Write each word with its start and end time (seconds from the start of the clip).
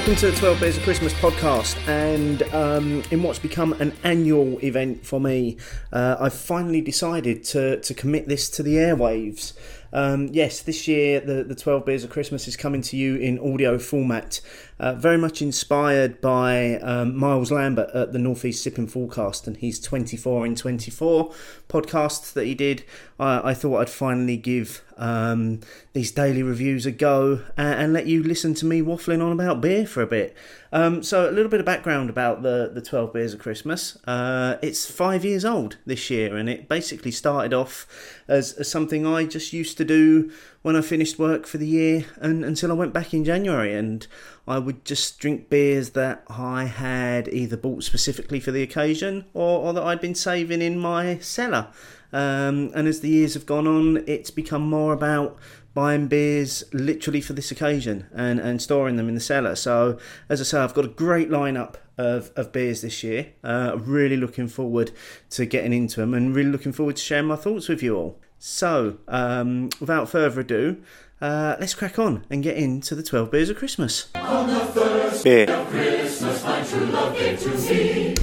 welcome 0.00 0.16
to 0.16 0.30
the 0.30 0.36
12 0.38 0.60
Beers 0.60 0.76
of 0.78 0.82
Christmas 0.82 1.12
podcast. 1.12 1.76
And 1.86 2.42
um, 2.54 3.02
in 3.10 3.22
what's 3.22 3.38
become 3.38 3.74
an 3.74 3.92
annual 4.02 4.58
event 4.64 5.04
for 5.04 5.20
me, 5.20 5.58
uh, 5.92 6.16
I've 6.18 6.32
finally 6.32 6.80
decided 6.80 7.44
to, 7.44 7.78
to 7.80 7.92
commit 7.92 8.26
this 8.26 8.48
to 8.52 8.62
the 8.62 8.76
airwaves. 8.76 9.52
Um, 9.92 10.28
yes, 10.32 10.62
this 10.62 10.88
year 10.88 11.20
the, 11.20 11.44
the 11.44 11.54
12 11.54 11.84
Beers 11.84 12.02
of 12.02 12.08
Christmas 12.08 12.48
is 12.48 12.56
coming 12.56 12.80
to 12.80 12.96
you 12.96 13.16
in 13.16 13.38
audio 13.40 13.78
format, 13.78 14.40
uh, 14.80 14.94
very 14.94 15.18
much 15.18 15.42
inspired 15.42 16.22
by 16.22 16.76
um, 16.76 17.14
Miles 17.14 17.52
Lambert 17.52 17.90
at 17.94 18.14
the 18.14 18.18
Northeast 18.18 18.62
Sipping 18.62 18.86
Forecast 18.86 19.46
and 19.46 19.58
his 19.58 19.78
24 19.78 20.46
in 20.46 20.54
24 20.54 21.32
podcast 21.68 22.32
that 22.32 22.46
he 22.46 22.54
did. 22.54 22.84
I, 23.18 23.52
thought 23.52 23.80
I'd 23.80 23.90
finally 23.90 24.38
give 24.38 24.82
um, 24.96 25.60
these 25.92 26.10
daily 26.10 26.42
reviews 26.42 26.86
a 26.86 26.90
go 26.90 27.42
and, 27.56 27.80
and, 27.80 27.92
let 27.92 28.06
you 28.06 28.22
listen 28.22 28.54
to 28.54 28.66
me 28.66 28.80
waffling 28.80 29.22
on 29.22 29.32
about 29.32 29.60
beer 29.60 29.86
for 29.86 30.02
a 30.02 30.06
bit. 30.06 30.34
Um, 30.72 31.02
so, 31.02 31.28
a 31.28 31.32
little 31.32 31.50
bit 31.50 31.60
of 31.60 31.66
background 31.66 32.08
about 32.08 32.42
the, 32.42 32.70
the 32.72 32.80
12 32.80 33.12
Beers 33.12 33.34
of 33.34 33.40
Christmas. 33.40 33.98
Uh, 34.06 34.56
it's 34.62 34.90
five 34.90 35.22
years 35.24 35.44
old 35.44 35.76
this 35.84 36.08
year, 36.08 36.34
and 36.34 36.48
it 36.48 36.68
basically 36.68 37.10
started 37.10 37.52
off 37.52 37.86
as, 38.26 38.54
as 38.54 38.70
something 38.70 39.06
I 39.06 39.26
just 39.26 39.52
used 39.52 39.76
to 39.78 39.84
do 39.84 40.32
when 40.62 40.76
I 40.76 40.82
finished 40.82 41.18
work 41.18 41.46
for 41.46 41.58
the 41.58 41.66
year 41.66 42.04
and 42.16 42.44
until 42.44 42.70
I 42.70 42.74
went 42.74 42.92
back 42.92 43.14
in 43.14 43.24
January. 43.24 43.74
And 43.74 44.06
I 44.46 44.58
would 44.58 44.84
just 44.84 45.18
drink 45.18 45.48
beers 45.48 45.90
that 45.90 46.22
I 46.28 46.64
had 46.64 47.28
either 47.28 47.56
bought 47.56 47.82
specifically 47.82 48.40
for 48.40 48.50
the 48.50 48.62
occasion 48.62 49.24
or, 49.32 49.60
or 49.60 49.72
that 49.72 49.82
I'd 49.82 50.00
been 50.00 50.14
saving 50.14 50.60
in 50.60 50.78
my 50.78 51.18
cellar. 51.18 51.68
Um, 52.12 52.70
and 52.74 52.88
as 52.88 53.00
the 53.00 53.08
years 53.08 53.34
have 53.34 53.46
gone 53.46 53.66
on, 53.66 54.04
it's 54.06 54.30
become 54.30 54.62
more 54.62 54.92
about 54.92 55.38
buying 55.72 56.08
beers 56.08 56.64
literally 56.72 57.20
for 57.20 57.32
this 57.32 57.50
occasion 57.50 58.06
and, 58.12 58.40
and 58.40 58.60
storing 58.60 58.96
them 58.96 59.08
in 59.08 59.14
the 59.14 59.20
cellar. 59.20 59.54
So, 59.54 59.98
as 60.28 60.40
I 60.40 60.44
say, 60.44 60.58
I've 60.58 60.74
got 60.74 60.84
a 60.84 60.88
great 60.88 61.30
lineup 61.30 61.76
of, 61.96 62.32
of 62.34 62.52
beers 62.52 62.82
this 62.82 63.04
year. 63.04 63.32
Uh, 63.44 63.76
really 63.78 64.16
looking 64.16 64.48
forward 64.48 64.90
to 65.30 65.46
getting 65.46 65.72
into 65.72 66.00
them 66.00 66.12
and 66.12 66.34
really 66.34 66.50
looking 66.50 66.72
forward 66.72 66.96
to 66.96 67.02
sharing 67.02 67.26
my 67.26 67.36
thoughts 67.36 67.68
with 67.68 67.82
you 67.82 67.96
all. 67.96 68.20
So, 68.42 68.96
um, 69.06 69.68
without 69.80 70.08
further 70.08 70.40
ado, 70.40 70.78
uh, 71.20 71.56
let's 71.60 71.74
crack 71.74 71.98
on 71.98 72.24
and 72.30 72.42
get 72.42 72.56
into 72.56 72.94
the 72.94 73.02
12 73.02 73.30
Beers 73.30 73.50
of 73.50 73.58
Christmas. 73.58 74.08
On 74.14 74.46
the 74.46 74.60
first 74.60 75.24
Beer. 75.24 75.50
of 75.50 75.68
Christmas, 75.68 76.42
my 76.42 76.62
true 76.62 76.86
love 76.86 77.14
gave 77.14 77.38
to 77.38 77.50
me. 77.50 78.14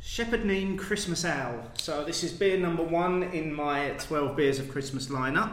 Shepherd 0.00 0.44
Neame 0.44 0.78
Christmas 0.78 1.26
Ale. 1.26 1.62
So 1.74 2.04
this 2.04 2.24
is 2.24 2.32
beer 2.32 2.58
number 2.58 2.82
one 2.82 3.24
in 3.24 3.52
my 3.52 3.90
12 3.98 4.34
Beers 4.34 4.58
of 4.58 4.70
Christmas 4.70 5.08
lineup. 5.08 5.52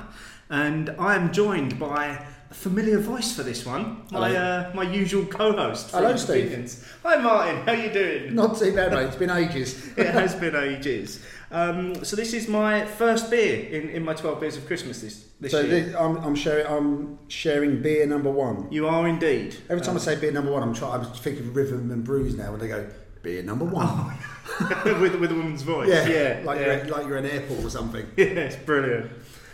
And 0.49 0.91
I 0.91 1.15
am 1.15 1.33
joined 1.33 1.77
by 1.77 2.25
a 2.49 2.53
familiar 2.53 2.99
voice 2.99 3.35
for 3.35 3.43
this 3.43 3.65
one. 3.65 4.03
My 4.09 4.33
uh, 4.33 4.71
my 4.73 4.83
usual 4.83 5.25
co-host. 5.25 5.91
Hello, 5.91 6.15
Steve. 6.15 6.81
Hi, 7.03 7.17
Martin. 7.17 7.57
How 7.65 7.73
you 7.73 7.91
doing? 7.91 8.35
Not 8.35 8.57
too 8.57 8.73
bad, 8.73 8.93
mate. 8.93 9.07
It's 9.07 9.17
been 9.17 9.31
ages. 9.31 9.97
it 9.97 10.07
has 10.07 10.33
been 10.33 10.55
ages. 10.55 11.19
Um, 11.53 12.03
so 12.03 12.15
this 12.15 12.33
is 12.33 12.47
my 12.47 12.83
first 12.83 13.29
beer 13.29 13.69
in, 13.69 13.89
in 13.91 14.03
my 14.03 14.15
12 14.15 14.39
beers 14.41 14.57
of 14.57 14.65
Christmas 14.65 15.01
this, 15.01 15.27
this 15.39 15.51
so 15.51 15.61
year. 15.61 15.83
This, 15.83 15.95
I'm, 15.95 16.17
I'm 16.17 16.33
sharing 16.33 16.65
I'm 16.65 17.19
sharing 17.29 17.79
beer 17.79 18.07
number 18.07 18.31
one. 18.31 18.67
You 18.71 18.87
are 18.87 19.07
indeed. 19.07 19.55
Every 19.69 19.81
time 19.81 19.91
um, 19.91 19.97
I 19.97 19.99
say 19.99 20.15
beer 20.19 20.31
number 20.31 20.51
one, 20.51 20.63
I'm 20.63 20.73
trying. 20.73 21.05
I'm 21.05 21.13
thinking 21.13 21.47
of 21.47 21.55
Rhythm 21.55 21.91
and 21.91 22.03
Brews 22.03 22.35
now 22.35 22.49
when 22.49 22.59
they 22.59 22.67
go 22.67 22.89
beer 23.21 23.43
number 23.43 23.65
one. 23.65 23.85
Oh. 23.87 24.81
with, 24.99 25.15
with 25.19 25.31
a 25.31 25.35
woman's 25.35 25.61
voice. 25.61 25.89
Yeah, 25.89 26.07
yeah 26.07 26.41
like, 26.43 26.59
yeah. 26.59 26.83
You're, 26.83 26.85
like 26.87 27.05
you're 27.05 27.17
an 27.17 27.25
airport 27.27 27.63
or 27.63 27.69
something. 27.69 28.05
Yes, 28.17 28.55
brilliant. 28.55 29.11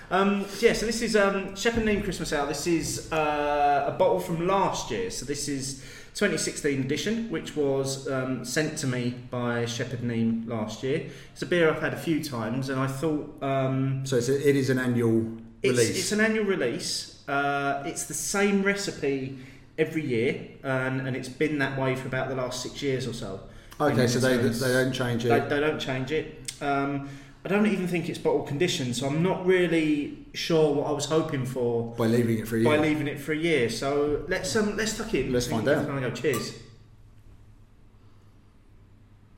Um, 0.09 0.45
yeah, 0.59 0.73
so 0.73 0.85
this 0.85 1.01
is 1.01 1.17
um, 1.17 1.55
Shepherd 1.55 1.83
Neame 1.83 2.03
Christmas 2.03 2.31
Ale. 2.31 2.47
This 2.47 2.65
is 2.65 3.11
uh, 3.11 3.85
a 3.87 3.91
bottle 3.91 4.19
from 4.19 4.47
last 4.47 4.89
year. 4.89 5.11
So 5.11 5.25
this 5.25 5.49
is 5.49 5.83
2016 6.13 6.81
edition, 6.81 7.29
which 7.29 7.55
was 7.55 8.07
um, 8.09 8.43
sent 8.43 8.77
to 8.79 8.87
me 8.87 9.15
by 9.29 9.65
Shepherd 9.65 10.01
Neame 10.01 10.47
last 10.47 10.83
year. 10.83 11.09
It's 11.33 11.41
a 11.41 11.45
beer 11.45 11.69
I've 11.69 11.81
had 11.81 11.93
a 11.93 11.97
few 11.97 12.23
times, 12.23 12.69
and 12.69 12.79
I 12.79 12.87
thought. 12.87 13.41
Um, 13.41 14.05
so 14.05 14.17
it's 14.17 14.29
a, 14.29 14.49
it 14.49 14.55
is 14.55 14.69
an 14.69 14.79
annual 14.79 15.21
release. 15.63 15.89
It's, 15.89 15.99
it's 15.99 16.11
an 16.11 16.21
annual 16.21 16.45
release. 16.45 17.23
Uh, 17.27 17.83
it's 17.85 18.05
the 18.05 18.13
same 18.13 18.63
recipe 18.63 19.37
every 19.77 20.05
year, 20.05 20.47
and, 20.63 21.07
and 21.07 21.15
it's 21.15 21.29
been 21.29 21.59
that 21.59 21.79
way 21.79 21.95
for 21.95 22.07
about 22.07 22.29
the 22.29 22.35
last 22.35 22.61
six 22.61 22.81
years 22.81 23.07
or 23.07 23.13
so. 23.13 23.39
Okay, 23.79 24.07
so 24.07 24.19
they, 24.19 24.35
they 24.35 24.73
don't 24.73 24.91
change 24.91 25.25
it. 25.25 25.29
They, 25.29 25.39
they 25.39 25.59
don't 25.61 25.79
change 25.79 26.11
it. 26.11 26.51
Um, 26.61 27.07
I 27.45 27.47
don't 27.47 27.67
even 27.67 27.87
think 27.87 28.09
it's 28.09 28.19
bottle 28.19 28.43
conditioned, 28.43 28.97
so 28.97 29.07
I'm 29.07 29.23
not 29.23 29.45
really 29.45 30.25
sure 30.33 30.73
what 30.73 30.87
I 30.87 30.91
was 30.91 31.05
hoping 31.05 31.45
for 31.45 31.93
by 31.95 32.07
leaving 32.07 32.39
it 32.39 32.47
for 32.47 32.57
a 32.57 32.59
year. 32.59 32.69
By 32.69 32.77
leaving 32.77 33.07
it 33.07 33.19
for 33.19 33.31
a 33.31 33.37
year, 33.37 33.69
so 33.69 34.25
let's 34.27 34.53
um 34.57 34.75
let's 34.75 34.99
look 34.99 35.13
in. 35.13 35.31
Let's 35.31 35.47
find 35.47 35.67
out. 35.67 35.87
Go. 35.87 36.11
Cheers. 36.11 36.59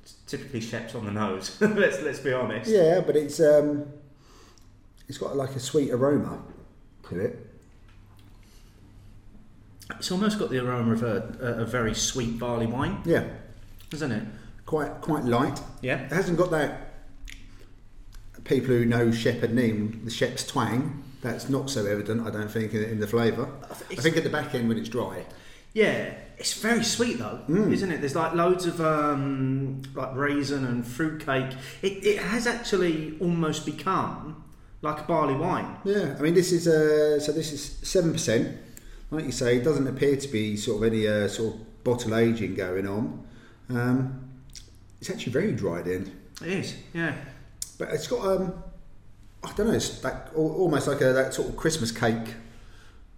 It's 0.01 0.15
typically 0.25 0.61
Sheps 0.61 0.95
on 0.95 1.05
the 1.05 1.11
nose. 1.11 1.57
let's 1.61 2.01
let's 2.01 2.19
be 2.19 2.33
honest. 2.33 2.71
Yeah, 2.71 3.01
but 3.05 3.15
it's 3.15 3.39
um, 3.39 3.85
it's 5.07 5.19
got 5.19 5.35
like 5.35 5.55
a 5.55 5.59
sweet 5.59 5.91
aroma 5.91 6.41
to 7.09 7.19
it. 7.19 7.47
It's 9.91 10.11
almost 10.11 10.39
got 10.39 10.49
the 10.49 10.57
aroma 10.57 10.93
of 10.93 11.03
a, 11.03 11.37
a, 11.39 11.61
a 11.61 11.65
very 11.65 11.93
sweet 11.93 12.39
barley 12.39 12.65
wine. 12.65 13.03
Yeah, 13.05 13.25
isn't 13.93 14.11
it? 14.11 14.23
Quite 14.65 15.01
quite 15.01 15.23
light. 15.23 15.61
Yeah, 15.83 15.99
it 15.99 16.11
hasn't 16.11 16.39
got 16.39 16.49
that. 16.49 16.90
People 18.43 18.69
who 18.69 18.85
know 18.85 19.11
Shepherd 19.11 19.51
Neame, 19.51 20.03
the 20.03 20.11
Shep's 20.11 20.45
twang, 20.45 21.03
that's 21.21 21.49
not 21.49 21.69
so 21.69 21.85
evident, 21.85 22.27
I 22.27 22.31
don't 22.31 22.49
think, 22.49 22.73
in, 22.73 22.83
in 22.83 22.99
the 22.99 23.07
flavour. 23.07 23.47
I, 23.69 23.95
think 23.95 24.17
at 24.17 24.23
the 24.23 24.29
back 24.29 24.55
end 24.55 24.67
when 24.67 24.77
it's 24.77 24.89
dry. 24.89 25.25
Yeah, 25.73 26.13
it's 26.37 26.53
very 26.59 26.83
sweet 26.83 27.19
though, 27.19 27.39
mm. 27.47 27.71
isn't 27.71 27.91
it? 27.91 28.01
There's 28.01 28.15
like 28.15 28.33
loads 28.33 28.65
of 28.65 28.81
um, 28.81 29.83
like 29.93 30.15
raisin 30.15 30.65
and 30.65 30.85
fruit 30.85 31.25
cake. 31.25 31.55
It, 31.81 32.05
it 32.05 32.19
has 32.19 32.45
actually 32.45 33.17
almost 33.19 33.65
become 33.65 34.43
like 34.81 34.99
a 34.99 35.03
barley 35.03 35.35
wine. 35.35 35.77
Yeah, 35.85 36.15
I 36.17 36.21
mean 36.21 36.33
this 36.33 36.51
is 36.51 36.67
uh, 36.67 37.19
so 37.19 37.31
this 37.31 37.53
is 37.53 37.63
seven 37.87 38.11
percent. 38.11 38.57
Like 39.11 39.25
you 39.25 39.31
say, 39.31 39.57
it 39.57 39.63
doesn't 39.63 39.87
appear 39.87 40.17
to 40.17 40.27
be 40.27 40.57
sort 40.57 40.77
of 40.83 40.91
any 40.91 41.07
uh, 41.07 41.27
sort 41.27 41.53
of 41.53 41.83
bottle 41.83 42.15
aging 42.15 42.55
going 42.55 42.87
on. 42.87 43.27
Um, 43.69 44.29
it's 44.99 45.09
actually 45.09 45.31
very 45.31 45.51
the 45.51 45.93
end. 45.93 46.11
It 46.41 46.47
is, 46.47 46.75
yeah. 46.93 47.15
But 47.81 47.89
it's 47.95 48.05
got 48.05 48.23
um, 48.23 48.63
I 49.43 49.51
don't 49.53 49.67
know, 49.67 49.73
it's 49.73 50.01
that 50.01 50.29
almost 50.35 50.87
like 50.87 51.01
a 51.01 51.13
that 51.13 51.33
sort 51.33 51.49
of 51.49 51.57
Christmas 51.57 51.91
cake 51.91 52.35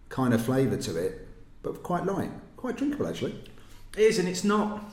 kind 0.08 0.34
of 0.34 0.46
flavour 0.46 0.78
to 0.78 0.96
it, 0.96 1.28
but 1.62 1.84
quite 1.84 2.06
light, 2.06 2.32
quite 2.56 2.78
drinkable 2.78 3.06
actually. 3.08 3.36
It 3.98 4.04
is, 4.04 4.20
and 4.20 4.28
it's 4.30 4.46
not. 4.46 4.86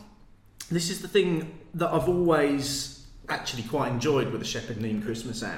This 0.72 0.90
is 0.90 1.02
the 1.02 1.06
thing 1.08 1.56
that 1.74 1.92
I've 1.92 2.08
always 2.08 3.06
actually 3.28 3.62
quite 3.62 3.92
enjoyed 3.92 4.32
with 4.32 4.40
the 4.40 4.46
Shepherd 4.46 4.78
Neame 4.78 5.04
Christmas 5.04 5.44
Ale, 5.44 5.54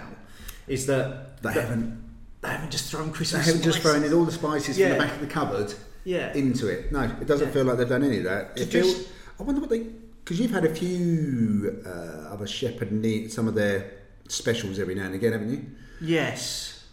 is 0.68 0.84
that 0.88 1.42
they 1.42 1.54
haven't 1.54 2.04
they 2.42 2.48
haven't 2.50 2.70
just 2.70 2.90
thrown 2.90 3.12
Christmas. 3.12 3.46
They 3.46 3.52
haven't 3.52 3.62
spices. 3.62 3.82
just 3.82 3.82
thrown 3.82 4.04
in 4.04 4.12
all 4.12 4.26
the 4.26 4.32
spices 4.32 4.78
yeah. 4.78 4.88
from 4.88 4.98
the 4.98 5.04
back 5.04 5.14
of 5.14 5.20
the 5.20 5.26
cupboard. 5.26 5.74
Yeah. 6.04 6.34
into 6.34 6.66
it. 6.66 6.92
No, 6.92 7.02
it 7.02 7.26
doesn't 7.26 7.46
yeah. 7.46 7.54
feel 7.54 7.64
like 7.64 7.78
they've 7.78 7.88
done 7.88 8.04
any 8.04 8.18
of 8.18 8.24
that. 8.24 8.58
It 8.60 8.66
feels. 8.66 9.06
I 9.40 9.44
wonder 9.44 9.62
what 9.62 9.70
they 9.70 9.86
because 10.22 10.38
you've 10.38 10.50
had 10.50 10.66
a 10.66 10.74
few 10.74 11.82
uh, 11.86 12.28
other 12.32 12.46
Shepherd 12.46 12.90
Neame, 12.90 13.30
some 13.30 13.48
of 13.48 13.54
their 13.54 14.01
specials 14.32 14.78
every 14.78 14.94
now 14.94 15.04
and 15.04 15.14
again, 15.14 15.32
haven't 15.32 15.50
you? 15.50 15.66
Yes. 16.00 16.84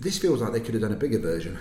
This 0.00 0.18
feels 0.18 0.40
like 0.40 0.52
they 0.52 0.60
could 0.60 0.74
have 0.74 0.82
done 0.82 0.92
a 0.92 0.96
bigger 0.96 1.18
version. 1.18 1.58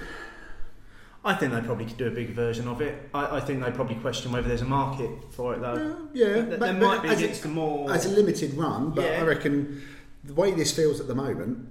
I 1.26 1.34
think 1.36 1.54
they 1.54 1.62
probably 1.62 1.86
could 1.86 1.98
do 1.98 2.08
a 2.08 2.12
bigger 2.12 2.34
version 2.34 2.68
of 2.68 2.82
it. 2.82 3.10
I, 3.14 3.38
I 3.38 3.40
think 3.40 3.64
they 3.64 3.72
probably 3.72 3.96
question 3.96 4.32
whether 4.32 4.48
there's 4.48 4.62
a 4.62 4.66
market 4.66 5.10
for 5.32 5.54
it 5.54 5.62
though. 5.62 5.74
Uh, 5.74 5.96
yeah, 6.14 6.28
there, 6.28 6.58
but, 6.58 6.60
there 6.60 6.74
might 6.74 7.02
be 7.02 7.10
as 7.10 7.22
against 7.22 7.46
a, 7.46 7.48
more 7.48 7.92
as 7.92 8.06
a 8.06 8.10
limited 8.10 8.54
run, 8.56 8.92
but 8.92 9.06
yeah. 9.06 9.22
I 9.22 9.24
reckon 9.24 9.82
the 10.24 10.34
way 10.34 10.52
this 10.52 10.76
feels 10.76 11.00
at 11.00 11.08
the 11.08 11.16
moment, 11.16 11.66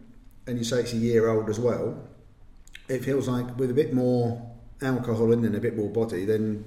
and 0.47 0.57
you 0.57 0.65
say 0.65 0.81
it's 0.81 0.95
a 0.95 0.97
year 0.97 1.29
old 1.29 1.51
as 1.51 1.61
well, 1.61 2.03
it 2.89 3.05
feels 3.05 3.29
like 3.29 3.59
with 3.59 3.71
a 3.71 3.75
bit 3.75 3.93
more 3.93 4.51
alcohol 4.81 5.33
in 5.33 5.45
and 5.45 5.55
a 5.55 5.61
bit 5.61 5.77
more 5.77 5.89
body, 5.89 6.25
then 6.25 6.65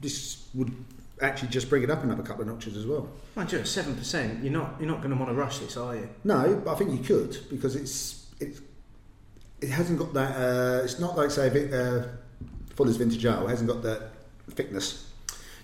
this 0.00 0.48
would 0.54 0.72
actually 1.20 1.48
just 1.48 1.68
bring 1.68 1.82
it 1.82 1.90
up 1.90 2.02
another 2.02 2.22
couple 2.22 2.42
of 2.42 2.48
notches 2.48 2.76
as 2.76 2.86
well. 2.86 3.08
Mind 3.36 3.52
you, 3.52 3.64
seven 3.64 3.94
percent, 3.94 4.42
you're 4.42 4.52
not 4.52 4.76
you're 4.78 4.88
not 4.88 4.98
going 4.98 5.10
to 5.10 5.16
want 5.16 5.30
to 5.30 5.34
rush 5.34 5.58
this, 5.58 5.76
are 5.76 5.94
you? 5.96 6.08
No, 6.24 6.60
but 6.64 6.72
I 6.72 6.74
think 6.76 6.90
you 6.92 6.98
could 6.98 7.36
because 7.50 7.76
it's 7.76 8.26
it's 8.40 8.60
it 9.60 9.70
hasn't 9.70 9.98
got 9.98 10.12
that. 10.14 10.36
Uh, 10.36 10.84
it's 10.84 10.98
not 10.98 11.16
like 11.16 11.30
say 11.30 11.48
uh, 11.72 12.04
Fuller's 12.74 12.96
Vintage 12.96 13.24
Ale. 13.24 13.46
It 13.46 13.50
hasn't 13.50 13.68
got 13.68 13.82
that 13.82 14.10
thickness. 14.50 15.10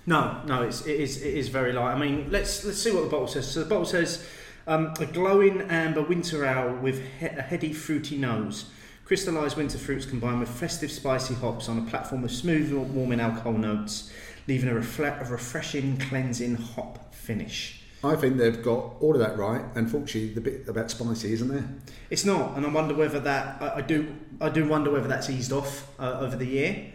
No, 0.06 0.40
no, 0.46 0.62
it's 0.62 0.86
it 0.86 0.98
is 0.98 1.20
it 1.22 1.34
is 1.34 1.48
very 1.48 1.72
light. 1.72 1.92
I 1.94 1.98
mean, 1.98 2.30
let's 2.30 2.64
let's 2.64 2.78
see 2.80 2.90
what 2.92 3.04
the 3.04 3.10
bottle 3.10 3.28
says. 3.28 3.50
So 3.50 3.60
the 3.60 3.66
bottle 3.68 3.84
says 3.84 4.26
um, 4.66 4.94
a 4.98 5.06
glowing 5.06 5.62
amber 5.62 6.02
winter 6.02 6.44
ale 6.44 6.74
with 6.76 7.02
he- 7.18 7.26
a 7.26 7.42
heady 7.42 7.72
fruity 7.72 8.16
nose. 8.16 8.66
Crystallised 9.04 9.56
winter 9.56 9.76
fruits 9.76 10.06
combined 10.06 10.38
with 10.38 10.48
festive 10.48 10.90
spicy 10.92 11.34
hops 11.34 11.68
on 11.68 11.78
a 11.78 11.82
platform 11.82 12.22
of 12.22 12.30
smooth 12.30 12.72
warming 12.72 13.18
alcohol 13.18 13.54
notes 13.54 14.12
leaving 14.50 14.68
a, 14.68 14.72
refle- 14.74 15.20
a 15.24 15.30
refreshing, 15.30 15.96
cleansing 15.96 16.56
hop 16.56 17.14
finish. 17.14 17.80
I 18.02 18.16
think 18.16 18.36
they've 18.36 18.60
got 18.62 18.96
all 19.00 19.12
of 19.14 19.20
that 19.20 19.36
right, 19.38 19.62
Unfortunately, 19.76 20.30
the 20.34 20.40
bit 20.40 20.68
about 20.68 20.90
spicy, 20.90 21.32
isn't 21.34 21.48
there? 21.48 21.68
It's 22.08 22.24
not, 22.24 22.56
and 22.56 22.66
I 22.66 22.68
wonder 22.70 22.94
whether 22.94 23.20
that 23.20 23.62
I, 23.62 23.76
I 23.76 23.80
do. 23.82 24.12
I 24.40 24.48
do 24.48 24.66
wonder 24.66 24.90
whether 24.90 25.06
that's 25.06 25.30
eased 25.30 25.52
off 25.52 25.86
uh, 26.00 26.18
over 26.20 26.34
the 26.34 26.46
year, 26.46 26.92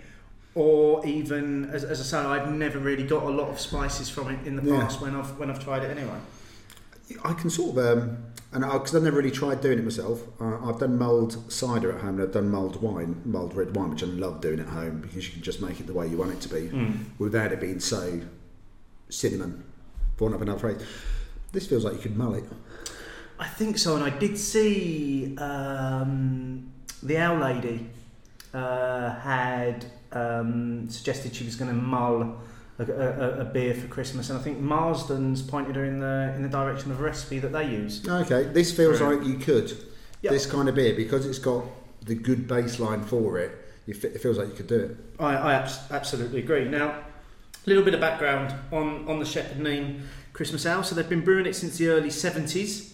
or 0.55 1.05
even 1.05 1.69
as, 1.69 1.83
as 1.85 2.01
I 2.01 2.03
say, 2.03 2.17
I've 2.17 2.51
never 2.51 2.79
really 2.79 3.05
got 3.07 3.23
a 3.23 3.29
lot 3.29 3.49
of 3.49 3.59
spices 3.59 4.09
from 4.09 4.29
it 4.33 4.45
in 4.47 4.55
the 4.57 4.63
Yeah. 4.63 4.81
past 4.81 4.99
when 4.99 5.15
I've 5.15 5.37
when 5.39 5.49
I've 5.49 5.63
tried 5.63 5.83
it 5.83 5.95
anyway. 5.97 6.17
I 7.23 7.33
can 7.33 7.49
sort 7.51 7.77
of, 7.77 7.85
um, 7.99 8.17
and 8.55 8.63
because 8.71 8.95
I've 8.95 9.03
never 9.03 9.17
really 9.17 9.31
tried 9.31 9.59
doing 9.59 9.79
it 9.79 9.83
myself. 9.83 10.21
Uh, 10.39 10.65
I've 10.65 10.79
done 10.79 10.97
mulled 10.97 11.51
cider 11.51 11.91
at 11.91 11.99
home, 12.01 12.15
and 12.15 12.21
I've 12.21 12.31
done 12.31 12.49
mulled 12.49 12.81
wine, 12.81 13.21
mulled 13.25 13.53
red 13.53 13.75
wine, 13.75 13.89
which 13.89 14.01
I 14.01 14.05
love 14.05 14.39
doing 14.39 14.61
at 14.61 14.67
home 14.67 15.01
because 15.01 15.27
you 15.27 15.33
can 15.33 15.41
just 15.41 15.61
make 15.61 15.81
it 15.81 15.87
the 15.87 15.93
way 15.93 16.07
you 16.07 16.15
want 16.15 16.31
it 16.31 16.41
to 16.41 16.49
be, 16.49 16.71
without 17.19 17.51
it 17.51 17.59
being 17.59 17.81
so 17.81 18.21
cinnamon. 19.09 19.63
For 20.15 20.23
want 20.23 20.35
of 20.35 20.41
another 20.41 20.59
phrase, 20.59 20.81
this 21.51 21.67
feels 21.67 21.83
like 21.83 21.95
you 21.95 21.99
could 21.99 22.15
mull 22.15 22.35
it. 22.35 22.45
I 23.37 23.47
think 23.47 23.77
so, 23.77 23.95
and 23.95 24.03
I 24.05 24.09
did 24.09 24.37
see 24.37 25.35
um, 25.37 26.71
the 27.03 27.17
Owl 27.17 27.39
Lady 27.39 27.89
uh, 28.53 29.19
had 29.19 29.85
um, 30.13 30.89
suggested 30.89 31.35
she 31.35 31.43
was 31.43 31.57
going 31.57 31.69
to 31.69 31.75
mull 31.75 32.39
a, 32.79 32.83
a, 32.83 33.39
a 33.41 33.45
beer 33.45 33.73
for 33.73 33.87
Christmas, 33.87 34.29
and 34.29 34.37
I 34.39 34.41
think 34.41 34.59
Marston's 34.59 35.41
pointed 35.41 35.75
her 35.75 35.85
in 35.85 35.99
the 35.99 36.33
in 36.35 36.41
the 36.43 36.49
direction 36.49 36.91
of 36.91 36.99
a 36.99 37.03
recipe 37.03 37.39
that 37.39 37.51
they 37.53 37.69
use. 37.69 38.05
Okay, 38.07 38.43
this 38.51 38.71
feels 38.75 38.99
Right. 39.01 39.17
like 39.17 39.27
you 39.27 39.37
could 39.37 39.71
Yep. 40.21 40.33
this 40.33 40.45
kind 40.45 40.67
of 40.67 40.75
beer 40.75 40.93
because 40.95 41.25
it's 41.25 41.39
got 41.39 41.63
the 42.05 42.15
good 42.15 42.47
baseline 42.47 43.03
for 43.05 43.37
it. 43.39 43.51
You 43.85 43.93
fe- 43.93 44.09
It 44.09 44.21
feels 44.21 44.37
like 44.37 44.47
you 44.47 44.53
could 44.55 44.67
do 44.67 44.79
it. 44.79 44.97
I, 45.19 45.35
I 45.35 45.53
abs- 45.53 45.79
absolutely 45.91 46.39
agree. 46.39 46.65
Now, 46.67 46.87
a 46.89 47.69
little 47.69 47.83
bit 47.83 47.93
of 47.93 47.99
background 48.01 48.53
on, 48.71 49.07
on 49.07 49.19
the 49.19 49.25
Shepherd 49.25 49.59
Neame 49.59 50.01
Christmas 50.33 50.65
Ale. 50.65 50.83
So 50.83 50.95
they've 50.95 51.07
been 51.07 51.23
brewing 51.23 51.45
it 51.45 51.55
since 51.55 51.77
the 51.77 51.89
early 51.89 52.09
70s 52.09 52.93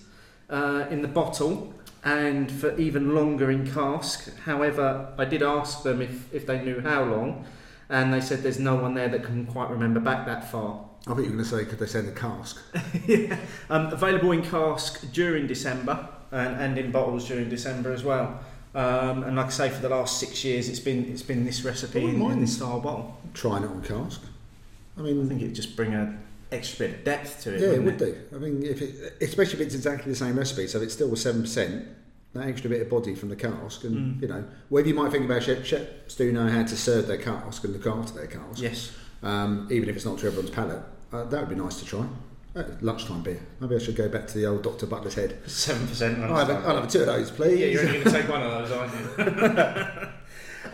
uh, 0.49 0.85
in 0.89 1.01
the 1.01 1.07
bottle 1.07 1.73
and 2.03 2.51
for 2.51 2.77
even 2.77 3.15
longer 3.15 3.49
in 3.51 3.71
cask. 3.71 4.35
However, 4.39 5.13
I 5.17 5.23
did 5.25 5.41
ask 5.43 5.83
them 5.83 6.01
if, 6.01 6.33
if 6.33 6.45
they 6.45 6.61
knew 6.63 6.81
how 6.81 7.03
long, 7.03 7.45
and 7.91 8.13
they 8.13 8.21
said 8.21 8.41
there's 8.41 8.59
no 8.59 8.75
one 8.75 8.93
there 8.93 9.09
that 9.09 9.23
can 9.23 9.45
quite 9.45 9.69
remember 9.69 9.99
back 9.99 10.25
that 10.25 10.49
far. 10.49 10.85
I 11.05 11.09
thought 11.09 11.17
you 11.17 11.23
were 11.25 11.31
going 11.31 11.43
to 11.43 11.45
say 11.45 11.65
could 11.65 11.77
they 11.77 11.85
send 11.85 12.07
a 12.07 12.11
cask? 12.13 12.59
yeah. 13.05 13.37
um, 13.69 13.87
available 13.87 14.31
in 14.31 14.43
cask 14.43 15.11
during 15.11 15.45
December 15.45 16.07
and, 16.31 16.55
and 16.55 16.77
in 16.77 16.91
bottles 16.91 17.27
during 17.27 17.49
December 17.49 17.91
as 17.91 18.03
well. 18.03 18.39
Um, 18.73 19.23
and 19.23 19.35
like 19.35 19.47
I 19.47 19.49
say, 19.49 19.69
for 19.69 19.81
the 19.81 19.89
last 19.89 20.19
six 20.19 20.45
years, 20.45 20.69
it's 20.69 20.79
been 20.79 21.11
it's 21.11 21.21
been 21.21 21.43
this 21.43 21.65
recipe 21.65 22.03
in, 22.03 22.09
in 22.11 22.19
mind. 22.19 22.41
this 22.41 22.55
style 22.55 22.79
bottle. 22.79 23.19
Trying 23.33 23.63
it 23.63 23.67
on 23.67 23.83
cask. 23.83 24.21
I 24.97 25.01
mean, 25.01 25.25
I 25.25 25.27
think 25.27 25.41
it'd 25.41 25.55
just 25.55 25.75
bring 25.75 25.93
a 25.93 26.17
extra 26.53 26.87
bit 26.87 26.99
of 26.99 27.03
depth 27.03 27.43
to 27.43 27.55
it. 27.55 27.61
Yeah, 27.61 27.67
it 27.71 27.83
would 27.83 27.97
do. 27.97 28.17
I 28.33 28.37
mean, 28.37 28.63
if 28.63 28.81
it, 28.81 29.17
especially 29.21 29.59
if 29.59 29.65
it's 29.65 29.75
exactly 29.75 30.09
the 30.09 30.17
same 30.17 30.37
recipe, 30.37 30.67
so 30.67 30.77
if 30.77 30.85
it's 30.85 30.93
still 30.93 31.13
seven 31.17 31.41
percent, 31.41 31.85
that 32.33 32.47
extra 32.47 32.69
bit 32.69 32.81
of 32.81 32.89
body 32.89 33.13
from 33.15 33.29
the 33.29 33.35
cask, 33.35 33.83
and 33.83 34.17
Mm. 34.17 34.21
you 34.21 34.27
know, 34.27 34.43
whatever 34.69 34.89
you 34.89 34.95
might 34.95 35.11
think 35.11 35.25
about 35.25 35.43
Shep, 35.43 35.59
Sheps 35.63 36.15
do 36.17 36.31
know 36.31 36.47
how 36.47 36.63
to 36.63 36.77
serve 36.77 37.07
their 37.07 37.17
cask 37.17 37.63
and 37.63 37.73
look 37.73 37.85
after 37.87 38.13
their 38.17 38.27
cask. 38.27 38.61
Yes. 38.61 38.91
Um, 39.23 39.67
even 39.69 39.89
if 39.89 39.95
it's 39.95 40.05
not 40.05 40.17
to 40.19 40.27
everyone's 40.27 40.49
palate, 40.49 40.81
uh, 41.13 41.23
that 41.25 41.39
would 41.41 41.49
be 41.49 41.55
nice 41.61 41.77
to 41.79 41.85
try. 41.85 42.05
Uh, 42.55 42.63
lunchtime 42.81 43.21
beer. 43.21 43.39
Maybe 43.61 43.75
I 43.75 43.79
should 43.79 43.95
go 43.95 44.09
back 44.09 44.27
to 44.27 44.37
the 44.37 44.45
old 44.45 44.61
Dr. 44.63 44.85
Butler's 44.85 45.13
head. 45.13 45.37
Seven 45.47 45.87
percent. 45.87 46.19
I'll 46.21 46.35
have, 46.35 46.49
a, 46.49 46.67
I'll 46.67 46.81
have 46.81 46.89
two 46.89 46.99
of 47.01 47.05
those, 47.05 47.31
please. 47.31 47.59
Yeah, 47.59 47.67
you're 47.67 47.81
only 47.81 47.93
going 47.99 48.03
to 48.05 48.11
take 48.11 48.29
one 48.29 48.41
of 48.41 48.69
those, 48.69 48.71
aren't 48.77 48.93
you? 49.17 50.07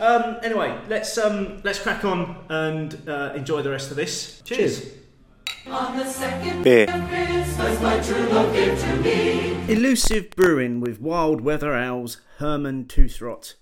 um, 0.00 0.36
anyway, 0.42 0.76
let's 0.88 1.16
um, 1.18 1.60
let's 1.62 1.78
crack 1.78 2.04
on 2.04 2.36
and 2.48 3.08
uh, 3.08 3.32
enjoy 3.36 3.62
the 3.62 3.70
rest 3.70 3.90
of 3.90 3.96
this. 3.96 4.40
Cheers. 4.44 4.80
Cheers. 4.80 4.94
On 5.66 5.96
the 5.96 6.04
second 6.04 6.62
Beer. 6.62 6.86
Elusive 9.68 10.30
Brewing 10.30 10.80
with 10.80 11.00
Wild 11.00 11.40
Weather 11.42 11.74
Ales, 11.74 12.20
Herman 12.38 12.86
Toothrot. 12.86 13.54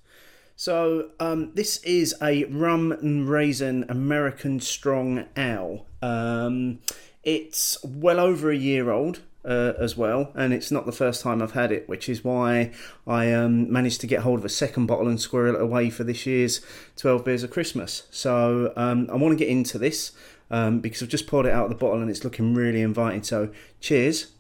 So, 0.59 1.11
um, 1.21 1.53
this 1.55 1.79
is 1.85 2.15
a 2.23 2.45
rum 2.45 2.93
and 2.93 3.29
raisin 3.29 3.85
American 3.89 4.61
strong 4.61 5.27
ale. 5.37 5.87
Um, 6.01 6.79
it's 7.23 7.77
well 7.85 8.19
over 8.19 8.51
a 8.51 8.57
year 8.57 8.91
old 8.91 9.21
uh, 9.45 9.75
as 9.79 9.97
well, 9.97 10.33
and 10.35 10.55
it's 10.55 10.71
not 10.71 10.87
the 10.87 10.93
first 10.93 11.23
time 11.23 11.43
I've 11.43 11.53
had 11.53 11.73
it, 11.73 11.89
which 11.89 12.09
is 12.09 12.25
why 12.25 12.73
I 13.07 13.33
um, 13.33 13.71
managed 13.71 14.01
to 14.01 14.07
get 14.07 14.21
hold 14.21 14.39
of 14.39 14.45
a 14.45 14.49
second 14.49 14.87
bottle 14.87 15.09
and 15.09 15.21
squirrel 15.21 15.57
it 15.57 15.61
away 15.61 15.91
for 15.91 16.05
this 16.05 16.25
year's 16.25 16.61
12 16.97 17.25
Beers 17.25 17.43
of 17.43 17.51
Christmas. 17.51 18.05
So, 18.11 18.73
um, 18.77 19.09
I 19.13 19.17
want 19.17 19.33
to 19.33 19.45
get 19.45 19.49
into 19.51 19.77
this 19.79 20.13
um, 20.51 20.81
because 20.81 21.03
I've 21.03 21.09
just 21.09 21.27
poured 21.27 21.47
it 21.47 21.53
out 21.53 21.65
of 21.65 21.71
the 21.71 21.77
bottle 21.77 22.01
and 22.01 22.11
it's 22.11 22.25
looking 22.25 22.55
really 22.55 22.81
inviting. 22.81 23.23
So, 23.23 23.51
cheers. 23.81 24.33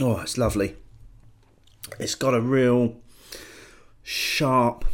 Oh, 0.00 0.20
it's 0.20 0.38
lovely. 0.38 0.76
It's 1.98 2.14
got 2.14 2.34
a 2.34 2.40
real 2.40 2.96
sharp, 4.02 4.84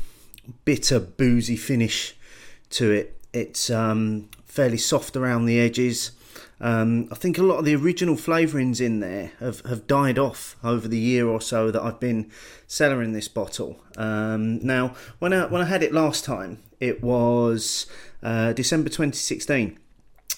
bitter, 0.65 1.01
boozy 1.01 1.57
finish 1.57 2.17
to 2.71 2.91
it. 2.91 3.19
It's 3.33 3.71
um, 3.71 4.29
fairly 4.45 4.79
soft 4.79 5.17
around 5.17 5.47
the 5.47 5.61
edges. 5.61 6.13
Um, 6.59 7.09
I 7.13 7.15
think 7.17 7.37
a 7.37 7.43
lot 7.43 7.59
of 7.59 7.65
the 7.67 7.77
original 7.77 8.17
flavourings 8.17 8.81
in 8.81 9.01
there 9.01 9.33
have, 9.41 9.61
have 9.67 9.87
died 9.87 10.19
off 10.19 10.57
over 10.65 10.89
the 10.89 10.99
year 10.99 11.29
or 11.29 11.41
so 11.41 11.71
that 11.71 11.83
I've 11.83 12.01
been 12.01 12.31
cellaring 12.67 13.13
this 13.13 13.29
bottle. 13.29 13.79
Um, 13.97 14.65
now, 14.65 14.95
when 15.19 15.33
I, 15.35 15.47
when 15.47 15.61
I 15.61 15.67
had 15.67 15.83
it 15.83 15.93
last 15.93 16.25
time, 16.25 16.63
it 16.81 17.03
was 17.03 17.87
uh, 18.23 18.53
December 18.53 18.89
2016 18.89 19.79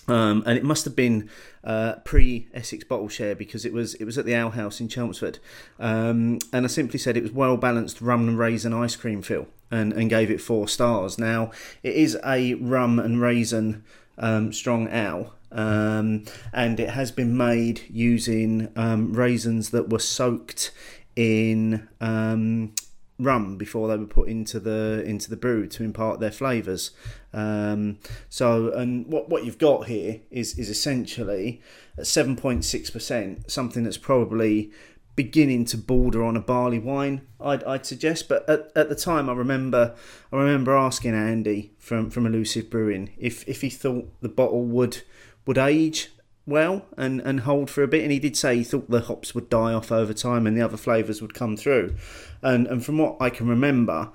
um, 0.08 0.42
and 0.46 0.56
it 0.56 0.64
must 0.64 0.84
have 0.84 0.96
been 0.96 1.28
uh, 1.62 1.96
pre 2.04 2.48
Essex 2.54 2.82
Bottle 2.84 3.08
Share 3.08 3.34
because 3.34 3.64
it 3.64 3.72
was 3.72 3.94
it 3.94 4.04
was 4.04 4.16
at 4.16 4.24
the 4.24 4.32
Ale 4.32 4.50
House 4.50 4.80
in 4.80 4.88
Chelmsford, 4.88 5.38
um, 5.78 6.38
and 6.52 6.64
I 6.64 6.68
simply 6.68 6.98
said 6.98 7.16
it 7.16 7.22
was 7.22 7.32
well 7.32 7.56
balanced 7.56 8.00
rum 8.00 8.26
and 8.26 8.38
raisin 8.38 8.72
ice 8.72 8.96
cream 8.96 9.20
feel, 9.20 9.46
and, 9.70 9.92
and 9.92 10.08
gave 10.08 10.30
it 10.30 10.40
four 10.40 10.66
stars. 10.66 11.18
Now 11.18 11.50
it 11.82 11.94
is 11.94 12.18
a 12.24 12.54
rum 12.54 12.98
and 12.98 13.20
raisin 13.20 13.84
um, 14.16 14.52
strong 14.52 14.88
ale. 14.88 15.34
Um, 15.50 16.24
and 16.52 16.78
it 16.78 16.90
has 16.90 17.10
been 17.10 17.34
made 17.34 17.80
using 17.88 18.70
um, 18.76 19.14
raisins 19.14 19.70
that 19.70 19.88
were 19.88 19.98
soaked 19.98 20.72
in 21.16 21.88
um, 22.02 22.74
rum 23.18 23.56
before 23.56 23.88
they 23.88 23.96
were 23.96 24.06
put 24.06 24.28
into 24.28 24.60
the 24.60 25.02
into 25.04 25.28
the 25.28 25.36
brew 25.36 25.66
to 25.66 25.82
impart 25.82 26.20
their 26.20 26.30
flavours. 26.30 26.92
Um, 27.32 27.98
so, 28.28 28.72
and 28.72 29.06
what 29.06 29.28
what 29.28 29.44
you've 29.44 29.58
got 29.58 29.88
here 29.88 30.20
is 30.30 30.58
is 30.58 30.70
essentially 30.70 31.60
at 31.96 32.06
seven 32.06 32.36
point 32.36 32.64
six 32.64 32.90
percent, 32.90 33.50
something 33.50 33.84
that's 33.84 33.98
probably 33.98 34.70
beginning 35.16 35.64
to 35.64 35.76
border 35.76 36.22
on 36.22 36.36
a 36.36 36.40
barley 36.40 36.78
wine. 36.78 37.22
I'd, 37.40 37.64
I'd 37.64 37.84
suggest, 37.84 38.28
but 38.28 38.48
at, 38.48 38.70
at 38.76 38.88
the 38.88 38.94
time, 38.94 39.28
I 39.28 39.32
remember 39.32 39.96
I 40.32 40.36
remember 40.36 40.76
asking 40.76 41.14
Andy 41.14 41.72
from 41.78 42.10
from 42.10 42.24
Elusive 42.24 42.70
Brewing 42.70 43.10
if 43.18 43.46
if 43.48 43.62
he 43.62 43.70
thought 43.70 44.12
the 44.20 44.28
bottle 44.28 44.64
would 44.64 45.02
would 45.44 45.58
age 45.58 46.12
well 46.48 46.86
and, 46.96 47.20
and 47.20 47.40
hold 47.40 47.70
for 47.70 47.82
a 47.82 47.88
bit. 47.88 48.02
And 48.02 48.10
he 48.10 48.18
did 48.18 48.36
say 48.36 48.56
he 48.56 48.64
thought 48.64 48.90
the 48.90 49.02
hops 49.02 49.34
would 49.34 49.48
die 49.48 49.72
off 49.72 49.92
over 49.92 50.12
time 50.12 50.46
and 50.46 50.56
the 50.56 50.62
other 50.62 50.76
flavours 50.76 51.22
would 51.22 51.34
come 51.34 51.56
through. 51.56 51.94
And 52.42 52.66
and 52.66 52.84
from 52.84 52.98
what 52.98 53.16
I 53.20 53.30
can 53.30 53.46
remember, 53.46 54.10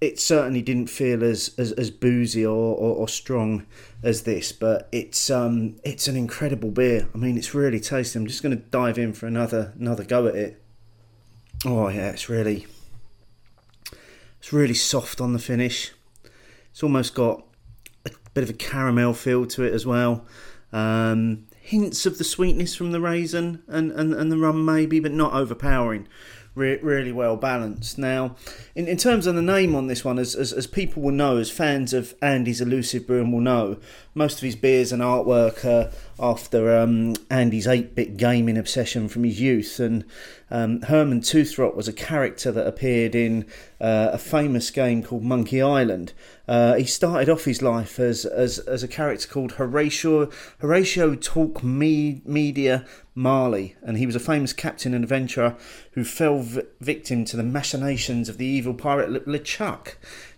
it 0.00 0.18
certainly 0.18 0.62
didn't 0.62 0.88
feel 0.88 1.22
as, 1.22 1.54
as, 1.56 1.70
as 1.72 1.90
boozy 1.90 2.44
or, 2.44 2.74
or, 2.74 2.96
or 2.96 3.08
strong 3.08 3.66
as 4.02 4.22
this. 4.22 4.52
But 4.52 4.88
it's 4.92 5.30
um 5.30 5.76
it's 5.84 6.08
an 6.08 6.16
incredible 6.16 6.70
beer. 6.70 7.08
I 7.14 7.18
mean, 7.18 7.36
it's 7.36 7.54
really 7.54 7.80
tasty. 7.80 8.18
I'm 8.18 8.26
just 8.26 8.42
going 8.42 8.56
to 8.56 8.62
dive 8.64 8.98
in 8.98 9.12
for 9.12 9.26
another 9.26 9.72
another 9.78 10.04
go 10.04 10.26
at 10.26 10.34
it. 10.34 10.62
Oh 11.64 11.88
yeah, 11.88 12.10
it's 12.10 12.28
really 12.28 12.66
it's 14.38 14.52
really 14.52 14.74
soft 14.74 15.20
on 15.20 15.32
the 15.32 15.38
finish. 15.38 15.92
It's 16.72 16.82
almost 16.82 17.14
got 17.14 17.44
a 18.04 18.10
bit 18.34 18.42
of 18.42 18.50
a 18.50 18.54
caramel 18.54 19.14
feel 19.14 19.46
to 19.46 19.62
it 19.62 19.72
as 19.72 19.86
well. 19.86 20.24
Um, 20.72 21.46
hints 21.72 22.04
of 22.04 22.18
the 22.18 22.24
sweetness 22.24 22.74
from 22.74 22.92
the 22.92 23.00
raisin 23.00 23.62
and, 23.66 23.90
and, 23.92 24.12
and 24.12 24.30
the 24.30 24.36
rum 24.36 24.62
maybe, 24.62 25.00
but 25.00 25.10
not 25.10 25.32
overpowering. 25.32 26.06
Re- 26.54 26.78
really 26.82 27.12
well 27.12 27.38
balanced. 27.38 27.96
Now, 27.96 28.36
in, 28.74 28.86
in 28.86 28.98
terms 28.98 29.26
of 29.26 29.34
the 29.34 29.40
name 29.40 29.74
on 29.74 29.86
this 29.86 30.04
one, 30.04 30.18
as, 30.18 30.34
as, 30.34 30.52
as 30.52 30.66
people 30.66 31.02
will 31.02 31.12
know, 31.12 31.38
as 31.38 31.50
fans 31.50 31.94
of 31.94 32.14
Andy's 32.20 32.60
Elusive 32.60 33.06
Brewing 33.06 33.32
will 33.32 33.40
know, 33.40 33.78
most 34.14 34.36
of 34.38 34.42
his 34.42 34.56
beers 34.56 34.92
and 34.92 35.02
artwork 35.02 35.90
after 36.22 36.76
um, 36.78 37.14
Andy's 37.30 37.66
8 37.66 37.94
bit 37.94 38.16
gaming 38.16 38.56
obsession 38.56 39.08
from 39.08 39.24
his 39.24 39.40
youth. 39.40 39.80
And 39.80 40.04
um, 40.50 40.82
Herman 40.82 41.20
Toothrot 41.20 41.74
was 41.74 41.88
a 41.88 41.92
character 41.92 42.52
that 42.52 42.66
appeared 42.66 43.14
in 43.14 43.46
uh, 43.80 44.10
a 44.12 44.18
famous 44.18 44.70
game 44.70 45.02
called 45.02 45.24
Monkey 45.24 45.60
Island. 45.60 46.12
Uh, 46.46 46.74
he 46.74 46.84
started 46.84 47.28
off 47.28 47.44
his 47.44 47.62
life 47.62 47.98
as, 47.98 48.24
as, 48.24 48.58
as 48.60 48.82
a 48.82 48.88
character 48.88 49.26
called 49.26 49.52
Horatio, 49.52 50.30
Horatio 50.58 51.14
Torquemada 51.16 52.86
Marley, 53.14 53.76
and 53.82 53.98
he 53.98 54.06
was 54.06 54.16
a 54.16 54.20
famous 54.20 54.52
captain 54.52 54.94
and 54.94 55.04
adventurer 55.04 55.56
who 55.92 56.04
fell 56.04 56.40
v- 56.40 56.62
victim 56.80 57.24
to 57.24 57.36
the 57.36 57.42
machinations 57.42 58.28
of 58.28 58.38
the 58.38 58.46
evil 58.46 58.74
pirate 58.74 59.10
Le- 59.10 59.20
LeChuck 59.20 59.94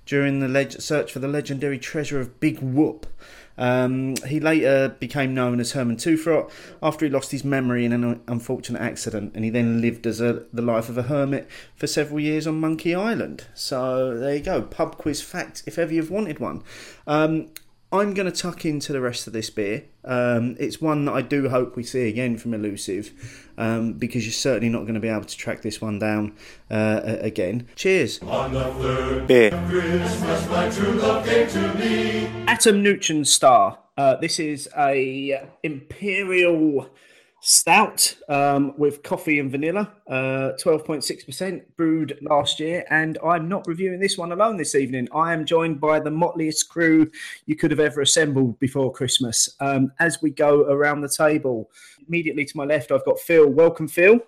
during 0.07 0.40
the 0.40 0.49
leg- 0.49 0.81
search 0.81 1.12
for 1.12 1.19
the 1.19 1.28
legendary 1.28 1.78
treasure 1.78 2.21
of 2.21 2.40
Big 2.40 2.61
Whoop. 2.61 3.07
Um, 3.56 4.16
he 4.26 4.40
later 4.40 4.88
became 4.99 5.34
known 5.34 5.61
as 5.61 5.73
Herman 5.73 5.96
Toothrot 5.96 6.50
after 6.82 7.04
he 7.04 7.11
lost 7.11 7.30
his 7.30 7.44
memory 7.44 7.84
in 7.84 7.92
an 7.92 8.20
unfortunate 8.26 8.82
accident, 8.82 9.32
and 9.34 9.44
he 9.44 9.50
then 9.50 9.80
lived 9.80 10.06
as 10.06 10.20
a, 10.20 10.44
the 10.52 10.62
life 10.62 10.88
of 10.88 10.99
a 10.99 11.04
hermit 11.04 11.49
for 11.76 11.87
several 11.87 12.20
years 12.20 12.46
on 12.46 12.61
Monkey 12.61 12.94
Island. 12.94 13.46
So 13.54 14.16
there 14.18 14.37
you 14.37 14.42
go, 14.42 14.62
pub 14.62 14.99
quiz 14.99 15.23
fact 15.23 15.62
if 15.66 15.78
ever 15.78 15.92
you've 15.92 16.11
wanted 16.11 16.38
one. 16.38 16.62
Um, 17.06 17.50
I'm 17.94 18.12
going 18.12 18.30
to 18.30 18.36
tuck 18.36 18.64
into 18.64 18.92
the 18.92 19.00
rest 19.00 19.28
of 19.28 19.32
this 19.32 19.50
beer. 19.50 19.84
Um, 20.04 20.56
it's 20.58 20.80
one 20.80 21.04
that 21.04 21.12
I 21.12 21.22
do 21.22 21.48
hope 21.48 21.76
we 21.76 21.84
see 21.84 22.08
again 22.08 22.36
from 22.36 22.52
Elusive 22.52 23.52
um, 23.56 23.92
because 23.92 24.26
you're 24.26 24.32
certainly 24.32 24.68
not 24.68 24.80
going 24.80 24.94
to 24.94 25.00
be 25.00 25.08
able 25.08 25.26
to 25.26 25.36
track 25.36 25.62
this 25.62 25.80
one 25.80 26.00
down 26.00 26.34
uh, 26.68 27.00
again. 27.04 27.68
Cheers. 27.76 28.20
On 28.22 28.52
the 28.52 28.64
third 28.64 29.26
Beer. 29.28 29.50
Christmas, 29.68 30.48
my 30.48 30.68
true 30.70 30.94
love 30.94 31.24
to 31.24 31.74
me. 31.74 32.26
Atom 32.48 32.82
Neutron 32.82 33.24
Star. 33.24 33.78
Uh, 33.96 34.16
this 34.16 34.40
is 34.40 34.68
a 34.76 35.48
imperial 35.62 36.90
stout 37.46 38.16
um, 38.30 38.72
with 38.78 39.02
coffee 39.02 39.38
and 39.38 39.50
vanilla, 39.50 39.92
uh, 40.08 40.52
12.6% 40.58 41.62
brewed 41.76 42.18
last 42.22 42.58
year. 42.58 42.86
And 42.88 43.18
I'm 43.22 43.48
not 43.48 43.66
reviewing 43.66 44.00
this 44.00 44.16
one 44.16 44.32
alone 44.32 44.56
this 44.56 44.74
evening. 44.74 45.08
I 45.14 45.34
am 45.34 45.44
joined 45.44 45.78
by 45.78 46.00
the 46.00 46.08
motliest 46.08 46.68
crew 46.68 47.10
you 47.44 47.54
could 47.54 47.70
have 47.70 47.80
ever 47.80 48.00
assembled 48.00 48.58
before 48.60 48.90
Christmas. 48.90 49.54
Um, 49.60 49.92
as 50.00 50.22
we 50.22 50.30
go 50.30 50.62
around 50.62 51.02
the 51.02 51.08
table, 51.08 51.70
immediately 52.08 52.46
to 52.46 52.56
my 52.56 52.64
left, 52.64 52.90
I've 52.90 53.04
got 53.04 53.20
Phil. 53.20 53.46
Welcome, 53.46 53.88
Phil. 53.88 54.20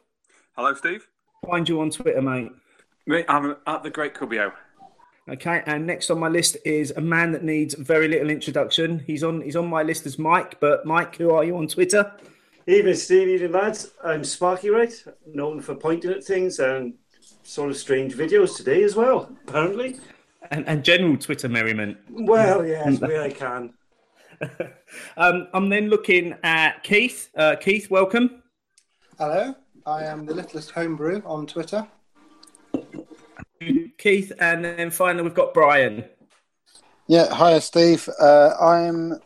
Hello, 0.55 0.75
Steve. 0.75 1.09
Find 1.47 1.67
you 1.67 1.81
on 1.81 1.91
Twitter, 1.91 2.21
mate. 2.21 2.53
Me, 3.07 3.25
I'm 3.29 3.57
at 3.67 3.83
the 3.83 3.91
Great 3.91 4.17
Cubio. 4.17 4.53
Okay, 5.29 5.63
and 5.67 5.87
next 5.87 6.11
on 6.11 6.21
my 6.21 6.29
list 6.29 6.59
is 6.67 6.93
a 6.93 7.01
man 7.01 7.33
that 7.33 7.43
needs 7.43 7.75
very 7.75 8.09
little 8.09 8.31
introduction. 8.31 9.01
He's 9.01 9.25
on 9.25 9.41
he's 9.41 9.57
on 9.57 9.67
my 9.67 9.83
list 9.83 10.07
as 10.07 10.21
Mike, 10.21 10.61
but 10.61 10.87
Mike, 10.87 11.17
who 11.17 11.33
are 11.33 11.43
you 11.43 11.57
on 11.57 11.67
Twitter? 11.67 12.13
Evening, 12.69 12.95
Steve. 12.95 13.29
Evening, 13.29 13.53
lads. 13.53 13.93
I'm 14.03 14.25
Sparky 14.25 14.71
Right, 14.71 14.93
known 15.25 15.61
for 15.61 15.77
pointing 15.77 16.11
at 16.11 16.25
things 16.25 16.59
and 16.59 16.95
sort 17.45 17.71
of 17.71 17.77
strange 17.77 18.17
videos 18.17 18.57
today 18.57 18.83
as 18.83 18.97
well, 18.97 19.31
apparently. 19.47 20.01
And, 20.51 20.67
and 20.67 20.85
general 20.85 21.17
Twitter 21.17 21.49
merriment. 21.49 21.97
Well, 22.11 22.67
yes, 22.67 23.01
where 23.01 23.23
I 23.23 23.31
can. 23.31 23.73
um, 25.17 25.47
I'm 25.55 25.69
then 25.69 25.91
looking 25.91 26.35
at 26.43 26.83
Keith. 26.83 27.31
Uh, 27.37 27.55
Keith, 27.55 27.89
welcome. 27.89 28.43
Hello, 29.17 29.55
I 29.87 30.03
am 30.03 30.27
the 30.27 30.35
littlest 30.35 30.73
homebrew 30.73 31.23
on 31.25 31.47
Twitter. 31.47 31.87
Keith, 33.97 34.33
and 34.41 34.65
then 34.65 34.91
finally 34.91 35.23
we've 35.23 35.35
got 35.35 35.55
Brian. 35.55 36.05
Yeah, 37.07 37.33
hi, 37.33 37.61
Steve. 37.61 38.09
Uh, 38.21 38.55
I'm 38.61 39.21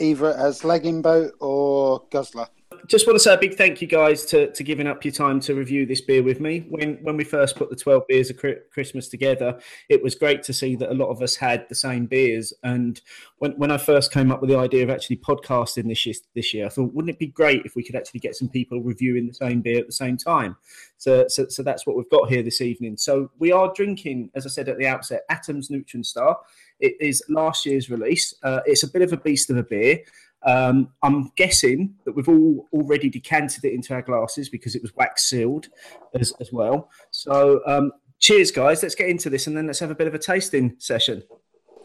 either 0.00 0.36
as 0.36 0.64
legging 0.64 1.02
boat 1.02 1.34
or 1.38 2.02
guzzler. 2.10 2.48
Just 2.90 3.06
want 3.06 3.14
to 3.14 3.20
say 3.20 3.34
a 3.34 3.38
big 3.38 3.54
thank 3.54 3.80
you, 3.80 3.86
guys, 3.86 4.24
to, 4.26 4.50
to 4.50 4.64
giving 4.64 4.88
up 4.88 5.04
your 5.04 5.12
time 5.12 5.38
to 5.42 5.54
review 5.54 5.86
this 5.86 6.00
beer 6.00 6.24
with 6.24 6.40
me. 6.40 6.66
When 6.70 6.98
when 7.02 7.16
we 7.16 7.22
first 7.22 7.54
put 7.54 7.70
the 7.70 7.76
twelve 7.76 8.02
beers 8.08 8.30
of 8.30 8.42
Christmas 8.72 9.06
together, 9.06 9.60
it 9.88 10.02
was 10.02 10.16
great 10.16 10.42
to 10.42 10.52
see 10.52 10.74
that 10.74 10.90
a 10.90 10.94
lot 10.94 11.08
of 11.08 11.22
us 11.22 11.36
had 11.36 11.68
the 11.68 11.76
same 11.76 12.06
beers. 12.06 12.52
And 12.64 13.00
when, 13.38 13.52
when 13.52 13.70
I 13.70 13.78
first 13.78 14.12
came 14.12 14.32
up 14.32 14.40
with 14.40 14.50
the 14.50 14.58
idea 14.58 14.82
of 14.82 14.90
actually 14.90 15.18
podcasting 15.18 15.86
this 15.86 16.04
year, 16.04 16.16
this 16.34 16.52
year, 16.52 16.66
I 16.66 16.68
thought, 16.68 16.92
wouldn't 16.92 17.14
it 17.14 17.20
be 17.20 17.28
great 17.28 17.64
if 17.64 17.76
we 17.76 17.84
could 17.84 17.94
actually 17.94 18.18
get 18.18 18.34
some 18.34 18.48
people 18.48 18.82
reviewing 18.82 19.28
the 19.28 19.34
same 19.34 19.60
beer 19.60 19.78
at 19.78 19.86
the 19.86 19.92
same 19.92 20.16
time? 20.16 20.56
So, 20.98 21.28
so, 21.28 21.46
so 21.46 21.62
that's 21.62 21.86
what 21.86 21.96
we've 21.96 22.10
got 22.10 22.28
here 22.28 22.42
this 22.42 22.60
evening. 22.60 22.96
So 22.96 23.30
we 23.38 23.52
are 23.52 23.72
drinking, 23.72 24.32
as 24.34 24.46
I 24.46 24.48
said 24.48 24.68
at 24.68 24.78
the 24.78 24.88
outset, 24.88 25.22
Atoms 25.28 25.70
Neutron 25.70 26.02
Star. 26.02 26.36
It 26.80 26.94
is 26.98 27.22
last 27.28 27.66
year's 27.66 27.88
release. 27.88 28.34
Uh, 28.42 28.60
it's 28.66 28.82
a 28.82 28.90
bit 28.90 29.02
of 29.02 29.12
a 29.12 29.16
beast 29.16 29.48
of 29.48 29.58
a 29.58 29.62
beer. 29.62 30.00
Um, 30.42 30.88
I'm 31.02 31.30
guessing 31.36 31.94
that 32.04 32.12
we've 32.12 32.28
all 32.28 32.66
already 32.72 33.10
decanted 33.10 33.64
it 33.64 33.74
into 33.74 33.92
our 33.94 34.02
glasses 34.02 34.48
because 34.48 34.74
it 34.74 34.82
was 34.82 34.94
wax 34.96 35.28
sealed 35.28 35.68
as, 36.14 36.32
as 36.40 36.52
well. 36.52 36.90
So, 37.10 37.60
um, 37.66 37.92
cheers, 38.18 38.50
guys. 38.50 38.82
Let's 38.82 38.94
get 38.94 39.08
into 39.08 39.28
this 39.28 39.46
and 39.46 39.56
then 39.56 39.66
let's 39.66 39.78
have 39.80 39.90
a 39.90 39.94
bit 39.94 40.06
of 40.06 40.14
a 40.14 40.18
tasting 40.18 40.76
session. 40.78 41.22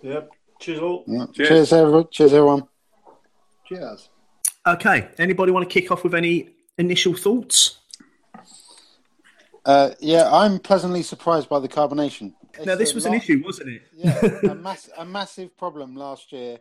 Yep. 0.03 0.29
Cheers, 0.59 0.79
all. 0.79 1.03
Yeah. 1.07 1.25
Cheers. 1.33 1.50
Cheers, 1.50 1.74
everyone. 1.74 2.07
Cheers, 2.12 2.33
everyone. 2.33 2.67
Cheers. 3.67 4.09
Okay. 4.65 5.09
Anybody 5.17 5.51
want 5.51 5.69
to 5.69 5.74
kick 5.81 5.91
off 5.91 6.03
with 6.03 6.15
any 6.15 6.50
initial 6.77 7.13
thoughts? 7.13 7.79
Uh, 9.65 9.91
yeah, 10.00 10.29
I'm 10.31 10.59
pleasantly 10.59 11.01
surprised 11.01 11.50
by 11.50 11.59
the 11.59 11.67
carbonation. 11.67 12.33
It's 12.53 12.65
now, 12.65 12.75
this 12.75 12.93
was 12.93 13.05
an 13.05 13.15
issue, 13.15 13.41
wasn't 13.43 13.69
it? 13.69 13.81
Yeah, 13.93 14.51
a, 14.51 14.55
mass- 14.55 14.89
a 14.97 15.03
massive 15.03 15.57
problem 15.57 15.95
last 15.95 16.31
year 16.31 16.59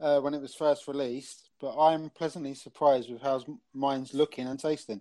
uh, 0.00 0.20
when 0.20 0.34
it 0.34 0.40
was 0.40 0.54
first 0.54 0.86
released, 0.88 1.50
but 1.60 1.76
I'm 1.78 2.10
pleasantly 2.10 2.54
surprised 2.54 3.10
with 3.10 3.22
how 3.22 3.42
mine's 3.72 4.14
looking 4.14 4.46
and 4.46 4.58
tasting. 4.58 5.00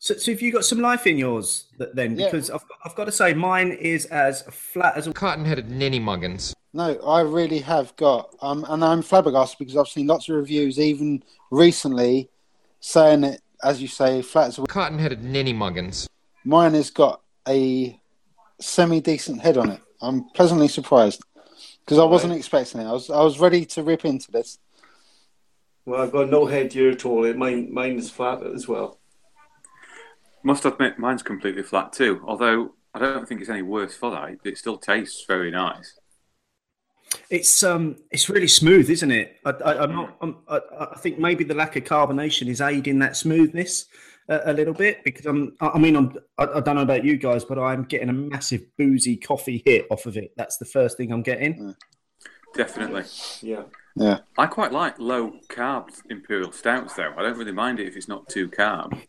So, 0.00 0.14
so 0.14 0.30
have 0.30 0.40
you 0.40 0.52
got 0.52 0.64
some 0.64 0.80
life 0.80 1.06
in 1.06 1.18
yours 1.18 1.66
then? 1.94 2.14
Because 2.14 2.48
yeah. 2.48 2.54
I've, 2.54 2.64
I've 2.84 2.94
got 2.94 3.06
to 3.06 3.12
say, 3.12 3.34
mine 3.34 3.72
is 3.72 4.06
as 4.06 4.42
flat 4.42 4.96
as 4.96 5.08
a 5.08 5.12
cotton-headed 5.12 5.70
ninny 5.70 5.98
muggins. 5.98 6.54
No, 6.72 6.94
I 7.00 7.22
really 7.22 7.58
have 7.60 7.96
got, 7.96 8.36
um, 8.40 8.64
and 8.68 8.84
I'm 8.84 9.02
flabbergasted 9.02 9.58
because 9.58 9.76
I've 9.76 9.88
seen 9.88 10.06
lots 10.06 10.28
of 10.28 10.36
reviews, 10.36 10.78
even 10.78 11.24
recently, 11.50 12.30
saying 12.80 13.24
it, 13.24 13.40
as 13.64 13.82
you 13.82 13.88
say, 13.88 14.22
flat 14.22 14.48
as 14.48 14.58
a 14.58 14.62
cotton-headed 14.66 15.24
ninny 15.24 15.52
muggins. 15.52 16.06
Mine 16.44 16.74
has 16.74 16.90
got 16.90 17.22
a 17.48 17.98
semi-decent 18.60 19.40
head 19.40 19.56
on 19.56 19.70
it. 19.70 19.80
I'm 20.00 20.28
pleasantly 20.30 20.68
surprised 20.68 21.22
because 21.88 21.98
I 21.98 22.04
wasn't 22.04 22.34
expecting 22.34 22.82
it. 22.82 22.86
I 22.86 22.92
was 22.92 23.08
I 23.08 23.22
was 23.22 23.40
ready 23.40 23.64
to 23.64 23.82
rip 23.82 24.04
into 24.04 24.30
this. 24.30 24.58
Well, 25.86 26.02
I've 26.02 26.12
got 26.12 26.28
no 26.28 26.44
head 26.44 26.70
here 26.74 26.90
at 26.90 27.06
all. 27.06 27.32
Mine 27.32 27.72
mine 27.72 27.96
is 27.96 28.10
flat 28.10 28.42
as 28.42 28.68
well. 28.68 28.98
Must 30.42 30.66
admit, 30.66 30.98
mine's 30.98 31.22
completely 31.22 31.62
flat 31.62 31.94
too. 31.94 32.22
Although 32.26 32.74
I 32.92 32.98
don't 32.98 33.26
think 33.26 33.40
it's 33.40 33.48
any 33.48 33.62
worse 33.62 33.94
for 33.96 34.10
that. 34.10 34.36
It 34.44 34.58
still 34.58 34.76
tastes 34.76 35.24
very 35.26 35.50
nice. 35.50 35.98
It's 37.30 37.62
um, 37.62 37.96
it's 38.10 38.28
really 38.28 38.48
smooth, 38.48 38.90
isn't 38.90 39.10
it? 39.10 39.36
I, 39.46 39.50
I, 39.52 39.84
am 39.84 39.94
not. 39.94 40.16
I'm, 40.20 40.36
I, 40.46 40.60
I 40.92 40.98
think 40.98 41.18
maybe 41.18 41.42
the 41.42 41.54
lack 41.54 41.74
of 41.76 41.84
carbonation 41.84 42.48
is 42.48 42.60
aiding 42.60 42.98
that 42.98 43.16
smoothness 43.16 43.86
a, 44.28 44.52
a 44.52 44.52
little 44.52 44.74
bit 44.74 45.02
because 45.04 45.26
I'm. 45.26 45.56
I 45.60 45.78
mean, 45.78 45.96
I'm. 45.96 46.16
I, 46.38 46.44
I, 46.44 46.60
don't 46.60 46.76
know 46.76 46.82
about 46.82 47.04
you 47.04 47.16
guys, 47.16 47.44
but 47.44 47.58
I'm 47.58 47.84
getting 47.84 48.08
a 48.08 48.12
massive 48.12 48.62
boozy 48.76 49.16
coffee 49.16 49.62
hit 49.64 49.86
off 49.90 50.06
of 50.06 50.16
it. 50.16 50.32
That's 50.36 50.58
the 50.58 50.64
first 50.64 50.96
thing 50.96 51.12
I'm 51.12 51.22
getting. 51.22 51.74
Definitely. 52.54 53.04
Yeah. 53.42 53.62
Yeah. 53.96 54.20
I 54.36 54.46
quite 54.46 54.72
like 54.72 54.98
low 54.98 55.32
carb 55.48 55.90
imperial 56.08 56.52
stouts, 56.52 56.94
though. 56.94 57.12
I 57.16 57.22
don't 57.22 57.36
really 57.36 57.52
mind 57.52 57.80
it 57.80 57.88
if 57.88 57.96
it's 57.96 58.08
not 58.08 58.28
too 58.28 58.48
carb. 58.48 59.00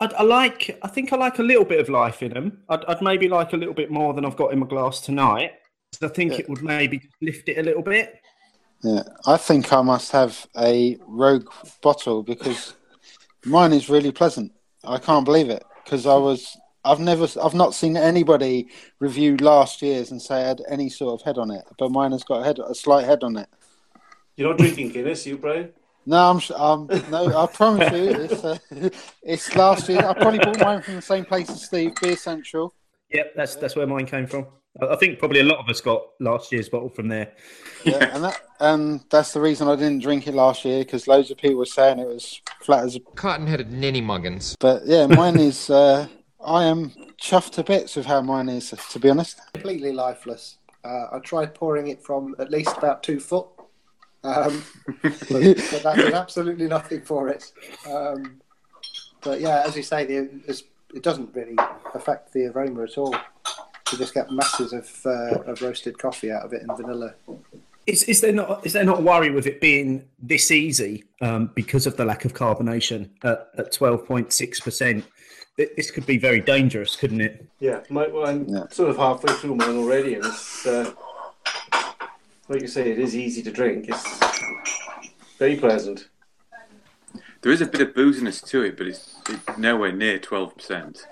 I'd, 0.00 0.14
I 0.14 0.22
like. 0.22 0.78
I 0.82 0.88
think 0.88 1.12
I 1.12 1.16
like 1.16 1.38
a 1.38 1.42
little 1.42 1.64
bit 1.64 1.80
of 1.80 1.88
life 1.88 2.22
in 2.22 2.32
them. 2.32 2.62
I'd, 2.68 2.84
I'd 2.84 3.02
maybe 3.02 3.28
like 3.28 3.52
a 3.52 3.56
little 3.56 3.74
bit 3.74 3.90
more 3.90 4.14
than 4.14 4.24
I've 4.24 4.36
got 4.36 4.52
in 4.52 4.60
my 4.60 4.66
glass 4.66 5.00
tonight. 5.00 5.52
So 5.92 6.06
I 6.06 6.10
think 6.10 6.32
yeah. 6.32 6.40
it 6.40 6.48
would 6.48 6.62
maybe 6.62 7.08
lift 7.20 7.48
it 7.48 7.58
a 7.58 7.62
little 7.62 7.82
bit. 7.82 8.20
Yeah, 8.82 9.02
I 9.26 9.36
think 9.36 9.72
I 9.72 9.82
must 9.82 10.12
have 10.12 10.46
a 10.56 10.96
rogue 11.06 11.50
bottle 11.82 12.22
because 12.22 12.74
mine 13.44 13.72
is 13.72 13.88
really 13.88 14.12
pleasant. 14.12 14.52
I 14.84 14.98
can't 14.98 15.24
believe 15.24 15.50
it 15.50 15.64
because 15.84 16.06
I 16.06 16.16
was 16.16 16.56
I've 16.84 17.00
never 17.00 17.26
I've 17.42 17.54
not 17.54 17.74
seen 17.74 17.96
anybody 17.96 18.68
review 18.98 19.36
last 19.36 19.82
year's 19.82 20.10
and 20.10 20.22
say 20.22 20.40
it 20.42 20.46
had 20.46 20.62
any 20.68 20.88
sort 20.88 21.20
of 21.20 21.24
head 21.24 21.38
on 21.38 21.50
it, 21.50 21.64
but 21.78 21.90
mine 21.90 22.12
has 22.12 22.24
got 22.24 22.42
a 22.42 22.44
head 22.44 22.58
a 22.58 22.74
slight 22.74 23.04
head 23.04 23.22
on 23.22 23.36
it. 23.36 23.48
You're 24.36 24.48
not 24.48 24.58
drinking 24.58 24.90
Guinness, 24.90 25.26
you 25.26 25.36
Brian? 25.36 25.70
No, 26.06 26.30
I'm 26.30 26.40
um, 26.56 26.88
no. 27.10 27.36
I 27.36 27.46
promise 27.46 27.92
you, 27.92 28.08
it's 28.08 28.44
uh, 28.44 28.58
it's 29.22 29.54
last 29.54 29.88
year. 29.88 29.98
I 29.98 30.14
probably 30.14 30.38
bought 30.38 30.60
mine 30.60 30.80
from 30.80 30.94
the 30.94 31.02
same 31.02 31.24
place 31.24 31.50
as 31.50 31.64
Steve, 31.64 31.92
Beer 32.00 32.16
Central. 32.16 32.72
Yep, 33.10 33.34
that's 33.36 33.56
that's 33.56 33.76
where 33.76 33.86
mine 33.86 34.06
came 34.06 34.26
from. 34.26 34.46
I 34.80 34.96
think 34.96 35.18
probably 35.18 35.40
a 35.40 35.44
lot 35.44 35.58
of 35.58 35.68
us 35.68 35.80
got 35.80 36.02
last 36.20 36.52
year's 36.52 36.68
bottle 36.68 36.88
from 36.88 37.08
there. 37.08 37.32
Yeah, 37.84 38.14
and 38.14 38.24
that 38.24 38.40
and 38.60 39.04
that's 39.10 39.32
the 39.32 39.40
reason 39.40 39.68
I 39.68 39.74
didn't 39.74 40.00
drink 40.00 40.26
it 40.26 40.34
last 40.34 40.64
year 40.64 40.84
because 40.84 41.08
loads 41.08 41.30
of 41.30 41.38
people 41.38 41.58
were 41.58 41.64
saying 41.64 41.98
it 41.98 42.06
was 42.06 42.40
flat 42.62 42.84
as 42.84 42.94
a 42.94 43.00
cotton-headed 43.00 43.72
ninny 43.72 44.00
muggins. 44.00 44.56
But 44.58 44.82
yeah, 44.86 45.06
mine 45.06 45.38
is. 45.38 45.70
Uh, 45.78 46.06
I 46.44 46.64
am 46.64 46.90
chuffed 47.20 47.52
to 47.52 47.64
bits 47.64 47.96
with 47.96 48.06
how 48.06 48.20
mine 48.20 48.48
is, 48.48 48.72
to 48.90 48.98
be 48.98 49.10
honest. 49.10 49.40
Completely 49.52 49.92
lifeless. 49.92 50.58
Uh, 50.84 51.06
I 51.12 51.18
tried 51.18 51.54
pouring 51.54 51.88
it 51.88 52.02
from 52.02 52.36
at 52.38 52.50
least 52.50 52.76
about 52.76 53.02
two 53.02 53.18
foot, 53.18 53.48
um, 54.22 54.64
but, 55.02 55.12
but, 55.30 55.82
that 55.82 55.94
did 55.96 56.14
absolutely 56.14 56.68
nothing 56.68 57.02
for 57.02 57.28
it. 57.28 57.52
Um, 57.88 58.40
but 59.20 59.40
yeah, 59.40 59.62
as 59.66 59.76
you 59.76 59.82
say, 59.82 60.04
the, 60.04 60.64
it 60.94 61.02
doesn't 61.02 61.34
really 61.34 61.56
affect 61.94 62.32
the 62.32 62.46
aroma 62.46 62.84
at 62.84 62.96
all. 62.96 63.14
You 63.92 63.98
just 63.98 64.14
get 64.14 64.30
masses 64.30 64.72
of, 64.72 65.00
uh, 65.06 65.50
of 65.50 65.62
roasted 65.62 65.98
coffee 65.98 66.30
out 66.30 66.44
of 66.44 66.52
it 66.52 66.62
and 66.62 66.76
vanilla. 66.76 67.14
Is, 67.86 68.02
is 68.02 68.20
there 68.20 68.32
not 68.32 68.66
is 68.66 68.74
there 68.74 68.84
not 68.84 68.98
a 68.98 69.02
worry 69.02 69.30
with 69.30 69.46
it 69.46 69.62
being 69.62 70.06
this 70.18 70.50
easy 70.50 71.04
um, 71.22 71.50
because 71.54 71.86
of 71.86 71.96
the 71.96 72.04
lack 72.04 72.26
of 72.26 72.34
carbonation 72.34 73.08
at, 73.24 73.48
at 73.56 73.72
twelve 73.72 74.06
point 74.06 74.30
six 74.32 74.60
percent? 74.60 75.06
This 75.56 75.90
could 75.90 76.04
be 76.04 76.18
very 76.18 76.40
dangerous, 76.40 76.96
couldn't 76.96 77.22
it? 77.22 77.46
Yeah, 77.60 77.80
my, 77.88 78.06
well, 78.08 78.26
I'm 78.26 78.46
yeah. 78.46 78.68
sort 78.70 78.90
of 78.90 78.98
halfway 78.98 79.32
through 79.32 79.56
mine 79.56 79.76
already, 79.76 80.14
and 80.14 80.24
it's 80.26 80.66
uh, 80.66 80.92
like 82.48 82.60
you 82.60 82.68
say, 82.68 82.90
it 82.90 82.98
is 82.98 83.16
easy 83.16 83.42
to 83.42 83.50
drink. 83.50 83.86
It's 83.88 84.20
very 85.38 85.56
pleasant. 85.56 86.08
There 87.40 87.52
is 87.52 87.62
a 87.62 87.66
bit 87.66 87.80
of 87.80 87.94
booziness 87.94 88.46
to 88.48 88.62
it, 88.62 88.76
but 88.76 88.86
it's, 88.86 89.16
it's 89.30 89.58
nowhere 89.58 89.92
near 89.92 90.18
twelve 90.18 90.54
percent. 90.56 91.06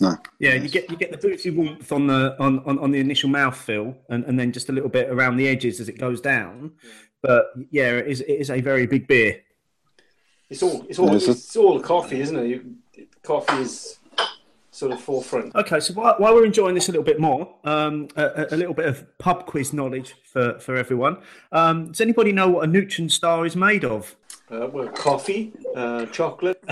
No. 0.00 0.16
Yeah, 0.38 0.54
you 0.54 0.68
get 0.68 0.90
you 0.90 0.96
get 0.96 1.10
the 1.10 1.18
boozy 1.18 1.50
warmth 1.50 1.90
on 1.92 2.06
the 2.06 2.36
on, 2.40 2.60
on, 2.60 2.78
on 2.78 2.90
the 2.90 3.00
initial 3.00 3.30
mouthfeel, 3.30 3.94
and, 4.08 4.24
and 4.24 4.38
then 4.38 4.52
just 4.52 4.68
a 4.68 4.72
little 4.72 4.88
bit 4.90 5.08
around 5.10 5.36
the 5.36 5.48
edges 5.48 5.80
as 5.80 5.88
it 5.88 5.98
goes 5.98 6.20
down. 6.20 6.72
But 7.22 7.46
yeah, 7.70 7.90
it 7.92 8.06
is 8.06 8.20
it 8.20 8.32
is 8.32 8.50
a 8.50 8.60
very 8.60 8.86
big 8.86 9.06
beer. 9.08 9.40
It's 10.50 10.62
all 10.62 10.86
it's 10.88 10.98
all 10.98 11.08
Yeah, 11.08 11.16
it's 11.16 11.28
a- 11.28 11.30
it's 11.32 11.56
all 11.56 11.80
coffee, 11.80 12.20
isn't 12.20 12.36
it? 12.36 12.46
You, 12.46 12.74
coffee 13.22 13.62
is 13.62 13.98
sort 14.70 14.92
of 14.92 15.00
forefront. 15.00 15.52
Okay, 15.56 15.80
so 15.80 15.92
while, 15.94 16.14
while 16.18 16.34
we're 16.34 16.44
enjoying 16.44 16.74
this 16.76 16.88
a 16.88 16.92
little 16.92 17.04
bit 17.04 17.18
more, 17.18 17.52
um, 17.64 18.06
a, 18.16 18.24
a- 18.24 18.54
a 18.54 18.56
little 18.56 18.74
bit 18.74 18.86
of 18.86 19.18
pub 19.18 19.44
quiz 19.44 19.72
knowledge 19.72 20.14
for, 20.22 20.58
for 20.60 20.76
everyone. 20.76 21.16
Um, 21.50 21.88
does 21.88 22.00
anybody 22.00 22.30
know 22.30 22.48
what 22.48 22.64
a 22.64 22.66
Neutron 22.68 23.08
Star 23.08 23.44
is 23.44 23.56
made 23.56 23.84
of? 23.84 24.14
Uh, 24.50 24.68
well, 24.72 24.88
coffee, 24.88 25.52
uh, 25.74 26.06
chocolate. 26.06 26.62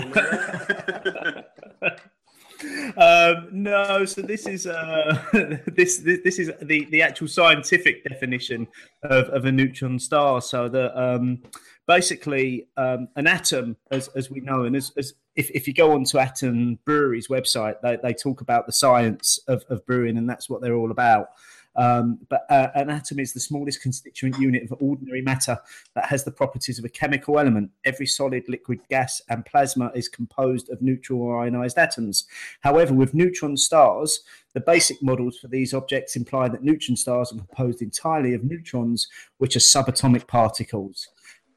No, 3.67 4.05
so 4.05 4.21
this 4.21 4.47
is 4.47 4.65
uh, 4.65 5.21
this, 5.67 5.97
this 5.97 6.21
this 6.23 6.39
is 6.39 6.51
the, 6.61 6.85
the 6.85 7.01
actual 7.01 7.27
scientific 7.27 8.01
definition 8.05 8.65
of, 9.03 9.25
of 9.25 9.43
a 9.43 9.51
neutron 9.51 9.99
star. 9.99 10.39
So 10.39 10.69
that 10.69 10.97
um, 10.97 11.43
basically 11.85 12.69
um, 12.77 13.09
an 13.17 13.27
atom, 13.27 13.75
as, 13.91 14.07
as 14.15 14.31
we 14.31 14.39
know, 14.39 14.63
and 14.63 14.73
as, 14.73 14.93
as 14.95 15.15
if, 15.35 15.51
if 15.51 15.67
you 15.67 15.73
go 15.73 15.91
onto 15.91 16.17
Atom 16.17 16.79
Brewery's 16.85 17.27
website, 17.27 17.81
they, 17.81 17.97
they 18.01 18.13
talk 18.13 18.39
about 18.39 18.67
the 18.67 18.71
science 18.71 19.37
of, 19.49 19.65
of 19.69 19.85
brewing, 19.85 20.17
and 20.17 20.29
that's 20.29 20.49
what 20.49 20.61
they're 20.61 20.75
all 20.75 20.91
about. 20.91 21.31
Um, 21.77 22.19
but 22.29 22.45
uh, 22.49 22.69
an 22.73 22.89
atom 22.89 23.19
is 23.19 23.33
the 23.33 23.39
smallest 23.39 23.81
constituent 23.81 24.39
unit 24.39 24.63
of 24.63 24.77
ordinary 24.81 25.21
matter 25.21 25.59
that 25.93 26.05
has 26.05 26.23
the 26.23 26.31
properties 26.31 26.79
of 26.79 26.85
a 26.85 26.89
chemical 26.89 27.39
element. 27.39 27.69
Every 27.85 28.07
solid, 28.07 28.43
liquid, 28.47 28.79
gas, 28.89 29.21
and 29.29 29.45
plasma 29.45 29.91
is 29.93 30.09
composed 30.09 30.69
of 30.69 30.81
neutral 30.81 31.21
or 31.21 31.41
ionized 31.41 31.77
atoms. 31.77 32.25
However, 32.61 32.95
with 32.95 33.13
neutron 33.13 33.57
stars, 33.57 34.21
the 34.53 34.59
basic 34.59 35.03
models 35.03 35.37
for 35.37 35.47
these 35.47 35.73
objects 35.73 36.15
imply 36.15 36.49
that 36.49 36.63
neutron 36.63 36.97
stars 36.97 37.31
are 37.31 37.37
composed 37.37 37.81
entirely 37.83 38.33
of 38.33 38.43
neutrons, 38.43 39.07
which 39.37 39.55
are 39.55 39.59
subatomic 39.59 40.27
particles. 40.27 41.07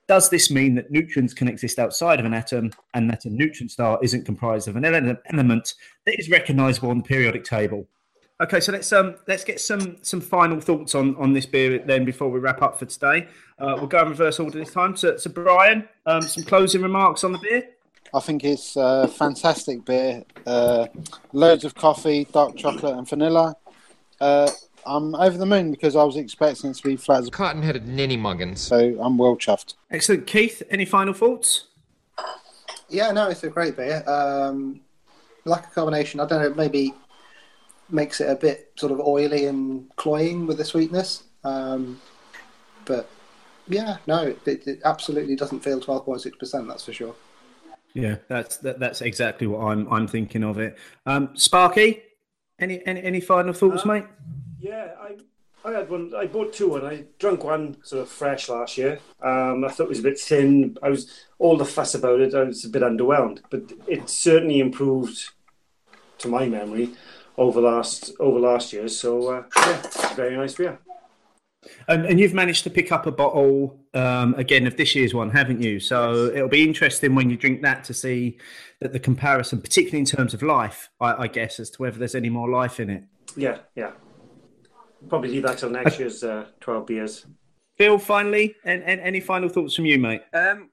Does 0.06 0.28
this 0.28 0.50
mean 0.50 0.74
that 0.74 0.90
neutrons 0.90 1.32
can 1.32 1.48
exist 1.48 1.78
outside 1.78 2.18
of 2.18 2.26
an 2.26 2.34
atom 2.34 2.72
and 2.94 3.08
that 3.08 3.24
a 3.24 3.30
neutron 3.30 3.68
star 3.68 3.98
isn't 4.02 4.26
comprised 4.26 4.66
of 4.66 4.76
an 4.76 4.84
element 4.84 5.74
that 6.04 6.18
is 6.18 6.28
recognizable 6.28 6.90
on 6.90 6.98
the 6.98 7.04
periodic 7.04 7.44
table? 7.44 7.86
Okay, 8.40 8.58
so 8.58 8.72
let's 8.72 8.90
um 8.92 9.16
let's 9.26 9.44
get 9.44 9.60
some 9.60 9.96
some 10.00 10.20
final 10.20 10.60
thoughts 10.60 10.94
on 10.94 11.14
on 11.16 11.34
this 11.34 11.44
beer 11.44 11.78
then 11.78 12.06
before 12.06 12.30
we 12.30 12.40
wrap 12.40 12.62
up 12.62 12.78
for 12.78 12.86
today. 12.86 13.28
Uh, 13.58 13.74
we'll 13.76 13.86
go 13.86 14.00
in 14.00 14.08
reverse 14.08 14.40
order 14.40 14.58
this 14.58 14.72
time. 14.72 14.96
So, 14.96 15.18
so 15.18 15.28
Brian, 15.28 15.86
um, 16.06 16.22
some 16.22 16.44
closing 16.44 16.80
remarks 16.80 17.22
on 17.22 17.32
the 17.32 17.38
beer. 17.38 17.68
I 18.14 18.20
think 18.20 18.42
it's 18.42 18.76
a 18.76 19.06
fantastic 19.06 19.84
beer. 19.84 20.24
Uh, 20.46 20.86
loads 21.34 21.64
of 21.66 21.74
coffee, 21.74 22.26
dark 22.32 22.56
chocolate, 22.56 22.96
and 22.96 23.06
vanilla. 23.06 23.54
Uh, 24.20 24.50
I'm 24.86 25.14
over 25.14 25.36
the 25.36 25.46
moon 25.46 25.70
because 25.70 25.94
I 25.94 26.02
was 26.02 26.16
expecting 26.16 26.70
it 26.70 26.76
to 26.78 26.82
be 26.82 26.96
flat 26.96 27.20
as 27.20 27.28
a 27.28 27.30
Cotton-headed 27.30 27.86
ninny 27.86 28.16
muggins. 28.16 28.56
so 28.60 28.96
I'm 29.00 29.18
well 29.18 29.36
chuffed. 29.36 29.74
Excellent, 29.90 30.26
Keith. 30.26 30.62
Any 30.70 30.86
final 30.86 31.12
thoughts? 31.12 31.66
Yeah, 32.88 33.12
no, 33.12 33.28
it's 33.28 33.44
a 33.44 33.50
great 33.50 33.76
beer. 33.76 34.02
Um, 34.08 34.80
like 35.44 35.66
a 35.66 35.70
combination, 35.70 36.20
I 36.20 36.26
don't 36.26 36.42
know, 36.42 36.54
maybe 36.54 36.94
makes 37.92 38.20
it 38.20 38.28
a 38.28 38.34
bit 38.34 38.72
sort 38.76 38.92
of 38.92 39.00
oily 39.00 39.46
and 39.46 39.94
cloying 39.96 40.46
with 40.46 40.58
the 40.58 40.64
sweetness. 40.64 41.24
Um, 41.44 42.00
but 42.84 43.08
yeah, 43.68 43.98
no, 44.06 44.22
it, 44.22 44.46
it 44.46 44.80
absolutely 44.84 45.36
doesn't 45.36 45.60
feel 45.60 45.80
12.6%, 45.80 46.68
that's 46.68 46.84
for 46.84 46.92
sure. 46.92 47.14
Yeah, 47.94 48.16
that's 48.28 48.58
that, 48.58 48.78
that's 48.78 49.00
exactly 49.00 49.48
what 49.48 49.60
I'm 49.64 49.92
I'm 49.92 50.06
thinking 50.06 50.44
of 50.44 50.58
it. 50.58 50.78
Um, 51.06 51.30
Sparky, 51.34 52.02
any 52.58 52.86
any 52.86 53.02
any 53.02 53.20
final 53.20 53.52
thoughts, 53.52 53.84
mate? 53.84 54.04
Yeah, 54.60 54.92
I 55.00 55.16
I 55.64 55.72
had 55.72 55.90
one. 55.90 56.12
I 56.16 56.26
bought 56.26 56.52
two, 56.52 56.76
and 56.76 56.86
I 56.86 57.04
drank 57.18 57.44
one 57.44 57.76
sort 57.82 58.02
of 58.02 58.08
fresh 58.08 58.48
last 58.48 58.78
year. 58.78 59.00
Um, 59.22 59.64
I 59.64 59.68
thought 59.68 59.84
it 59.84 59.88
was 59.88 59.98
a 59.98 60.04
bit 60.04 60.18
thin. 60.18 60.78
I 60.82 60.88
was 60.88 61.26
all 61.38 61.56
the 61.56 61.64
fuss 61.64 61.94
about 61.94 62.20
it. 62.20 62.34
I 62.34 62.44
was 62.44 62.64
a 62.64 62.68
bit 62.68 62.82
underwhelmed, 62.82 63.40
but 63.50 63.72
it 63.86 64.08
certainly 64.08 64.60
improved, 64.60 65.30
to 66.18 66.28
my 66.28 66.46
memory, 66.46 66.90
over 67.40 67.60
last 67.60 68.12
over 68.20 68.38
last 68.38 68.72
year. 68.72 68.86
So 68.86 69.10
uh, 69.32 69.42
yeah, 69.56 70.14
very 70.14 70.36
nice 70.36 70.54
beer. 70.54 70.78
And, 71.88 72.06
and 72.06 72.18
you've 72.18 72.32
managed 72.32 72.64
to 72.64 72.70
pick 72.70 72.90
up 72.90 73.06
a 73.06 73.12
bottle 73.12 73.78
um, 73.92 74.34
again 74.34 74.66
of 74.66 74.76
this 74.76 74.94
year's 74.94 75.12
one, 75.12 75.30
haven't 75.30 75.60
you? 75.60 75.78
So 75.78 76.26
it'll 76.26 76.48
be 76.48 76.64
interesting 76.66 77.14
when 77.14 77.28
you 77.28 77.36
drink 77.36 77.60
that 77.62 77.84
to 77.84 77.92
see 77.92 78.38
that 78.80 78.92
the 78.92 78.98
comparison, 78.98 79.60
particularly 79.60 79.98
in 79.98 80.06
terms 80.06 80.32
of 80.32 80.42
life, 80.42 80.88
I, 81.00 81.24
I 81.24 81.26
guess, 81.26 81.60
as 81.60 81.68
to 81.70 81.82
whether 81.82 81.98
there's 81.98 82.14
any 82.14 82.30
more 82.30 82.48
life 82.48 82.80
in 82.80 82.88
it. 82.88 83.04
Yeah, 83.36 83.58
yeah. 83.74 83.92
Probably 85.08 85.30
leave 85.30 85.42
that 85.42 85.58
till 85.58 85.70
next 85.70 85.98
year's 85.98 86.24
uh, 86.24 86.46
twelve 86.60 86.86
beers. 86.86 87.26
Phil, 87.76 87.98
finally, 87.98 88.54
and, 88.64 88.82
and 88.82 89.00
any 89.00 89.20
final 89.20 89.48
thoughts 89.48 89.74
from 89.74 89.86
you, 89.86 89.98
mate? 89.98 90.22
Um, 90.34 90.70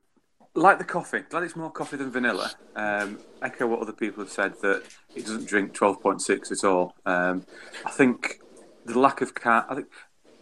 like 0.57 0.79
the 0.79 0.83
coffee, 0.83 1.19
glad 1.29 1.43
it's 1.43 1.55
more 1.55 1.71
coffee 1.71 1.97
than 1.97 2.11
vanilla. 2.11 2.51
Um, 2.75 3.19
echo 3.41 3.67
what 3.67 3.79
other 3.79 3.93
people 3.93 4.23
have 4.23 4.31
said 4.31 4.55
that 4.61 4.83
it 5.15 5.21
doesn't 5.21 5.47
drink 5.47 5.73
twelve 5.73 6.01
point 6.01 6.21
six 6.21 6.51
at 6.51 6.63
all. 6.63 6.95
Um, 7.05 7.45
I 7.85 7.91
think 7.91 8.41
the 8.85 8.97
lack 8.97 9.21
of 9.21 9.35
carb, 9.35 9.65
I 9.69 9.75
think 9.75 9.87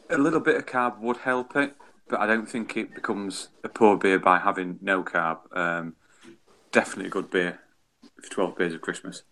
a 0.10 0.18
little 0.18 0.40
bit 0.40 0.56
of 0.56 0.66
carb 0.66 1.00
would 1.00 1.18
help 1.18 1.56
it, 1.56 1.76
but 2.08 2.20
I 2.22 2.26
don't 2.26 2.50
think 2.50 2.78
it 2.78 2.96
becomes 2.96 3.50
a 3.64 3.70
poor 3.70 3.98
beer 3.98 4.18
by 4.18 4.40
having 4.40 4.80
no 4.82 5.04
carb. 5.04 5.40
Um, 5.56 5.96
definitely 6.72 7.08
a 7.08 7.12
good 7.12 7.30
beer 7.30 7.60
for 8.22 8.30
twelve 8.30 8.58
beers 8.58 8.74
of 8.74 8.82
Christmas. 8.82 9.24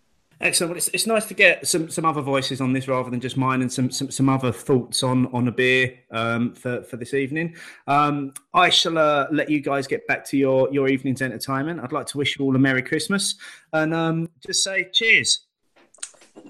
Excellent. 0.44 0.72
Well, 0.72 0.76
it's, 0.76 0.88
it's 0.88 1.06
nice 1.06 1.24
to 1.26 1.34
get 1.34 1.66
some, 1.66 1.88
some 1.88 2.04
other 2.04 2.20
voices 2.20 2.60
on 2.60 2.74
this 2.74 2.86
rather 2.86 3.08
than 3.08 3.18
just 3.18 3.38
mine 3.38 3.62
and 3.62 3.72
some, 3.72 3.90
some, 3.90 4.10
some 4.10 4.28
other 4.28 4.52
thoughts 4.52 5.02
on, 5.02 5.26
on 5.32 5.48
a 5.48 5.50
beer 5.50 5.98
um, 6.10 6.52
for, 6.52 6.82
for 6.82 6.98
this 6.98 7.14
evening. 7.14 7.56
Um, 7.86 8.34
I 8.52 8.68
shall 8.68 8.98
uh, 8.98 9.26
let 9.32 9.48
you 9.48 9.60
guys 9.60 9.86
get 9.86 10.06
back 10.06 10.22
to 10.26 10.36
your, 10.36 10.70
your 10.70 10.86
evening's 10.86 11.22
entertainment. 11.22 11.80
I'd 11.80 11.92
like 11.92 12.06
to 12.08 12.18
wish 12.18 12.38
you 12.38 12.44
all 12.44 12.54
a 12.54 12.58
Merry 12.58 12.82
Christmas 12.82 13.36
and 13.72 13.94
um, 13.94 14.28
just 14.46 14.62
say 14.62 14.90
cheers. 14.92 15.46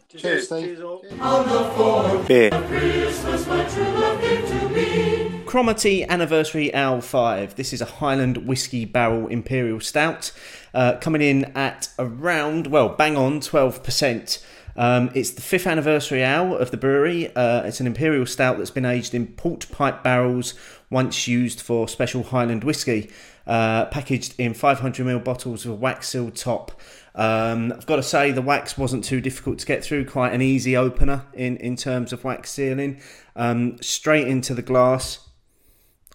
Cheers, 0.09 0.47
Steve. 0.47 0.65
Cheers 0.65 0.81
all. 0.81 2.25
Beer. 2.25 2.51
Christmas 2.51 3.47
my 3.47 3.65
true 3.69 3.85
love 3.85 4.21
gave 4.21 4.49
to 4.49 4.69
me. 4.71 5.24
Cromarty 5.55 6.05
Anniversary 6.09 6.75
Al 6.75 7.01
5. 7.01 7.55
This 7.55 7.73
is 7.73 7.81
a 7.81 7.85
Highland 7.85 8.39
Whiskey 8.39 8.85
Barrel 8.85 9.29
Imperial 9.29 9.79
Stout, 9.79 10.33
uh, 10.75 10.97
coming 10.97 11.23
in 11.23 11.45
at 11.57 11.91
around, 11.97 12.67
well, 12.67 12.89
bang 12.89 13.17
on 13.17 13.39
12%. 13.39 14.45
Um, 14.75 15.13
it's 15.15 15.31
the 15.31 15.43
fifth 15.43 15.69
anniversary 15.69 16.23
ale 16.23 16.57
of 16.57 16.73
the 16.73 16.77
brewery. 16.77 17.33
Uh, 17.37 17.63
it's 17.63 17.79
an 17.79 17.87
imperial 17.87 18.27
stout 18.27 18.59
that's 18.59 18.73
been 18.73 18.85
aged 18.85 19.15
in 19.15 19.29
port 19.29 19.71
pipe 19.71 20.03
barrels, 20.03 20.55
once 20.91 21.29
used 21.29 21.61
for 21.61 21.87
special 21.87 22.25
Highland 22.25 22.65
whiskey, 22.65 23.09
uh, 23.47 23.85
packaged 23.85 24.35
in 24.39 24.55
500ml 24.55 25.23
bottles 25.23 25.65
with 25.65 25.75
a 25.75 25.79
wax 25.79 26.09
sealed 26.09 26.35
top. 26.35 26.81
Um, 27.15 27.73
I've 27.73 27.87
got 27.87 27.97
to 27.97 28.03
say, 28.03 28.33
the 28.33 28.43
wax 28.43 28.77
wasn't 28.77 29.05
too 29.05 29.21
difficult 29.21 29.61
to 29.61 29.67
get 29.67 29.85
through, 29.85 30.07
quite 30.07 30.33
an 30.33 30.43
easy 30.43 30.77
opener 30.77 31.27
in, 31.33 31.59
in 31.59 31.77
terms 31.77 32.13
of 32.13 32.25
wax 32.25 32.51
sealing. 32.51 33.01
Um, 33.37 33.81
straight 33.81 34.27
into 34.27 34.53
the 34.53 34.63
glass. 34.63 35.24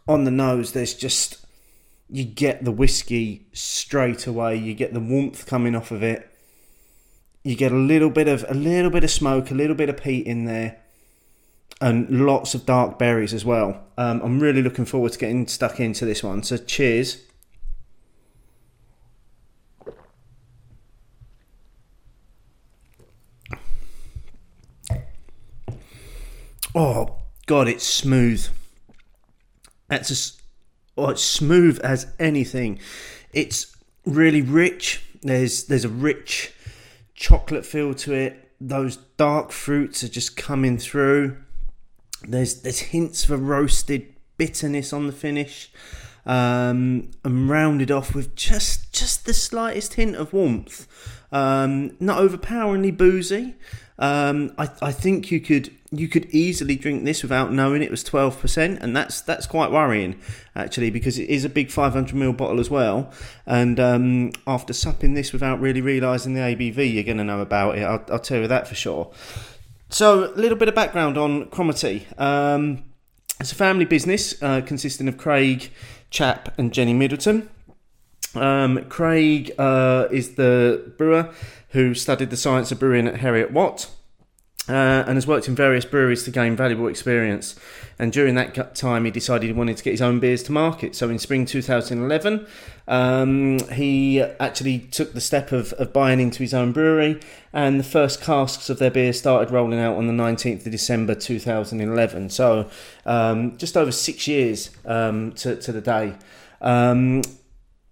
On 0.10 0.24
the 0.24 0.32
nose, 0.32 0.72
there's 0.72 0.96
just, 0.96 1.46
you 2.10 2.24
get 2.24 2.66
the 2.66 2.72
whiskey 2.72 3.46
straight 3.54 4.26
away, 4.26 4.56
you 4.56 4.74
get 4.74 4.92
the 4.92 5.00
warmth 5.00 5.46
coming 5.46 5.76
off 5.76 5.92
of 5.92 6.02
it. 6.02 6.28
You 7.44 7.56
get 7.56 7.72
a 7.72 7.76
little 7.76 8.10
bit 8.10 8.28
of 8.28 8.44
a 8.50 8.56
little 8.56 8.90
bit 8.90 9.04
of 9.04 9.12
smoke, 9.12 9.52
a 9.52 9.54
little 9.54 9.76
bit 9.76 9.88
of 9.88 9.98
peat 9.98 10.26
in 10.26 10.46
there, 10.46 10.78
and 11.80 12.26
lots 12.26 12.56
of 12.56 12.66
dark 12.66 12.98
berries 12.98 13.36
as 13.36 13.46
well. 13.46 13.84
Um, 14.00 14.20
I'm 14.24 14.40
really 14.40 14.64
looking 14.64 14.86
forward 14.86 15.12
to 15.12 15.20
getting 15.20 15.46
stuck 15.46 15.80
into 15.80 16.06
this 16.06 16.24
one. 16.24 16.42
So 16.42 16.58
cheers. 16.58 17.24
Oh 26.74 27.20
God, 27.46 27.68
it's 27.68 27.86
smooth. 27.86 28.48
That's 29.90 30.12
as 30.12 30.42
oh, 30.98 31.10
it's 31.10 31.24
smooth 31.24 31.80
as 31.80 32.08
anything. 32.20 32.80
It's 33.34 33.76
really 34.06 34.42
rich. 34.42 35.04
There's 35.22 35.66
there's 35.66 35.86
a 35.86 35.90
rich 35.90 36.54
chocolate 37.16 37.66
feel 37.66 37.94
to 37.96 38.14
it. 38.14 38.52
Those 38.62 38.98
dark 39.18 39.52
fruits 39.52 40.04
are 40.04 40.10
just 40.10 40.38
coming 40.38 40.78
through. 40.78 41.38
There's 42.28 42.62
there's 42.62 42.80
hints 42.80 43.26
of 43.26 43.32
a 43.32 43.38
roasted 43.38 44.16
bitterness 44.38 44.94
on 44.94 45.08
the 45.08 45.14
finish. 45.14 45.72
Um, 46.26 47.10
and 47.24 47.50
rounded 47.50 47.90
off 47.90 48.14
with 48.14 48.36
just 48.36 48.94
just 48.94 49.26
the 49.26 49.34
slightest 49.34 49.96
hint 49.96 50.16
of 50.16 50.32
warmth. 50.32 50.86
Um, 51.32 51.96
not 52.00 52.20
overpoweringly 52.20 52.92
boozy. 52.92 53.56
Um, 53.98 54.54
I, 54.58 54.70
I 54.82 54.92
think 54.92 55.32
you 55.32 55.40
could 55.40 55.72
you 55.92 56.08
could 56.08 56.28
easily 56.28 56.76
drink 56.76 57.04
this 57.04 57.24
without 57.24 57.52
knowing 57.52 57.82
it 57.82 57.90
was 57.90 58.04
12%, 58.04 58.80
and 58.80 58.96
that's 58.96 59.22
that's 59.22 59.48
quite 59.48 59.72
worrying 59.72 60.20
actually 60.56 60.92
because 60.92 61.18
it 61.18 61.30
is 61.30 61.44
a 61.44 61.50
big 61.50 61.70
500ml 61.70 62.38
bottle 62.38 62.60
as 62.60 62.70
well. 62.70 63.12
And 63.46 63.80
um, 63.80 64.32
after 64.46 64.74
supping 64.74 65.16
this 65.16 65.34
without 65.34 65.60
really 65.60 65.82
realising 65.82 66.36
the 66.36 66.42
ABV, 66.42 66.94
you're 66.94 67.04
going 67.04 67.18
to 67.18 67.24
know 67.24 67.42
about 67.42 67.78
it. 67.78 67.84
I'll, 67.84 68.04
I'll, 68.12 68.20
tell 68.20 68.42
you 68.42 68.48
that 68.48 68.68
for 68.68 68.76
sure. 68.76 69.12
So, 69.90 70.26
a 70.26 70.36
little 70.36 70.58
bit 70.58 70.68
of 70.68 70.76
background 70.76 71.18
on 71.18 71.46
Cromarty. 71.46 72.06
Um, 72.20 72.84
it's 73.40 73.52
a 73.52 73.56
family 73.56 73.86
business 73.86 74.42
uh, 74.44 74.62
consisting 74.62 75.08
of 75.08 75.18
Craig 75.18 75.72
Chap 76.12 76.54
and 76.60 76.72
Jenny 76.72 76.94
Middleton. 76.94 77.50
Um, 78.36 78.86
Craig 78.90 79.54
uh, 79.58 80.08
is 80.12 80.36
the 80.36 80.94
brewer 80.98 81.34
who 81.70 81.96
studied 81.96 82.30
the 82.30 82.38
science 82.38 82.72
of 82.72 82.80
brewing 82.80 83.08
at 83.08 83.16
Heriot 83.16 83.52
Watt 83.52 83.90
uh, 84.70 85.04
and 85.08 85.18
has 85.18 85.26
worked 85.26 85.48
in 85.48 85.56
various 85.56 85.84
breweries 85.84 86.24
to 86.24 86.32
gain 86.32 86.56
valuable 86.56 86.88
experience. 86.88 87.56
And 87.98 88.14
during 88.14 88.36
that 88.36 88.76
time, 88.76 89.04
he 89.04 89.12
decided 89.12 89.48
he 89.48 89.54
wanted 89.54 89.78
to 89.78 89.84
get 89.84 89.92
his 89.92 90.02
own 90.02 90.20
beers 90.20 90.44
to 90.44 90.52
market. 90.52 90.96
So 90.96 91.10
in 91.10 91.18
spring 91.18 91.46
2011, 91.46 92.46
um, 92.88 93.60
he 93.72 94.22
actually 94.22 94.80
took 94.80 95.14
the 95.14 95.22
step 95.22 95.52
of, 95.52 95.74
of 95.74 95.92
buying 95.92 96.20
into 96.20 96.40
his 96.40 96.54
own 96.54 96.72
brewery, 96.72 97.20
and 97.52 97.80
the 97.80 97.84
first 97.84 98.22
casks 98.22 98.70
of 98.70 98.80
their 98.80 98.92
beer 98.92 99.12
started 99.12 99.52
rolling 99.52 99.80
out 99.80 99.98
on 99.98 100.08
the 100.08 100.14
19th 100.14 100.66
of 100.66 100.72
December 100.72 101.16
2011. 101.16 102.30
So 102.30 102.70
um, 103.06 103.58
just 103.58 103.76
over 103.76 103.92
six 103.92 104.28
years 104.28 104.70
um, 104.86 105.34
to, 105.34 105.56
to 105.56 105.72
the 105.72 105.82
day. 105.82 106.16
Um, 106.62 107.24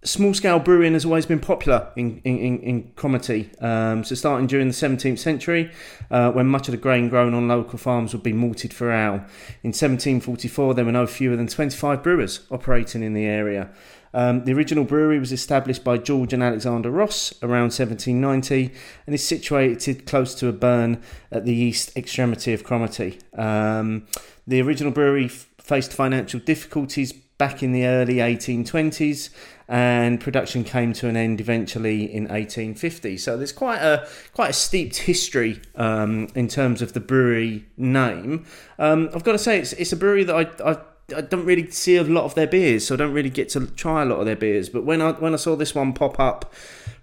small 0.08 0.34
scale 0.34 0.58
brewing 0.58 0.94
has 0.94 1.04
always 1.04 1.26
been 1.26 1.40
popular 1.40 1.92
in 1.94 2.20
in, 2.24 2.60
in 2.60 2.92
Cromarty. 2.96 3.50
Um, 3.62 4.04
so 4.04 4.14
starting 4.14 4.46
during 4.46 4.68
the 4.68 4.74
17th 4.74 5.18
century, 5.18 5.70
uh, 6.10 6.32
when 6.32 6.46
much 6.46 6.68
of 6.68 6.72
the 6.72 6.78
grain 6.78 7.08
grown 7.08 7.34
on 7.34 7.48
local 7.48 7.78
farms 7.78 8.12
would 8.12 8.22
be 8.22 8.32
malted 8.32 8.72
for 8.72 8.90
ale. 8.90 9.24
In 9.62 9.72
1744, 9.74 10.74
there 10.74 10.84
were 10.84 10.92
no 10.92 11.06
fewer 11.06 11.36
than 11.36 11.46
25 11.46 12.02
brewers 12.02 12.40
operating 12.50 13.02
in 13.02 13.14
the 13.14 13.26
area. 13.26 13.70
Um, 14.14 14.44
the 14.44 14.54
original 14.54 14.84
brewery 14.84 15.18
was 15.18 15.32
established 15.32 15.84
by 15.84 15.98
George 15.98 16.32
and 16.32 16.42
Alexander 16.42 16.90
Ross 16.90 17.34
around 17.42 17.72
1790 17.72 18.72
and 19.06 19.14
is 19.14 19.22
situated 19.22 20.06
close 20.06 20.34
to 20.36 20.48
a 20.48 20.52
burn 20.52 21.02
at 21.30 21.44
the 21.44 21.54
east 21.54 21.94
extremity 21.96 22.54
of 22.54 22.64
Cromarty. 22.64 23.18
Um, 23.36 24.06
the 24.46 24.62
original 24.62 24.92
brewery 24.92 25.26
f- 25.26 25.46
faced 25.58 25.92
financial 25.92 26.40
difficulties 26.40 27.12
back 27.38 27.62
in 27.62 27.72
the 27.72 27.86
early 27.86 28.16
1820s 28.16 29.30
and 29.68 30.18
production 30.20 30.64
came 30.64 30.92
to 30.94 31.08
an 31.08 31.16
end 31.16 31.40
eventually 31.40 32.02
in 32.02 32.24
1850. 32.24 33.18
So 33.18 33.36
there's 33.36 33.52
quite 33.52 33.80
a 33.80 34.08
quite 34.32 34.50
a 34.50 34.54
steeped 34.54 34.96
history 34.96 35.60
um, 35.74 36.28
in 36.34 36.48
terms 36.48 36.82
of 36.82 36.94
the 36.94 37.00
brewery 37.00 37.66
name. 37.76 38.46
Um, 38.78 39.10
I've 39.14 39.24
got 39.24 39.32
to 39.32 39.38
say 39.38 39.58
it's 39.58 39.74
it's 39.74 39.92
a 39.92 39.96
brewery 39.96 40.24
that 40.24 40.34
I, 40.34 40.70
I 40.70 40.78
I 41.16 41.20
don't 41.22 41.44
really 41.44 41.70
see 41.70 41.96
a 41.96 42.02
lot 42.02 42.24
of 42.24 42.34
their 42.34 42.46
beers, 42.46 42.86
so 42.86 42.94
I 42.94 42.98
don't 42.98 43.12
really 43.12 43.30
get 43.30 43.50
to 43.50 43.66
try 43.66 44.02
a 44.02 44.04
lot 44.04 44.20
of 44.20 44.26
their 44.26 44.36
beers. 44.36 44.68
But 44.68 44.84
when 44.84 45.00
I 45.02 45.12
when 45.12 45.34
I 45.34 45.36
saw 45.36 45.54
this 45.54 45.74
one 45.74 45.92
pop 45.92 46.18
up, 46.18 46.52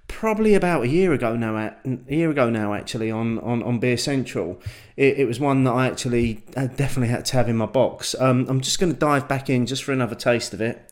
probably 0.07 0.53
about 0.53 0.83
a 0.83 0.87
year 0.87 1.13
ago 1.13 1.35
now, 1.35 1.55
a 1.57 1.75
year 2.07 2.29
ago 2.29 2.49
now 2.49 2.73
actually 2.73 3.11
on 3.11 3.39
on, 3.39 3.63
on 3.63 3.79
Beer 3.79 3.97
Central, 3.97 4.61
it, 4.97 5.19
it 5.19 5.25
was 5.25 5.39
one 5.39 5.63
that 5.63 5.71
I 5.71 5.87
actually 5.87 6.43
I 6.55 6.67
definitely 6.67 7.09
had 7.09 7.25
to 7.25 7.33
have 7.37 7.49
in 7.49 7.57
my 7.57 7.65
box. 7.65 8.15
Um, 8.19 8.45
I'm 8.49 8.61
just 8.61 8.79
going 8.79 8.93
to 8.93 8.99
dive 8.99 9.27
back 9.27 9.49
in 9.49 9.65
just 9.65 9.83
for 9.83 9.91
another 9.91 10.15
taste 10.15 10.53
of 10.53 10.61
it. 10.61 10.91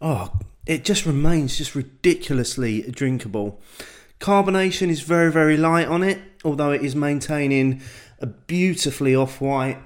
Oh, 0.00 0.32
it 0.66 0.84
just 0.84 1.06
remains 1.06 1.58
just 1.58 1.74
ridiculously 1.74 2.82
drinkable. 2.82 3.60
Carbonation 4.20 4.88
is 4.90 5.00
very, 5.00 5.30
very 5.30 5.56
light 5.56 5.88
on 5.88 6.02
it, 6.02 6.20
although 6.44 6.70
it 6.70 6.82
is 6.82 6.94
maintaining 6.94 7.80
a 8.20 8.26
beautifully 8.26 9.14
off 9.14 9.40
white 9.40 9.78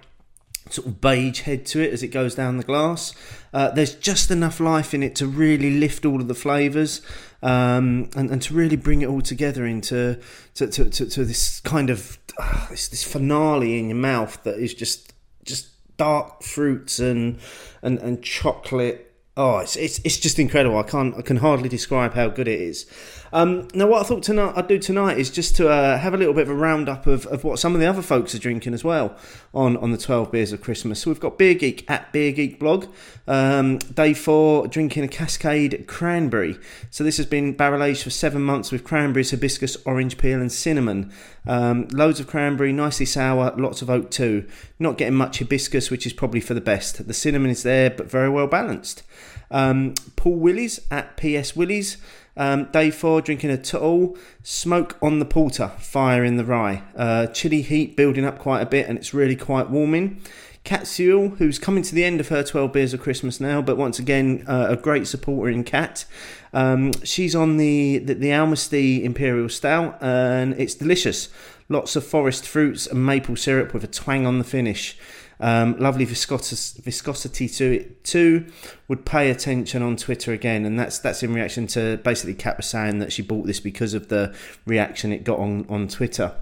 sort 0.71 0.87
of 0.87 1.01
beige 1.01 1.41
head 1.41 1.67
to 1.67 1.81
it 1.81 1.93
as 1.93 2.03
it 2.03 2.09
goes 2.09 2.35
down 2.35 2.57
the 2.57 2.65
glass. 2.65 3.15
Uh, 3.53 3.71
there's 3.71 3.95
just 3.95 4.31
enough 4.31 4.61
life 4.61 4.95
in 4.95 5.03
it 5.03 5.15
to 5.17 5.27
really 5.27 5.79
lift 5.79 6.05
all 6.05 6.21
of 6.21 6.29
the 6.29 6.35
flavours 6.35 7.03
um, 7.43 8.09
and, 8.17 8.31
and 8.31 8.43
to 8.43 8.55
really 8.55 8.77
bring 8.77 9.03
it 9.03 9.07
all 9.07 9.21
together 9.21 9.67
into 9.67 10.19
to, 10.55 10.67
to, 10.69 10.89
to, 10.89 11.07
to 11.07 11.25
this 11.25 11.61
kind 11.61 11.91
of 11.91 12.19
uh, 12.39 12.69
this, 12.71 12.89
this 12.89 13.05
finale 13.05 13.79
in 13.79 13.89
your 13.89 13.99
mouth 13.99 14.43
that 14.45 14.59
is 14.59 14.73
just 14.73 15.13
just 15.45 15.69
dark 15.97 16.43
fruits 16.43 16.99
and 16.99 17.39
and, 17.83 17.99
and 17.99 18.23
chocolate 18.23 19.13
Oh, 19.35 19.61
it's, 19.61 19.77
it's 19.77 19.99
it's 20.05 20.19
just 20.19 20.39
incredible. 20.39 20.79
I 20.79 20.83
can't 20.83 21.17
I 21.17 21.23
can 21.23 21.39
hardly 21.39 21.69
describe 21.69 22.13
how 22.13 22.29
good 22.29 22.49
it 22.49 22.61
is. 22.61 22.87
Um, 23.33 23.67
now, 23.73 23.87
what 23.87 24.03
I 24.03 24.05
thought 24.05 24.23
tonight 24.23 24.53
I'd 24.57 24.69
do 24.69 24.79
tonight 24.79 25.17
is 25.17 25.31
just 25.31 25.57
to 25.57 25.71
uh, 25.71 25.97
have 25.97 26.13
a 26.13 26.19
little 26.19 26.35
bit 26.35 26.43
of 26.43 26.51
a 26.51 26.55
roundup 26.55 27.07
of, 27.07 27.27
of 27.27 27.45
what 27.45 27.59
some 27.59 27.75
of 27.75 27.81
the 27.81 27.87
other 27.87 28.03
folks 28.03 28.35
are 28.35 28.39
drinking 28.39 28.75
as 28.75 28.85
well 28.85 29.17
on, 29.55 29.79
on 29.79 29.91
the 29.91 29.97
12 29.97 30.31
beers 30.31 30.53
of 30.53 30.61
Christmas. 30.61 31.01
So 31.01 31.11
we've 31.11 31.21
got 31.21 31.39
Beer 31.39 31.55
Geek 31.55 31.91
at 31.91 32.13
Beer 32.13 32.31
Geek 32.33 32.61
blog, 32.61 32.87
um, 33.27 33.79
day 33.79 34.13
four, 34.13 34.67
drinking 34.69 35.05
a 35.05 35.09
Cascade 35.09 35.87
cranberry. 35.87 36.59
So 36.91 37.03
this 37.05 37.17
has 37.17 37.25
been 37.25 37.55
barrel 37.55 37.83
aged 37.83 38.03
for 38.03 38.11
seven 38.11 38.43
months 38.43 38.71
with 38.71 38.85
cranberries, 38.85 39.31
hibiscus, 39.31 39.79
orange 39.87 40.19
peel, 40.19 40.41
and 40.41 40.53
cinnamon. 40.53 41.11
Um, 41.47 41.89
loads 41.89 42.21
of 42.21 42.27
cranberry, 42.27 42.73
nicely 42.73 43.07
sour, 43.07 43.55
lots 43.57 43.81
of 43.81 43.89
oak 43.89 44.11
too. 44.11 44.47
Not 44.79 44.99
getting 44.99 45.15
much 45.15 45.39
hibiscus, 45.39 45.91
which 45.91 46.07
is 46.07 46.13
probably 46.13 46.41
for 46.41 46.53
the 46.53 46.61
best. 46.61 47.07
The 47.07 47.15
cinnamon 47.15 47.51
is 47.51 47.63
there, 47.63 47.89
but 47.89 48.11
very 48.11 48.29
well 48.29 48.47
balanced. 48.47 49.03
Um, 49.51 49.95
Paul 50.17 50.37
Willis 50.37 50.81
at 50.91 51.17
PS 51.17 51.57
Willis. 51.57 51.97
Um, 52.37 52.65
day 52.73 52.91
four, 52.91 53.21
drinking 53.21 53.51
a 53.51 53.59
tall, 53.59 54.17
smoke 54.43 54.97
on 55.03 55.19
the 55.19 55.25
porter, 55.25 55.69
fire 55.79 56.25
in 56.25 56.37
the 56.37 56.45
rye. 56.45 56.83
Uh, 56.97 57.27
chilly 57.27 57.63
heat 57.63 57.97
building 57.97 58.25
up 58.25 58.39
quite 58.39 58.61
a 58.61 58.67
bit, 58.67 58.89
and 58.89 58.97
it's 58.97 59.13
really 59.13 59.37
quite 59.37 59.69
warming. 59.69 60.23
Cat 60.65 60.87
Sewell, 60.87 61.31
who's 61.31 61.59
coming 61.59 61.83
to 61.83 61.95
the 61.95 62.05
end 62.05 62.21
of 62.21 62.29
her 62.29 62.45
12 62.45 62.73
beers 62.73 62.95
of 62.95 63.01
Christmas 63.01 63.41
now, 63.41 63.61
but 63.61 63.77
once 63.77 63.99
again, 63.99 64.45
uh, 64.47 64.67
a 64.71 64.77
great 64.77 65.09
supporter 65.09 65.51
in 65.51 65.65
Cat. 65.65 66.05
Um, 66.53 66.93
she's 67.03 67.35
on 67.35 67.57
the, 67.57 67.99
the, 67.99 68.15
the 68.15 68.29
Almasty 68.29 69.03
Imperial 69.03 69.49
Stout, 69.49 69.99
and 70.01 70.55
it's 70.55 70.75
delicious. 70.75 71.29
Lots 71.69 71.97
of 71.97 72.07
forest 72.07 72.47
fruits 72.47 72.87
and 72.87 73.05
maple 73.05 73.35
syrup 73.35 73.75
with 73.75 73.83
a 73.83 73.89
twang 73.89 74.25
on 74.25 74.39
the 74.39 74.45
finish. 74.45 74.97
Um, 75.43 75.77
lovely 75.81 76.05
viscosity 76.05 77.49
to 77.49 77.73
it 77.75 78.05
too. 78.05 78.47
Would 78.87 79.05
pay 79.05 79.29
attention 79.29 79.83
on 79.83 79.97
Twitter 79.97 80.33
again, 80.33 80.65
and 80.65 80.79
that's 80.79 81.01
that's 81.01 81.23
in 81.25 81.35
reaction 81.35 81.67
to 81.69 81.97
basically 81.99 82.35
Kat 82.35 82.57
was 82.57 82.67
saying 82.67 83.01
that 83.01 83.13
she 83.13 83.23
bought 83.23 83.47
this 83.47 83.59
because 83.59 83.93
of 83.93 84.09
the 84.09 84.35
reaction 84.67 85.13
it 85.13 85.25
got 85.25 85.41
on 85.41 85.67
on 85.69 85.89
Twitter. 85.89 86.33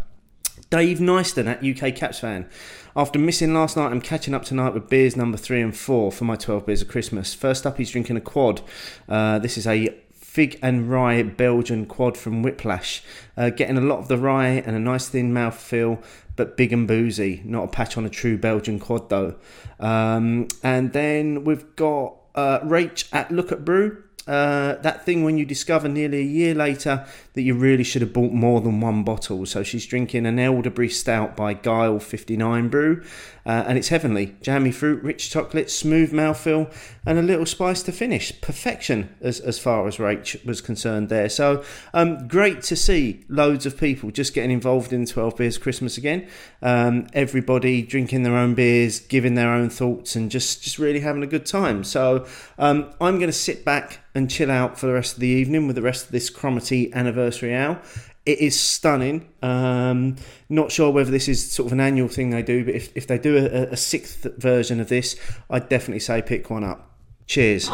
Dave 0.69 0.99
Nyston 0.99 1.47
at 1.47 1.65
UK 1.65 1.97
Caps 1.97 2.21
fan. 2.21 2.47
After 2.95 3.19
missing 3.19 3.55
last 3.55 3.77
night, 3.77 3.91
I'm 3.91 4.03
catching 4.03 4.35
up 4.35 4.45
tonight 4.45 4.75
with 4.75 4.89
beers 4.89 5.17
number 5.17 5.39
three 5.39 5.63
and 5.63 5.77
four 5.77 6.13
for 6.13 6.25
my 6.25 6.37
12 6.37 6.67
beers 6.67 6.83
of 6.83 6.89
Christmas. 6.89 7.33
First 7.35 7.67
up, 7.67 7.79
he's 7.79 7.91
drinking 7.91 8.17
a 8.17 8.21
quad. 8.21 8.61
Uh, 9.09 9.39
this 9.39 9.57
is 9.57 9.67
a 9.67 9.97
fig 10.31 10.57
and 10.63 10.89
rye 10.89 11.25
Belgian 11.25 11.85
quad 11.87 12.17
from 12.17 12.41
Whiplash. 12.41 13.03
Uh, 13.37 13.51
getting 13.51 13.77
a 13.77 13.81
lot 13.81 13.99
of 13.99 14.07
the 14.07 14.17
rye 14.17 14.63
and 14.65 14.77
a 14.77 14.79
nice 14.79 15.09
thin 15.09 15.33
mouth 15.33 15.59
feel 15.61 16.01
but 16.37 16.57
big 16.57 16.73
and 16.73 16.87
boozy. 16.87 17.43
Not 17.45 17.65
a 17.65 17.69
patch 17.69 17.97
on 17.97 18.07
a 18.07 18.09
true 18.09 18.39
Belgian 18.39 18.79
quad 18.79 19.09
though. 19.11 19.35
Um, 19.81 20.47
and 20.63 20.93
then 20.93 21.43
we've 21.43 21.75
got 21.75 22.15
uh, 22.37 22.61
Rach 22.61 23.09
at 23.13 23.33
Look 23.33 23.51
at 23.51 23.65
Brew. 23.65 24.05
Uh, 24.29 24.77
that 24.83 25.05
thing 25.05 25.25
when 25.25 25.37
you 25.37 25.45
discover 25.45 25.89
nearly 25.89 26.19
a 26.19 26.23
year 26.23 26.55
later 26.55 27.05
that 27.33 27.43
you 27.43 27.53
really 27.53 27.83
should 27.83 28.01
have 28.01 28.13
bought 28.13 28.33
more 28.33 28.61
than 28.61 28.81
one 28.81 29.03
bottle. 29.03 29.45
So 29.47 29.65
she's 29.65 29.85
drinking 29.85 30.27
an 30.27 30.39
elderberry 30.39 30.91
stout 30.91 31.37
by 31.37 31.55
Gyle 31.55 31.99
59 31.99 32.69
Brew, 32.69 33.03
uh, 33.47 33.65
and 33.67 33.79
it's 33.79 33.89
heavenly. 33.89 34.37
Jammy 34.43 34.71
fruit, 34.71 35.03
rich 35.03 35.31
chocolate, 35.31 35.71
smooth 35.71 36.13
mouthfeel, 36.13 36.73
and 37.07 37.19
a 37.19 37.23
little 37.23 37.47
spice 37.47 37.83
to 37.85 37.93
finish. 37.93 38.39
Perfection 38.41 39.15
as, 39.21 39.41
as 39.41 39.59
far 39.59 39.87
as 39.87 39.97
Rach 39.97 40.45
was 40.45 40.61
concerned 40.61 41.09
there. 41.09 41.29
So 41.29 41.65
um, 41.95 42.29
great 42.29 42.63
to 42.65 42.77
see 42.77 43.25
loads 43.29 43.67
of 43.67 43.79
people 43.79 44.11
just 44.11 44.35
getting 44.35 44.51
involved 44.51 44.93
in 44.93 45.07
12 45.07 45.37
Beers 45.37 45.59
Christmas 45.59 45.97
again. 45.97 46.29
Um, 46.63 47.07
everybody 47.13 47.83
drinking 47.83 48.23
their 48.23 48.37
own 48.37 48.55
beers, 48.55 49.01
giving 49.01 49.35
their 49.35 49.51
own 49.51 49.71
thoughts, 49.71 50.17
and 50.17 50.31
just, 50.31 50.63
just 50.63 50.79
really 50.79 51.01
having 51.01 51.23
a 51.23 51.27
good 51.27 51.47
time. 51.47 51.85
So 51.85 52.27
um, 52.59 52.93
I'm 53.01 53.19
going 53.19 53.31
to 53.31 53.33
sit 53.33 53.65
back 53.65 54.01
and 54.15 54.31
chill 54.31 54.51
out 54.51 54.79
for 54.79 54.87
the 54.87 54.93
rest 54.93 55.15
of 55.15 55.21
the 55.21 55.29
evening 55.29 55.67
with 55.67 55.77
the 55.77 55.83
rest 55.83 56.07
of 56.07 56.13
this 56.13 56.31
Cromarty 56.31 56.93
anniversary 56.93 57.55
ale. 57.55 57.81
It 58.27 58.39
is 58.39 58.59
stunning. 58.59 59.31
Um, 59.43 60.17
not 60.49 60.71
sure 60.71 60.91
whether 60.91 61.11
this 61.11 61.27
is 61.27 61.51
sort 61.51 61.67
of 61.67 61.73
an 61.73 61.81
annual 61.81 62.09
thing 62.09 62.31
they 62.31 62.43
do, 62.43 62.65
but 62.65 62.75
if, 62.75 62.95
if 62.97 63.07
they 63.07 63.19
do 63.19 63.37
a, 63.37 63.73
a 63.73 63.77
sixth 63.77 64.27
version 64.37 64.79
of 64.79 64.89
this, 64.89 65.17
I'd 65.49 65.69
definitely 65.69 66.01
say 66.01 66.21
pick 66.21 66.51
one 66.51 66.63
up. 66.63 66.91
Cheers. 67.27 67.71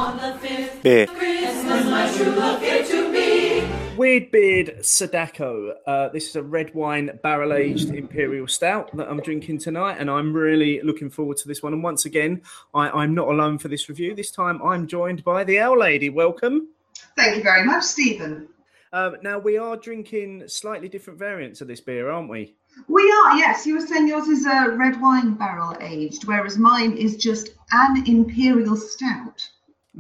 Beer. 0.83 1.07
Christmas, 1.07 1.85
my 1.87 2.13
true 2.15 2.31
love 2.33 2.61
gave 2.61 2.87
to 2.89 3.11
me. 3.11 3.69
Weird 3.97 4.31
Beard 4.31 4.85
Sadako. 4.85 5.75
Uh, 5.87 6.11
this 6.11 6.29
is 6.29 6.37
a 6.37 6.43
red 6.43 6.75
wine 6.75 7.19
barrel 7.23 7.55
aged 7.55 7.89
imperial 7.89 8.47
stout 8.47 8.95
that 8.97 9.09
I'm 9.09 9.21
drinking 9.21 9.59
tonight, 9.59 9.97
and 9.99 10.11
I'm 10.11 10.33
really 10.33 10.81
looking 10.83 11.11
forward 11.11 11.39
to 11.39 11.49
this 11.49 11.63
one. 11.63 11.73
And 11.73 11.83
once 11.83 12.05
again, 12.05 12.43
I, 12.75 12.91
I'm 12.91 13.15
not 13.15 13.29
alone 13.29 13.59
for 13.59 13.69
this 13.69 13.89
review. 13.89 14.15
This 14.15 14.31
time 14.31 14.61
I'm 14.63 14.87
joined 14.87 15.25
by 15.25 15.43
the 15.43 15.59
Owl 15.59 15.81
Lady. 15.81 16.11
Welcome. 16.11 16.69
Thank 17.17 17.39
you 17.39 17.43
very 17.43 17.65
much, 17.65 17.83
Stephen. 17.83 18.49
Um, 18.97 19.17
now 19.23 19.39
we 19.39 19.59
are 19.59 19.77
drinking 19.77 20.49
slightly 20.49 20.89
different 20.89 21.19
variants 21.19 21.61
of 21.61 21.69
this 21.69 21.83
beer, 21.83 22.11
aren't 22.11 22.31
we? 22.31 22.55
We 22.89 23.03
are, 23.03 23.37
yes. 23.37 23.67
You 23.67 23.75
were 23.75 23.87
saying 23.87 24.09
yours 24.09 24.27
is 24.27 24.47
a 24.47 24.71
red 24.71 24.99
wine 25.03 25.35
barrel 25.35 25.77
aged, 25.83 26.27
whereas 26.27 26.57
mine 26.57 26.97
is 26.97 27.19
just 27.19 27.51
an 27.73 28.05
imperial 28.07 28.75
stout. 28.75 29.47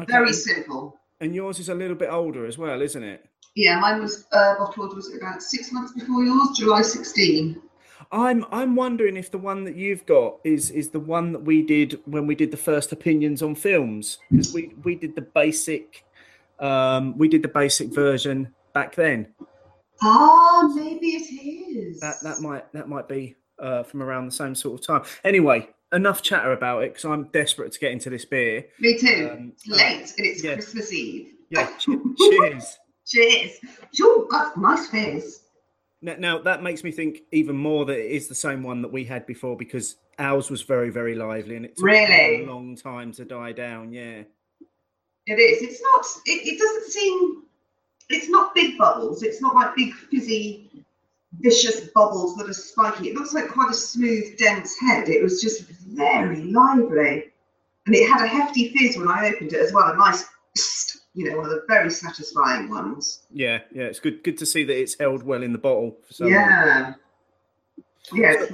Okay. 0.01 0.11
Very 0.11 0.33
simple. 0.33 0.99
And 1.21 1.35
yours 1.35 1.59
is 1.59 1.69
a 1.69 1.75
little 1.75 1.95
bit 1.95 2.09
older 2.11 2.47
as 2.47 2.57
well, 2.57 2.81
isn't 2.81 3.03
it? 3.03 3.27
Yeah, 3.55 3.79
mine 3.81 4.01
was 4.01 4.27
uh, 4.33 4.55
bottled 4.57 4.97
was 4.97 5.13
it 5.13 5.19
about 5.19 5.43
six 5.43 5.73
months 5.73 5.93
before 5.93 6.25
yours, 6.25 6.57
July 6.57 6.81
16. 6.81 7.61
I'm 8.13 8.47
I'm 8.51 8.77
wondering 8.77 9.19
if 9.19 9.31
the 9.31 9.37
one 9.37 9.65
that 9.65 9.77
you've 9.77 10.07
got 10.07 10.39
is 10.43 10.71
is 10.71 10.89
the 10.89 11.01
one 11.01 11.33
that 11.33 11.43
we 11.43 11.61
did 11.61 12.01
when 12.07 12.27
we 12.27 12.35
did 12.35 12.51
the 12.51 12.57
first 12.57 12.93
opinions 12.93 13.43
on 13.43 13.57
films 13.57 14.19
because 14.31 14.55
we 14.55 14.75
we 14.85 14.95
did 14.95 15.17
the 15.17 15.23
basic 15.23 16.05
um 16.61 17.17
we 17.19 17.27
did 17.29 17.43
the 17.43 17.49
basic 17.49 17.89
version 17.89 18.55
back 18.77 18.95
then. 18.95 19.29
Ah, 20.03 20.71
maybe 20.75 21.07
it 21.07 21.33
is. 21.33 21.99
That 22.01 22.17
that 22.23 22.41
might 22.41 22.71
that 22.75 22.89
might 22.91 23.09
be 23.09 23.37
uh, 23.59 23.83
from 23.85 24.03
around 24.03 24.27
the 24.27 24.33
same 24.33 24.55
sort 24.55 24.79
of 24.79 24.87
time. 24.87 25.03
Anyway, 25.25 25.71
enough 25.95 26.21
chatter 26.23 26.53
about 26.53 26.83
it 26.83 26.93
because 26.93 27.07
I'm 27.07 27.25
desperate 27.33 27.73
to 27.73 27.79
get 27.79 27.93
into 27.93 28.11
this 28.11 28.27
beer. 28.27 28.67
Me 28.79 28.99
too. 28.99 29.31
Um, 29.33 29.53
it's 29.55 29.67
late 29.67 30.13
and 30.19 30.27
it's 30.27 30.45
yeah. 30.45 30.53
Christmas 30.55 30.93
Eve. 30.93 31.33
Yeah, 31.49 31.71
che- 31.79 31.97
cheers. 32.19 32.79
Cheers. 33.07 33.53
Sure, 33.95 34.27
got 34.29 34.59
nice 34.59 34.89
fizz. 34.89 35.43
Now, 36.03 36.17
now 36.19 36.39
that 36.43 36.63
makes 36.63 36.85
me 36.85 36.93
think 36.93 37.21
even 37.33 37.57
more 37.57 37.87
that 37.87 37.99
it 37.99 38.11
is 38.11 38.29
the 38.29 38.35
same 38.35 38.63
one 38.63 38.83
that 38.83 38.93
we 38.93 39.05
had 39.05 39.25
before 39.25 39.57
because 39.57 39.97
ours 40.19 40.51
was 40.51 40.61
very 40.63 40.91
very 40.91 41.15
lively 41.15 41.57
and 41.57 41.65
it 41.65 41.77
took 41.77 41.87
Really? 41.87 42.43
a 42.45 42.47
long 42.47 42.77
time 42.77 43.11
to 43.13 43.25
die 43.25 43.53
down. 43.53 43.91
Yeah. 43.91 44.25
It 45.29 45.41
is. 45.41 45.63
It's 45.63 45.83
not. 45.83 46.07
It, 46.27 46.47
it 46.47 46.59
doesn't 46.59 46.93
seem. 46.93 47.46
It's 48.09 48.29
not 48.29 48.55
big 48.55 48.79
bubbles. 48.79 49.23
It's 49.23 49.41
not 49.43 49.55
like 49.55 49.75
big 49.75 49.93
fizzy, 49.95 50.71
vicious 51.41 51.89
bubbles 51.95 52.37
that 52.37 52.49
are 52.49 52.55
spiky. 52.55 53.09
It 53.09 53.15
looks 53.15 53.35
like 53.35 53.49
quite 53.49 53.71
a 53.71 53.75
smooth, 53.75 54.39
dense 54.39 54.79
head. 54.79 55.09
It 55.09 55.23
was 55.23 55.41
just 55.41 55.63
very 55.63 56.45
lively, 56.45 57.33
and 57.87 57.95
it 57.95 58.09
had 58.09 58.25
a 58.25 58.29
hefty 58.29 58.73
fizz 58.77 58.97
when 58.97 59.09
I 59.09 59.29
opened 59.29 59.53
it 59.53 59.61
as 59.61 59.73
well. 59.73 59.93
A 59.93 59.97
nice, 59.97 60.25
you 61.15 61.29
know, 61.31 61.37
one 61.39 61.47
of 61.47 61.51
the 61.51 61.65
very 61.69 61.91
satisfying 61.91 62.69
ones. 62.71 63.25
Yeah, 63.31 63.61
yeah, 63.73 63.85
it's 63.85 64.01
good. 64.01 64.23
Good 64.23 64.39
to 64.39 64.47
see 64.47 64.65
that 64.65 64.79
it's 64.79 64.99
held 64.99 65.23
well 65.23 65.43
in 65.43 65.53
the 65.53 65.59
bottle. 65.59 65.97
For 66.07 66.13
so 66.13 66.25
long. 66.25 66.33
yeah. 66.33 66.95
Yeah. 68.13 68.47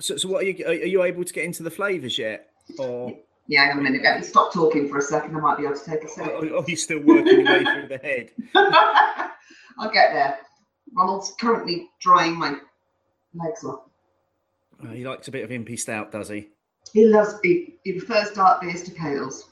So, 0.00 0.16
so 0.16 0.28
what 0.28 0.42
are 0.42 0.46
you? 0.46 0.64
Are 0.64 0.70
are 0.70 0.72
you 0.72 1.02
able 1.02 1.24
to 1.24 1.32
get 1.32 1.44
into 1.44 1.62
the 1.62 1.70
flavors 1.70 2.18
yet, 2.18 2.50
or 2.78 3.16
Yeah, 3.50 3.64
hang 3.64 3.72
on 3.72 3.78
a 3.80 3.82
minute. 3.82 4.02
Let 4.04 4.20
me 4.20 4.24
stop 4.24 4.52
talking 4.52 4.88
for 4.88 4.98
a 4.98 5.02
second. 5.02 5.36
I 5.36 5.40
might 5.40 5.58
be 5.58 5.64
able 5.64 5.74
to 5.74 5.84
take 5.84 6.04
a 6.04 6.06
are 6.06 6.08
sip. 6.08 6.52
are 6.52 6.64
you 6.70 6.76
still 6.76 7.00
working 7.00 7.40
your 7.40 7.46
way 7.46 7.64
through 7.64 7.88
the 7.88 7.98
head? 7.98 8.30
I'll 8.54 9.90
get 9.90 10.12
there. 10.12 10.38
Ronald's 10.96 11.34
currently 11.40 11.88
drying 12.00 12.38
my 12.38 12.54
legs 13.34 13.64
off. 13.64 13.80
Oh, 14.84 14.92
he 14.92 15.04
likes 15.04 15.26
a 15.26 15.32
bit 15.32 15.42
of 15.42 15.50
impy 15.50 15.76
stout, 15.76 16.12
does 16.12 16.28
he? 16.28 16.48
He 16.92 17.06
loves 17.06 17.40
he, 17.42 17.74
he 17.82 17.94
prefers 17.94 18.30
dark 18.30 18.60
beers 18.62 18.84
to 18.84 18.92
pales. 18.92 19.50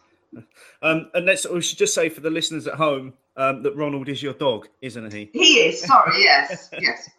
Um, 0.81 1.11
and 1.15 1.27
let's 1.27 1.49
we 1.49 1.61
should 1.61 1.79
just 1.79 1.95
say 1.95 2.09
for 2.09 2.21
the 2.21 2.31
listeners 2.31 2.69
at 2.69 2.75
home 2.75 3.15
um, 3.37 3.65
that 3.65 3.75
Ronald 3.75 4.09
is 4.09 4.23
your 4.23 4.35
dog, 4.35 4.69
isn't 4.81 5.13
he? 5.13 5.29
He 5.33 5.55
is, 5.55 5.83
sorry, 5.83 6.23
yes, 6.23 6.71
yes. 6.81 7.11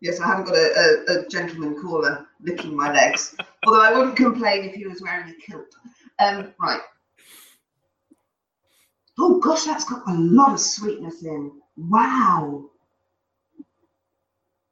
Yes, 0.00 0.18
I 0.20 0.26
haven't 0.26 0.46
got 0.46 0.56
a, 0.56 1.04
a, 1.08 1.20
a 1.20 1.28
gentleman 1.28 1.80
caller 1.80 2.26
licking 2.40 2.74
my 2.74 2.92
legs. 2.92 3.34
Although 3.66 3.82
I 3.82 3.92
wouldn't 3.92 4.16
complain 4.16 4.64
if 4.64 4.74
he 4.74 4.86
was 4.86 5.02
wearing 5.02 5.28
a 5.28 5.34
kilt. 5.34 5.74
Um, 6.18 6.54
right. 6.60 6.80
Oh 9.18 9.38
gosh, 9.40 9.64
that's 9.64 9.84
got 9.84 10.02
a 10.08 10.14
lot 10.14 10.52
of 10.52 10.60
sweetness 10.60 11.22
in. 11.22 11.52
Wow. 11.76 12.70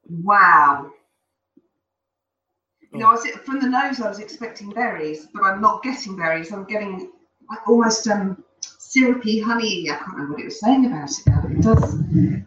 Wow. 0.09 0.91
You 2.93 3.01
know, 3.01 3.09
I 3.09 3.13
was, 3.13 3.27
from 3.45 3.61
the 3.61 3.69
nose, 3.69 4.01
I 4.01 4.09
was 4.09 4.19
expecting 4.19 4.71
berries, 4.71 5.27
but 5.35 5.45
I'm 5.45 5.61
not 5.61 5.83
getting 5.83 6.17
berries. 6.17 6.51
I'm 6.53 6.65
getting 6.65 7.11
almost 7.67 8.09
um, 8.09 8.43
syrupy 8.61 9.41
honey. 9.41 9.91
I 9.91 9.97
can't 9.97 10.13
remember 10.13 10.33
what 10.33 10.41
it 10.41 10.47
was 10.47 10.61
saying 10.61 10.87
about 10.87 11.11
it 11.11 11.59
it 11.59 11.63
does. 11.63 12.38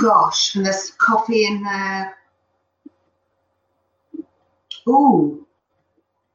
Gosh, 0.00 0.54
and 0.54 0.64
there's 0.64 0.90
coffee 0.98 1.46
in 1.46 1.62
there. 1.62 2.16
Ooh. 4.88 5.46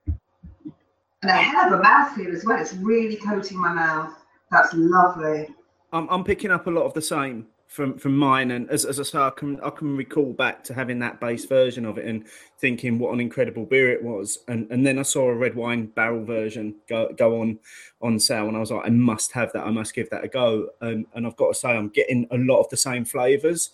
And 0.06 1.32
a 1.32 1.34
hell 1.34 1.74
of 1.74 1.80
a 1.80 1.84
mouthfeel 1.84 2.34
as 2.34 2.44
well. 2.46 2.60
It's 2.60 2.74
really 2.74 3.16
coating 3.16 3.58
my 3.58 3.74
mouth. 3.74 4.14
That's 4.52 4.74
lovely. 4.74 5.48
I'm 5.94 6.08
I'm 6.10 6.24
picking 6.24 6.52
up 6.52 6.68
a 6.68 6.70
lot 6.70 6.84
of 6.84 6.94
the 6.94 7.02
same 7.02 7.48
from 7.74 7.98
from 7.98 8.16
mine, 8.16 8.52
and 8.52 8.70
as, 8.70 8.86
as 8.86 9.00
I 9.00 9.04
say, 9.04 9.18
I 9.18 9.32
can 9.32 9.60
I 9.62 9.72
can 9.72 9.98
recall 9.98 10.32
back 10.32 10.64
to 10.66 10.74
having 10.76 11.00
that 11.00 11.20
base 11.20 11.46
version 11.46 11.86
of 11.86 11.98
it 11.98 12.06
and 12.06 12.26
thinking 12.60 13.00
what 13.00 13.12
an 13.14 13.20
incredible 13.20 13.66
beer 13.66 13.92
it 13.92 14.04
was, 14.04 14.38
and 14.48 14.68
and 14.70 14.86
then 14.86 15.00
I 15.00 15.02
saw 15.02 15.30
a 15.30 15.34
red 15.36 15.56
wine 15.56 15.88
barrel 15.88 16.24
version 16.24 16.76
go 16.88 17.12
go 17.18 17.42
on 17.42 17.58
on 18.00 18.20
sale, 18.20 18.48
and 18.48 18.56
I 18.56 18.60
was 18.60 18.70
like, 18.72 18.86
I 18.86 18.90
must 18.90 19.32
have 19.32 19.52
that, 19.54 19.66
I 19.66 19.72
must 19.72 19.96
give 19.96 20.08
that 20.12 20.24
a 20.24 20.28
go, 20.28 20.70
and 20.82 21.08
and 21.16 21.26
I've 21.26 21.36
got 21.36 21.48
to 21.48 21.60
say, 21.60 21.70
I'm 21.70 21.90
getting 21.90 22.28
a 22.30 22.38
lot 22.38 22.60
of 22.60 22.70
the 22.70 22.78
same 22.78 23.06
flavors, 23.06 23.72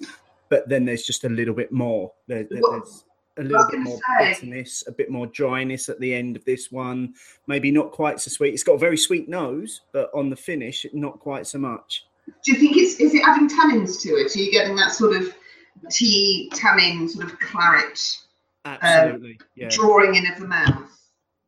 but 0.47 0.69
then 0.69 0.85
there's 0.85 1.03
just 1.03 1.25
a 1.25 1.29
little 1.29 1.53
bit 1.53 1.71
more. 1.73 2.13
There, 2.27 2.45
there- 2.49 2.61
there's 2.71 3.03
a 3.37 3.43
little 3.43 3.69
bit 3.69 3.79
more 3.81 3.97
say- 4.19 4.31
bitterness, 4.33 4.83
a 4.87 4.91
bit 4.93 5.09
more 5.11 5.27
dryness 5.27 5.89
at 5.89 5.99
the 5.99 6.13
end 6.13 6.37
of 6.37 6.45
this 6.45 6.71
one. 6.71 7.13
Maybe 7.47 7.69
not 7.69 7.91
quite 7.91 8.19
so 8.21 8.29
sweet. 8.29 8.53
It's 8.53 8.63
got 8.63 8.73
a 8.73 8.79
very 8.79 8.97
sweet 8.97 9.27
nose, 9.29 9.81
but 9.91 10.09
on 10.13 10.29
the 10.29 10.35
finish, 10.35 10.85
not 10.93 11.19
quite 11.19 11.47
so 11.47 11.57
much. 11.57 12.05
Do 12.43 12.51
you 12.51 12.57
think 12.57 12.77
it's 12.77 12.99
is 12.99 13.13
it 13.13 13.23
adding 13.25 13.49
tannins 13.49 14.01
to 14.01 14.09
it? 14.09 14.35
Are 14.35 14.39
you 14.39 14.51
getting 14.51 14.75
that 14.75 14.93
sort 14.93 15.15
of 15.15 15.33
tea 15.89 16.51
tannin 16.53 17.07
sort 17.09 17.25
of 17.25 17.39
claret 17.39 18.17
Absolutely, 18.65 19.39
yeah. 19.55 19.69
drawing 19.69 20.15
in 20.15 20.31
of 20.31 20.39
the 20.39 20.47
mouth? 20.47 20.91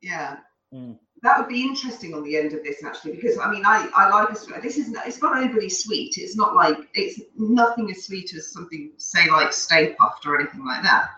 Yeah. 0.02 0.38
Mm. 0.74 0.98
That 1.24 1.38
would 1.38 1.50
be 1.50 1.62
interesting 1.62 2.15
on 2.15 2.24
the 2.24 2.36
end 2.36 2.54
of 2.54 2.63
this 2.63 2.84
actually, 2.84 3.12
because 3.13 3.38
I 3.38 3.52
mean, 3.52 3.63
I, 3.65 3.88
I 3.96 4.10
like 4.10 4.30
a. 4.30 4.62
This 4.62 4.78
isn't. 4.78 4.98
It's 5.06 5.22
not 5.22 5.38
overly 5.38 5.70
sweet. 5.70 6.17
It's 6.17 6.36
not 6.36 6.56
like 6.56 6.78
it's 6.96 7.22
nothing 7.38 7.91
as 7.91 8.06
sweet 8.06 8.34
as 8.34 8.52
something 8.52 8.91
say 8.98 9.30
like 9.30 9.54
Stay 9.54 9.96
Puft 10.00 10.26
or 10.26 10.39
anything 10.39 10.65
like 10.65 10.82
that. 10.82 11.10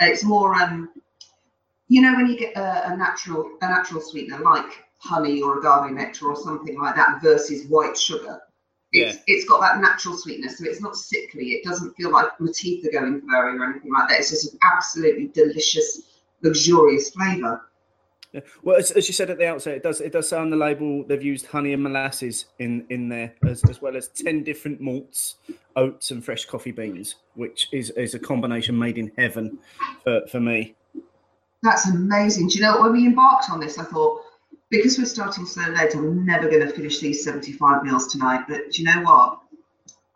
It's 0.00 0.22
more 0.22 0.54
um, 0.54 0.90
you 1.88 2.02
know, 2.02 2.14
when 2.14 2.26
you 2.26 2.36
get 2.36 2.56
a, 2.56 2.92
a 2.92 2.96
natural 2.96 3.56
a 3.62 3.68
natural 3.68 4.00
sweetener 4.00 4.40
like 4.40 4.84
honey 4.98 5.40
or 5.40 5.58
agave 5.58 5.92
nectar 5.92 6.28
or 6.28 6.36
something 6.36 6.78
like 6.78 6.96
that 6.96 7.22
versus 7.22 7.66
white 7.66 7.96
sugar. 7.96 8.40
It's, 8.92 9.18
it's 9.26 9.48
got 9.48 9.60
that 9.60 9.80
natural 9.80 10.16
sweetness, 10.16 10.58
so 10.58 10.64
it's 10.64 10.80
not 10.80 10.96
sickly. 10.96 11.50
It 11.50 11.64
doesn't 11.64 11.94
feel 11.96 12.10
like 12.10 12.28
my 12.40 12.50
teeth 12.54 12.86
are 12.86 12.92
going 12.92 13.20
furry 13.28 13.58
or 13.58 13.70
anything 13.70 13.92
like 13.92 14.08
that. 14.08 14.20
It's 14.20 14.30
just 14.30 14.52
an 14.52 14.58
absolutely 14.62 15.28
delicious, 15.28 16.02
luxurious 16.42 17.10
flavour. 17.10 17.68
Yeah. 18.32 18.40
Well, 18.62 18.76
as, 18.76 18.90
as 18.92 19.08
you 19.08 19.14
said 19.14 19.30
at 19.30 19.38
the 19.38 19.46
outset, 19.46 19.76
it 19.76 19.82
does 19.82 20.00
it 20.00 20.12
does 20.12 20.28
say 20.28 20.36
on 20.36 20.50
the 20.50 20.56
label 20.56 21.04
they've 21.04 21.22
used 21.22 21.46
honey 21.46 21.72
and 21.72 21.82
molasses 21.82 22.46
in 22.58 22.84
in 22.90 23.08
there 23.08 23.34
as, 23.46 23.64
as 23.68 23.80
well 23.80 23.96
as 23.96 24.08
ten 24.08 24.42
different 24.42 24.80
malts, 24.80 25.36
oats, 25.74 26.10
and 26.10 26.24
fresh 26.24 26.44
coffee 26.44 26.72
beans, 26.72 27.16
which 27.34 27.68
is 27.72 27.90
is 27.90 28.14
a 28.14 28.18
combination 28.18 28.78
made 28.78 28.98
in 28.98 29.10
heaven 29.16 29.58
for, 30.04 30.26
for 30.26 30.40
me. 30.40 30.74
That's 31.62 31.88
amazing. 31.88 32.48
Do 32.48 32.58
you 32.58 32.62
know? 32.62 32.80
When 32.80 32.92
we 32.92 33.06
embarked 33.06 33.50
on 33.50 33.58
this, 33.60 33.78
I 33.78 33.84
thought 33.84 34.22
because 34.70 34.98
we're 34.98 35.04
starting 35.04 35.46
so 35.46 35.62
late, 35.70 35.94
I'm 35.94 36.24
never 36.24 36.48
going 36.48 36.66
to 36.66 36.72
finish 36.72 37.00
these 37.00 37.24
75 37.24 37.82
meals 37.82 38.08
tonight. 38.12 38.44
But 38.48 38.72
do 38.72 38.82
you 38.82 38.84
know 38.84 39.02
what? 39.02 39.40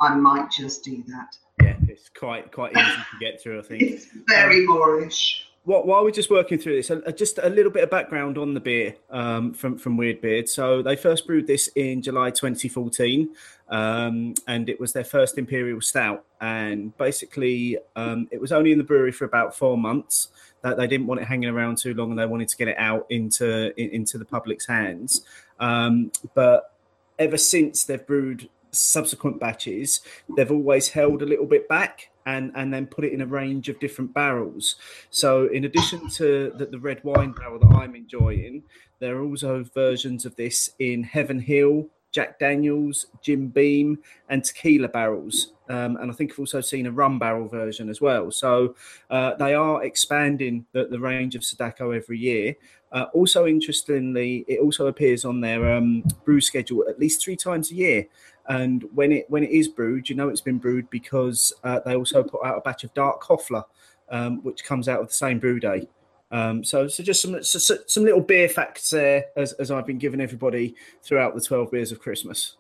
I 0.00 0.14
might 0.14 0.50
just 0.50 0.82
do 0.84 1.04
that. 1.08 1.36
Yeah, 1.62 1.76
it's 1.88 2.08
quite 2.08 2.50
quite 2.52 2.72
easy 2.72 2.86
to 2.86 3.18
get 3.20 3.42
through. 3.42 3.58
I 3.58 3.62
think. 3.62 3.82
It's 3.90 4.06
very 4.26 4.66
moreish. 4.66 5.42
What, 5.64 5.86
while 5.86 6.02
we're 6.02 6.10
just 6.10 6.30
working 6.30 6.58
through 6.58 6.76
this, 6.76 6.90
uh, 6.90 7.12
just 7.12 7.36
a 7.36 7.50
little 7.50 7.70
bit 7.70 7.84
of 7.84 7.90
background 7.90 8.38
on 8.38 8.54
the 8.54 8.60
beer 8.60 8.96
um, 9.10 9.52
from 9.52 9.76
from 9.76 9.98
Weird 9.98 10.22
Beard. 10.22 10.48
So 10.48 10.80
they 10.80 10.96
first 10.96 11.26
brewed 11.26 11.46
this 11.46 11.68
in 11.76 12.00
July 12.00 12.30
2014, 12.30 13.28
um, 13.68 14.34
and 14.48 14.70
it 14.70 14.80
was 14.80 14.94
their 14.94 15.04
first 15.04 15.36
imperial 15.36 15.82
stout. 15.82 16.24
And 16.40 16.96
basically, 16.96 17.76
um, 17.94 18.26
it 18.30 18.40
was 18.40 18.52
only 18.52 18.72
in 18.72 18.78
the 18.78 18.84
brewery 18.84 19.12
for 19.12 19.26
about 19.26 19.54
four 19.54 19.76
months. 19.76 20.28
That 20.62 20.76
they 20.76 20.86
didn't 20.86 21.06
want 21.06 21.20
it 21.20 21.26
hanging 21.26 21.48
around 21.48 21.78
too 21.78 21.94
long, 21.94 22.10
and 22.10 22.18
they 22.18 22.26
wanted 22.26 22.48
to 22.48 22.56
get 22.56 22.68
it 22.68 22.76
out 22.78 23.06
into 23.10 23.74
in, 23.80 23.90
into 23.90 24.18
the 24.18 24.24
public's 24.24 24.66
hands. 24.66 25.24
Um, 25.58 26.12
but 26.34 26.74
ever 27.18 27.36
since 27.36 27.84
they've 27.84 28.06
brewed 28.06 28.48
subsequent 28.70 29.40
batches, 29.40 30.00
they've 30.36 30.50
always 30.50 30.88
held 30.88 31.22
a 31.22 31.26
little 31.26 31.46
bit 31.46 31.68
back 31.68 32.10
and 32.26 32.52
and 32.54 32.72
then 32.72 32.86
put 32.86 33.04
it 33.04 33.12
in 33.12 33.20
a 33.20 33.26
range 33.26 33.68
of 33.68 33.78
different 33.80 34.12
barrels. 34.12 34.76
So 35.10 35.46
in 35.46 35.64
addition 35.64 36.08
to 36.10 36.52
the, 36.56 36.66
the 36.66 36.78
red 36.78 37.02
wine 37.04 37.32
barrel 37.32 37.58
that 37.60 37.74
I'm 37.76 37.94
enjoying, 37.94 38.62
there 38.98 39.16
are 39.16 39.24
also 39.24 39.64
versions 39.74 40.26
of 40.26 40.36
this 40.36 40.70
in 40.78 41.02
Heaven 41.02 41.40
Hill, 41.40 41.88
Jack 42.12 42.38
Daniels, 42.38 43.06
Jim 43.22 43.48
Beam, 43.48 43.98
and 44.28 44.44
tequila 44.44 44.88
barrels. 44.88 45.52
Um, 45.70 45.96
and 45.98 46.11
I 46.11 46.14
think 46.14 46.33
I've 46.33 46.40
also 46.40 46.61
seen 46.61 46.87
a 46.87 46.90
rum 46.90 47.20
barrel 47.20 47.46
version 47.46 47.88
as 47.88 48.00
well. 48.00 48.33
So 48.33 48.74
uh, 49.09 49.37
they 49.37 49.54
are 49.54 49.85
expanding 49.85 50.66
the, 50.72 50.87
the 50.87 50.98
range 50.98 51.37
of 51.37 51.44
Sadako 51.44 51.92
every 51.92 52.18
year. 52.18 52.56
Uh, 52.90 53.06
also, 53.14 53.46
interestingly, 53.46 54.44
it 54.48 54.59
also 54.59 54.88
appears 54.88 55.24
on 55.24 55.40
their 55.40 55.72
um, 55.72 56.02
brew 56.24 56.40
schedule 56.40 56.85
at 56.88 56.98
least 56.98 57.22
three 57.22 57.37
times 57.37 57.70
a 57.70 57.74
year. 57.74 58.06
And 58.48 58.85
when 58.92 59.12
it 59.12 59.30
when 59.30 59.44
it 59.44 59.50
is 59.50 59.68
brewed, 59.68 60.09
you 60.09 60.16
know 60.16 60.28
it's 60.28 60.40
been 60.40 60.59
brewed 60.59 60.90
because 60.90 61.52
uh, 61.62 61.78
they 61.87 61.94
also 61.94 62.24
put 62.24 62.44
out 62.44 62.59
a 62.59 62.61
batch 62.62 62.83
of 62.83 62.92
dark 62.94 63.22
Hoffler, 63.22 63.62
um, 64.11 64.42
which 64.42 64.64
comes 64.64 64.88
out 64.88 65.00
of 65.00 65.06
the 65.06 65.14
same 65.14 65.38
brew 65.38 65.61
day. 65.61 65.87
Um, 66.33 66.64
so, 66.64 66.88
so 66.88 67.04
just 67.04 67.22
some 67.22 67.40
so, 67.44 67.76
some 67.87 68.04
little 68.04 68.20
beer 68.20 68.48
facts 68.48 68.90
there, 68.90 69.26
as, 69.37 69.52
as 69.54 69.70
I've 69.70 69.87
been 69.87 69.98
giving 69.98 70.20
everybody 70.20 70.74
throughout 71.04 71.37
the 71.37 71.40
twelve 71.40 71.70
beers 71.70 71.92
of 71.92 72.00
Christmas. 72.00 72.56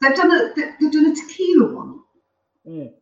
They've 0.00 0.16
done 0.16 0.32
a 0.32 0.52
they've 0.56 0.90
done 0.90 1.06
a 1.06 1.14
tequila 1.14 1.74
one. 1.74 2.00
Mm. 2.66 2.92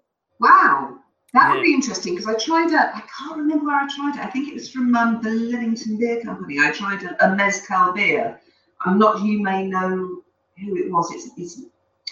Wow, 0.40 0.98
that 1.32 1.48
Yeah. 1.48 1.54
would 1.54 1.62
be 1.62 1.74
interesting 1.74 2.14
because 2.16 2.28
I 2.28 2.34
tried 2.38 2.72
a. 2.72 2.96
I 2.96 3.02
can't 3.18 3.36
remember 3.38 3.66
where 3.66 3.76
I 3.76 3.88
tried 3.94 4.16
it. 4.16 4.24
I 4.24 4.30
think 4.30 4.48
it 4.48 4.54
was 4.54 4.70
from 4.70 4.94
um, 4.94 5.20
the 5.22 5.30
Livington 5.30 5.98
Beer 5.98 6.20
Company. 6.22 6.58
I 6.58 6.72
tried 6.72 7.02
a, 7.04 7.26
a 7.26 7.36
mezcal 7.36 7.92
beer. 7.92 8.40
I'm 8.84 8.98
not. 8.98 9.22
You 9.22 9.42
may 9.42 9.66
know 9.66 10.22
who 10.58 10.76
it 10.76 10.90
was. 10.90 11.12
It's. 11.12 11.30
it's 11.36 11.62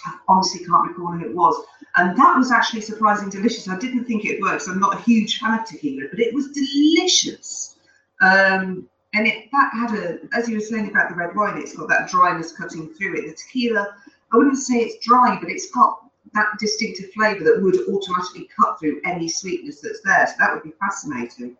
I 0.06 0.16
honestly 0.28 0.64
can't 0.64 0.88
recall 0.88 1.12
who 1.12 1.26
it 1.26 1.34
was. 1.34 1.62
And 1.96 2.16
that 2.16 2.36
was 2.38 2.50
actually 2.50 2.80
surprisingly 2.80 3.32
delicious. 3.32 3.68
I 3.68 3.76
didn't 3.78 4.04
think 4.04 4.24
it 4.24 4.40
works. 4.40 4.66
I'm 4.68 4.78
not 4.80 4.94
a 4.98 5.02
huge 5.02 5.40
fan 5.40 5.58
of 5.58 5.66
tequila, 5.66 6.08
but 6.10 6.20
it 6.20 6.32
was 6.32 6.48
delicious. 6.52 7.76
Um, 8.22 8.88
and 9.12 9.26
it 9.26 9.50
that 9.50 9.70
had 9.74 9.94
a, 9.98 10.18
as 10.32 10.48
you 10.48 10.54
were 10.54 10.60
saying 10.62 10.88
about 10.88 11.10
the 11.10 11.16
red 11.16 11.34
wine, 11.34 11.58
it's 11.58 11.74
got 11.76 11.88
that 11.88 12.08
dryness 12.08 12.52
cutting 12.52 12.94
through 12.94 13.16
it. 13.18 13.26
The 13.26 13.34
tequila, 13.34 13.94
I 14.32 14.36
wouldn't 14.36 14.58
say 14.58 14.76
it's 14.76 15.04
dry, 15.04 15.36
but 15.40 15.50
it's 15.50 15.70
got 15.70 16.09
that 16.34 16.46
distinctive 16.58 17.10
flavour 17.12 17.44
that 17.44 17.62
would 17.62 17.76
automatically 17.88 18.48
cut 18.60 18.78
through 18.78 19.00
any 19.04 19.28
sweetness 19.28 19.80
that's 19.80 20.00
there. 20.04 20.26
So 20.26 20.34
that 20.38 20.54
would 20.54 20.62
be 20.62 20.72
fascinating. 20.80 21.56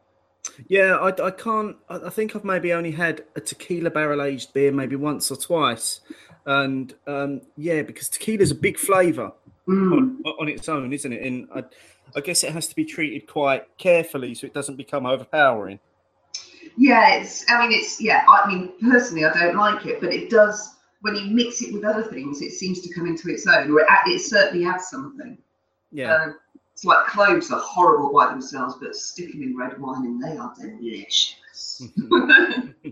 Yeah, 0.69 0.97
I, 0.97 1.27
I 1.27 1.31
can't. 1.31 1.77
I 1.89 2.11
think 2.11 2.35
I've 2.35 2.45
maybe 2.45 2.73
only 2.73 2.93
had 2.93 3.25
a 3.37 3.41
tequila 3.41 3.91
barrel 3.91 4.23
aged 4.23 4.53
beer 4.53 4.73
maybe 4.73 4.97
once 4.97 5.31
or 5.31 5.37
twice, 5.37 6.01
and 6.47 6.95
um, 7.07 7.43
yeah, 7.57 7.83
because 7.83 8.09
tequila's 8.09 8.51
a 8.51 8.55
big 8.55 8.79
flavour 8.79 9.33
Mm. 9.69 10.17
on, 10.25 10.33
on 10.41 10.49
its 10.49 10.69
own, 10.69 10.93
isn't 10.93 11.13
it? 11.13 11.23
And 11.23 11.49
I, 11.55 11.63
I 12.17 12.21
guess 12.21 12.43
it 12.43 12.53
has 12.53 12.67
to 12.69 12.75
be 12.75 12.85
treated 12.85 13.29
quite 13.29 13.67
carefully 13.79 14.35
so 14.35 14.47
it 14.47 14.55
doesn't 14.55 14.77
become 14.77 15.07
overpowering. 15.07 15.79
Yeah, 16.77 17.15
it's. 17.15 17.45
I 17.49 17.61
mean, 17.61 17.79
it's. 17.79 18.01
Yeah, 18.01 18.25
I 18.29 18.49
mean, 18.49 18.73
personally, 18.81 19.25
I 19.25 19.33
don't 19.33 19.57
like 19.57 19.87
it, 19.87 20.01
but 20.01 20.13
it 20.13 20.29
does. 20.31 20.77
When 21.03 21.17
you 21.17 21.35
mix 21.35 21.63
it 21.63 21.73
with 21.73 21.85
other 21.85 22.03
things, 22.03 22.43
it 22.43 22.53
seems 22.53 22.81
to 22.83 22.93
come 22.93 23.07
into 23.07 23.31
its 23.31 23.47
own, 23.47 23.71
or 23.71 23.81
it, 23.81 23.87
it 24.07 24.21
certainly 24.21 24.67
adds 24.67 24.89
something. 24.89 25.39
Yeah. 25.91 26.15
Um, 26.15 26.37
it's 26.73 26.85
like 26.85 27.07
cloves 27.07 27.51
are 27.51 27.61
horrible 27.61 28.13
by 28.13 28.27
themselves, 28.27 28.77
but 28.81 28.95
stick 28.95 29.33
them 29.33 29.43
in 29.43 29.57
red 29.57 29.79
wine 29.81 30.05
and 30.07 30.23
they 30.23 30.37
are 30.37 30.53
delicious. 30.59 31.83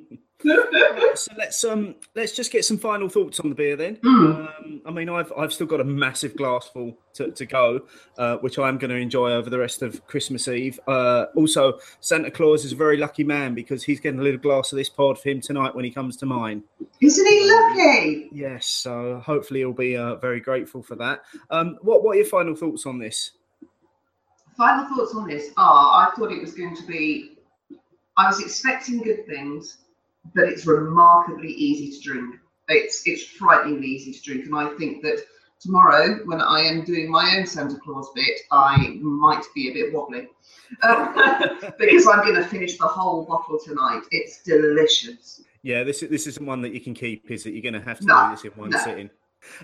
so 1.14 1.32
let's 1.36 1.64
um 1.64 1.94
let's 2.14 2.32
just 2.32 2.50
get 2.52 2.64
some 2.64 2.78
final 2.78 3.08
thoughts 3.08 3.40
on 3.40 3.48
the 3.48 3.54
beer 3.54 3.76
then. 3.76 3.96
Mm. 3.96 4.48
Um, 4.48 4.82
I 4.86 4.90
mean, 4.90 5.08
I've 5.08 5.32
I've 5.36 5.52
still 5.52 5.66
got 5.66 5.80
a 5.80 5.84
massive 5.84 6.36
glass 6.36 6.68
full 6.68 6.96
to, 7.14 7.30
to 7.30 7.46
go, 7.46 7.80
uh, 8.16 8.36
which 8.38 8.58
I 8.58 8.68
am 8.68 8.78
going 8.78 8.90
to 8.90 8.96
enjoy 8.96 9.32
over 9.32 9.50
the 9.50 9.58
rest 9.58 9.82
of 9.82 10.06
Christmas 10.06 10.48
Eve. 10.48 10.78
Uh, 10.86 11.26
also, 11.34 11.78
Santa 12.00 12.30
Claus 12.30 12.64
is 12.64 12.72
a 12.72 12.76
very 12.76 12.96
lucky 12.96 13.24
man 13.24 13.54
because 13.54 13.82
he's 13.82 14.00
getting 14.00 14.20
a 14.20 14.22
little 14.22 14.40
glass 14.40 14.72
of 14.72 14.76
this 14.76 14.88
pod 14.88 15.18
for 15.18 15.28
him 15.28 15.40
tonight 15.40 15.74
when 15.74 15.84
he 15.84 15.90
comes 15.90 16.16
to 16.18 16.26
mine. 16.26 16.62
Isn't 17.00 17.26
he 17.26 17.50
lucky? 17.50 18.28
Yes, 18.32 18.66
so 18.66 19.22
hopefully 19.24 19.60
he'll 19.60 19.72
be 19.72 19.96
uh, 19.96 20.16
very 20.16 20.40
grateful 20.40 20.82
for 20.82 20.96
that. 20.96 21.22
Um, 21.50 21.78
what 21.82 22.02
what 22.02 22.12
are 22.12 22.16
your 22.20 22.26
final 22.26 22.54
thoughts 22.54 22.86
on 22.86 22.98
this? 22.98 23.32
Final 24.56 24.86
thoughts 24.96 25.14
on 25.14 25.28
this 25.28 25.50
are 25.56 26.08
I 26.08 26.10
thought 26.16 26.32
it 26.32 26.40
was 26.40 26.54
going 26.54 26.74
to 26.74 26.86
be, 26.86 27.38
I 28.16 28.26
was 28.26 28.40
expecting 28.40 28.98
good 28.98 29.24
things, 29.26 29.78
but 30.34 30.44
it's 30.44 30.66
remarkably 30.66 31.50
easy 31.52 31.96
to 31.96 32.00
drink. 32.00 32.36
It's 32.68 33.02
it's 33.06 33.24
frighteningly 33.24 33.86
easy 33.86 34.12
to 34.12 34.22
drink, 34.22 34.46
and 34.46 34.54
I 34.54 34.68
think 34.76 35.02
that 35.02 35.24
tomorrow, 35.60 36.20
when 36.26 36.40
I 36.40 36.60
am 36.60 36.84
doing 36.84 37.10
my 37.10 37.36
own 37.36 37.46
Santa 37.46 37.78
Claus 37.78 38.10
bit, 38.14 38.40
I 38.50 38.98
might 39.00 39.44
be 39.54 39.70
a 39.70 39.74
bit 39.74 39.92
wobbly 39.92 40.28
uh, 40.82 41.48
because 41.78 42.06
I'm 42.06 42.22
going 42.22 42.34
to 42.34 42.44
finish 42.44 42.78
the 42.78 42.86
whole 42.86 43.24
bottle 43.24 43.58
tonight. 43.64 44.02
It's 44.10 44.42
delicious. 44.42 45.42
Yeah, 45.62 45.82
this 45.82 46.02
is 46.02 46.10
this 46.10 46.26
isn't 46.26 46.46
one 46.46 46.62
that 46.62 46.72
you 46.72 46.80
can 46.80 46.94
keep, 46.94 47.30
is 47.30 47.46
it? 47.46 47.52
You're 47.52 47.62
going 47.62 47.74
to 47.74 47.80
have 47.80 47.98
to 48.00 48.06
No, 48.06 48.28
do 48.28 48.36
this 48.36 48.44
in 48.44 48.50
one 48.52 48.70
no. 48.70 48.78
sitting. 48.78 49.10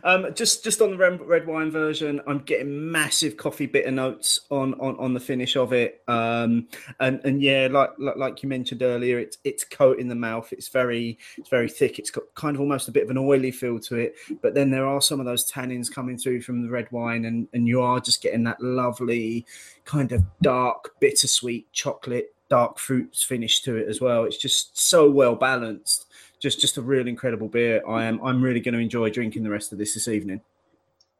Um, 0.02 0.28
just 0.34 0.64
just 0.64 0.80
on 0.80 0.96
the 0.96 1.18
red, 1.24 1.46
wine 1.46 1.70
version, 1.70 2.20
I'm 2.26 2.38
getting 2.40 2.90
massive 2.90 3.36
coffee 3.36 3.66
bitter 3.66 3.90
notes 3.90 4.40
on 4.50 4.74
on, 4.74 4.96
on 4.98 5.14
the 5.14 5.20
finish 5.20 5.56
of 5.56 5.72
it. 5.72 6.02
Um, 6.08 6.68
and 7.00 7.20
and 7.24 7.42
yeah, 7.42 7.68
like, 7.70 7.90
like 7.98 8.16
like 8.16 8.42
you 8.42 8.48
mentioned 8.48 8.82
earlier, 8.82 9.18
it's 9.18 9.38
it's 9.44 9.64
coat 9.64 9.98
in 9.98 10.08
the 10.08 10.14
mouth. 10.14 10.52
It's 10.52 10.68
very 10.68 11.18
it's 11.36 11.48
very 11.48 11.68
thick. 11.68 11.98
It's 11.98 12.10
got 12.10 12.24
kind 12.34 12.56
of 12.56 12.60
almost 12.60 12.88
a 12.88 12.92
bit 12.92 13.04
of 13.04 13.10
an 13.10 13.18
oily 13.18 13.50
feel 13.50 13.78
to 13.80 13.96
it. 13.96 14.14
But 14.42 14.54
then 14.54 14.70
there 14.70 14.86
are 14.86 15.00
some 15.00 15.20
of 15.20 15.26
those 15.26 15.50
tannins 15.50 15.92
coming 15.92 16.18
through 16.18 16.42
from 16.42 16.62
the 16.62 16.70
red 16.70 16.90
wine, 16.90 17.24
and 17.24 17.48
and 17.52 17.66
you 17.66 17.80
are 17.82 18.00
just 18.00 18.22
getting 18.22 18.44
that 18.44 18.60
lovely 18.60 19.46
kind 19.84 20.12
of 20.12 20.22
dark 20.40 20.98
bittersweet 21.00 21.70
chocolate 21.72 22.34
dark 22.48 22.78
fruits 22.78 23.22
finish 23.22 23.62
to 23.62 23.76
it 23.76 23.88
as 23.88 24.00
well. 24.00 24.24
It's 24.24 24.36
just 24.36 24.78
so 24.78 25.10
well 25.10 25.34
balanced 25.34 26.06
just 26.44 26.60
just 26.60 26.76
a 26.76 26.82
real 26.82 27.08
incredible 27.08 27.48
beer. 27.48 27.82
I 27.88 28.04
am 28.04 28.20
I'm 28.22 28.42
really 28.42 28.60
going 28.60 28.74
to 28.74 28.78
enjoy 28.78 29.10
drinking 29.10 29.42
the 29.42 29.50
rest 29.50 29.72
of 29.72 29.78
this 29.78 29.94
this 29.94 30.06
evening. 30.06 30.42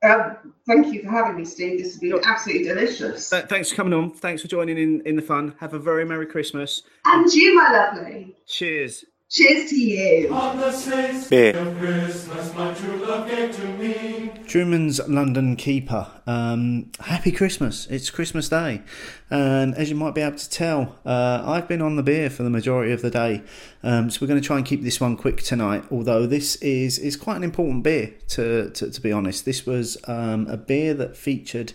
Um, 0.05 0.53
thank 0.67 0.93
you 0.93 1.03
for 1.03 1.09
having 1.09 1.37
me, 1.37 1.47
Steve. 1.47 1.79
This 1.79 1.93
has 1.93 1.99
been 1.99 2.21
absolutely 2.25 2.69
delicious. 2.69 3.31
Th- 3.31 3.47
thanks 3.47 3.71
for 3.71 3.77
coming 3.77 3.95
on. 3.95 4.11
Thanks 4.13 4.43
for 4.43 4.49
joining 4.49 4.77
in 4.77 5.01
in 5.07 5.17
the 5.17 5.23
fun. 5.23 5.55
Have 5.61 5.73
a 5.73 5.79
very 5.79 6.05
merry 6.05 6.27
Christmas. 6.27 6.83
And 7.07 7.33
you, 7.33 7.57
my 7.57 7.73
lovely. 7.73 8.37
Cheers. 8.47 9.07
Cheers 9.35 9.71
to 9.71 9.77
you. 9.77 10.29
Beer. 11.29 11.55
Christmas, 11.81 12.55
my 12.55 12.73
true 12.73 13.05
love 13.05 13.29
gave 13.29 13.51
to 13.57 13.67
me. 13.79 14.31
Truman's 14.47 15.01
London 15.09 15.57
Keeper. 15.57 16.07
Um, 16.25 16.93
happy 17.01 17.33
Christmas. 17.33 17.89
It's 17.89 18.11
Christmas 18.11 18.49
Day. 18.49 18.83
And 19.31 19.75
as 19.75 19.91
you 19.91 19.97
might 19.97 20.15
be 20.15 20.21
able 20.21 20.39
to 20.39 20.49
tell, 20.49 21.01
uh, 21.05 21.43
I've 21.45 21.67
been 21.67 21.83
on 21.83 21.97
the 21.97 22.05
beer 22.05 22.31
for 22.31 22.45
the 22.45 22.51
majority 22.51 22.93
of 22.93 23.03
the 23.03 23.11
day. 23.11 23.43
Um, 23.83 24.09
so 24.09 24.21
we're 24.21 24.29
going 24.29 24.41
to 24.41 24.47
try 24.47 24.57
and 24.57 24.65
keep 24.65 24.85
this 24.85 25.01
one 25.01 25.17
quick 25.17 25.43
tonight. 25.43 25.83
Although 25.91 26.27
this 26.29 26.55
is, 26.57 27.01
is 27.01 27.17
quite 27.17 27.37
an 27.37 27.43
important 27.43 27.83
beer, 27.83 28.15
to, 28.29 28.71
to, 28.71 28.89
to 28.89 29.01
be 29.01 29.11
honest. 29.11 29.45
This 29.45 29.67
was 29.67 29.99
um, 30.07 30.47
a 30.47 30.57
beer 30.57 30.95
that 30.95 31.17
featured 31.17 31.73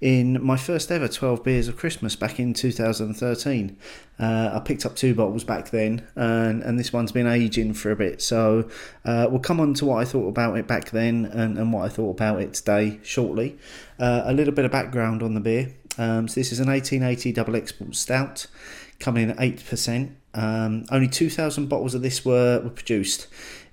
in 0.00 0.42
my 0.42 0.56
first 0.56 0.90
ever 0.90 1.08
12 1.08 1.44
Beers 1.44 1.68
of 1.68 1.76
Christmas 1.76 2.16
back 2.16 2.40
in 2.40 2.54
2013. 2.54 3.76
Uh, 4.18 4.50
I 4.54 4.60
picked 4.60 4.86
up 4.86 4.96
two 4.96 5.14
bottles 5.14 5.44
back 5.44 5.70
then, 5.70 6.06
and, 6.14 6.62
and 6.62 6.78
this 6.78 6.92
one's 6.92 7.12
been 7.12 7.26
aging 7.26 7.74
for 7.74 7.90
a 7.90 7.96
bit. 7.96 8.22
So 8.22 8.68
uh, 9.04 9.26
we'll 9.30 9.40
come 9.40 9.60
on 9.60 9.74
to 9.74 9.84
what 9.84 9.96
I 9.96 10.04
thought 10.04 10.28
about 10.28 10.56
it 10.56 10.66
back 10.66 10.90
then 10.90 11.26
and, 11.26 11.58
and 11.58 11.72
what 11.72 11.84
I 11.84 11.88
thought 11.88 12.10
about 12.10 12.40
it 12.40 12.54
today 12.54 12.98
shortly. 13.02 13.58
Uh, 13.98 14.22
a 14.24 14.32
little 14.32 14.54
bit 14.54 14.64
of 14.64 14.70
background 14.70 15.22
on 15.22 15.34
the 15.34 15.40
beer. 15.40 15.72
Um, 15.98 16.28
so 16.28 16.40
this 16.40 16.52
is 16.52 16.60
an 16.60 16.68
1880 16.68 17.32
double 17.32 17.56
export 17.56 17.94
stout, 17.94 18.46
coming 18.98 19.24
in 19.24 19.30
at 19.32 19.40
eight 19.40 19.64
percent. 19.66 20.16
Um, 20.32 20.84
only 20.90 21.08
2,000 21.08 21.68
bottles 21.68 21.94
of 21.94 22.02
this 22.02 22.24
were, 22.24 22.60
were 22.60 22.70
produced. 22.70 23.26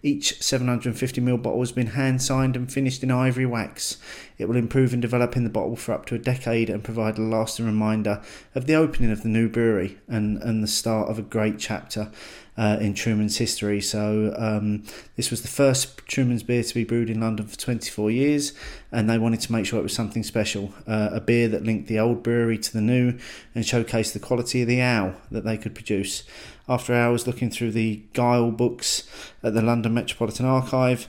Each 0.08 0.40
750ml 0.40 1.44
bottle 1.44 1.60
has 1.60 1.74
been 1.74 1.88
hand 1.88 2.22
signed 2.22 2.56
and 2.56 2.72
finished 2.72 3.04
in 3.04 3.12
ivory 3.12 3.46
wax. 3.46 3.98
It 4.38 4.48
will 4.48 4.56
improve 4.56 4.94
and 4.94 5.02
develop 5.02 5.36
in 5.36 5.44
the 5.44 5.50
bottle 5.50 5.76
for 5.76 5.92
up 5.92 6.06
to 6.06 6.16
a 6.16 6.18
decade 6.18 6.70
and 6.70 6.82
provide 6.82 7.18
a 7.18 7.22
lasting 7.22 7.66
reminder 7.66 8.22
of 8.56 8.68
the 8.68 8.76
opening 8.76 9.12
of 9.12 9.22
the 9.22 9.28
new 9.28 9.50
brewery 9.50 9.98
and, 10.08 10.42
and 10.42 10.64
the 10.64 10.68
start 10.68 11.10
of 11.10 11.20
a 11.20 11.24
great 11.24 11.60
chapter 11.60 12.10
uh, 12.58 12.78
in 12.82 12.94
Truman's 12.94 13.38
history. 13.38 13.80
So, 13.82 14.34
um, 14.38 14.84
this 15.16 15.30
was 15.30 15.42
the 15.42 15.48
first 15.48 16.06
Truman's 16.08 16.44
beer 16.44 16.64
to 16.64 16.74
be 16.74 16.84
brewed 16.84 17.10
in 17.10 17.22
London 17.22 17.46
for 17.48 17.58
24 17.58 18.12
years, 18.12 18.54
and 18.92 19.10
they 19.10 19.18
wanted 19.18 19.42
to 19.42 19.52
make 19.52 19.66
sure 19.66 19.80
it 19.80 19.84
was 19.84 19.94
something 19.94 20.24
special 20.24 20.74
uh, 20.88 21.10
a 21.12 21.22
beer 21.22 21.48
that 21.50 21.64
linked 21.64 21.88
the 21.88 22.00
old 22.00 22.24
brewery 22.24 22.58
to 22.58 22.74
the 22.74 22.82
new 22.82 23.18
and 23.54 23.64
showcased 23.64 24.14
the 24.14 24.20
quality 24.20 24.62
of 24.62 24.68
the 24.68 24.80
ale 24.80 25.16
that 25.32 25.44
they 25.44 25.58
could 25.58 25.76
produce. 25.76 26.24
After 26.68 26.94
hours 26.94 27.28
looking 27.28 27.50
through 27.50 27.72
the 27.72 28.04
Gyle 28.14 28.52
books 28.52 29.08
at 29.42 29.54
the 29.54 29.62
London 29.62 29.94
Metropolitan 29.94 30.46
Archive, 30.46 31.08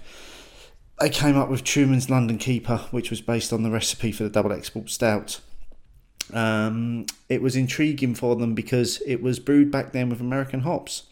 they 1.01 1.09
came 1.09 1.37
up 1.37 1.49
with 1.49 1.65
Truman's 1.65 2.11
London 2.11 2.39
Keeper, 2.39 2.79
which 2.91 3.11
was 3.11 3.21
based 3.21 3.53
on 3.53 3.63
the 3.63 3.71
recipe 3.71 4.13
for 4.13 4.25
the 4.25 4.31
double 4.31 4.53
export 4.53 4.91
stout. 4.91 5.41
Um, 6.33 7.07
it 7.29 7.41
was 7.41 7.57
intriguing 7.57 8.15
for 8.15 8.37
them 8.37 8.55
because 8.55 9.01
it 9.07 9.23
was 9.23 9.39
brewed 9.39 9.71
back 9.71 9.93
then 9.93 10.11
with 10.11 10.21
American 10.21 10.61
hops. 10.61 11.05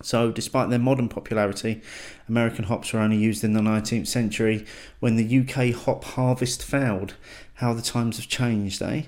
So, 0.00 0.30
despite 0.30 0.70
their 0.70 0.78
modern 0.78 1.08
popularity, 1.08 1.82
American 2.28 2.64
hops 2.64 2.92
were 2.92 3.00
only 3.00 3.16
used 3.16 3.42
in 3.42 3.52
the 3.52 3.60
19th 3.60 4.06
century 4.06 4.64
when 5.00 5.16
the 5.16 5.40
UK 5.40 5.74
hop 5.74 6.04
harvest 6.04 6.64
failed. 6.64 7.14
How 7.54 7.72
the 7.72 7.82
times 7.82 8.18
have 8.18 8.28
changed, 8.28 8.80
eh? 8.82 9.02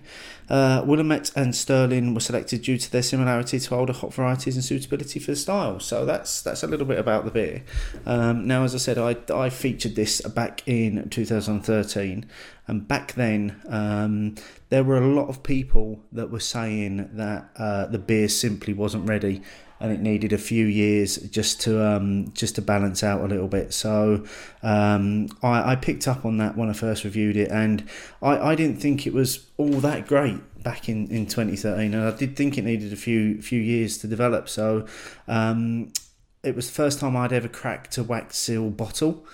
Uh, 0.48 0.82
Willamette 0.84 1.30
and 1.36 1.54
Sterling 1.54 2.12
were 2.14 2.20
selected 2.20 2.62
due 2.62 2.76
to 2.76 2.90
their 2.90 3.04
similarity 3.04 3.60
to 3.60 3.74
older 3.76 3.92
hop 3.92 4.12
varieties 4.12 4.56
and 4.56 4.64
suitability 4.64 5.20
for 5.20 5.30
the 5.30 5.36
style. 5.36 5.78
So 5.78 6.04
that's 6.04 6.42
that's 6.42 6.64
a 6.64 6.66
little 6.66 6.86
bit 6.86 6.98
about 6.98 7.24
the 7.24 7.30
beer. 7.30 7.62
Um, 8.04 8.48
now, 8.48 8.64
as 8.64 8.74
I 8.74 8.78
said, 8.78 8.98
I, 8.98 9.14
I 9.32 9.50
featured 9.50 9.94
this 9.94 10.20
back 10.22 10.66
in 10.66 11.08
2013, 11.08 12.26
and 12.66 12.88
back 12.88 13.12
then 13.12 13.60
um, 13.68 14.34
there 14.70 14.82
were 14.82 14.98
a 14.98 15.06
lot 15.06 15.28
of 15.28 15.44
people 15.44 16.02
that 16.10 16.32
were 16.32 16.40
saying 16.40 17.10
that 17.12 17.50
uh, 17.56 17.86
the 17.86 18.00
beer 18.00 18.28
simply 18.28 18.74
wasn't 18.74 19.08
ready 19.08 19.42
and 19.80 19.90
it 19.90 20.00
needed 20.00 20.32
a 20.32 20.38
few 20.38 20.66
years 20.66 21.16
just 21.16 21.60
to 21.62 21.82
um, 21.84 22.32
just 22.34 22.54
to 22.56 22.62
balance 22.62 23.02
out 23.02 23.22
a 23.22 23.26
little 23.26 23.48
bit. 23.48 23.72
So 23.72 24.24
um, 24.62 25.28
I, 25.42 25.72
I, 25.72 25.76
picked 25.76 26.06
up 26.06 26.24
on 26.24 26.36
that 26.36 26.56
when 26.56 26.68
I 26.68 26.74
first 26.74 27.02
reviewed 27.02 27.36
it, 27.36 27.50
and 27.50 27.88
I, 28.20 28.50
I 28.50 28.54
didn't 28.54 28.76
think 28.76 29.06
it 29.06 29.14
was 29.14 29.46
all 29.56 29.80
that 29.80 30.06
great 30.06 30.38
back 30.62 30.88
in, 30.88 31.08
in 31.08 31.26
2013, 31.26 31.94
and 31.94 32.02
I 32.04 32.10
did 32.14 32.36
think 32.36 32.58
it 32.58 32.62
needed 32.62 32.92
a 32.92 32.96
few 32.96 33.40
few 33.40 33.60
years 33.60 33.96
to 33.98 34.06
develop. 34.06 34.48
So 34.48 34.86
um, 35.26 35.92
it 36.42 36.54
was 36.54 36.66
the 36.66 36.74
first 36.74 37.00
time 37.00 37.16
I'd 37.16 37.32
ever 37.32 37.48
cracked 37.48 37.96
a 37.96 38.04
wax 38.04 38.36
seal 38.36 38.70
bottle. 38.70 39.26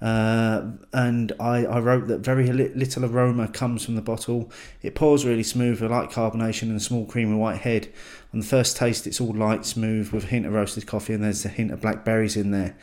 Uh, 0.00 0.62
and 0.94 1.32
I, 1.38 1.66
I 1.66 1.78
wrote 1.78 2.06
that 2.08 2.20
very 2.20 2.50
little 2.50 3.04
aroma 3.04 3.48
comes 3.48 3.84
from 3.84 3.96
the 3.96 4.02
bottle. 4.02 4.50
It 4.82 4.94
pours 4.94 5.26
really 5.26 5.42
smooth 5.42 5.80
with 5.82 5.90
light 5.90 6.10
carbonation 6.10 6.62
and 6.62 6.76
a 6.76 6.80
small 6.80 7.04
creamy 7.04 7.36
white 7.36 7.58
head. 7.58 7.92
On 8.32 8.40
the 8.40 8.46
first 8.46 8.76
taste, 8.76 9.06
it's 9.06 9.20
all 9.20 9.34
light, 9.34 9.66
smooth 9.66 10.10
with 10.10 10.24
a 10.24 10.26
hint 10.28 10.46
of 10.46 10.52
roasted 10.52 10.86
coffee, 10.86 11.14
and 11.14 11.24
there's 11.24 11.44
a 11.44 11.48
hint 11.48 11.72
of 11.72 11.80
blackberries 11.80 12.36
in 12.36 12.52
there. 12.52 12.76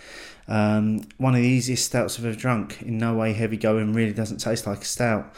Um, 0.47 1.07
one 1.17 1.35
of 1.35 1.41
the 1.41 1.47
easiest 1.47 1.85
stouts 1.85 2.19
I've 2.19 2.25
ever 2.25 2.35
drunk. 2.35 2.81
In 2.81 2.97
no 2.97 3.13
way 3.15 3.33
heavy 3.33 3.57
going, 3.57 3.93
really 3.93 4.13
doesn't 4.13 4.37
taste 4.37 4.67
like 4.67 4.81
a 4.81 4.85
stout. 4.85 5.33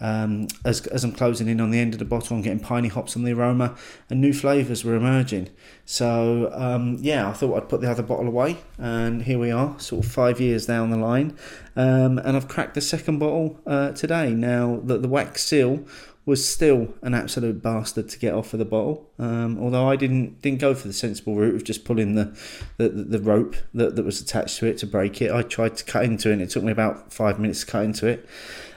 Um, 0.00 0.48
as, 0.64 0.84
as 0.88 1.04
I'm 1.04 1.12
closing 1.12 1.46
in 1.46 1.60
on 1.60 1.70
the 1.70 1.78
end 1.78 1.92
of 1.92 2.00
the 2.00 2.04
bottle, 2.04 2.36
I'm 2.36 2.42
getting 2.42 2.58
piney 2.58 2.88
hops 2.88 3.14
on 3.14 3.22
the 3.22 3.32
aroma, 3.32 3.76
and 4.10 4.20
new 4.20 4.32
flavours 4.32 4.84
were 4.84 4.96
emerging. 4.96 5.50
So 5.84 6.50
um, 6.52 6.98
yeah, 7.00 7.28
I 7.28 7.32
thought 7.32 7.56
I'd 7.56 7.68
put 7.68 7.82
the 7.82 7.90
other 7.90 8.02
bottle 8.02 8.26
away, 8.26 8.56
and 8.78 9.22
here 9.22 9.38
we 9.38 9.52
are, 9.52 9.78
sort 9.78 10.04
of 10.04 10.10
five 10.10 10.40
years 10.40 10.66
down 10.66 10.90
the 10.90 10.96
line, 10.96 11.36
um, 11.76 12.18
and 12.18 12.36
I've 12.36 12.48
cracked 12.48 12.74
the 12.74 12.80
second 12.80 13.20
bottle 13.20 13.60
uh, 13.64 13.92
today. 13.92 14.30
Now 14.32 14.80
that 14.82 15.02
the 15.02 15.08
wax 15.08 15.44
seal 15.44 15.84
was 16.24 16.48
still 16.48 16.94
an 17.02 17.14
absolute 17.14 17.62
bastard 17.62 18.08
to 18.08 18.18
get 18.18 18.32
off 18.32 18.52
of 18.52 18.58
the 18.58 18.64
bottle. 18.64 19.10
Um, 19.18 19.58
although 19.60 19.88
I 19.88 19.96
didn't 19.96 20.40
didn't 20.40 20.60
go 20.60 20.74
for 20.74 20.86
the 20.86 20.94
sensible 20.94 21.34
route 21.34 21.54
of 21.54 21.64
just 21.64 21.84
pulling 21.84 22.14
the 22.14 22.36
the, 22.76 22.88
the 22.88 23.18
rope 23.18 23.56
that, 23.74 23.96
that 23.96 24.04
was 24.04 24.20
attached 24.20 24.58
to 24.58 24.66
it 24.66 24.78
to 24.78 24.86
break 24.86 25.20
it. 25.20 25.32
I 25.32 25.42
tried 25.42 25.76
to 25.76 25.84
cut 25.84 26.04
into 26.04 26.30
it, 26.30 26.34
and 26.34 26.42
it 26.42 26.50
took 26.50 26.62
me 26.62 26.72
about 26.72 27.12
five 27.12 27.38
minutes 27.40 27.60
to 27.60 27.66
cut 27.66 27.84
into 27.84 28.06
it. 28.06 28.28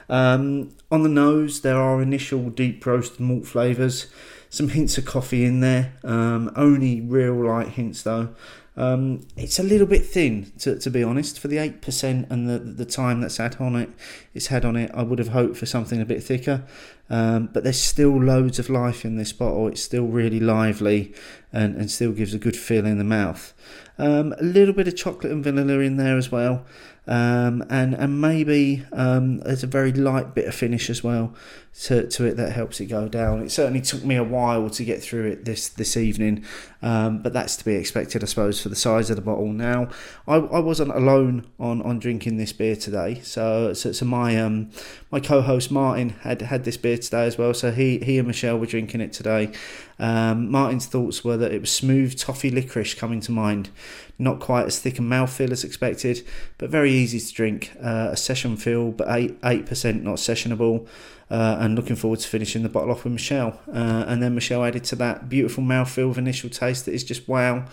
Um, 0.08 0.74
on 0.90 1.02
the 1.02 1.08
nose, 1.08 1.60
there 1.60 1.78
are 1.78 2.00
initial 2.00 2.50
deep 2.50 2.84
roasted 2.84 3.20
malt 3.20 3.46
flavours, 3.46 4.06
some 4.50 4.68
hints 4.68 4.98
of 4.98 5.04
coffee 5.04 5.44
in 5.44 5.60
there, 5.60 5.94
um, 6.04 6.50
only 6.56 7.00
real 7.00 7.34
light 7.34 7.68
hints 7.68 8.02
though. 8.02 8.30
Um, 8.76 9.26
it's 9.36 9.58
a 9.58 9.62
little 9.62 9.86
bit 9.86 10.04
thin, 10.04 10.52
to, 10.58 10.78
to 10.78 10.90
be 10.90 11.02
honest, 11.02 11.38
for 11.38 11.48
the 11.48 11.58
eight 11.58 11.80
percent 11.80 12.26
and 12.28 12.48
the 12.48 12.58
the 12.58 12.84
time 12.84 13.20
that's 13.22 13.38
had 13.38 13.56
on 13.58 13.74
it. 13.74 13.88
It's 14.34 14.48
had 14.48 14.64
on 14.64 14.76
it. 14.76 14.90
I 14.92 15.02
would 15.02 15.18
have 15.18 15.28
hoped 15.28 15.56
for 15.56 15.66
something 15.66 16.00
a 16.00 16.04
bit 16.04 16.22
thicker, 16.22 16.64
um, 17.08 17.48
but 17.52 17.64
there's 17.64 17.80
still 17.80 18.22
loads 18.22 18.58
of 18.58 18.68
life 18.68 19.04
in 19.04 19.16
this 19.16 19.32
bottle. 19.32 19.68
It's 19.68 19.82
still 19.82 20.06
really 20.06 20.40
lively, 20.40 21.14
and, 21.52 21.74
and 21.76 21.90
still 21.90 22.12
gives 22.12 22.34
a 22.34 22.38
good 22.38 22.56
feel 22.56 22.84
in 22.84 22.98
the 22.98 23.04
mouth. 23.04 23.54
Um, 23.98 24.34
a 24.38 24.42
little 24.42 24.74
bit 24.74 24.88
of 24.88 24.96
chocolate 24.96 25.32
and 25.32 25.42
vanilla 25.42 25.78
in 25.78 25.96
there 25.96 26.18
as 26.18 26.30
well 26.30 26.66
um, 27.06 27.64
and 27.70 27.94
and 27.94 28.20
maybe 28.20 28.84
um, 28.92 29.38
there's 29.38 29.62
a 29.62 29.68
very 29.68 29.92
light 29.92 30.34
bit 30.34 30.46
of 30.46 30.54
finish 30.54 30.90
as 30.90 31.04
well 31.04 31.34
to, 31.82 32.06
to 32.08 32.24
it 32.24 32.36
that 32.36 32.52
helps 32.52 32.80
it 32.80 32.86
go 32.86 33.06
down. 33.06 33.42
It 33.42 33.50
certainly 33.50 33.82
took 33.82 34.02
me 34.02 34.16
a 34.16 34.24
while 34.24 34.70
to 34.70 34.84
get 34.84 35.02
through 35.02 35.26
it 35.26 35.44
this 35.44 35.68
this 35.68 35.96
evening, 35.96 36.44
um, 36.82 37.22
but 37.22 37.32
that's 37.32 37.56
to 37.56 37.64
be 37.64 37.74
expected, 37.74 38.22
I 38.22 38.26
suppose, 38.26 38.60
for 38.60 38.70
the 38.70 38.76
size 38.76 39.10
of 39.10 39.16
the 39.16 39.22
bottle. 39.22 39.52
Now, 39.52 39.88
I, 40.26 40.36
I 40.36 40.58
wasn't 40.58 40.90
alone 40.92 41.46
on, 41.60 41.82
on 41.82 41.98
drinking 41.98 42.38
this 42.38 42.52
beer 42.52 42.76
today, 42.76 43.20
so 43.22 43.72
so, 43.74 43.92
so 43.92 44.04
my 44.04 44.40
um 44.40 44.70
my 45.10 45.20
co-host 45.20 45.70
Martin 45.70 46.10
had 46.10 46.42
had 46.42 46.64
this 46.64 46.76
beer 46.76 46.98
today 46.98 47.26
as 47.26 47.36
well. 47.38 47.54
So 47.54 47.70
he 47.70 47.98
he 47.98 48.18
and 48.18 48.26
Michelle 48.26 48.58
were 48.58 48.66
drinking 48.66 49.00
it 49.00 49.12
today. 49.12 49.52
Um, 49.98 50.50
Martin's 50.50 50.86
thoughts 50.86 51.24
were 51.24 51.36
that 51.36 51.52
it 51.52 51.60
was 51.60 51.70
smooth 51.70 52.18
toffee 52.18 52.50
licorice 52.50 52.94
coming 52.94 53.20
to 53.20 53.32
mind, 53.32 53.70
not 54.18 54.40
quite 54.40 54.66
as 54.66 54.78
thick 54.78 54.98
a 54.98 55.02
mouthfeel 55.02 55.50
as 55.50 55.64
expected, 55.64 56.26
but 56.58 56.70
very 56.70 56.92
easy 56.92 57.20
to 57.20 57.32
drink. 57.32 57.72
Uh, 57.82 58.10
a 58.12 58.16
session 58.16 58.56
feel, 58.56 58.90
but 58.92 59.08
eight 59.10 59.38
eight 59.44 59.66
percent 59.66 60.02
not 60.02 60.16
sessionable 60.16 60.86
uh, 61.30 61.56
and 61.58 61.74
looking 61.74 61.96
forward 61.96 62.20
to 62.20 62.28
finishing 62.28 62.62
the 62.62 62.68
bottle 62.68 62.90
off 62.90 63.04
with 63.04 63.12
Michelle. 63.12 63.60
Uh, 63.68 64.04
and 64.06 64.22
then 64.22 64.34
Michelle 64.34 64.64
added 64.64 64.84
to 64.84 64.96
that 64.96 65.28
beautiful 65.28 65.62
mouthfeel 65.62 66.10
of 66.10 66.18
initial 66.18 66.48
taste 66.48 66.84
that 66.84 66.94
is 66.94 67.02
just 67.02 67.26
wow, 67.28 67.66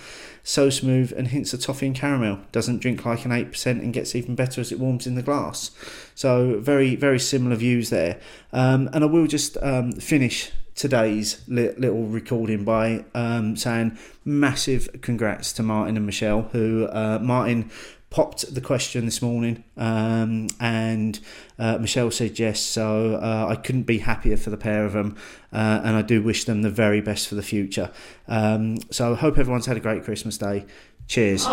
so 0.43 0.69
smooth 0.69 1.13
and 1.15 1.28
hints 1.28 1.53
of 1.53 1.61
toffee 1.61 1.86
and 1.86 1.95
caramel. 1.95 2.39
Doesn't 2.51 2.80
drink 2.80 3.05
like 3.05 3.26
an 3.26 3.32
8% 3.32 3.65
and 3.65 3.93
gets 3.93 4.15
even 4.15 4.36
better 4.36 4.59
as 4.59 4.71
it 4.71 4.80
warms 4.80 5.05
in 5.05 5.15
the 5.15 5.21
glass. 5.21 5.71
So, 6.15 6.59
very, 6.59 6.95
very 6.95 7.19
similar 7.19 7.55
views 7.55 7.89
there. 7.89 8.19
Um, 8.51 8.89
and 8.91 9.03
I 9.03 9.07
will 9.07 9.28
just 9.28 9.57
um, 9.61 9.93
finish 9.93 10.51
today's 10.76 11.41
little 11.47 12.05
recording 12.07 12.63
by 12.63 13.05
um, 13.13 13.55
saying 13.55 13.97
massive 14.26 14.89
congrats 15.01 15.53
to 15.53 15.63
Martin 15.63 15.97
and 15.97 16.05
Michelle, 16.05 16.43
who 16.51 16.88
uh, 16.88 17.19
Martin 17.21 17.69
popped 18.13 18.53
the 18.53 18.61
question 18.61 19.05
this 19.05 19.24
morning, 19.24 19.63
um, 19.76 20.47
and 20.59 21.19
uh, 21.57 21.80
Michelle 21.80 22.11
said 22.11 22.38
yes. 22.38 22.61
So 22.61 23.15
uh, 23.15 23.47
I 23.49 23.55
couldn't 23.55 23.84
be 23.84 23.97
happier 23.97 24.38
for 24.38 24.51
the 24.51 24.57
pair 24.57 24.86
of 24.86 24.93
them, 24.93 25.17
uh, 25.51 25.82
and 25.84 25.95
I 25.95 26.03
do 26.03 26.21
wish 26.21 26.43
them 26.43 26.61
the 26.61 26.69
very 26.69 27.01
best 27.01 27.28
for 27.28 27.34
the 27.34 27.41
future. 27.41 27.89
Um, 28.28 28.78
so 28.91 29.13
I 29.13 29.15
hope 29.15 29.39
everyone's 29.39 29.65
had 29.65 29.78
a 29.78 29.80
great 29.80 30.03
Christmas 30.03 30.38
day. 30.38 30.65
Cheers. 31.08 31.45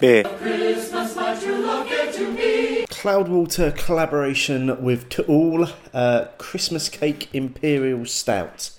Beer. 0.00 0.24
Cloudwater 2.88 3.76
collaboration 3.76 4.82
with 4.82 5.08
To 5.10 5.24
Øl 5.24 5.72
uh, 5.92 6.26
Christmas 6.38 6.88
Cake 6.88 7.28
Imperial 7.32 8.06
Stout. 8.06 8.70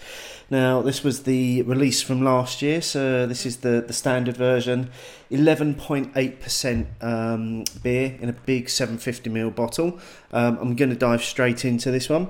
Now, 0.49 0.81
this 0.81 1.03
was 1.03 1.23
the 1.23 1.63
release 1.63 2.01
from 2.01 2.23
last 2.23 2.61
year, 2.61 2.81
so 2.81 3.25
this 3.25 3.45
is 3.45 3.57
the, 3.57 3.83
the 3.85 3.93
standard 3.93 4.37
version. 4.37 4.91
11.8% 5.31 6.85
um, 7.01 7.63
beer 7.81 8.17
in 8.21 8.29
a 8.29 8.33
big 8.33 8.67
750ml 8.67 9.55
bottle. 9.55 9.99
Um, 10.31 10.57
I'm 10.61 10.75
going 10.75 10.91
to 10.91 10.95
dive 10.95 11.23
straight 11.23 11.65
into 11.65 11.91
this 11.91 12.07
one. 12.07 12.29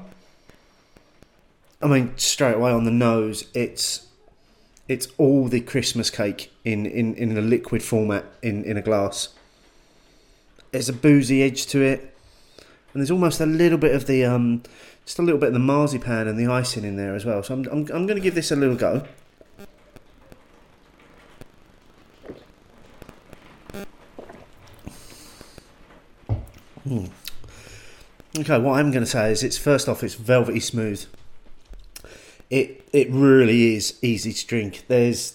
I 1.81 1.87
mean, 1.87 2.13
straight 2.15 2.55
away 2.55 2.71
on 2.71 2.85
the 2.85 2.91
nose, 2.91 3.45
it's 3.53 4.07
it's 4.87 5.07
all 5.17 5.47
the 5.47 5.61
Christmas 5.61 6.09
cake 6.09 6.51
in, 6.63 6.85
in, 6.85 7.15
in 7.15 7.37
a 7.37 7.41
liquid 7.41 7.81
format 7.81 8.25
in, 8.41 8.63
in 8.65 8.77
a 8.77 8.81
glass. 8.81 9.29
There's 10.71 10.89
a 10.89 10.93
boozy 10.93 11.43
edge 11.43 11.67
to 11.67 11.81
it, 11.81 12.15
and 12.93 13.01
there's 13.01 13.11
almost 13.11 13.39
a 13.39 13.45
little 13.45 13.77
bit 13.77 13.95
of 13.95 14.07
the 14.07 14.25
um, 14.25 14.63
just 15.05 15.19
a 15.19 15.21
little 15.21 15.39
bit 15.39 15.47
of 15.47 15.53
the 15.53 15.59
marzipan 15.59 16.27
and 16.27 16.37
the 16.37 16.47
icing 16.47 16.83
in 16.83 16.95
there 16.95 17.15
as 17.15 17.25
well. 17.25 17.43
So 17.43 17.53
I'm 17.53 17.65
I'm, 17.67 17.79
I'm 17.93 18.07
going 18.07 18.15
to 18.15 18.21
give 18.21 18.35
this 18.35 18.51
a 18.51 18.55
little 18.55 18.75
go. 18.75 19.05
Hmm. 26.83 27.05
Okay, 28.39 28.59
what 28.59 28.79
I'm 28.79 28.91
going 28.91 29.03
to 29.03 29.09
say 29.09 29.31
is 29.31 29.43
it's 29.43 29.57
first 29.57 29.87
off, 29.87 30.03
it's 30.03 30.15
velvety 30.15 30.59
smooth. 30.59 31.05
It 32.49 32.87
it 32.93 33.09
really 33.09 33.75
is 33.75 33.97
easy 34.01 34.33
to 34.33 34.47
drink. 34.47 34.85
There's 34.87 35.33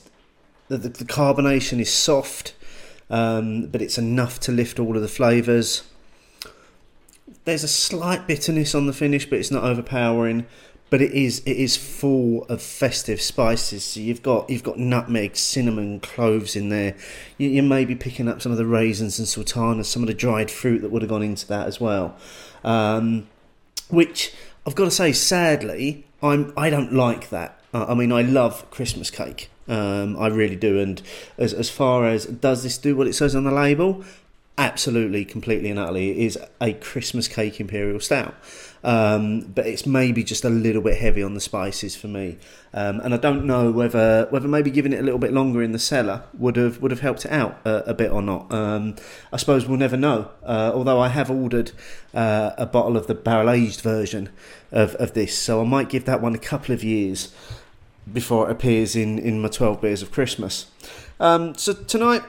the, 0.69 0.79
the, 0.79 0.89
the 0.91 1.05
carbonation 1.05 1.81
is 1.81 1.93
soft, 1.93 2.55
um, 3.11 3.67
but 3.67 3.83
it's 3.83 3.99
enough 3.99 4.39
to 4.41 4.53
lift 4.53 4.79
all 4.79 4.97
of 4.97 5.03
the 5.03 5.09
flavours. 5.09 5.83
There's 7.45 7.65
a 7.65 7.69
slight 7.69 8.27
bitterness 8.27 8.75
on 8.75 8.87
the 8.87 8.93
finish, 8.93 9.29
but 9.29 9.39
it's 9.39 9.51
not 9.51 9.65
overpowering. 9.65 10.47
But 10.91 11.03
it 11.03 11.13
is 11.13 11.41
it 11.45 11.57
is 11.57 11.77
full 11.77 12.45
of 12.45 12.63
festive 12.63 13.21
spices. 13.21 13.85
So 13.85 14.01
you've 14.01 14.23
got 14.23 14.49
you've 14.49 14.63
got 14.63 14.79
nutmeg, 14.79 15.37
cinnamon, 15.37 16.01
cloves 16.01 16.57
in 16.57 16.71
there. 16.71 16.97
You, 17.37 17.51
you 17.51 17.63
may 17.63 17.85
be 17.85 17.95
picking 17.95 18.27
up 18.27 18.41
some 18.41 18.53
of 18.53 18.59
the 18.59 18.65
raisins 18.65 19.19
and 19.19 19.29
sultanas, 19.29 19.89
some 19.89 20.03
of 20.03 20.07
the 20.07 20.15
dried 20.15 20.51
fruit 20.51 20.81
that 20.81 20.91
would 20.91 21.03
have 21.03 21.11
gone 21.11 21.23
into 21.23 21.47
that 21.49 21.67
as 21.67 21.79
well. 21.79 22.17
Um, 22.65 23.29
which 23.91 24.33
I've 24.69 24.75
got 24.75 24.85
to 24.85 24.91
say, 24.91 25.13
sadly, 25.13 26.05
I'm 26.23 26.53
I 26.55 26.69
don't 26.69 26.93
like 26.93 27.31
that. 27.31 27.59
Uh, 27.73 27.87
I 27.89 27.95
mean, 27.95 28.13
I 28.13 28.21
love 28.21 28.71
Christmas 28.71 29.11
cake. 29.11 29.49
Um, 29.67 30.15
I 30.19 30.27
really 30.27 30.57
do. 30.57 30.79
And 30.79 31.01
as 31.39 31.55
as 31.55 31.71
far 31.71 32.07
as 32.07 32.27
does 32.27 32.65
this 32.65 32.77
do 32.77 32.95
what 32.95 33.07
it 33.07 33.15
says 33.15 33.35
on 33.35 33.45
the 33.45 33.51
label? 33.51 34.05
absolutely, 34.59 35.25
completely 35.25 35.71
and 35.71 35.79
utterly, 35.79 36.11
it 36.11 36.19
is 36.19 36.39
a 36.61 36.75
Christmas 36.75 37.29
cake 37.29 37.61
imperial 37.61 38.01
stout. 38.01 38.35
Um, 38.85 39.41
but 39.41 39.67
it's 39.67 39.87
maybe 39.87 40.23
just 40.23 40.45
a 40.45 40.49
little 40.49 40.81
bit 40.83 40.99
heavy 40.99 41.21
on 41.21 41.35
the 41.35 41.41
spices 41.41 41.97
for 41.97 42.07
me, 42.07 42.39
um, 42.73 43.01
and 43.01 43.13
I 43.13 43.17
don't 43.17 43.45
know 43.45 43.73
whether 43.73 44.29
whether 44.31 44.47
maybe 44.47 44.71
giving 44.71 44.93
it 44.93 45.01
a 45.01 45.03
little 45.03 45.19
bit 45.19 45.33
longer 45.33 45.63
in 45.63 45.73
the 45.73 45.81
cellar 45.81 46.23
would 46.35 46.55
have 46.55 46.81
would 46.81 46.93
have 46.93 47.01
helped 47.01 47.25
it 47.25 47.33
out 47.33 47.59
a, 47.65 47.91
a 47.91 47.95
bit 47.95 48.13
or 48.13 48.23
not. 48.23 48.53
Um, 48.53 48.95
I 49.33 49.37
suppose 49.37 49.67
we'll 49.67 49.79
never 49.79 49.97
know. 49.97 50.31
Uh, 50.45 50.71
although 50.73 51.01
I 51.01 51.09
have 51.09 51.29
ordered 51.29 51.73
uh, 52.15 52.53
a 52.57 52.67
bottle 52.67 52.97
of 52.97 53.09
the 53.09 53.15
barrel 53.15 53.51
aged 53.51 53.81
version 53.81 54.29
of, 54.71 54.95
of 54.95 55.13
this, 55.13 55.37
so 55.37 55.61
I 55.61 55.65
might 55.65 55.89
give 55.89 56.05
that 56.05 56.23
one 56.23 56.37
a 56.37 56.39
couple 56.39 56.73
of 56.73 56.85
years 56.85 57.35
before 58.13 58.49
it 58.49 58.53
appears 58.53 58.95
in 58.95 59.19
in 59.19 59.43
my 59.43 59.49
twelve 59.49 59.81
beers 59.81 60.03
of 60.03 60.13
Christmas. 60.13 60.67
Um, 61.19 61.57
so 61.57 61.73
tonight 61.73 62.23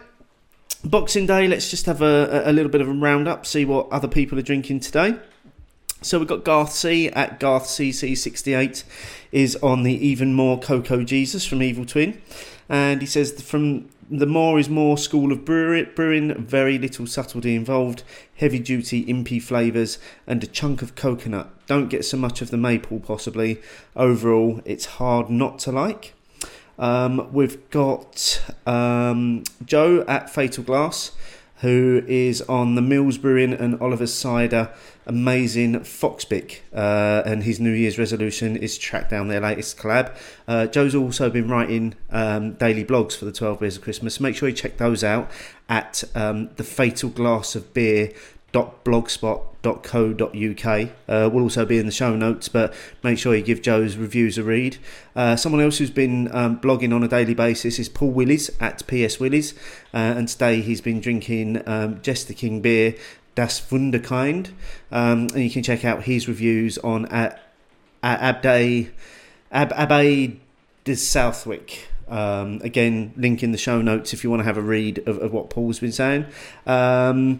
Boxing 0.84 1.28
Day, 1.28 1.48
let's 1.48 1.70
just 1.70 1.86
have 1.86 2.02
a, 2.02 2.44
a 2.46 2.54
little 2.54 2.72
bit 2.72 2.82
of 2.82 2.88
a 2.88 2.94
roundup, 2.94 3.46
see 3.46 3.66
what 3.66 3.88
other 3.92 4.08
people 4.08 4.40
are 4.40 4.42
drinking 4.42 4.80
today. 4.80 5.16
So 6.02 6.18
we've 6.18 6.30
got 6.30 6.46
Garth 6.46 6.72
C 6.72 7.10
at 7.10 7.42
Garth 7.42 7.66
CC68 7.66 8.86
is 9.34 9.58
on 9.58 9.84
the 9.84 9.94
Even 9.94 10.34
More 10.34 10.58
Cocoa 10.58 11.04
Jesus 11.04 11.46
from 11.46 11.62
Evil 11.62 11.86
Twin. 11.86 12.22
And 12.70 13.02
he 13.02 13.08
says 13.08 13.42
from 13.42 13.90
the 14.10 14.26
more 14.26 14.58
is 14.58 14.70
more 14.70 14.98
school 14.98 15.34
of 15.34 15.44
brewing, 15.44 16.34
very 16.46 16.80
little 16.80 17.06
subtlety 17.06 17.54
involved, 17.54 18.04
heavy 18.38 18.60
duty 18.60 19.06
impy 19.06 19.42
flavours, 19.42 20.00
and 20.26 20.42
a 20.42 20.48
chunk 20.48 20.82
of 20.82 20.96
coconut. 20.96 21.50
Don't 21.68 21.90
get 21.90 22.06
so 22.06 22.16
much 22.16 22.42
of 22.42 22.50
the 22.50 22.58
maple, 22.58 23.02
possibly. 23.02 23.62
Overall, 23.96 24.62
it's 24.64 24.86
hard 24.86 25.30
not 25.30 25.60
to 25.60 25.72
like. 25.74 26.14
Um, 26.80 27.30
we've 27.34 27.70
got 27.72 28.42
um, 28.66 29.44
Joe 29.66 30.06
at 30.08 30.30
Fatal 30.30 30.64
Glass, 30.64 31.12
who 31.58 32.04
is 32.08 32.42
on 32.44 32.76
the 32.76 32.82
Mills 32.82 33.18
Brewing 33.18 33.54
and 33.54 33.80
Oliver's 33.82 34.14
Cider 34.14 34.72
amazing 35.10 35.80
Foxbick, 35.80 36.60
uh, 36.74 37.24
and 37.26 37.44
his 37.44 37.60
New 37.60 37.72
Year's 37.72 37.98
resolution 37.98 38.56
is 38.56 38.78
track 38.78 39.10
down 39.10 39.28
their 39.28 39.42
latest 39.42 39.78
collab. 39.78 40.16
Uh, 40.48 40.68
Joe's 40.68 40.94
also 40.94 41.32
been 41.32 41.50
writing 41.50 41.96
um, 42.12 42.54
daily 42.54 42.86
blogs 42.86 43.18
for 43.18 43.26
the 43.26 43.32
12 43.32 43.60
Beers 43.60 43.78
of 43.78 43.82
Christmas. 43.82 44.20
Make 44.20 44.36
sure 44.36 44.48
you 44.48 44.56
check 44.56 44.78
those 44.78 45.04
out 45.04 45.32
at 45.68 46.04
um, 46.14 46.52
the 46.56 46.64
Fatal 46.64 47.10
Glass 47.10 47.56
of 47.56 47.74
Beer 47.74 48.14
blogspot.co.uk. 48.52 50.90
Uh, 51.08 51.30
will 51.32 51.44
also 51.44 51.66
be 51.66 51.78
in 51.78 51.86
the 51.86 51.92
show 51.92 52.16
notes, 52.16 52.50
but 52.50 52.74
make 53.04 53.18
sure 53.18 53.36
you 53.36 53.44
give 53.44 53.62
Joe's 53.62 53.98
reviews 53.98 54.38
a 54.38 54.44
read. 54.44 54.78
Uh, 55.16 55.36
someone 55.36 55.62
else 55.62 55.78
who's 55.78 55.92
been 55.92 56.34
um, 56.36 56.60
blogging 56.60 56.94
on 56.94 57.04
a 57.04 57.08
daily 57.08 57.34
basis 57.34 57.80
is 57.80 57.90
Paul 57.90 58.12
Willis 58.12 58.50
at 58.60 58.86
PS 58.88 59.20
Willis, 59.20 59.54
uh, 59.94 59.98
and 59.98 60.28
today 60.28 60.62
he's 60.62 60.82
been 60.82 61.00
drinking 61.00 61.68
um, 61.68 62.02
Jester 62.02 62.34
King 62.34 62.62
beer 62.62 62.96
Das 63.40 63.62
Wunderkind, 63.72 64.50
um, 64.92 65.28
and 65.34 65.42
you 65.42 65.50
can 65.50 65.64
check 65.64 65.86
out 65.86 66.04
his 66.04 66.28
reviews 66.28 66.78
on 66.80 67.06
at, 67.06 67.40
at 68.04 68.44
Abday 68.44 68.90
Ab, 69.50 69.72
Abay 69.72 70.36
de 70.84 70.94
Southwick. 70.94 71.88
Um, 72.10 72.60
again, 72.66 73.14
link 73.16 73.42
in 73.42 73.54
the 73.54 73.58
show 73.58 73.82
notes 73.82 74.12
if 74.12 74.26
you 74.26 74.30
want 74.30 74.42
to 74.42 74.44
have 74.44 74.58
a 74.58 74.62
read 74.62 74.98
of, 75.08 75.20
of 75.20 75.32
what 75.32 75.50
Paul's 75.50 75.80
been 75.80 75.94
saying. 75.94 76.26
Um, 76.68 77.40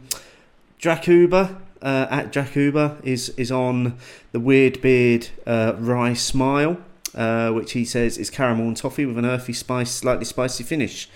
Dracuba 0.80 1.58
uh, 1.82 2.08
at 2.10 2.32
Dracuba 2.32 3.04
is 3.04 3.28
is 3.36 3.52
on 3.52 3.98
the 4.32 4.40
Weird 4.40 4.82
Beard 4.82 5.28
uh, 5.46 5.74
Rye 5.78 6.14
Smile, 6.14 6.78
uh, 7.14 7.52
which 7.52 7.74
he 7.74 7.84
says 7.84 8.18
is 8.18 8.30
caramel 8.30 8.68
and 8.68 8.78
toffee 8.78 9.06
with 9.06 9.18
an 9.18 9.26
earthy 9.26 9.52
spice, 9.52 9.92
slightly 9.92 10.24
spicy 10.24 10.64
finish. 10.64 11.10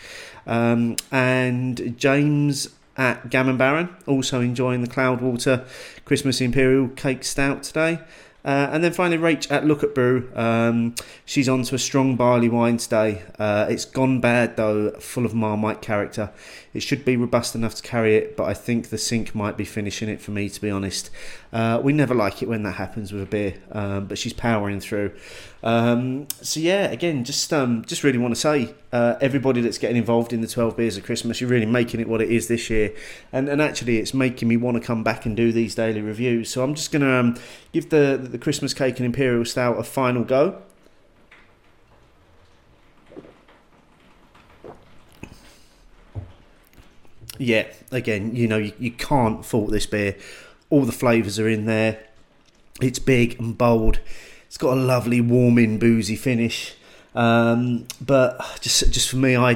Um, 0.46 0.98
and 1.10 1.98
James 1.98 2.68
at 2.98 3.30
Gammon 3.30 3.58
Baron, 3.58 3.90
also 4.06 4.42
enjoying 4.42 4.82
the 4.82 4.88
Cloudwater 4.88 5.66
Christmas 6.06 6.42
Imperial 6.42 6.90
Cake 6.90 7.24
Stout 7.24 7.64
today. 7.64 8.00
Uh, 8.46 8.68
and 8.74 8.84
then 8.84 8.92
finally, 8.92 9.18
Rach 9.18 9.50
at 9.50 9.66
Look 9.66 9.84
at 9.84 9.96
Brew. 9.96 10.30
Um, 10.36 10.96
she's 11.24 11.48
on 11.48 11.64
to 11.64 11.76
a 11.76 11.80
strong 11.80 12.18
barley 12.18 12.50
wine 12.50 12.76
today. 12.76 13.24
Uh, 13.40 13.68
it's 13.70 13.86
gone 13.86 14.20
bad 14.20 14.58
though, 14.58 14.92
full 15.00 15.26
of 15.26 15.34
Marmite 15.34 15.82
character. 15.82 16.30
It 16.74 16.82
should 16.82 17.06
be 17.06 17.16
robust 17.16 17.56
enough 17.56 17.76
to 17.76 17.84
carry 17.84 18.18
it, 18.18 18.36
but 18.36 18.44
I 18.44 18.54
think 18.54 18.90
the 18.90 18.98
sink 18.98 19.34
might 19.34 19.56
be 19.56 19.64
finishing 19.64 20.10
it 20.10 20.20
for 20.20 20.32
me, 20.32 20.50
to 20.50 20.60
be 20.60 20.70
honest. 20.70 21.10
Uh, 21.54 21.80
we 21.84 21.94
never 21.94 22.16
like 22.16 22.42
it 22.42 22.50
when 22.50 22.64
that 22.64 22.72
happens 22.72 23.14
with 23.14 23.22
a 23.22 23.26
beer, 23.28 23.54
um, 23.72 24.08
but 24.08 24.18
she's 24.18 24.34
powering 24.34 24.80
through. 24.80 25.14
Um, 25.62 26.28
so 26.42 26.60
yeah, 26.60 26.90
again, 26.90 27.24
just 27.24 27.54
um, 27.54 27.86
just 27.86 28.04
really 28.04 28.18
want 28.18 28.34
to 28.34 28.42
say 28.42 28.74
uh, 28.92 29.16
everybody 29.22 29.62
that's 29.62 29.78
getting 29.78 29.98
involved 29.98 30.34
in 30.34 30.42
the 30.42 30.48
twelve 30.48 30.76
beers 30.76 30.98
of 30.98 31.04
Christmas, 31.04 31.40
you're 31.40 31.50
really 31.50 31.68
making 31.68 32.00
it 32.00 32.10
what 32.10 32.22
it 32.22 32.32
is 32.32 32.48
this 32.48 32.72
year, 32.72 32.94
and 33.32 33.48
and 33.48 33.62
actually, 33.62 34.00
it's 34.00 34.16
making 34.16 34.48
me 34.48 34.58
want 34.58 34.78
to 34.78 34.82
come 34.82 35.04
back 35.04 35.28
and 35.28 35.38
do 35.38 35.52
these 35.52 35.76
daily 35.76 36.02
reviews. 36.02 36.50
So 36.50 36.64
I'm 36.64 36.74
just 36.74 36.92
gonna 36.92 37.20
um, 37.20 37.38
give 37.72 37.92
the 37.92 38.20
the 38.22 38.40
Christmas 38.40 38.74
cake 38.74 38.98
and 38.98 39.06
imperial 39.06 39.46
stout 39.46 39.78
a 39.78 39.84
final 39.84 40.24
go. 40.24 40.62
yeah, 47.38 47.68
again, 47.92 48.36
you 48.36 48.48
know, 48.48 48.58
you, 48.58 48.74
you 48.80 48.92
can't 48.92 49.46
fault 49.46 49.72
this 49.72 49.86
beer. 49.86 50.16
All 50.74 50.86
the 50.86 50.92
flavours 50.92 51.38
are 51.38 51.48
in 51.48 51.66
there. 51.66 52.00
It's 52.82 52.98
big 52.98 53.40
and 53.40 53.56
bold. 53.56 54.00
It's 54.48 54.58
got 54.58 54.76
a 54.76 54.82
lovely, 54.82 55.22
warming, 55.22 55.78
boozy 55.78 56.16
finish. 56.16 56.74
Um, 57.14 57.86
but 58.02 58.40
just 58.60 58.92
just 58.92 59.08
for 59.08 59.18
me, 59.18 59.38
I, 59.38 59.52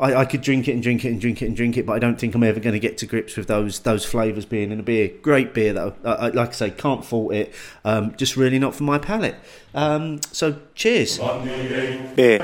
I, 0.00 0.14
I 0.14 0.24
could 0.24 0.40
drink 0.40 0.66
it 0.66 0.72
and 0.72 0.82
drink 0.82 1.04
it 1.04 1.08
and 1.10 1.20
drink 1.20 1.42
it 1.42 1.48
and 1.48 1.54
drink 1.54 1.76
it, 1.76 1.84
but 1.84 1.92
I 1.92 1.98
don't 1.98 2.18
think 2.18 2.34
I'm 2.34 2.42
ever 2.42 2.60
going 2.60 2.72
to 2.72 2.78
get 2.78 2.96
to 2.96 3.06
grips 3.06 3.36
with 3.36 3.46
those 3.46 3.80
those 3.80 4.06
flavours 4.06 4.46
being 4.46 4.72
in 4.72 4.80
a 4.80 4.82
beer. 4.82 5.10
Great 5.20 5.52
beer 5.52 5.74
though. 5.74 5.94
I, 6.02 6.28
like 6.28 6.48
I 6.48 6.52
say, 6.52 6.70
can't 6.70 7.04
fault 7.04 7.34
it. 7.34 7.52
Um, 7.84 8.16
just 8.16 8.34
really 8.34 8.58
not 8.58 8.74
for 8.74 8.84
my 8.84 8.96
palate. 8.96 9.36
Um, 9.74 10.22
so 10.32 10.62
cheers. 10.74 11.18
Beer. 12.16 12.38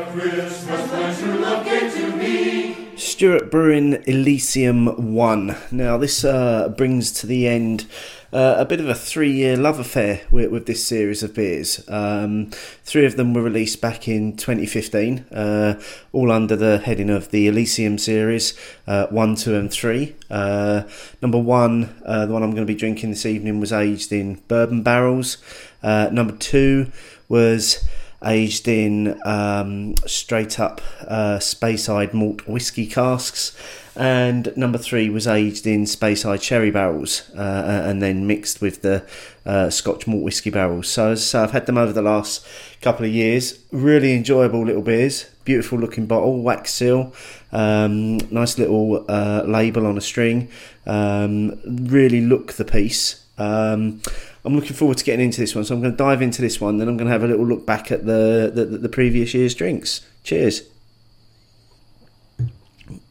Stewart 2.96 3.50
Brewing 3.50 4.02
Elysium 4.06 5.14
1. 5.14 5.56
Now, 5.72 5.96
this 5.96 6.24
uh, 6.24 6.68
brings 6.68 7.10
to 7.12 7.26
the 7.26 7.48
end 7.48 7.86
uh, 8.32 8.56
a 8.58 8.64
bit 8.64 8.80
of 8.80 8.88
a 8.88 8.94
three 8.94 9.30
year 9.30 9.56
love 9.56 9.78
affair 9.78 10.20
with, 10.30 10.50
with, 10.50 10.66
this 10.66 10.86
series 10.86 11.22
of 11.22 11.34
beers. 11.34 11.88
Um, 11.88 12.50
three 12.84 13.04
of 13.04 13.16
them 13.16 13.34
were 13.34 13.42
released 13.42 13.80
back 13.80 14.06
in 14.06 14.36
2015, 14.36 15.26
uh, 15.32 15.80
all 16.12 16.30
under 16.30 16.56
the 16.56 16.78
heading 16.78 17.10
of 17.10 17.30
the 17.30 17.48
Elysium 17.48 17.98
series 17.98 18.58
uh, 18.86 19.06
1, 19.08 19.36
2, 19.36 19.54
and 19.54 19.72
3. 19.72 20.14
Uh, 20.30 20.82
number 21.20 21.38
one, 21.38 21.94
uh, 22.04 22.26
the 22.26 22.32
one 22.32 22.42
I'm 22.42 22.50
going 22.50 22.66
to 22.66 22.72
be 22.72 22.78
drinking 22.78 23.10
this 23.10 23.26
evening, 23.26 23.60
was 23.60 23.72
aged 23.72 24.12
in 24.12 24.42
bourbon 24.48 24.82
barrels. 24.82 25.38
number 25.82 26.36
two 26.36 26.90
was 27.28 27.84
aged 28.24 28.68
in 28.68 29.20
um, 29.24 29.94
straight 30.06 30.58
up 30.58 30.80
uh, 31.06 31.38
Speyside 31.38 32.12
malt 32.12 32.46
whiskey 32.46 32.86
casks. 32.86 33.56
And 33.96 34.52
number 34.56 34.78
three 34.78 35.08
was 35.08 35.28
aged 35.28 35.66
in 35.66 35.84
Speyside 35.84 36.42
sherry 36.42 36.72
barrels 36.72 37.30
uh, 37.36 37.84
and 37.86 38.02
then 38.02 38.26
mixed 38.26 38.60
with 38.60 38.82
the 38.82 39.06
uh, 39.46 39.70
Scotch 39.70 40.06
malt 40.06 40.22
whiskey 40.22 40.50
barrels. 40.50 40.88
So, 40.88 41.14
so 41.14 41.44
I've 41.44 41.52
had 41.52 41.66
them 41.66 41.78
over 41.78 41.92
the 41.92 42.02
last 42.02 42.44
couple 42.82 43.06
of 43.06 43.12
years. 43.12 43.58
Really 43.70 44.14
enjoyable 44.14 44.64
little 44.64 44.82
beers. 44.82 45.26
Beautiful 45.44 45.78
looking 45.78 46.06
bottle, 46.06 46.42
wax 46.42 46.72
seal, 46.72 47.12
um, 47.52 48.16
nice 48.30 48.58
little 48.58 49.04
uh, 49.08 49.42
label 49.46 49.86
on 49.86 49.98
a 49.98 50.00
string. 50.00 50.48
Um, 50.86 51.60
really 51.66 52.22
look 52.22 52.54
the 52.54 52.64
piece. 52.64 53.22
Um, 53.36 54.00
I'm 54.44 54.54
looking 54.54 54.74
forward 54.74 54.98
to 54.98 55.04
getting 55.04 55.24
into 55.24 55.40
this 55.40 55.54
one. 55.54 55.64
So 55.64 55.74
I'm 55.74 55.80
going 55.80 55.92
to 55.92 55.96
dive 55.96 56.20
into 56.20 56.42
this 56.42 56.60
one, 56.60 56.78
then 56.78 56.88
I'm 56.88 56.96
going 56.96 57.06
to 57.06 57.12
have 57.12 57.24
a 57.24 57.26
little 57.26 57.46
look 57.46 57.64
back 57.66 57.90
at 57.90 58.06
the 58.06 58.50
the, 58.54 58.64
the 58.64 58.88
previous 58.88 59.34
year's 59.34 59.54
drinks. 59.54 60.06
Cheers. 60.22 60.62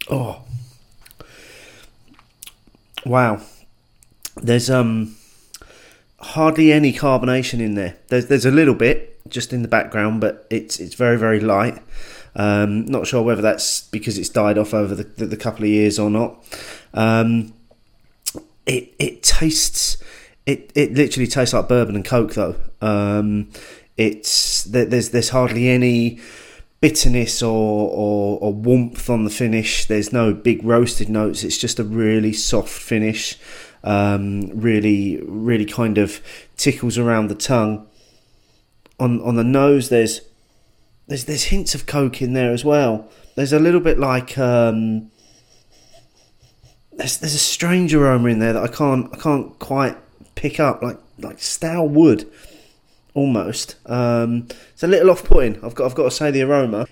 Oh, 0.09 0.43
wow. 3.05 3.41
There's 4.35 4.69
um 4.69 5.15
hardly 6.19 6.71
any 6.71 6.93
carbonation 6.93 7.59
in 7.59 7.75
there. 7.75 7.97
There's 8.07 8.27
there's 8.27 8.45
a 8.45 8.51
little 8.51 8.75
bit 8.75 9.19
just 9.29 9.53
in 9.53 9.61
the 9.61 9.67
background, 9.67 10.21
but 10.21 10.45
it's 10.49 10.79
it's 10.79 10.95
very 10.95 11.17
very 11.17 11.39
light. 11.39 11.81
Um, 12.35 12.85
not 12.85 13.05
sure 13.05 13.21
whether 13.21 13.41
that's 13.41 13.81
because 13.81 14.17
it's 14.17 14.29
died 14.29 14.57
off 14.57 14.73
over 14.73 14.95
the, 14.95 15.03
the, 15.03 15.27
the 15.27 15.37
couple 15.37 15.63
of 15.63 15.69
years 15.69 15.99
or 15.99 16.09
not. 16.09 16.43
Um, 16.93 17.53
it 18.65 18.93
it 18.97 19.23
tastes 19.23 20.02
it 20.45 20.71
it 20.75 20.93
literally 20.93 21.27
tastes 21.27 21.53
like 21.53 21.67
bourbon 21.67 21.95
and 21.95 22.05
coke 22.05 22.33
though. 22.33 22.55
Um, 22.81 23.49
it's 23.97 24.63
there's 24.63 25.09
there's 25.09 25.29
hardly 25.29 25.69
any 25.69 26.19
bitterness 26.81 27.41
or, 27.41 27.89
or, 27.89 28.39
or 28.39 28.53
warmth 28.53 29.09
on 29.09 29.23
the 29.23 29.29
finish. 29.29 29.85
There's 29.85 30.11
no 30.11 30.33
big 30.33 30.65
roasted 30.65 31.07
notes. 31.07 31.43
It's 31.45 31.57
just 31.57 31.79
a 31.79 31.83
really 31.83 32.33
soft 32.33 32.67
finish. 32.67 33.37
Um, 33.85 34.49
really 34.53 35.21
really 35.23 35.65
kind 35.65 35.97
of 35.97 36.21
tickles 36.57 36.97
around 36.97 37.27
the 37.27 37.35
tongue. 37.35 37.87
On 38.99 39.21
on 39.21 39.35
the 39.35 39.43
nose, 39.43 39.89
there's 39.89 40.21
there's 41.07 41.25
there's 41.25 41.45
hints 41.45 41.75
of 41.75 41.85
coke 41.85 42.21
in 42.21 42.33
there 42.33 42.51
as 42.51 42.65
well. 42.65 43.09
There's 43.35 43.53
a 43.53 43.59
little 43.59 43.81
bit 43.81 43.99
like 43.99 44.37
um, 44.37 45.09
there's 46.91 47.17
there's 47.17 47.33
a 47.33 47.39
strange 47.39 47.93
aroma 47.93 48.29
in 48.29 48.39
there 48.39 48.53
that 48.53 48.63
I 48.63 48.67
can't 48.67 49.09
I 49.13 49.17
can't 49.17 49.57
quite 49.59 49.97
pick 50.35 50.59
up 50.59 50.81
like 50.81 50.97
like 51.19 51.39
stale 51.39 51.87
wood 51.87 52.29
almost. 53.13 53.75
Um, 53.85 54.47
it's 54.73 54.83
a 54.83 54.87
little 54.87 55.09
off-putting. 55.11 55.63
I've 55.63 55.75
got 55.75 55.85
I've 55.85 55.95
got 55.95 56.03
to 56.03 56.11
say 56.11 56.31
the 56.31 56.41
aroma. 56.41 56.87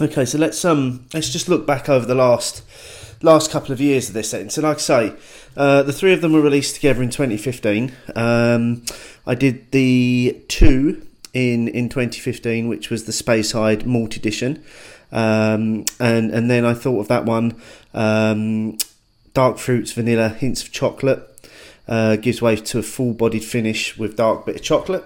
Okay, 0.00 0.24
so 0.24 0.38
let's 0.38 0.64
um 0.64 1.06
let's 1.12 1.30
just 1.30 1.48
look 1.48 1.66
back 1.66 1.88
over 1.88 2.06
the 2.06 2.14
last 2.14 2.62
last 3.22 3.50
couple 3.50 3.72
of 3.72 3.80
years 3.80 4.08
of 4.08 4.14
this 4.14 4.30
then. 4.30 4.50
So 4.50 4.62
like 4.62 4.78
I 4.78 4.80
say, 4.80 5.12
uh, 5.56 5.82
the 5.82 5.92
three 5.92 6.12
of 6.12 6.20
them 6.22 6.32
were 6.32 6.40
released 6.40 6.74
together 6.74 7.02
in 7.02 7.10
2015. 7.10 7.92
Um, 8.16 8.84
I 9.26 9.34
did 9.34 9.70
the 9.70 10.42
two 10.48 11.06
in 11.32 11.68
in 11.68 11.88
2015, 11.88 12.68
which 12.68 12.90
was 12.90 13.04
the 13.04 13.12
Speyside 13.12 13.86
Malt 13.86 14.16
Edition, 14.16 14.64
um, 15.12 15.84
and 16.00 16.30
and 16.30 16.50
then 16.50 16.64
I 16.64 16.74
thought 16.74 17.00
of 17.00 17.08
that 17.08 17.24
one, 17.24 17.60
um, 17.94 18.76
dark 19.34 19.58
fruits, 19.58 19.92
vanilla, 19.92 20.30
hints 20.30 20.62
of 20.62 20.72
chocolate 20.72 21.28
uh, 21.88 22.16
gives 22.16 22.40
way 22.40 22.56
to 22.56 22.78
a 22.78 22.82
full 22.82 23.12
bodied 23.12 23.44
finish 23.44 23.96
with 23.98 24.16
dark 24.16 24.46
bitter 24.46 24.58
chocolate. 24.58 25.04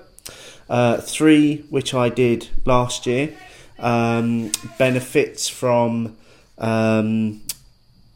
Uh, 0.68 0.98
three, 0.98 1.58
which 1.70 1.94
I 1.94 2.08
did 2.08 2.48
last 2.64 3.06
year, 3.06 3.32
um, 3.78 4.50
benefits 4.78 5.48
from. 5.48 6.16
Um, 6.58 7.42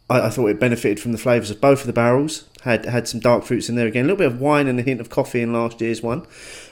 I, 0.08 0.22
I 0.22 0.30
thought 0.30 0.48
it 0.48 0.58
benefited 0.58 0.98
from 0.98 1.12
the 1.12 1.18
flavours 1.18 1.50
of 1.50 1.60
both 1.60 1.80
of 1.80 1.86
the 1.86 1.92
barrels. 1.92 2.44
Had 2.62 2.84
had 2.84 3.08
some 3.08 3.20
dark 3.20 3.44
fruits 3.44 3.68
in 3.68 3.76
there 3.76 3.86
again, 3.86 4.04
a 4.04 4.08
little 4.08 4.18
bit 4.18 4.26
of 4.26 4.40
wine 4.40 4.66
and 4.66 4.78
a 4.78 4.82
hint 4.82 5.00
of 5.00 5.08
coffee 5.08 5.40
in 5.40 5.52
last 5.52 5.80
year's 5.80 6.02
one. 6.02 6.26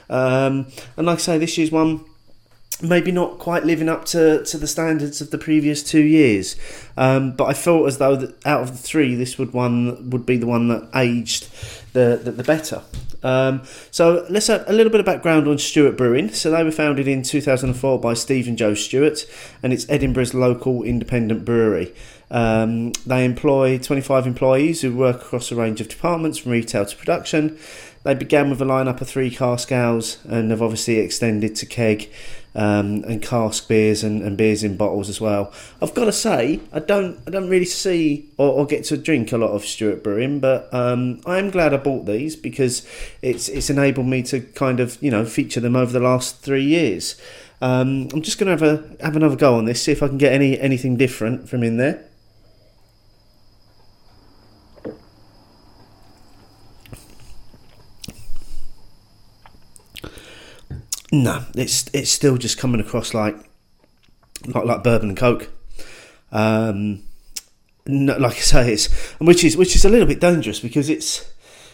Um, 0.09 0.67
and 0.97 1.07
like 1.07 1.17
I 1.17 1.21
say, 1.21 1.37
this 1.37 1.57
year's 1.57 1.71
one 1.71 2.03
maybe 2.81 3.11
not 3.11 3.39
quite 3.39 3.65
living 3.65 3.89
up 3.89 4.05
to, 4.05 4.43
to 4.45 4.57
the 4.57 4.67
standards 4.67 5.21
of 5.21 5.31
the 5.31 5.37
previous 5.37 5.83
two 5.83 6.01
years. 6.01 6.55
Um, 6.97 7.31
but 7.31 7.45
I 7.45 7.53
felt 7.53 7.87
as 7.87 7.97
though 7.97 8.33
out 8.45 8.61
of 8.61 8.71
the 8.71 8.77
three, 8.77 9.15
this 9.15 9.37
would 9.37 9.53
one 9.53 10.09
would 10.09 10.25
be 10.25 10.37
the 10.37 10.47
one 10.47 10.67
that 10.69 10.89
aged 10.95 11.49
the 11.93 12.19
the, 12.23 12.31
the 12.31 12.43
better. 12.43 12.81
Um, 13.21 13.63
so 13.91 14.25
let's 14.29 14.47
have 14.47 14.63
a 14.67 14.73
little 14.73 14.91
bit 14.91 15.01
of 15.01 15.05
background 15.05 15.47
on 15.47 15.57
Stewart 15.57 15.97
Brewing. 15.97 16.29
So 16.33 16.51
they 16.51 16.63
were 16.63 16.71
founded 16.71 17.07
in 17.07 17.21
2004 17.21 17.99
by 17.99 18.13
Steve 18.13 18.47
and 18.47 18.57
Joe 18.57 18.73
Stewart, 18.73 19.25
and 19.61 19.73
it's 19.73 19.85
Edinburgh's 19.89 20.33
local 20.33 20.83
independent 20.83 21.43
brewery. 21.45 21.93
Um, 22.31 22.91
they 23.05 23.25
employ 23.25 23.79
25 23.79 24.27
employees 24.27 24.81
who 24.81 24.95
work 24.95 25.17
across 25.17 25.51
a 25.51 25.55
range 25.55 25.81
of 25.81 25.89
departments 25.89 26.37
from 26.37 26.51
retail 26.51 26.85
to 26.85 26.95
production. 26.95 27.57
They 28.03 28.13
began 28.13 28.49
with 28.49 28.61
a 28.61 28.65
lineup 28.65 29.01
of 29.01 29.09
three 29.09 29.29
cask 29.29 29.71
ales 29.71 30.19
and 30.25 30.51
have 30.51 30.61
obviously 30.61 30.99
extended 30.99 31.55
to 31.57 31.65
keg 31.65 32.09
um, 32.59 33.05
and 33.05 33.21
cask 33.21 33.69
beers 33.69 34.03
and, 34.03 34.21
and, 34.21 34.35
beers 34.35 34.65
in 34.65 34.75
bottles 34.75 35.07
as 35.07 35.21
well. 35.21 35.53
I've 35.81 35.93
got 35.93 36.05
to 36.05 36.11
say, 36.11 36.59
I 36.73 36.79
don't, 36.79 37.17
I 37.25 37.31
don't 37.31 37.47
really 37.47 37.63
see 37.63 38.29
or, 38.37 38.49
or 38.49 38.65
get 38.65 38.83
to 38.85 38.97
drink 38.97 39.31
a 39.31 39.37
lot 39.37 39.51
of 39.51 39.63
Stewart 39.63 40.03
Brewing, 40.03 40.41
but 40.41 40.71
um, 40.73 41.21
I 41.25 41.39
am 41.39 41.51
glad 41.51 41.73
I 41.73 41.77
bought 41.77 42.05
these 42.05 42.35
because 42.35 42.85
it's 43.21 43.47
it's 43.47 43.69
enabled 43.69 44.07
me 44.07 44.23
to 44.23 44.41
kind 44.41 44.81
of 44.81 45.01
you 45.01 45.09
know 45.09 45.23
feature 45.23 45.61
them 45.61 45.77
over 45.77 45.93
the 45.93 46.01
last 46.01 46.41
three 46.41 46.65
years. 46.65 47.15
Um, 47.61 48.09
I'm 48.11 48.21
just 48.21 48.37
going 48.37 48.57
to 48.57 48.65
have 48.65 48.99
a 48.99 49.03
have 49.05 49.15
another 49.15 49.37
go 49.37 49.55
on 49.55 49.63
this, 49.63 49.81
see 49.81 49.93
if 49.93 50.03
I 50.03 50.09
can 50.09 50.17
get 50.17 50.33
any 50.33 50.59
anything 50.59 50.97
different 50.97 51.47
from 51.47 51.63
in 51.63 51.77
there. 51.77 52.08
No, 61.11 61.43
it's 61.55 61.89
it's 61.93 62.11
still 62.11 62.37
just 62.37 62.57
coming 62.57 62.81
across 62.81 63.13
like 63.13 63.35
like 64.45 64.65
like 64.65 64.83
bourbon 64.83 65.09
and 65.09 65.17
coke. 65.17 65.49
Um, 66.31 67.03
no, 67.87 68.17
like 68.17 68.33
I 68.33 68.39
say, 68.39 68.73
it's 68.73 68.87
which 69.19 69.43
is 69.43 69.57
which 69.57 69.75
is 69.75 69.85
a 69.85 69.89
little 69.89 70.07
bit 70.07 70.19
dangerous 70.19 70.59
because 70.59 70.89
it's 70.89 71.25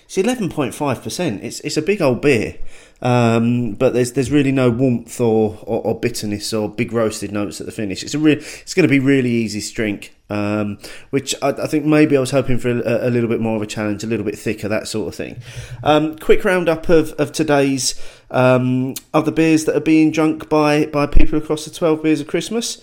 it's 0.05 0.17
eleven 0.17 0.49
point 0.49 0.73
five 0.73 1.01
percent. 1.01 1.43
It's 1.43 1.59
it's 1.61 1.77
a 1.77 1.81
big 1.81 2.01
old 2.01 2.21
beer, 2.21 2.57
um, 3.01 3.73
but 3.73 3.93
there's 3.93 4.13
there's 4.13 4.31
really 4.31 4.51
no 4.51 4.69
warmth 4.69 5.19
or, 5.19 5.57
or, 5.63 5.81
or, 5.81 5.99
bitterness 5.99 6.53
or 6.53 6.69
big 6.69 6.93
roasted 6.93 7.31
notes 7.31 7.59
at 7.59 7.65
the 7.65 7.71
finish. 7.71 8.03
It's 8.03 8.13
a 8.13 8.19
real 8.19 8.37
it's 8.37 8.73
going 8.73 8.87
to 8.87 8.89
be 8.89 8.99
really 8.99 9.31
easy 9.31 9.59
to 9.61 9.73
drink, 9.73 10.15
um, 10.29 10.77
which 11.09 11.35
I, 11.41 11.49
I, 11.49 11.67
think 11.67 11.85
maybe 11.85 12.15
I 12.15 12.19
was 12.19 12.31
hoping 12.31 12.59
for 12.59 12.69
a, 12.69 13.07
a, 13.07 13.09
little 13.09 13.27
bit 13.27 13.39
more 13.41 13.55
of 13.55 13.63
a 13.63 13.67
challenge, 13.67 14.03
a 14.03 14.07
little 14.07 14.25
bit 14.25 14.37
thicker, 14.37 14.67
that 14.67 14.87
sort 14.87 15.07
of 15.07 15.15
thing. 15.15 15.41
Um, 15.83 16.17
quick 16.17 16.45
roundup 16.45 16.87
of 16.87 17.13
of 17.13 17.31
today's 17.31 17.99
um, 18.29 18.93
other 19.13 19.31
beers 19.31 19.65
that 19.65 19.75
are 19.75 19.81
being 19.81 20.11
drunk 20.11 20.49
by 20.49 20.85
by 20.85 21.07
people 21.07 21.39
across 21.39 21.65
the 21.65 21.71
twelve 21.71 22.03
beers 22.03 22.21
of 22.21 22.27
Christmas. 22.27 22.79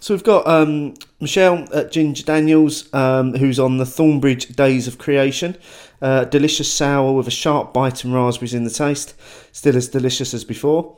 So 0.00 0.14
we've 0.14 0.24
got 0.24 0.46
um, 0.46 0.94
Michelle 1.20 1.66
at 1.74 1.90
Ginger 1.90 2.22
Daniels, 2.22 2.92
um, 2.94 3.34
who's 3.34 3.58
on 3.58 3.78
the 3.78 3.84
Thornbridge 3.84 4.54
Days 4.54 4.86
of 4.86 4.98
Creation. 4.98 5.56
Uh, 6.00 6.24
delicious 6.24 6.72
sour 6.72 7.12
with 7.12 7.26
a 7.26 7.32
sharp 7.32 7.74
bite 7.74 8.04
and 8.04 8.14
raspberries 8.14 8.54
in 8.54 8.64
the 8.64 8.70
taste. 8.70 9.14
Still 9.50 9.76
as 9.76 9.88
delicious 9.88 10.32
as 10.32 10.44
before. 10.44 10.96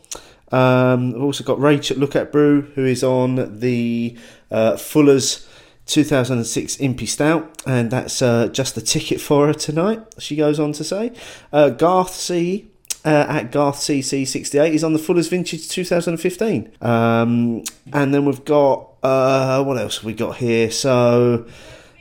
Um, 0.53 1.15
I've 1.15 1.23
also 1.23 1.45
got 1.45 1.59
Rach 1.59 1.91
at 1.91 1.97
Look 1.99 2.15
at 2.15 2.31
Brew, 2.31 2.63
who 2.75 2.85
is 2.85 3.03
on 3.03 3.61
the 3.61 4.19
uh, 4.51 4.77
Fuller's 4.77 5.49
2006 5.87 6.77
Impy 6.77 7.09
Stout, 7.09 7.63
and 7.67 7.91
that's 7.91 8.23
uh, 8.23 8.49
just 8.49 8.75
the 8.75 8.81
ticket 8.81 9.21
for 9.21 9.47
her 9.47 9.55
tonight, 9.55 10.01
she 10.19 10.37
goes 10.37 10.61
on 10.61 10.73
to 10.73 10.85
say. 10.85 11.13
Uh, 11.53 11.71
Garth 11.71 12.15
C 12.15 12.71
uh, 13.05 13.27
at 13.29 13.51
Garth 13.51 13.77
CC68 13.77 14.71
is 14.73 14.85
on 14.85 14.93
the 14.93 14.99
Fuller's 14.99 15.29
Vintage 15.29 15.69
2015. 15.69 16.73
Um, 16.81 17.65
and 17.93 18.15
then 18.15 18.25
we've 18.25 18.45
got, 18.45 18.90
uh, 19.03 19.63
what 19.65 19.79
else 19.79 19.97
have 19.99 20.05
we 20.05 20.15
got 20.15 20.37
here? 20.37 20.71
So. 20.71 21.47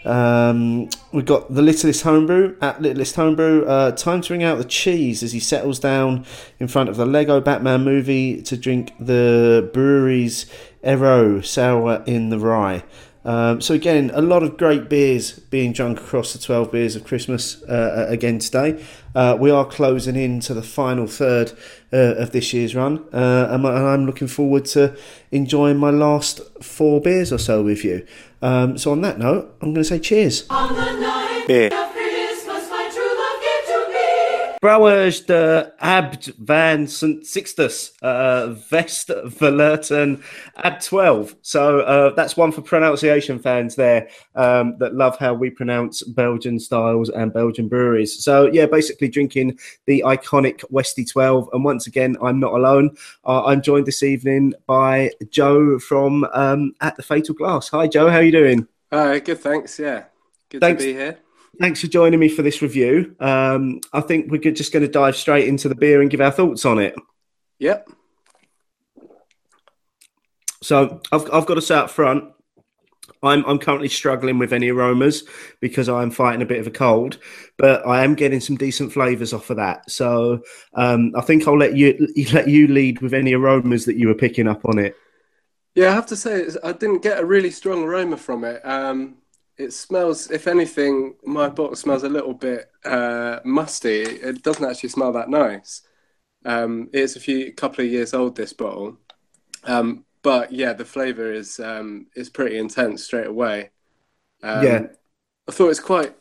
Um, 0.05 0.89
we've 1.11 1.25
got 1.25 1.53
the 1.53 1.61
Littlest 1.61 2.03
Homebrew 2.03 2.55
at 2.61 2.81
Littlest 2.81 3.15
Homebrew. 3.15 3.65
Uh, 3.65 3.91
time 3.91 4.21
to 4.21 4.33
ring 4.33 4.43
out 4.43 4.57
the 4.57 4.63
cheese 4.63 5.21
as 5.23 5.33
he 5.33 5.41
settles 5.41 5.77
down 5.77 6.25
in 6.57 6.69
front 6.69 6.87
of 6.87 6.95
the 6.95 7.05
Lego 7.05 7.41
Batman 7.41 7.83
movie 7.83 8.41
to 8.43 8.55
drink 8.55 8.93
the 8.97 9.69
brewery's 9.73 10.45
Ero 10.83 11.41
Sour 11.41 12.01
in 12.05 12.29
the 12.29 12.39
Rye. 12.39 12.83
Um, 13.25 13.59
so 13.59 13.73
again, 13.73 14.11
a 14.13 14.21
lot 14.21 14.43
of 14.43 14.57
great 14.57 14.89
beers 14.89 15.33
being 15.37 15.73
drunk 15.73 15.99
across 15.99 16.33
the 16.33 16.39
12 16.39 16.71
beers 16.71 16.95
of 16.95 17.03
Christmas 17.03 17.61
uh, 17.63 18.05
again 18.07 18.39
today. 18.39 18.83
Uh, 19.15 19.37
we 19.39 19.49
are 19.49 19.65
closing 19.65 20.15
in 20.15 20.39
to 20.41 20.53
the 20.53 20.61
final 20.61 21.07
third 21.07 21.51
uh, 21.91 22.15
of 22.15 22.31
this 22.31 22.53
year's 22.53 22.75
run, 22.75 23.03
uh, 23.13 23.47
and 23.49 23.65
I'm 23.65 24.05
looking 24.05 24.27
forward 24.27 24.65
to 24.65 24.95
enjoying 25.31 25.77
my 25.77 25.89
last 25.89 26.41
four 26.61 27.01
beers 27.01 27.33
or 27.33 27.39
so 27.39 27.63
with 27.63 27.83
you. 27.83 28.05
Um, 28.41 28.77
so 28.77 28.91
on 28.91 29.01
that 29.01 29.19
note, 29.19 29.55
I'm 29.61 29.73
going 29.73 29.83
to 29.83 29.89
say 29.89 29.99
cheers. 29.99 30.45
Beer. 31.47 31.88
Brouwers 34.61 35.25
de 35.25 35.71
Abt 35.79 36.33
van 36.37 36.85
St. 36.85 37.25
Sixtus, 37.25 37.93
uh, 38.01 38.47
Vest 38.69 39.09
Verlerten 39.23 40.21
Ab 40.57 40.81
12. 40.81 41.35
So 41.41 41.79
uh, 41.79 42.13
that's 42.13 42.35
one 42.35 42.51
for 42.51 42.61
pronunciation 42.61 43.39
fans 43.39 43.75
there 43.75 44.09
um, 44.35 44.75
that 44.79 44.95
love 44.95 45.17
how 45.17 45.33
we 45.33 45.49
pronounce 45.49 46.03
Belgian 46.03 46.59
styles 46.59 47.09
and 47.09 47.31
Belgian 47.31 47.69
breweries. 47.69 48.21
So, 48.21 48.47
yeah, 48.51 48.65
basically 48.65 49.07
drinking 49.07 49.57
the 49.85 50.03
iconic 50.05 50.65
Westy 50.69 51.05
12. 51.05 51.49
And 51.53 51.63
once 51.63 51.87
again, 51.87 52.17
I'm 52.21 52.41
not 52.41 52.51
alone. 52.51 52.97
Uh, 53.23 53.45
I'm 53.45 53.61
joined 53.61 53.85
this 53.85 54.03
evening 54.03 54.53
by 54.67 55.11
Joe 55.29 55.79
from 55.79 56.25
um, 56.33 56.73
At 56.81 56.97
the 56.97 57.03
Fatal 57.03 57.33
Glass. 57.33 57.69
Hi, 57.69 57.87
Joe. 57.87 58.09
How 58.09 58.17
are 58.17 58.23
you 58.23 58.31
doing? 58.33 58.67
Hi, 58.91 59.19
good. 59.19 59.39
Thanks. 59.39 59.79
Yeah. 59.79 60.05
Good 60.49 60.59
thanks. 60.59 60.83
to 60.83 60.89
be 60.89 60.93
here 60.93 61.19
thanks 61.59 61.81
for 61.81 61.87
joining 61.87 62.19
me 62.19 62.29
for 62.29 62.41
this 62.41 62.61
review. 62.61 63.15
Um, 63.19 63.81
I 63.93 64.01
think 64.01 64.31
we're 64.31 64.39
just 64.39 64.71
going 64.71 64.85
to 64.85 64.91
dive 64.91 65.15
straight 65.15 65.47
into 65.47 65.69
the 65.69 65.75
beer 65.75 66.01
and 66.01 66.09
give 66.09 66.21
our 66.21 66.31
thoughts 66.31 66.65
on 66.65 66.79
it. 66.79 66.95
Yep. 67.59 67.89
So 70.61 71.01
I've 71.11 71.31
I've 71.31 71.45
got 71.45 71.55
to 71.55 71.61
say 71.61 71.75
up 71.75 71.89
front, 71.89 72.25
I'm 73.23 73.45
I'm 73.45 73.59
currently 73.59 73.89
struggling 73.89 74.37
with 74.37 74.53
any 74.53 74.69
aromas 74.69 75.23
because 75.59 75.89
I'm 75.89 76.11
fighting 76.11 76.41
a 76.41 76.45
bit 76.45 76.59
of 76.59 76.67
a 76.67 76.71
cold, 76.71 77.17
but 77.57 77.85
I 77.87 78.03
am 78.03 78.15
getting 78.15 78.39
some 78.39 78.55
decent 78.55 78.91
flavours 78.91 79.33
off 79.33 79.49
of 79.49 79.57
that. 79.57 79.89
So 79.89 80.41
um, 80.73 81.13
I 81.15 81.21
think 81.21 81.47
I'll 81.47 81.57
let 81.57 81.75
you 81.75 82.07
let 82.33 82.47
you 82.47 82.67
lead 82.67 83.01
with 83.01 83.13
any 83.13 83.33
aromas 83.33 83.85
that 83.85 83.97
you 83.97 84.07
were 84.07 84.15
picking 84.15 84.47
up 84.47 84.65
on 84.65 84.79
it. 84.79 84.95
Yeah, 85.75 85.91
I 85.91 85.93
have 85.93 86.07
to 86.07 86.15
say 86.15 86.47
I 86.63 86.71
didn't 86.71 87.03
get 87.03 87.19
a 87.19 87.25
really 87.25 87.51
strong 87.51 87.83
aroma 87.83 88.17
from 88.17 88.43
it. 88.43 88.61
Um, 88.65 89.18
it 89.59 89.73
smells, 89.73 90.31
if 90.31 90.47
anything, 90.47 91.15
my 91.25 91.49
bottle 91.49 91.75
smells 91.75 92.03
a 92.03 92.09
little 92.09 92.33
bit 92.33 92.71
uh, 92.85 93.41
musty. 93.45 94.01
It 94.01 94.41
doesn't 94.43 94.65
actually 94.69 94.89
smell 94.89 95.11
that 95.13 95.29
nice. 95.29 95.83
Um, 96.45 96.89
it's 96.93 97.17
a 97.17 97.19
few 97.21 97.53
couple 97.53 97.85
of 97.85 97.91
years 97.91 98.13
old 98.13 98.35
this 98.35 98.53
bottle, 98.53 98.97
um, 99.65 100.05
but 100.23 100.51
yeah, 100.53 100.73
the 100.73 100.85
flavour 100.85 101.33
is 101.33 101.59
um, 101.59 102.07
is 102.15 102.29
pretty 102.29 102.57
intense 102.57 103.03
straight 103.05 103.27
away. 103.27 103.71
Um, 104.43 104.63
yeah, 104.63 104.87
I 105.47 105.51
thought 105.53 105.69
it's 105.69 105.79
quite. 105.81 106.15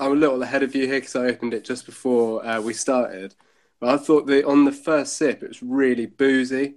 I'm 0.00 0.12
a 0.12 0.16
little 0.16 0.42
ahead 0.42 0.62
of 0.62 0.74
you 0.74 0.86
here 0.86 1.00
because 1.00 1.16
I 1.16 1.26
opened 1.26 1.54
it 1.54 1.64
just 1.64 1.86
before 1.86 2.44
uh, 2.46 2.60
we 2.60 2.74
started. 2.74 3.34
But 3.80 3.90
I 3.90 3.96
thought 3.98 4.26
that 4.28 4.46
on 4.46 4.64
the 4.64 4.72
first 4.72 5.16
sip, 5.16 5.42
it 5.42 5.48
was 5.48 5.62
really 5.62 6.06
boozy. 6.06 6.76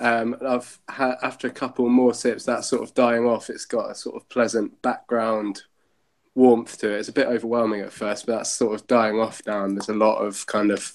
Um, 0.00 0.36
I've 0.40 0.78
had 0.88 1.16
after 1.22 1.46
a 1.46 1.52
couple 1.52 1.88
more 1.88 2.14
sips, 2.14 2.44
that 2.46 2.64
sort 2.64 2.82
of 2.82 2.94
dying 2.94 3.26
off. 3.26 3.50
It's 3.50 3.66
got 3.66 3.90
a 3.90 3.94
sort 3.94 4.16
of 4.16 4.28
pleasant 4.28 4.80
background 4.82 5.62
warmth 6.34 6.78
to 6.78 6.90
it. 6.90 6.98
It's 6.98 7.08
a 7.08 7.12
bit 7.12 7.28
overwhelming 7.28 7.82
at 7.82 7.92
first, 7.92 8.26
but 8.26 8.36
that's 8.36 8.52
sort 8.52 8.74
of 8.74 8.86
dying 8.86 9.20
off 9.20 9.42
now. 9.46 9.64
And 9.64 9.76
there's 9.76 9.90
a 9.90 9.94
lot 9.94 10.18
of 10.18 10.46
kind 10.46 10.70
of 10.70 10.92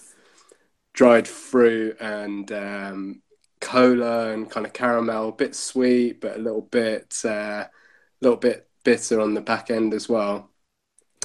dried 0.93 1.27
fruit 1.27 1.97
and 1.99 2.51
um, 2.51 3.21
cola 3.61 4.31
and 4.31 4.49
kind 4.49 4.65
of 4.65 4.73
caramel, 4.73 5.29
a 5.29 5.33
bit 5.33 5.55
sweet, 5.55 6.21
but 6.21 6.37
a 6.37 6.41
little 6.41 6.61
bit, 6.61 7.21
a 7.25 7.31
uh, 7.31 7.67
little 8.21 8.37
bit 8.37 8.67
bitter 8.83 9.21
on 9.21 9.33
the 9.33 9.41
back 9.41 9.69
end 9.69 9.93
as 9.93 10.09
well. 10.09 10.49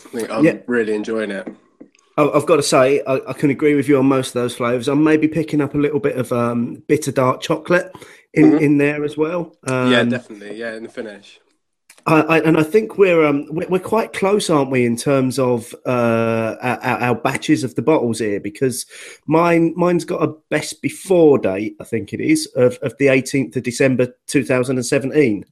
I 0.05 0.09
think 0.09 0.31
I'm 0.31 0.45
yeah. 0.45 0.59
really 0.67 0.95
enjoying 0.95 1.31
it. 1.31 1.49
I've 2.29 2.47
got 2.47 2.57
to 2.57 2.63
say, 2.63 3.03
I, 3.07 3.21
I, 3.29 3.33
can 3.33 3.51
agree 3.51 3.75
with 3.75 3.89
you 3.89 3.99
on 3.99 4.07
most 4.07 4.29
of 4.29 4.35
those 4.35 4.57
flavors. 4.57 4.89
I'm 4.89 5.05
maybe 5.05 5.29
picking 5.29 5.61
up 5.61 5.75
a 5.75 5.79
little 5.79 6.01
bit 6.01 6.17
of 6.17 6.33
um, 6.33 6.83
bitter 6.89 7.13
dark 7.13 7.41
chocolate 7.41 7.95
in, 8.35 8.53
mm-hmm. 8.53 8.65
in 8.65 8.79
there 8.79 9.05
as 9.05 9.17
well. 9.17 9.57
Um, 9.67 9.93
yeah, 9.93 10.05
definitely. 10.05 10.59
Yeah, 10.59 10.75
in 10.75 10.83
the 10.83 10.89
finish. 10.89 11.41
I, 12.07 12.21
I, 12.23 12.39
and 12.41 12.57
I 12.57 12.63
think 12.63 12.99
we're 12.99 13.25
um, 13.25 13.47
we're 13.51 13.69
we're 13.69 13.79
quite 13.79 14.13
close, 14.13 14.49
aren't 14.49 14.71
we, 14.71 14.87
in 14.87 14.97
terms 14.97 15.39
of 15.39 15.75
uh, 15.87 16.57
our, 16.61 16.79
our 16.83 17.15
batches 17.15 17.63
of 17.63 17.75
the 17.75 17.83
bottles 17.83 18.19
here? 18.19 18.41
Because 18.41 18.87
mine 19.27 19.75
mine's 19.77 20.05
got 20.05 20.23
a 20.23 20.35
best 20.49 20.83
before 20.83 21.39
date, 21.39 21.77
I 21.81 21.85
think 21.85 22.13
it 22.13 22.21
is, 22.21 22.47
of, 22.57 22.79
of 22.83 22.97
the 22.99 23.07
18th 23.07 23.57
of 23.57 23.63
December 23.63 24.15
2017. 24.27 25.45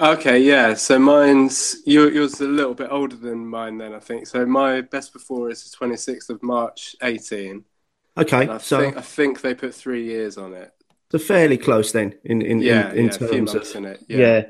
Okay, 0.00 0.38
yeah. 0.38 0.74
So 0.74 0.98
mine's 0.98 1.76
your, 1.84 2.10
yours 2.12 2.40
a 2.40 2.46
little 2.46 2.74
bit 2.74 2.88
older 2.90 3.16
than 3.16 3.44
mine 3.46 3.78
then, 3.78 3.92
I 3.94 3.98
think. 3.98 4.28
So 4.28 4.46
my 4.46 4.80
best 4.80 5.12
before 5.12 5.50
is 5.50 5.64
the 5.68 5.76
twenty 5.76 5.96
sixth 5.96 6.30
of 6.30 6.40
March, 6.42 6.94
eighteen. 7.02 7.64
Okay, 8.16 8.42
And 8.42 8.50
I 8.52 8.58
so 8.58 8.80
think 8.80 8.96
I 8.96 9.00
think 9.00 9.40
they 9.40 9.54
put 9.54 9.74
three 9.74 10.04
years 10.04 10.38
on 10.38 10.52
it. 10.54 10.72
so 11.10 11.18
fairly 11.18 11.56
close 11.56 11.90
then 11.92 12.14
in 12.24 12.42
in 12.42 12.60
Yeah, 12.60 12.90
in, 12.92 12.98
in 12.98 13.04
yeah, 13.06 13.10
terms 13.10 13.54
of 13.54 13.74
in 13.74 13.84
it. 13.86 14.04
yeah. 14.08 14.16
Yeah. 14.18 14.42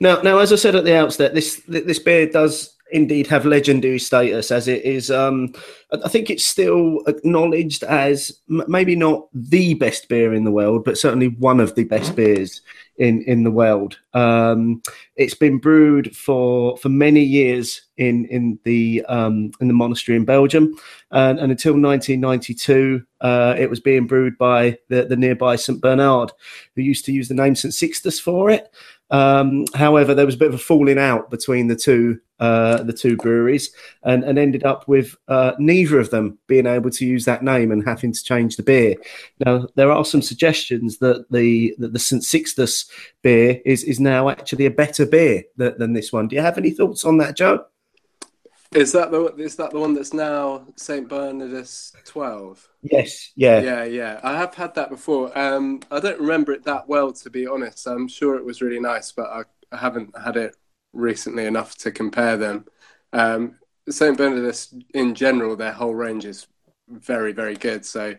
Now, 0.00 0.20
now, 0.22 0.38
as 0.38 0.52
I 0.52 0.56
said 0.56 0.74
at 0.74 0.84
the 0.84 0.96
outset, 0.96 1.32
this 1.34 1.62
this 1.68 1.98
beer 2.00 2.26
does 2.28 2.74
indeed 2.90 3.26
have 3.28 3.44
legendary 3.44 3.98
status, 4.00 4.50
as 4.50 4.66
it 4.66 4.84
is. 4.84 5.10
Um, 5.12 5.52
I 5.92 5.98
I 6.04 6.08
think 6.08 6.28
it's 6.30 6.44
still 6.44 7.02
acknowledged 7.06 7.84
as 7.84 8.32
m- 8.50 8.64
maybe 8.66 8.96
not 8.96 9.28
the 9.32 9.74
best 9.74 10.08
beer 10.08 10.34
in 10.34 10.42
the 10.44 10.50
world, 10.52 10.84
but 10.84 10.98
certainly 10.98 11.28
one 11.28 11.60
of 11.60 11.74
the 11.76 11.84
best 11.84 12.16
beers 12.16 12.62
in 12.98 13.22
in 13.22 13.44
the 13.44 13.50
world. 13.50 13.98
Um, 14.14 14.82
it's 15.16 15.34
been 15.34 15.58
brewed 15.58 16.14
for 16.16 16.76
for 16.76 16.88
many 16.88 17.22
years 17.22 17.82
in 17.96 18.26
in 18.26 18.58
the 18.64 19.04
um, 19.08 19.50
in 19.60 19.68
the 19.68 19.74
monastery 19.74 20.16
in 20.16 20.24
Belgium, 20.24 20.74
and, 21.10 21.38
and 21.38 21.50
until 21.50 21.72
1992, 21.72 23.02
uh, 23.20 23.54
it 23.58 23.70
was 23.70 23.80
being 23.80 24.06
brewed 24.06 24.36
by 24.38 24.76
the, 24.88 25.04
the 25.04 25.16
nearby 25.16 25.56
St 25.56 25.80
Bernard, 25.80 26.32
who 26.74 26.82
used 26.82 27.04
to 27.06 27.12
use 27.12 27.28
the 27.28 27.34
name 27.34 27.54
St 27.54 27.74
Sixtus 27.74 28.20
for 28.20 28.50
it. 28.50 28.72
Um, 29.10 29.64
however, 29.74 30.14
there 30.14 30.26
was 30.26 30.34
a 30.34 30.38
bit 30.38 30.48
of 30.48 30.54
a 30.54 30.58
falling 30.58 30.98
out 30.98 31.30
between 31.30 31.68
the 31.68 31.76
two 31.76 32.20
uh, 32.40 32.82
the 32.84 32.92
two 32.92 33.16
breweries, 33.16 33.70
and, 34.04 34.22
and 34.22 34.38
ended 34.38 34.64
up 34.64 34.86
with 34.86 35.16
uh, 35.26 35.52
neither 35.58 35.98
of 35.98 36.10
them 36.10 36.38
being 36.46 36.66
able 36.66 36.90
to 36.90 37.04
use 37.04 37.24
that 37.24 37.42
name 37.42 37.72
and 37.72 37.84
having 37.84 38.12
to 38.12 38.22
change 38.22 38.56
the 38.56 38.62
beer. 38.62 38.94
Now, 39.44 39.66
there 39.74 39.90
are 39.90 40.04
some 40.04 40.22
suggestions 40.22 40.98
that 40.98 41.26
the 41.30 41.74
that 41.78 41.92
the 41.92 41.98
St 41.98 42.22
Sixtus 42.22 42.88
beer 43.22 43.60
is 43.64 43.82
is 43.82 43.98
now 43.98 44.28
actually 44.28 44.66
a 44.66 44.70
better 44.70 45.04
beer 45.04 45.42
than, 45.56 45.76
than 45.78 45.92
this 45.94 46.12
one. 46.12 46.28
Do 46.28 46.36
you 46.36 46.42
have 46.42 46.58
any 46.58 46.70
thoughts 46.70 47.04
on 47.04 47.18
that, 47.18 47.36
Joe? 47.36 47.64
Is 48.74 48.92
that 48.92 49.10
the 49.10 49.34
is 49.36 49.56
that 49.56 49.70
the 49.70 49.80
one 49.80 49.94
that's 49.94 50.12
now 50.12 50.66
Saint 50.76 51.08
Bernardus 51.08 51.92
twelve? 52.04 52.68
Yes. 52.82 53.32
Yeah. 53.34 53.60
Yeah, 53.60 53.84
yeah. 53.84 54.20
I 54.22 54.36
have 54.36 54.54
had 54.54 54.74
that 54.74 54.90
before. 54.90 55.36
Um, 55.38 55.80
I 55.90 56.00
don't 56.00 56.20
remember 56.20 56.52
it 56.52 56.64
that 56.64 56.86
well, 56.86 57.12
to 57.12 57.30
be 57.30 57.46
honest. 57.46 57.86
I'm 57.86 58.08
sure 58.08 58.36
it 58.36 58.44
was 58.44 58.60
really 58.60 58.80
nice, 58.80 59.10
but 59.10 59.30
I, 59.30 59.42
I 59.72 59.78
haven't 59.78 60.16
had 60.18 60.36
it 60.36 60.54
recently 60.92 61.46
enough 61.46 61.76
to 61.78 61.90
compare 61.90 62.36
them. 62.36 62.66
Um, 63.12 63.56
Saint 63.88 64.18
Bernardus, 64.18 64.78
in 64.92 65.14
general, 65.14 65.56
their 65.56 65.72
whole 65.72 65.94
range 65.94 66.26
is 66.26 66.46
very, 66.88 67.32
very 67.32 67.54
good. 67.54 67.86
So 67.86 68.16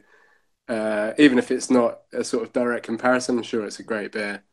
uh, 0.68 1.14
even 1.20 1.38
if 1.38 1.52
it's 1.52 1.70
not 1.70 2.02
a 2.12 2.24
sort 2.24 2.44
of 2.44 2.54
direct 2.54 2.86
comparison, 2.86 3.38
I'm 3.38 3.44
sure 3.44 3.66
it's 3.66 3.80
a 3.80 3.84
great 3.84 4.14
beer. 4.14 4.44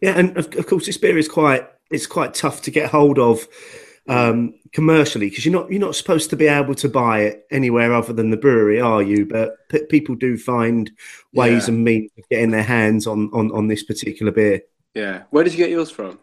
Yeah, 0.00 0.18
and 0.18 0.36
of, 0.38 0.54
of 0.56 0.66
course, 0.66 0.86
this 0.86 0.96
beer 0.96 1.18
is 1.18 1.28
quite 1.28 1.68
it's 1.90 2.06
quite 2.06 2.32
tough 2.32 2.62
to 2.62 2.70
get 2.70 2.90
hold 2.90 3.18
of 3.18 3.46
um, 4.08 4.54
commercially 4.72 5.28
because 5.28 5.44
you're 5.44 5.52
not 5.52 5.70
you're 5.70 5.80
not 5.80 5.94
supposed 5.94 6.30
to 6.30 6.36
be 6.36 6.46
able 6.46 6.74
to 6.76 6.88
buy 6.88 7.20
it 7.20 7.46
anywhere 7.50 7.92
other 7.94 8.12
than 8.12 8.30
the 8.30 8.36
brewery, 8.36 8.80
are 8.80 9.02
you? 9.02 9.26
But 9.26 9.56
p- 9.68 9.84
people 9.88 10.14
do 10.14 10.36
find 10.36 10.90
ways 11.32 11.68
Yeah. 11.68 11.74
and 11.74 11.84
means 11.84 12.10
of 12.18 12.24
getting 12.30 12.50
their 12.50 12.62
hands 12.62 13.06
on 13.06 13.30
on, 13.32 13.50
on 13.52 13.68
this 13.68 13.82
particular 13.82 14.32
beer. 14.32 14.62
Yeah. 14.94 15.22
Where 15.30 15.44
did 15.44 15.52
you 15.52 15.58
get 15.58 15.70
yours 15.70 15.90
from? 15.90 16.18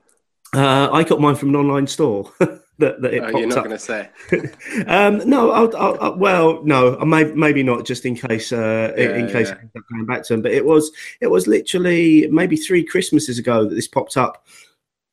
Uh, 0.53 0.89
I 0.91 1.03
got 1.03 1.19
mine 1.21 1.36
from 1.36 1.49
an 1.49 1.55
online 1.57 1.88
store 1.88 2.32
that, 2.39 2.61
that 2.80 3.13
it 3.13 3.21
Oh, 3.23 3.38
you're 3.38 3.47
not 3.47 3.65
going 3.65 3.69
to 3.71 3.80
say. 3.80 4.09
um, 4.88 5.17
no, 5.30 5.51
I'll, 5.51 5.75
I'll, 5.75 5.97
I'll- 5.99 6.17
well, 6.17 6.63
no, 6.63 6.97
I 6.99 7.03
may, 7.05 7.25
maybe 7.25 7.63
not, 7.63 7.86
just 7.86 8.05
in 8.05 8.15
case, 8.15 8.53
uh, 8.53 8.93
in- 8.95 9.11
in 9.15 9.28
case 9.28 9.49
yeah. 9.49 9.55
I 9.55 9.59
end 9.59 9.71
up 9.78 9.84
going 9.91 10.05
back 10.05 10.23
to 10.23 10.34
them. 10.34 10.41
But 10.41 10.51
it 10.53 10.65
was, 10.65 10.91
it 11.19 11.28
was 11.28 11.47
literally 11.47 12.28
maybe 12.32 12.55
three 12.55 12.84
Christmases 12.84 13.38
ago 13.38 13.65
that 13.65 13.75
this 13.75 13.89
popped 13.89 14.15
up 14.15 14.45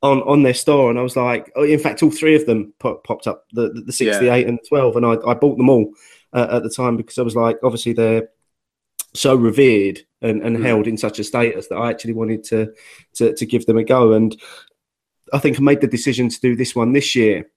on 0.05 0.23
on 0.23 0.43
their 0.43 0.55
store, 0.65 0.91
and 0.91 0.99
I 0.99 1.03
was 1.03 1.17
like, 1.17 1.51
oh, 1.57 1.65
in 1.65 1.79
fact, 1.79 2.03
all 2.03 2.11
three 2.11 2.37
of 2.37 2.47
them 2.47 2.73
pop, 2.79 3.03
popped 3.05 3.27
up 3.27 3.45
the 3.53 3.73
the, 3.75 3.81
the 3.87 3.93
six, 3.93 4.09
Yeah. 4.09 4.19
the 4.21 4.33
eight, 4.35 4.47
and 4.47 4.59
the 4.59 4.69
twelve, 4.69 4.97
and 4.97 5.07
I, 5.07 5.15
I 5.31 5.35
bought 5.35 5.57
them 5.59 5.71
all 5.71 5.87
uh, 6.33 6.49
at 6.57 6.63
the 6.63 6.71
time 6.71 6.97
because 6.97 7.19
I 7.19 7.23
was 7.23 7.37
like, 7.37 7.57
obviously 7.63 7.93
they're 7.95 8.29
so 9.15 9.35
revered 9.35 10.01
and, 10.23 10.43
and 10.43 10.57
Mm. 10.57 10.65
held 10.65 10.87
in 10.87 10.97
such 10.97 11.19
a 11.19 11.25
status 11.25 11.69
that 11.69 11.77
I 11.77 11.91
actually 11.91 12.15
wanted 12.15 12.45
to, 12.51 12.73
to 13.15 13.35
to 13.35 13.47
give 13.47 13.65
them 13.67 13.79
a 13.79 13.85
go, 13.85 14.13
and 14.13 14.37
I 15.33 15.39
think 15.39 15.59
I 15.59 15.63
made 15.63 15.81
the 15.81 15.97
decision 15.97 16.29
to 16.29 16.41
do 16.41 16.55
this 16.57 16.77
one 16.77 16.93
this 16.93 17.15
year 17.15 17.51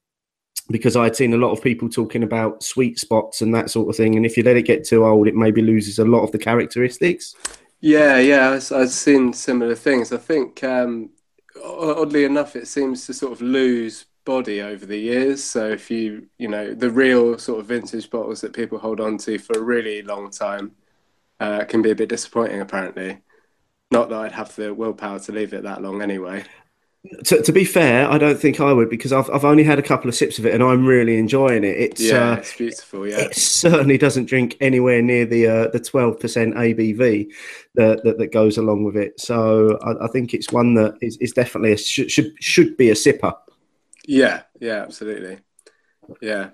because 0.69 0.95
I 0.95 1.03
had 1.05 1.15
seen 1.15 1.33
a 1.33 1.37
lot 1.45 1.51
of 1.51 1.61
people 1.61 1.89
talking 1.89 2.23
about 2.23 2.63
sweet 2.63 2.99
spots 2.99 3.41
and 3.41 3.53
that 3.55 3.69
sort 3.69 3.89
of 3.89 3.95
thing. 3.95 4.15
And 4.17 4.25
if 4.25 4.35
you 4.35 4.43
let 4.43 4.57
it 4.57 4.63
get 4.63 4.85
too 4.85 5.05
old, 5.05 5.27
it 5.27 5.35
maybe 5.35 5.61
loses 5.61 5.97
a 5.99 6.05
lot 6.05 6.23
of 6.23 6.31
the 6.31 6.37
characteristics. 6.37 7.35
Yeah, 7.79 8.19
yeah, 8.19 8.59
I've, 8.71 8.89
seen 8.89 9.33
similar 9.33 9.75
things. 9.75 10.11
I 10.11 10.17
think, 10.17 10.63
um, 10.63 11.09
oddly 11.63 12.23
enough, 12.23 12.55
it 12.55 12.67
seems 12.67 13.05
to 13.05 13.13
sort 13.13 13.33
of 13.33 13.41
lose 13.41 14.05
body 14.25 14.61
over 14.61 14.85
the 14.85 14.97
years. 14.97 15.43
So 15.43 15.69
if 15.69 15.89
you, 15.89 16.27
you 16.37 16.47
know, 16.47 16.73
the 16.73 16.89
real 16.91 17.37
sort 17.37 17.59
of 17.59 17.67
vintage 17.67 18.09
bottles 18.09 18.41
that 18.41 18.53
people 18.53 18.77
hold 18.77 18.99
on 18.99 19.17
to 19.19 19.39
for 19.39 19.57
a 19.57 19.61
really 19.61 20.01
long 20.01 20.29
time 20.29 20.75
uh, 21.39 21.63
can 21.65 21.81
be 21.81 21.91
a 21.91 21.95
bit 21.95 22.09
disappointing, 22.09 22.61
apparently. 22.61 23.21
Not 23.91 24.09
that 24.09 24.19
I'd 24.19 24.31
have 24.33 24.55
the 24.55 24.73
willpower 24.73 25.19
to 25.19 25.31
leave 25.31 25.53
it 25.53 25.63
that 25.63 25.81
long 25.81 26.01
anyway. 26.01 26.45
To, 27.25 27.41
to 27.41 27.51
be 27.53 27.63
fair, 27.63 28.09
I 28.09 28.17
don't 28.17 28.37
think 28.37 28.59
I 28.59 28.73
would 28.73 28.89
because 28.89 29.13
I've, 29.13 29.29
I've 29.29 29.45
only 29.45 29.63
had 29.63 29.79
a 29.79 29.83
couple 29.83 30.09
of 30.09 30.15
sips 30.15 30.39
of 30.39 30.45
it 30.45 30.53
and 30.53 30.61
I'm 30.61 30.85
really 30.85 31.17
enjoying 31.17 31.63
it. 31.63 31.77
It's 31.77 32.11
Yeah, 32.11 32.31
uh, 32.31 32.35
it's 32.35 32.53
beautiful. 32.53 33.07
Yeah, 33.07 33.19
it 33.19 33.35
certainly 33.35 33.97
doesn't 33.97 34.25
drink 34.25 34.57
anywhere 34.59 35.01
near 35.01 35.25
the 35.25 35.47
uh, 35.47 35.67
the 35.69 35.79
twelve 35.79 36.19
percent 36.19 36.55
ABV 36.55 37.31
that, 37.75 38.03
that 38.03 38.17
that 38.17 38.33
goes 38.33 38.57
along 38.57 38.83
with 38.83 38.97
it. 38.97 39.19
So 39.21 39.77
I, 39.81 40.05
I 40.05 40.07
think 40.09 40.33
it's 40.33 40.51
one 40.51 40.73
that 40.73 40.97
is, 41.01 41.17
is 41.21 41.31
definitely 41.31 41.71
a, 41.73 41.77
should, 41.77 42.11
should 42.11 42.33
should 42.41 42.75
be 42.75 42.89
a 42.89 42.93
sipper. 42.93 43.33
yeah, 44.05 44.43
yeah, 44.59 44.81
absolutely. 44.83 45.39
Yeah, 46.21 46.49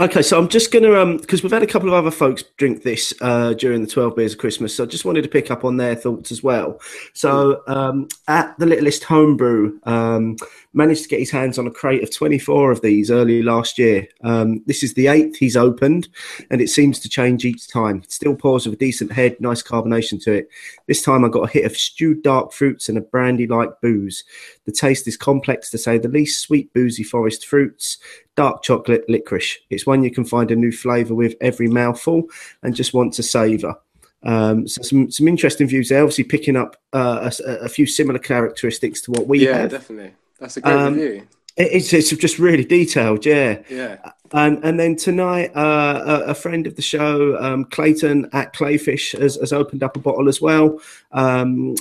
Okay, 0.00 0.22
so 0.22 0.38
I'm 0.38 0.48
just 0.48 0.72
gonna 0.72 0.94
um 0.94 1.18
because 1.18 1.42
we've 1.42 1.52
had 1.52 1.62
a 1.62 1.66
couple 1.66 1.88
of 1.88 1.94
other 1.94 2.10
folks 2.10 2.42
drink 2.56 2.82
this 2.82 3.12
uh 3.20 3.52
during 3.52 3.82
the 3.82 3.86
12 3.86 4.16
beers 4.16 4.32
of 4.32 4.38
Christmas, 4.38 4.74
so 4.74 4.84
I 4.84 4.86
just 4.86 5.04
wanted 5.04 5.22
to 5.24 5.28
pick 5.28 5.50
up 5.50 5.62
on 5.62 5.76
their 5.76 5.94
thoughts 5.94 6.32
as 6.32 6.42
well. 6.42 6.80
So 7.12 7.62
um 7.66 8.08
at 8.26 8.58
the 8.58 8.64
Littlest 8.64 9.04
Homebrew, 9.04 9.78
um 9.82 10.36
managed 10.72 11.02
to 11.02 11.08
get 11.10 11.20
his 11.20 11.30
hands 11.30 11.58
on 11.58 11.66
a 11.66 11.70
crate 11.70 12.02
of 12.02 12.12
24 12.12 12.72
of 12.72 12.80
these 12.80 13.10
early 13.10 13.42
last 13.42 13.78
year. 13.78 14.08
Um 14.22 14.62
this 14.66 14.82
is 14.82 14.94
the 14.94 15.08
eighth 15.08 15.36
he's 15.36 15.56
opened, 15.56 16.08
and 16.50 16.62
it 16.62 16.70
seems 16.70 16.98
to 17.00 17.08
change 17.10 17.44
each 17.44 17.68
time. 17.68 18.02
Still 18.08 18.34
pours 18.34 18.64
with 18.64 18.76
a 18.76 18.78
decent 18.78 19.12
head, 19.12 19.38
nice 19.38 19.62
carbonation 19.62 20.20
to 20.22 20.32
it. 20.32 20.48
This 20.88 21.02
time 21.02 21.26
I 21.26 21.28
got 21.28 21.50
a 21.50 21.52
hit 21.52 21.66
of 21.66 21.76
stewed 21.76 22.22
dark 22.22 22.54
fruits 22.54 22.88
and 22.88 22.96
a 22.96 23.02
brandy-like 23.02 23.82
booze. 23.82 24.24
The 24.64 24.72
taste 24.72 25.06
is 25.06 25.18
complex 25.18 25.68
to 25.70 25.78
say 25.78 25.98
the 25.98 26.08
least, 26.08 26.40
sweet, 26.40 26.72
boozy 26.72 27.02
forest 27.02 27.46
fruits, 27.46 27.98
dark 28.36 28.62
chocolate, 28.62 29.04
licorice. 29.08 29.58
It's 29.70 29.86
one 29.86 30.02
you 30.02 30.10
can 30.10 30.24
find 30.24 30.50
a 30.50 30.56
new 30.56 30.72
flavour 30.72 31.14
with 31.14 31.34
every 31.40 31.68
mouthful 31.68 32.24
and 32.62 32.74
just 32.74 32.94
want 32.94 33.14
to 33.14 33.22
savour. 33.22 33.76
Um, 34.22 34.66
so 34.66 34.82
some 34.82 35.10
some 35.10 35.28
interesting 35.28 35.68
views 35.68 35.88
there. 35.88 36.02
Obviously, 36.02 36.24
picking 36.24 36.56
up 36.56 36.76
uh, 36.92 37.30
a, 37.46 37.52
a 37.64 37.68
few 37.68 37.86
similar 37.86 38.18
characteristics 38.18 39.00
to 39.02 39.10
what 39.10 39.26
we 39.26 39.44
yeah, 39.46 39.58
have. 39.58 39.70
definitely. 39.70 40.14
That's 40.40 40.56
a 40.56 40.60
great 40.60 40.74
Um, 40.74 40.94
review. 40.94 41.26
It's, 41.56 41.92
it's 41.92 42.10
just 42.10 42.40
really 42.40 42.64
detailed, 42.64 43.24
yeah. 43.24 43.62
Yeah. 43.70 43.98
And 44.32 44.64
and 44.64 44.80
then 44.80 44.96
tonight, 44.96 45.52
uh, 45.54 46.02
a, 46.04 46.30
a 46.30 46.34
friend 46.34 46.66
of 46.66 46.74
the 46.74 46.82
show, 46.82 47.38
um, 47.40 47.66
Clayton 47.66 48.28
at 48.32 48.52
Clayfish, 48.52 49.16
has, 49.16 49.36
has 49.36 49.52
opened 49.52 49.84
up 49.84 49.96
a 49.96 50.00
bottle 50.00 50.28
as 50.28 50.40
well. 50.40 50.80
Um, 51.12 51.76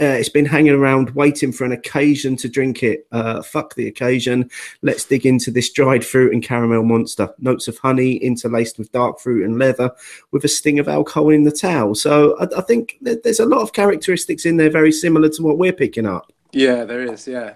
uh, 0.00 0.04
it's 0.04 0.28
been 0.28 0.44
hanging 0.44 0.74
around 0.74 1.10
waiting 1.10 1.52
for 1.52 1.64
an 1.64 1.72
occasion 1.72 2.36
to 2.36 2.48
drink 2.48 2.82
it. 2.82 3.06
Uh, 3.12 3.42
fuck 3.42 3.74
the 3.74 3.88
occasion. 3.88 4.50
Let's 4.82 5.04
dig 5.04 5.26
into 5.26 5.50
this 5.50 5.70
dried 5.70 6.04
fruit 6.04 6.32
and 6.32 6.42
caramel 6.42 6.84
monster. 6.84 7.34
Notes 7.38 7.68
of 7.68 7.78
honey 7.78 8.14
interlaced 8.14 8.78
with 8.78 8.92
dark 8.92 9.20
fruit 9.20 9.44
and 9.44 9.58
leather, 9.58 9.90
with 10.30 10.44
a 10.44 10.48
sting 10.48 10.78
of 10.78 10.88
alcohol 10.88 11.30
in 11.30 11.44
the 11.44 11.52
tail. 11.52 11.94
So 11.94 12.36
I, 12.38 12.58
I 12.58 12.62
think 12.62 12.96
there's 13.00 13.40
a 13.40 13.46
lot 13.46 13.62
of 13.62 13.72
characteristics 13.72 14.44
in 14.46 14.56
there 14.56 14.70
very 14.70 14.92
similar 14.92 15.28
to 15.30 15.42
what 15.42 15.58
we're 15.58 15.72
picking 15.72 16.06
up. 16.06 16.32
Yeah, 16.52 16.84
there 16.84 17.02
is. 17.02 17.26
Yeah. 17.26 17.54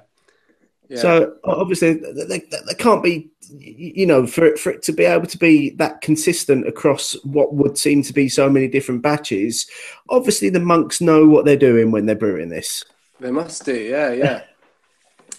Yeah. 0.93 1.01
So 1.01 1.36
obviously, 1.45 1.95
there, 1.95 2.74
can't 2.76 3.03
be, 3.03 3.30
you 3.49 4.05
know, 4.05 4.26
for 4.26 4.45
it, 4.45 4.59
for 4.59 4.70
it 4.70 4.82
to 4.82 4.93
be 4.93 5.05
able 5.05 5.26
to 5.26 5.38
be 5.38 5.70
that 5.76 6.03
consistent 6.03 6.68
across 6.68 7.14
what 7.24 7.55
would 7.55 7.78
seem 7.78 8.03
to 8.03 8.12
be 8.12 8.28
so 8.28 8.51
many 8.51 8.68
different 8.68 9.01
batches. 9.01 9.66
Obviously, 10.11 10.51
the 10.51 10.61
monks 10.61 11.01
know 11.01 11.26
what 11.26 11.47
they're 11.47 11.57
doing 11.57 11.93
when 11.93 12.05
they're 12.05 12.14
brewing 12.14 12.51
this. 12.51 12.84
They 13.20 13.30
must 13.30 13.64
do, 13.64 13.74
yeah, 13.74 14.12
yeah, 14.12 14.43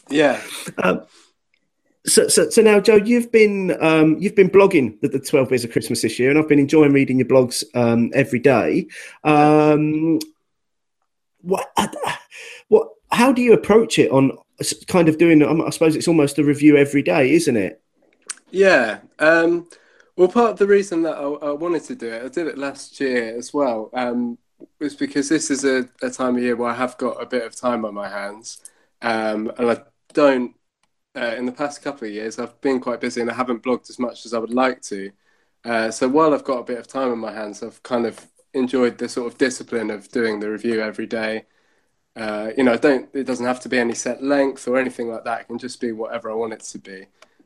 yeah. 0.10 0.42
Um, 0.82 1.06
so, 2.08 2.28
so, 2.30 2.50
so 2.50 2.64
now, 2.64 2.80
Joe, 2.80 2.96
you've 2.96 3.32
been 3.32 3.78
um, 3.80 4.18
you've 4.20 4.36
been 4.36 4.50
blogging 4.50 5.00
the, 5.02 5.08
the 5.08 5.20
Twelve 5.20 5.50
Beers 5.50 5.66
of 5.66 5.72
Christmas 5.72 6.02
this 6.02 6.18
year, 6.18 6.32
and 6.32 6.40
I've 6.40 6.50
been 6.50 6.58
enjoying 6.58 6.94
reading 6.94 7.20
your 7.20 7.28
blogs 7.28 7.64
um, 7.76 8.10
every 8.16 8.40
day. 8.40 8.88
Um, 9.24 10.18
what, 11.42 11.72
what, 12.70 12.90
how 13.12 13.32
do 13.32 13.44
you 13.44 13.54
approach 13.54 14.00
it 14.00 14.10
on 14.10 14.36
kind 14.88 15.10
of 15.10 15.18
doing. 15.18 15.44
I 15.44 15.70
suppose 15.70 15.96
it's 15.96 16.08
almost 16.08 16.40
a 16.40 16.44
review 16.44 16.78
every 16.78 17.02
day, 17.02 17.34
isn't 17.34 17.58
it? 17.58 17.82
Yeah. 18.52 19.00
Um, 19.20 19.68
well, 20.16 20.28
part 20.28 20.52
of 20.52 20.60
the 20.60 20.68
reason 20.68 21.02
that 21.04 21.18
I, 21.18 21.24
I, 21.24 21.52
wanted 21.52 21.84
to 21.86 21.96
do 21.96 22.08
it, 22.08 22.24
I 22.24 22.28
did 22.28 22.46
it 22.48 22.58
last 22.58 23.00
year 23.00 23.36
as 23.36 23.52
well, 23.52 23.90
um, 23.94 24.38
was 24.80 24.96
because 24.96 25.28
this 25.28 25.50
is 25.50 25.66
a, 25.66 25.90
a, 26.04 26.12
time 26.12 26.36
of 26.38 26.44
year 26.44 26.56
where 26.56 26.70
I 26.70 26.76
have 26.76 26.96
got 27.00 27.22
a 27.22 27.26
bit 27.26 27.44
of 27.44 27.56
time 27.56 27.84
on 27.84 27.96
my 27.96 28.08
hands, 28.08 28.62
um, 29.02 29.52
and 29.58 29.72
I 29.72 29.82
don't. 30.14 30.56
Uh, 31.16 31.36
in 31.38 31.46
the 31.46 31.52
past 31.52 31.84
couple 31.84 32.08
of 32.08 32.14
years, 32.14 32.40
I've 32.40 32.60
been 32.62 32.80
quite 32.80 33.00
busy 33.00 33.22
and 33.22 33.30
I 33.30 33.36
haven't 33.36 33.62
blogged 33.62 33.88
as 33.92 34.00
much 34.00 34.26
as 34.26 34.34
I 34.34 34.40
would 34.40 34.54
like 34.54 34.82
to. 34.84 35.12
Uh, 35.64 35.92
so 35.92 36.08
while 36.08 36.34
I've 36.34 36.44
got 36.44 36.58
a 36.58 36.64
bit 36.64 36.80
of 36.80 36.88
time 36.88 37.12
on 37.12 37.20
my 37.20 37.32
hands, 37.32 37.62
I've 37.62 37.84
kind 37.84 38.08
of 38.08 38.28
enjoyed 38.54 38.98
the 38.98 39.08
sort 39.08 39.32
of 39.32 39.38
discipline 39.38 39.92
of 39.92 40.10
doing 40.10 40.40
the 40.40 40.50
review 40.50 40.82
every 40.82 41.06
day. 41.06 41.46
Uh, 42.16 42.52
you 42.56 42.64
know, 42.64 42.78
don't 42.78 43.10
it 43.14 43.24
doesn't 43.26 43.46
have 43.46 43.60
to 43.62 43.70
be 43.70 43.80
any 43.80 43.96
set 43.96 44.24
length 44.24 44.68
or 44.68 44.78
anything 44.78 45.10
like 45.10 45.24
that. 45.24 45.42
It 45.42 45.48
can 45.48 45.58
just 45.58 45.82
be 45.82 45.92
whatever 45.92 46.32
I 46.32 46.36
want 46.36 46.54
it 46.54 46.62
to 46.62 46.80
be. 46.80 47.06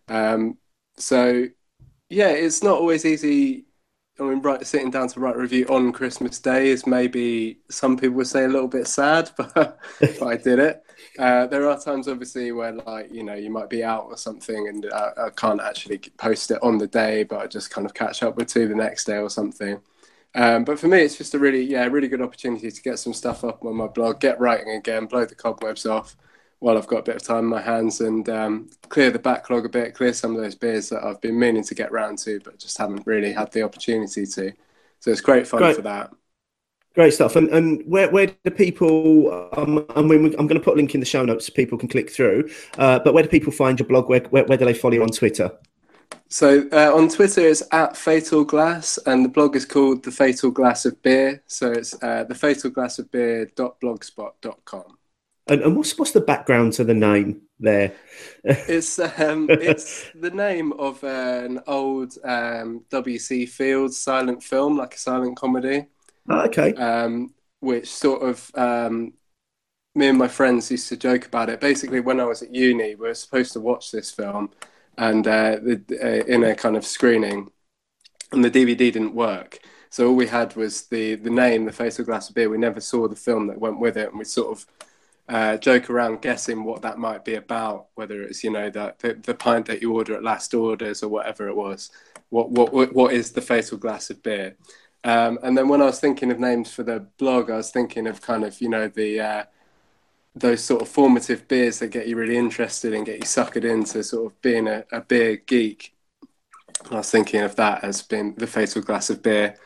Um, 0.09 0.57
so 0.97 1.47
yeah, 2.09 2.30
it's 2.30 2.63
not 2.63 2.80
always 2.80 3.05
easy. 3.05 3.65
I 4.20 4.24
mean, 4.24 4.41
right, 4.41 4.65
sitting 4.65 4.89
down 4.89 5.09
to 5.09 5.20
write 5.20 5.36
a 5.36 5.39
review 5.39 5.65
on 5.70 5.91
Christmas 5.91 6.39
Day 6.39 6.70
is 6.70 6.88
maybe 6.88 7.59
some 7.70 7.97
people 7.97 8.15
would 8.18 8.28
say 8.28 8.45
a 8.45 8.47
little 8.47 8.68
bit 8.68 8.88
sad, 8.88 9.30
but, 9.38 9.53
but 9.55 10.24
I 10.24 10.38
did 10.38 10.57
it. 10.59 10.84
Uh, 11.20 11.45
there 11.47 11.70
are 11.70 11.80
times, 11.80 12.07
obviously, 12.07 12.51
where 12.51 12.74
like 12.74 13.11
you 13.11 13.24
know 13.24 13.36
you 13.36 13.49
might 13.51 13.70
be 13.70 13.84
out 13.84 14.05
or 14.05 14.18
something, 14.18 14.68
and 14.68 14.86
uh, 14.88 15.11
I 15.18 15.30
can't 15.32 15.61
actually 15.61 15.99
post 16.18 16.51
it 16.51 16.61
on 16.63 16.78
the 16.78 16.88
day, 16.88 17.24
but 17.24 17.39
I 17.39 17.47
just 17.47 17.70
kind 17.70 17.86
of 17.86 17.93
catch 17.93 18.24
up 18.24 18.38
with 18.38 18.47
two 18.47 18.68
the 18.68 18.76
next 18.76 19.05
day 19.05 19.18
or 19.18 19.30
something. 19.30 19.80
Um, 20.38 20.63
but 20.65 20.77
for 20.77 20.88
me, 20.88 21.01
it's 21.01 21.17
just 21.17 21.33
a 21.33 21.39
really, 21.39 21.63
yeah, 21.63 21.85
really 21.85 22.07
good 22.07 22.21
opportunity 22.21 22.69
to 22.69 22.81
get 22.83 22.99
some 22.99 23.11
stuff 23.13 23.43
up 23.43 23.65
on 23.65 23.75
my 23.75 23.88
blog, 23.88 24.19
get 24.19 24.39
writing 24.39 24.69
again, 24.69 25.07
blow 25.07 25.25
the 25.25 25.33
cobwebs 25.33 25.88
off 25.88 26.15
while 26.59 26.77
I've 26.77 26.85
got 26.85 26.99
a 26.99 27.03
bit 27.03 27.15
of 27.15 27.23
time 27.23 27.39
in 27.39 27.45
my 27.45 27.61
hands 27.61 28.01
and 28.01 28.29
um, 28.29 28.69
clear 28.88 29.09
the 29.09 29.17
backlog 29.17 29.65
a 29.65 29.69
bit, 29.69 29.95
clear 29.95 30.13
some 30.13 30.35
of 30.35 30.41
those 30.41 30.53
beers 30.53 30.89
that 30.89 31.03
I've 31.03 31.19
been 31.21 31.39
meaning 31.39 31.63
to 31.63 31.73
get 31.73 31.91
round 31.91 32.19
to, 32.19 32.39
but 32.41 32.59
just 32.59 32.77
haven't 32.77 33.07
really 33.07 33.33
had 33.33 33.51
the 33.51 33.63
opportunity 33.63 34.27
to. 34.27 34.53
So 34.99 35.11
it's 35.11 35.21
great 35.21 35.47
fun 35.47 35.59
great. 35.59 35.75
for 35.75 35.81
that. 35.81 36.11
Great 36.93 37.15
stuff. 37.15 37.35
And 37.35 37.49
and 37.49 37.83
where 37.88 38.09
where 38.11 38.27
do 38.27 38.51
people? 38.51 39.49
Um, 39.55 39.85
I 39.95 40.01
mean, 40.03 40.35
I'm 40.38 40.47
going 40.47 40.59
to 40.59 40.63
put 40.63 40.73
a 40.73 40.77
link 40.77 40.93
in 40.93 40.99
the 40.99 41.05
show 41.05 41.25
notes 41.25 41.47
so 41.47 41.53
people 41.53 41.79
can 41.79 41.89
click 41.89 42.11
through. 42.11 42.49
Uh, 42.77 42.99
but 42.99 43.13
where 43.15 43.23
do 43.23 43.29
people 43.29 43.51
find 43.51 43.79
your 43.79 43.88
blog? 43.88 44.09
Where 44.09 44.21
where, 44.21 44.45
where 44.45 44.57
do 44.57 44.65
they 44.65 44.73
follow 44.73 44.95
you 44.95 45.03
on 45.03 45.09
Twitter? 45.09 45.51
So 46.29 46.67
uh, 46.71 46.91
on 46.93 47.07
Twitter 47.09 47.41
it's 47.41 47.63
at 47.71 47.95
Fatal 47.95 48.43
Glass, 48.43 48.99
and 49.05 49.23
the 49.23 49.29
blog 49.29 49.55
is 49.55 49.65
called 49.65 50.03
The 50.03 50.11
Fatal 50.11 50.51
Glass 50.51 50.85
of 50.85 51.01
Beer. 51.01 51.41
So 51.47 51.71
it's 51.71 52.01
uh, 52.03 52.25
the 52.25 52.35
Fatal 52.35 52.69
Glass 52.69 52.99
of 52.99 53.09
Beer.blogspot.com. 53.11 54.97
And, 55.49 55.61
and 55.61 55.77
what's 55.77 55.97
what's 55.97 56.11
the 56.11 56.21
background 56.21 56.73
to 56.73 56.83
the 56.83 56.93
name 56.93 57.41
there? 57.59 57.93
it's 58.43 58.99
um, 58.99 59.47
it's 59.49 60.05
the 60.13 60.29
name 60.29 60.73
of 60.73 61.01
an 61.03 61.61
old 61.67 62.17
um, 62.25 62.83
W.C. 62.89 63.45
Fields 63.45 63.97
silent 63.97 64.43
film, 64.43 64.77
like 64.77 64.95
a 64.95 64.99
silent 64.99 65.37
comedy. 65.37 65.85
Oh, 66.29 66.41
okay. 66.41 66.73
Um, 66.73 67.33
which 67.61 67.87
sort 67.87 68.21
of 68.21 68.51
um, 68.55 69.13
me 69.95 70.07
and 70.07 70.17
my 70.17 70.27
friends 70.27 70.69
used 70.69 70.89
to 70.89 70.97
joke 70.97 71.25
about 71.25 71.49
it. 71.49 71.61
Basically, 71.61 72.01
when 72.01 72.19
I 72.19 72.25
was 72.25 72.41
at 72.43 72.53
uni, 72.53 72.95
we 72.95 73.07
were 73.07 73.13
supposed 73.13 73.53
to 73.53 73.59
watch 73.61 73.91
this 73.91 74.11
film, 74.11 74.51
and 74.97 75.27
uh, 75.27 75.57
the, 75.61 75.83
uh, 76.01 76.25
in 76.25 76.43
a 76.43 76.55
kind 76.55 76.75
of 76.75 76.85
screening, 76.85 77.51
and 78.31 78.43
the 78.43 78.51
DVD 78.51 78.77
didn't 78.77 79.13
work. 79.13 79.59
So 79.89 80.07
all 80.07 80.15
we 80.15 80.27
had 80.27 80.55
was 80.55 80.87
the 80.87 81.15
the 81.15 81.29
name, 81.29 81.65
the 81.65 81.71
Fatal 81.71 82.05
Glass 82.05 82.29
of 82.29 82.35
Beer. 82.35 82.49
We 82.49 82.57
never 82.57 82.81
saw 82.81 83.07
the 83.07 83.15
film 83.15 83.47
that 83.47 83.59
went 83.59 83.79
with 83.79 83.97
it, 83.97 84.09
and 84.09 84.19
we 84.19 84.25
sort 84.25 84.51
of 84.51 84.65
uh, 85.29 85.57
joke 85.57 85.89
around 85.89 86.21
guessing 86.21 86.63
what 86.63 86.81
that 86.81 86.97
might 86.97 87.25
be 87.25 87.35
about, 87.35 87.87
whether 87.95 88.23
it's 88.23 88.43
you 88.43 88.51
know 88.51 88.69
that 88.69 88.99
the, 88.99 89.13
the, 89.13 89.33
pint 89.33 89.65
that 89.65 89.81
you 89.81 89.93
order 89.93 90.15
at 90.15 90.23
last 90.23 90.53
orders 90.53 91.03
or 91.03 91.09
whatever 91.09 91.47
it 91.47 91.55
was. 91.55 91.91
What 92.29 92.51
what 92.51 92.93
what 92.93 93.13
is 93.13 93.31
the 93.31 93.41
fatal 93.41 93.77
glass 93.77 94.09
of 94.09 94.23
beer? 94.23 94.55
Um, 95.03 95.39
and 95.43 95.57
then 95.57 95.67
when 95.67 95.81
I 95.81 95.85
was 95.85 95.99
thinking 95.99 96.31
of 96.31 96.39
names 96.39 96.73
for 96.73 96.83
the 96.83 97.07
blog, 97.17 97.49
I 97.49 97.57
was 97.57 97.71
thinking 97.71 98.07
of 98.07 98.21
kind 98.21 98.43
of 98.43 98.59
you 98.61 98.69
know 98.69 98.87
the 98.87 99.19
uh, 99.19 99.43
those 100.39 100.63
sort 100.63 100.81
of 100.81 100.88
formative 100.88 101.47
beers 101.47 101.79
that 101.79 101.88
get 101.88 102.07
you 102.07 102.15
really 102.15 102.38
interested 102.38 102.93
and 102.93 103.05
get 103.05 103.17
you 103.17 103.25
suckered 103.25 103.63
into 103.63 104.03
sort 104.03 104.31
of 104.31 104.41
being 104.41 104.67
a, 104.67 104.85
a 104.91 105.01
beer 105.01 105.38
geek. 105.38 105.95
I 106.91 106.95
was 106.95 107.09
thinking 107.09 107.41
of 107.41 107.55
that 107.55 107.83
as 107.83 108.01
being 108.01 108.35
the 108.35 108.47
fatal 108.47 108.81
glass 108.81 109.09
of 109.09 109.23
beer. 109.23 109.57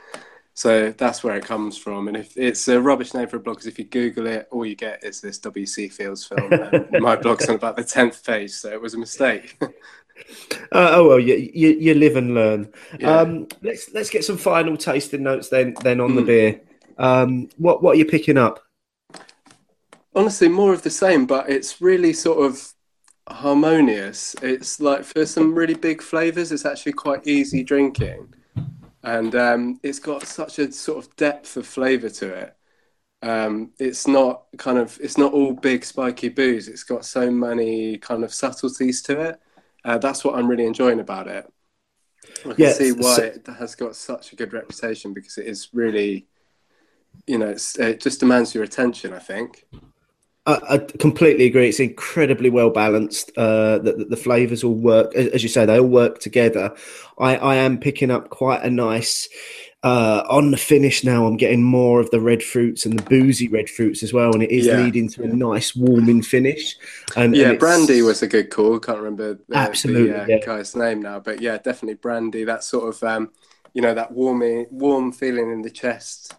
So 0.53 0.91
that's 0.91 1.23
where 1.23 1.35
it 1.35 1.45
comes 1.45 1.77
from. 1.77 2.07
And 2.07 2.17
if 2.17 2.37
it's 2.37 2.67
a 2.67 2.81
rubbish 2.81 3.13
name 3.13 3.27
for 3.27 3.37
a 3.37 3.39
blog, 3.39 3.57
because 3.57 3.67
if 3.67 3.79
you 3.79 3.85
Google 3.85 4.27
it, 4.27 4.47
all 4.51 4.65
you 4.65 4.75
get 4.75 5.03
is 5.03 5.21
this 5.21 5.39
W.C. 5.39 5.89
Fields 5.89 6.25
film. 6.25 6.85
my 6.99 7.15
blog's 7.15 7.47
on 7.49 7.55
about 7.55 7.77
the 7.77 7.83
tenth 7.83 8.23
page, 8.25 8.51
so 8.51 8.69
it 8.69 8.81
was 8.81 8.93
a 8.93 8.97
mistake. 8.97 9.57
uh, 9.61 9.69
oh 10.71 11.07
well, 11.07 11.19
you, 11.19 11.49
you, 11.53 11.69
you 11.69 11.93
live 11.93 12.15
and 12.17 12.35
learn. 12.35 12.71
Yeah. 12.99 13.19
Um, 13.19 13.47
let's 13.61 13.91
let's 13.93 14.09
get 14.09 14.25
some 14.25 14.37
final 14.37 14.75
tasting 14.77 15.23
notes 15.23 15.49
then 15.49 15.73
then 15.83 16.01
on 16.01 16.11
mm. 16.11 16.15
the 16.15 16.21
hmm. 16.21 16.27
beer. 16.27 16.61
Um, 16.97 17.49
what 17.57 17.81
what 17.81 17.95
are 17.95 17.99
you 17.99 18.05
picking 18.05 18.37
up? 18.37 18.61
Honestly, 20.13 20.49
more 20.49 20.73
of 20.73 20.81
the 20.81 20.89
same, 20.89 21.25
but 21.25 21.49
it's 21.49 21.81
really 21.81 22.13
sort 22.13 22.45
of 22.45 22.73
harmonious. 23.29 24.35
It's 24.41 24.79
like 24.79 25.03
for 25.03 25.25
some 25.25 25.55
really 25.55 25.73
big 25.73 26.01
flavors, 26.01 26.51
it's 26.51 26.65
actually 26.65 26.93
quite 26.93 27.25
easy 27.25 27.63
drinking 27.63 28.33
and 29.03 29.35
um, 29.35 29.79
it's 29.83 29.99
got 29.99 30.25
such 30.25 30.59
a 30.59 30.71
sort 30.71 31.03
of 31.03 31.15
depth 31.15 31.57
of 31.57 31.65
flavour 31.65 32.09
to 32.09 32.33
it. 32.33 32.55
Um, 33.23 33.71
it's 33.79 34.07
not 34.07 34.45
kind 34.57 34.77
of 34.77 34.97
it's 35.01 35.17
not 35.17 35.33
all 35.33 35.53
big 35.53 35.85
spiky 35.85 36.29
booze. 36.29 36.67
It's 36.67 36.83
got 36.83 37.05
so 37.05 37.29
many 37.29 37.97
kind 37.97 38.23
of 38.23 38.33
subtleties 38.33 39.01
to 39.03 39.21
it. 39.21 39.39
Uh, 39.83 39.97
that's 39.97 40.23
what 40.23 40.35
I'm 40.35 40.47
really 40.47 40.65
enjoying 40.65 40.99
about 40.99 41.27
it. 41.27 41.51
I 42.41 42.53
can 42.53 42.55
yes, 42.57 42.77
see 42.77 42.91
why 42.91 43.15
so... 43.15 43.23
it 43.23 43.47
has 43.59 43.75
got 43.75 43.95
such 43.95 44.33
a 44.33 44.35
good 44.35 44.53
reputation 44.53 45.13
because 45.13 45.37
it 45.37 45.47
is 45.47 45.69
really, 45.73 46.27
you 47.27 47.37
know, 47.37 47.55
it 47.79 47.99
just 47.99 48.19
demands 48.19 48.53
your 48.53 48.63
attention. 48.63 49.13
I 49.13 49.19
think. 49.19 49.65
I, 50.45 50.79
completely 50.99 51.45
agree. 51.45 51.69
It's 51.69 51.79
incredibly 51.79 52.49
well 52.49 52.71
balanced. 52.71 53.31
Uh, 53.37 53.77
the, 53.77 53.93
the, 53.93 54.05
the 54.05 54.17
flavors 54.17 54.63
all 54.63 54.73
work, 54.73 55.13
as 55.15 55.43
you 55.43 55.49
say, 55.49 55.65
they 55.65 55.79
all 55.79 55.87
work 55.87 56.19
together. 56.19 56.75
I, 57.19 57.35
I 57.37 57.55
am 57.55 57.79
picking 57.79 58.09
up 58.09 58.29
quite 58.29 58.63
a 58.63 58.69
nice. 58.69 59.29
Uh, 59.83 60.23
on 60.29 60.51
the 60.51 60.57
finish 60.57 61.03
now, 61.03 61.25
I'm 61.25 61.37
getting 61.37 61.63
more 61.63 61.99
of 61.99 62.09
the 62.11 62.19
red 62.19 62.43
fruits 62.43 62.85
and 62.85 62.97
the 62.97 63.03
boozy 63.03 63.47
red 63.47 63.69
fruits 63.69 64.03
as 64.03 64.13
well, 64.13 64.33
and 64.33 64.41
it 64.43 64.51
is 64.51 64.65
yeah. 64.65 64.77
leading 64.77 65.09
to 65.09 65.23
a 65.23 65.27
nice 65.27 65.75
warming 65.75 66.21
finish. 66.23 66.75
And 67.15 67.35
yeah, 67.35 67.51
and 67.51 67.59
brandy 67.59 68.01
was 68.01 68.21
a 68.21 68.27
good 68.27 68.49
call. 68.49 68.79
Can't 68.79 68.99
remember 68.99 69.39
the, 69.47 69.57
absolutely 69.57 70.11
the, 70.11 70.23
uh, 70.23 70.27
yeah. 70.27 70.39
guy's 70.45 70.75
name 70.75 71.01
now, 71.01 71.19
but 71.19 71.41
yeah, 71.41 71.57
definitely 71.57 71.95
brandy. 71.95 72.43
That 72.43 72.63
sort 72.63 72.89
of 72.89 73.03
um, 73.03 73.31
you 73.73 73.81
know 73.81 73.95
that 73.95 74.11
warming, 74.11 74.67
warm 74.69 75.11
feeling 75.11 75.51
in 75.51 75.63
the 75.63 75.71
chest 75.71 76.33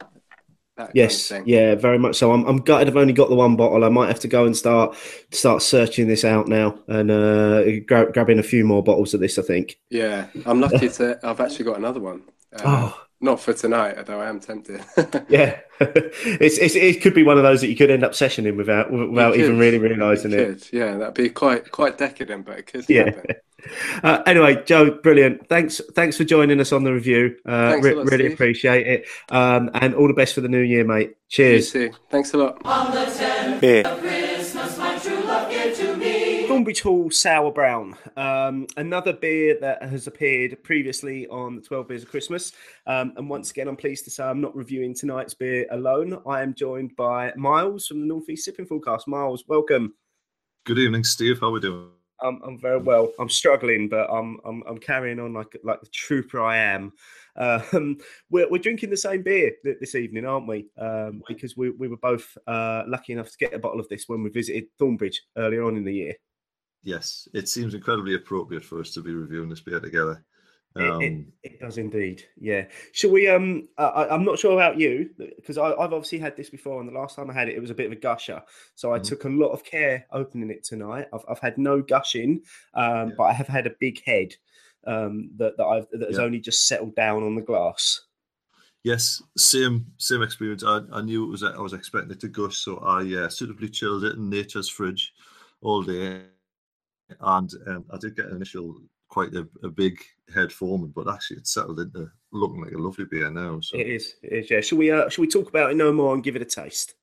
yes, 0.94 1.32
yeah, 1.44 1.74
very 1.74 1.98
much 1.98 2.16
so. 2.16 2.32
I'm, 2.32 2.44
I'm 2.46 2.58
gutted. 2.58 2.88
I've 2.88 2.96
only 2.96 3.12
got 3.12 3.28
the 3.28 3.34
one 3.34 3.56
bottle. 3.56 3.84
I 3.84 3.88
might 3.88 4.08
have 4.08 4.20
to 4.20 4.28
go 4.28 4.46
and 4.46 4.56
start 4.56 4.96
start 5.30 5.62
searching 5.62 6.08
this 6.08 6.24
out 6.24 6.48
now 6.48 6.78
and 6.88 7.10
uh, 7.10 7.80
gra- 7.86 8.12
grabbing 8.12 8.38
a 8.38 8.42
few 8.42 8.64
more 8.64 8.82
bottles 8.82 9.14
of 9.14 9.20
this. 9.20 9.38
I 9.38 9.42
think. 9.42 9.78
Yeah, 9.90 10.26
I'm 10.46 10.60
lucky 10.60 10.88
to. 10.88 11.18
I've 11.22 11.40
actually 11.40 11.66
got 11.66 11.78
another 11.78 12.00
one. 12.00 12.22
Uh, 12.54 12.62
oh. 12.64 13.00
Not 13.22 13.40
for 13.40 13.52
tonight, 13.52 13.96
although 13.98 14.20
I 14.20 14.28
am 14.28 14.40
tempted. 14.40 14.84
yeah, 15.28 15.60
it's, 15.80 16.58
it's, 16.58 16.74
it 16.74 17.00
could 17.00 17.14
be 17.14 17.22
one 17.22 17.36
of 17.36 17.44
those 17.44 17.60
that 17.60 17.68
you 17.68 17.76
could 17.76 17.88
end 17.88 18.02
up 18.02 18.12
sessioning 18.12 18.56
without 18.56 18.90
without 18.90 19.36
even 19.36 19.60
really 19.60 19.78
realising 19.78 20.32
it. 20.32 20.72
Yeah, 20.72 20.96
that'd 20.96 21.14
be 21.14 21.30
quite 21.30 21.70
quite 21.70 21.96
decadent, 21.96 22.44
but 22.46 22.58
it 22.58 22.66
could. 22.66 22.84
Yeah. 22.88 23.06
Happen. 23.06 23.24
Uh, 24.02 24.20
anyway, 24.26 24.60
Joe, 24.64 24.90
brilliant. 24.90 25.48
Thanks, 25.48 25.80
thanks 25.94 26.16
for 26.16 26.24
joining 26.24 26.58
us 26.58 26.72
on 26.72 26.82
the 26.82 26.92
review. 26.92 27.36
Uh, 27.46 27.78
re- 27.80 27.94
lot, 27.94 28.06
really 28.06 28.24
Steve. 28.24 28.32
appreciate 28.32 28.88
it, 28.88 29.06
um, 29.30 29.70
and 29.74 29.94
all 29.94 30.08
the 30.08 30.14
best 30.14 30.34
for 30.34 30.40
the 30.40 30.48
new 30.48 30.58
year, 30.58 30.82
mate. 30.84 31.14
Cheers. 31.28 31.70
Thanks 32.10 32.34
a 32.34 32.38
lot. 32.38 32.60
Thornbridge 36.62 36.80
Hall 36.82 37.10
Sour 37.10 37.50
Brown, 37.50 37.96
um, 38.16 38.68
another 38.76 39.12
beer 39.12 39.58
that 39.60 39.82
has 39.82 40.06
appeared 40.06 40.62
previously 40.62 41.26
on 41.26 41.56
the 41.56 41.60
12 41.60 41.88
Beers 41.88 42.02
of 42.04 42.08
Christmas. 42.08 42.52
Um, 42.86 43.14
and 43.16 43.28
once 43.28 43.50
again, 43.50 43.66
I'm 43.66 43.74
pleased 43.74 44.04
to 44.04 44.12
say 44.12 44.22
I'm 44.22 44.40
not 44.40 44.54
reviewing 44.54 44.94
tonight's 44.94 45.34
beer 45.34 45.66
alone. 45.72 46.22
I 46.24 46.40
am 46.40 46.54
joined 46.54 46.94
by 46.94 47.32
Miles 47.34 47.88
from 47.88 47.98
the 47.98 48.06
North 48.06 48.20
Northeast 48.20 48.44
Sipping 48.44 48.66
Forecast. 48.66 49.08
Miles, 49.08 49.42
welcome. 49.48 49.94
Good 50.64 50.78
evening, 50.78 51.02
Steve. 51.02 51.40
How 51.40 51.48
are 51.48 51.50
we 51.50 51.58
doing? 51.58 51.88
I'm, 52.20 52.40
I'm 52.44 52.60
very 52.60 52.78
well. 52.78 53.10
I'm 53.18 53.28
struggling, 53.28 53.88
but 53.88 54.08
I'm 54.08 54.38
I'm, 54.44 54.62
I'm 54.68 54.78
carrying 54.78 55.18
on 55.18 55.32
like 55.32 55.56
like 55.64 55.80
the 55.80 55.88
trooper 55.88 56.40
I 56.40 56.58
am. 56.58 56.92
Um, 57.34 57.98
we're, 58.30 58.48
we're 58.48 58.62
drinking 58.62 58.90
the 58.90 58.96
same 58.96 59.22
beer 59.22 59.50
this 59.64 59.96
evening, 59.96 60.26
aren't 60.26 60.46
we? 60.46 60.68
Um, 60.78 61.24
because 61.26 61.56
we, 61.56 61.70
we 61.70 61.88
were 61.88 61.96
both 61.96 62.38
uh, 62.46 62.84
lucky 62.86 63.14
enough 63.14 63.32
to 63.32 63.38
get 63.38 63.52
a 63.52 63.58
bottle 63.58 63.80
of 63.80 63.88
this 63.88 64.04
when 64.06 64.22
we 64.22 64.30
visited 64.30 64.66
Thornbridge 64.78 65.16
earlier 65.36 65.64
on 65.64 65.76
in 65.76 65.84
the 65.84 65.94
year. 65.94 66.14
Yes, 66.82 67.28
it 67.32 67.48
seems 67.48 67.74
incredibly 67.74 68.14
appropriate 68.14 68.64
for 68.64 68.80
us 68.80 68.90
to 68.94 69.02
be 69.02 69.14
reviewing 69.14 69.48
this 69.48 69.60
beer 69.60 69.80
together. 69.80 70.24
Um, 70.74 71.02
it, 71.02 71.12
it, 71.12 71.26
it, 71.42 71.60
does 71.60 71.78
indeed. 71.78 72.24
Yeah. 72.40 72.64
Shall 72.92 73.10
we? 73.10 73.28
Um, 73.28 73.68
I, 73.76 74.06
am 74.10 74.24
not 74.24 74.38
sure 74.38 74.54
about 74.54 74.78
you 74.78 75.10
because 75.18 75.58
I've 75.58 75.78
obviously 75.78 76.18
had 76.18 76.36
this 76.36 76.48
before, 76.48 76.80
and 76.80 76.88
the 76.88 76.98
last 76.98 77.16
time 77.16 77.30
I 77.30 77.34
had 77.34 77.48
it, 77.48 77.56
it 77.56 77.60
was 77.60 77.70
a 77.70 77.74
bit 77.74 77.86
of 77.86 77.92
a 77.92 77.96
gusher. 77.96 78.42
So 78.74 78.92
I 78.92 78.98
mm-hmm. 78.98 79.06
took 79.06 79.24
a 79.24 79.28
lot 79.28 79.50
of 79.50 79.64
care 79.64 80.06
opening 80.12 80.50
it 80.50 80.64
tonight. 80.64 81.08
I've, 81.12 81.24
I've 81.28 81.38
had 81.40 81.58
no 81.58 81.82
gushing, 81.82 82.42
um, 82.74 83.10
yeah. 83.10 83.14
but 83.18 83.24
I 83.24 83.32
have 83.32 83.48
had 83.48 83.66
a 83.66 83.74
big 83.80 84.02
head 84.04 84.34
um, 84.86 85.30
that 85.36 85.56
that 85.58 85.66
I've 85.66 85.86
that 85.92 86.08
has 86.08 86.18
yeah. 86.18 86.24
only 86.24 86.40
just 86.40 86.66
settled 86.66 86.94
down 86.94 87.22
on 87.22 87.34
the 87.34 87.42
glass. 87.42 88.00
Yes, 88.82 89.22
same 89.36 89.86
same 89.98 90.22
experience. 90.22 90.64
I, 90.64 90.80
I 90.92 91.02
knew 91.02 91.24
it 91.24 91.30
was 91.30 91.42
I 91.42 91.58
was 91.58 91.74
expecting 91.74 92.12
it 92.12 92.20
to 92.20 92.28
gush, 92.28 92.56
so 92.56 92.78
I 92.78 93.24
uh, 93.24 93.28
suitably 93.28 93.68
chilled 93.68 94.04
it 94.04 94.16
in 94.16 94.30
nature's 94.30 94.68
fridge 94.68 95.12
all 95.60 95.82
day, 95.82 96.22
and 97.20 97.52
um, 97.66 97.84
I 97.92 97.98
did 97.98 98.16
get 98.16 98.26
an 98.26 98.36
initial 98.36 98.76
quite 99.08 99.34
a, 99.34 99.46
a 99.62 99.68
big 99.68 99.98
head 100.34 100.50
forming, 100.50 100.90
but 100.90 101.12
actually 101.12 101.36
it's 101.36 101.52
settled 101.52 101.80
into 101.80 102.10
looking 102.32 102.62
like 102.62 102.72
a 102.72 102.78
lovely 102.78 103.04
beer 103.04 103.30
now. 103.30 103.60
So 103.60 103.76
it 103.76 103.86
is. 103.86 104.14
It 104.22 104.32
is. 104.32 104.50
Yeah. 104.50 104.60
Shall 104.60 104.78
we? 104.78 104.90
Uh, 104.90 105.08
shall 105.08 105.22
we 105.22 105.28
talk 105.28 105.48
about 105.48 105.70
it 105.70 105.76
no 105.76 105.92
more 105.92 106.14
and 106.14 106.24
give 106.24 106.36
it 106.36 106.42
a 106.42 106.46
taste? 106.46 106.94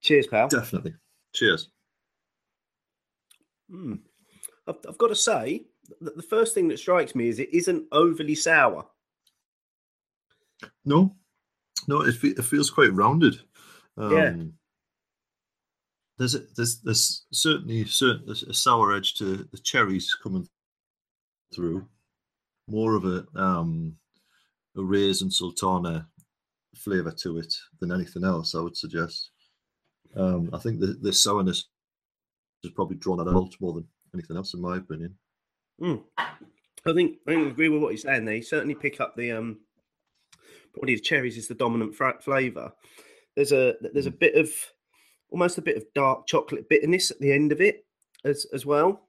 Cheers, 0.00 0.26
pal. 0.26 0.48
Definitely. 0.48 0.94
Cheers. 1.34 1.70
Hmm. 3.70 3.94
I've, 4.66 4.76
I've 4.88 4.98
got 4.98 5.08
to 5.08 5.16
say 5.16 5.64
that 6.00 6.16
the 6.16 6.22
first 6.22 6.54
thing 6.54 6.68
that 6.68 6.78
strikes 6.78 7.14
me 7.14 7.28
is 7.28 7.38
it 7.38 7.52
isn't 7.52 7.86
overly 7.92 8.34
sour. 8.34 8.86
No, 10.84 11.14
no, 11.88 12.02
it, 12.02 12.16
it 12.22 12.44
feels 12.44 12.70
quite 12.70 12.92
rounded. 12.92 13.38
Um, 13.96 14.12
yeah. 14.12 14.34
There's 16.18 16.34
a, 16.34 16.40
there's 16.56 16.80
there's 16.80 17.24
certainly 17.32 17.84
certain 17.84 18.30
a 18.30 18.54
sour 18.54 18.94
edge 18.94 19.14
to 19.14 19.48
the 19.50 19.58
cherries 19.58 20.14
coming 20.22 20.46
through, 21.54 21.86
more 22.68 22.94
of 22.94 23.04
a 23.04 23.26
um, 23.34 23.96
a 24.76 24.82
raisin 24.82 25.30
sultana 25.30 26.06
flavor 26.76 27.10
to 27.10 27.38
it 27.38 27.54
than 27.80 27.92
anything 27.92 28.24
else. 28.24 28.54
I 28.54 28.60
would 28.60 28.76
suggest. 28.76 29.30
Um, 30.14 30.50
I 30.52 30.58
think 30.58 30.80
the, 30.80 30.98
the 31.00 31.12
sourness 31.12 31.68
has 32.62 32.72
probably 32.72 32.96
drawn 32.96 33.18
that 33.18 33.30
out 33.30 33.54
more 33.60 33.72
than 33.72 33.86
anything 34.14 34.36
else, 34.36 34.54
in 34.54 34.60
my 34.60 34.76
opinion. 34.76 35.14
Mm. 35.80 36.02
I 36.18 36.92
think 36.92 37.18
I 37.26 37.32
agree 37.32 37.68
with 37.68 37.82
what 37.82 37.90
you're 37.90 37.98
saying. 37.98 38.24
There, 38.24 38.34
you 38.34 38.42
certainly 38.42 38.74
pick 38.74 39.00
up 39.00 39.16
the 39.16 39.32
um, 39.32 39.60
probably 40.74 40.96
the 40.96 41.00
cherries 41.00 41.36
is 41.36 41.48
the 41.48 41.54
dominant 41.54 41.94
flavour. 41.94 42.72
There's 43.36 43.52
a 43.52 43.74
there's 43.80 44.06
a 44.06 44.10
mm. 44.10 44.18
bit 44.18 44.34
of 44.34 44.50
almost 45.32 45.58
a 45.58 45.62
bit 45.62 45.76
of 45.76 45.84
dark 45.94 46.26
chocolate 46.26 46.68
bitterness 46.68 47.10
at 47.10 47.18
the 47.18 47.32
end 47.32 47.50
of 47.50 47.60
it 47.60 47.84
as 48.24 48.46
as 48.52 48.64
well. 48.64 49.08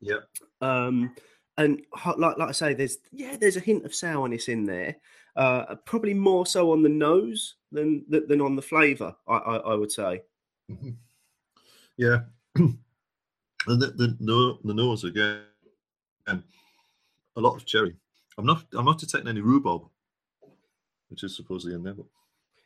Yeah. 0.00 0.20
Um, 0.60 1.14
and 1.58 1.82
like 2.16 2.38
like 2.38 2.48
I 2.48 2.52
say, 2.52 2.74
there's 2.74 2.98
yeah, 3.12 3.36
there's 3.36 3.56
a 3.56 3.60
hint 3.60 3.84
of 3.84 3.94
sourness 3.94 4.48
in 4.48 4.64
there. 4.64 4.96
Uh, 5.36 5.74
probably 5.84 6.14
more 6.14 6.46
so 6.46 6.72
on 6.72 6.82
the 6.82 6.88
nose 6.88 7.56
than 7.72 8.04
than 8.08 8.40
on 8.40 8.56
the 8.56 8.62
flavour. 8.62 9.14
I, 9.28 9.34
I, 9.34 9.56
I 9.56 9.74
would 9.74 9.92
say. 9.92 10.22
Mm-hmm. 10.70 10.90
Yeah, 11.96 12.20
and 12.56 12.78
the, 13.66 13.76
the 13.76 14.16
the 14.20 14.58
the 14.64 14.74
nose 14.74 15.04
again, 15.04 15.42
and 16.26 16.42
a 17.36 17.40
lot 17.40 17.56
of 17.56 17.66
cherry. 17.66 17.94
I'm 18.36 18.46
not 18.46 18.64
I'm 18.72 18.84
not 18.84 18.98
detecting 18.98 19.28
any 19.28 19.40
rhubarb, 19.40 19.82
which 21.08 21.22
is 21.22 21.36
supposedly 21.36 21.76
in 21.76 21.84
there. 21.84 21.94
But... 21.94 22.06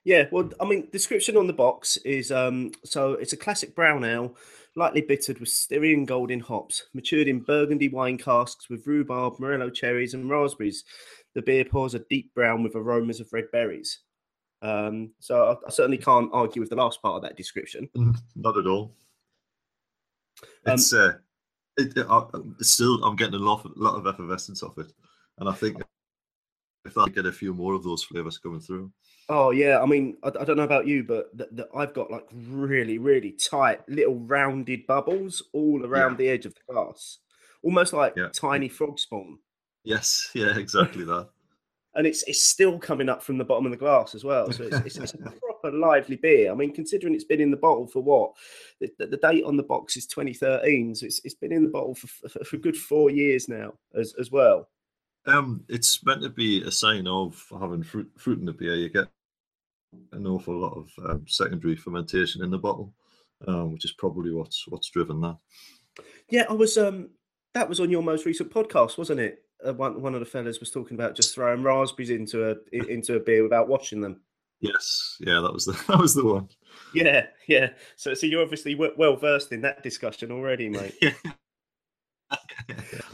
Yeah, 0.08 0.24
well, 0.32 0.48
I 0.58 0.64
mean, 0.64 0.88
description 0.90 1.36
on 1.36 1.46
the 1.46 1.52
box 1.52 1.98
is 1.98 2.32
um, 2.32 2.72
so 2.82 3.12
it's 3.12 3.34
a 3.34 3.36
classic 3.36 3.74
brown 3.74 4.04
ale 4.04 4.34
lightly 4.74 5.02
bittered 5.02 5.38
with 5.38 5.50
Styrian 5.50 6.06
Golding 6.06 6.40
hops, 6.40 6.84
matured 6.94 7.28
in 7.28 7.40
Burgundy 7.40 7.90
wine 7.90 8.16
casks 8.16 8.70
with 8.70 8.86
rhubarb, 8.86 9.38
morello 9.38 9.68
cherries, 9.68 10.14
and 10.14 10.30
raspberries. 10.30 10.84
The 11.34 11.42
beer 11.42 11.62
pours 11.62 11.92
a 11.92 11.98
deep 12.08 12.32
brown 12.32 12.62
with 12.62 12.74
aromas 12.74 13.20
of 13.20 13.30
red 13.34 13.50
berries. 13.52 13.98
Um, 14.62 15.10
so 15.18 15.44
I, 15.44 15.66
I, 15.66 15.70
certainly 15.70 15.98
can't 15.98 16.30
argue 16.32 16.62
with 16.62 16.70
the 16.70 16.76
last 16.76 17.02
part 17.02 17.16
of 17.16 17.22
that 17.24 17.36
description. 17.36 17.90
Not 18.34 18.56
at 18.56 18.66
all. 18.66 18.94
Um, 20.64 20.72
it's 20.72 20.90
uh, 20.94 21.16
it, 21.76 21.94
it, 21.94 22.06
I, 22.08 22.22
still 22.62 23.04
I'm 23.04 23.14
getting 23.14 23.34
a 23.34 23.44
lot, 23.44 23.62
of, 23.66 23.72
lot 23.76 23.96
of 23.96 24.06
effervescence 24.06 24.62
off 24.62 24.78
it, 24.78 24.90
and 25.36 25.50
I 25.50 25.52
think 25.52 25.82
if 26.88 26.98
I 26.98 27.08
get 27.08 27.26
a 27.26 27.32
few 27.32 27.54
more 27.54 27.74
of 27.74 27.84
those 27.84 28.02
flavors 28.02 28.38
coming 28.38 28.60
through. 28.60 28.90
Oh 29.28 29.50
yeah, 29.50 29.80
I 29.80 29.86
mean, 29.86 30.16
I, 30.22 30.28
I 30.28 30.44
don't 30.44 30.56
know 30.56 30.62
about 30.62 30.86
you, 30.86 31.04
but 31.04 31.36
the, 31.36 31.48
the, 31.52 31.68
I've 31.76 31.92
got 31.92 32.10
like 32.10 32.26
really, 32.32 32.98
really 32.98 33.32
tight 33.32 33.86
little 33.88 34.16
rounded 34.16 34.86
bubbles 34.86 35.42
all 35.52 35.84
around 35.84 36.12
yeah. 36.12 36.16
the 36.16 36.28
edge 36.28 36.46
of 36.46 36.54
the 36.54 36.72
glass, 36.72 37.18
almost 37.62 37.92
like 37.92 38.14
yeah. 38.16 38.28
tiny 38.32 38.68
frog 38.68 38.98
spawn. 38.98 39.38
Yes, 39.84 40.30
yeah, 40.34 40.56
exactly 40.56 41.04
that. 41.04 41.28
and 41.94 42.06
it's 42.06 42.22
it's 42.22 42.42
still 42.42 42.78
coming 42.78 43.08
up 43.08 43.22
from 43.22 43.36
the 43.36 43.44
bottom 43.44 43.66
of 43.66 43.72
the 43.72 43.76
glass 43.76 44.14
as 44.14 44.24
well. 44.24 44.50
So 44.50 44.64
it's, 44.64 44.76
it's, 44.78 44.96
it's 44.96 45.14
a 45.14 45.18
proper 45.62 45.76
lively 45.76 46.16
beer. 46.16 46.50
I 46.50 46.54
mean, 46.54 46.72
considering 46.72 47.14
it's 47.14 47.24
been 47.24 47.40
in 47.40 47.50
the 47.50 47.56
bottle 47.56 47.86
for 47.86 48.02
what 48.02 48.32
the, 48.80 49.06
the, 49.06 49.16
date 49.18 49.44
on 49.44 49.56
the 49.56 49.62
box 49.62 49.96
is 49.96 50.06
2013, 50.06 50.94
so 50.94 51.06
it's 51.06 51.20
it's 51.24 51.34
been 51.34 51.52
in 51.52 51.64
the 51.64 51.70
bottle 51.70 51.94
for 51.94 52.06
for, 52.06 52.44
for 52.44 52.56
good 52.56 52.76
four 52.76 53.10
years 53.10 53.46
now 53.46 53.74
as 53.94 54.14
as 54.18 54.30
well. 54.30 54.68
Um, 55.28 55.64
it's 55.68 56.04
meant 56.04 56.22
to 56.22 56.30
be 56.30 56.62
a 56.62 56.70
sign 56.70 57.06
of 57.06 57.44
having 57.60 57.82
fruit 57.82 58.10
fruit 58.16 58.38
in 58.38 58.46
the 58.46 58.52
beer. 58.52 58.74
You 58.74 58.88
get 58.88 59.08
an 60.12 60.26
awful 60.26 60.58
lot 60.58 60.72
of 60.72 60.90
um, 61.08 61.24
secondary 61.28 61.76
fermentation 61.76 62.42
in 62.42 62.50
the 62.50 62.58
bottle, 62.58 62.94
um, 63.46 63.72
which 63.72 63.84
is 63.84 63.92
probably 63.92 64.32
what's 64.32 64.66
what's 64.68 64.90
driven 64.90 65.20
that. 65.20 65.36
Yeah, 66.30 66.44
I 66.48 66.54
was. 66.54 66.78
Um, 66.78 67.10
that 67.54 67.68
was 67.68 67.80
on 67.80 67.90
your 67.90 68.02
most 68.02 68.24
recent 68.26 68.52
podcast, 68.52 68.98
wasn't 68.98 69.20
it? 69.20 69.42
Uh, 69.66 69.74
one 69.74 70.00
one 70.00 70.14
of 70.14 70.20
the 70.20 70.26
fellas 70.26 70.60
was 70.60 70.70
talking 70.70 70.96
about 70.96 71.14
just 71.14 71.34
throwing 71.34 71.62
raspberries 71.62 72.10
into 72.10 72.50
a 72.50 72.90
into 72.90 73.16
a 73.16 73.20
beer 73.20 73.42
without 73.42 73.68
washing 73.68 74.00
them. 74.00 74.20
Yes, 74.60 75.16
yeah, 75.20 75.40
that 75.40 75.52
was 75.52 75.66
the 75.66 75.72
that 75.88 75.98
was 75.98 76.14
the 76.14 76.24
one. 76.24 76.48
Yeah, 76.94 77.26
yeah. 77.46 77.70
So 77.96 78.14
so 78.14 78.26
you're 78.26 78.42
obviously 78.42 78.74
well 78.74 79.16
versed 79.16 79.52
in 79.52 79.60
that 79.62 79.82
discussion 79.82 80.32
already, 80.32 80.68
mate. 80.68 80.94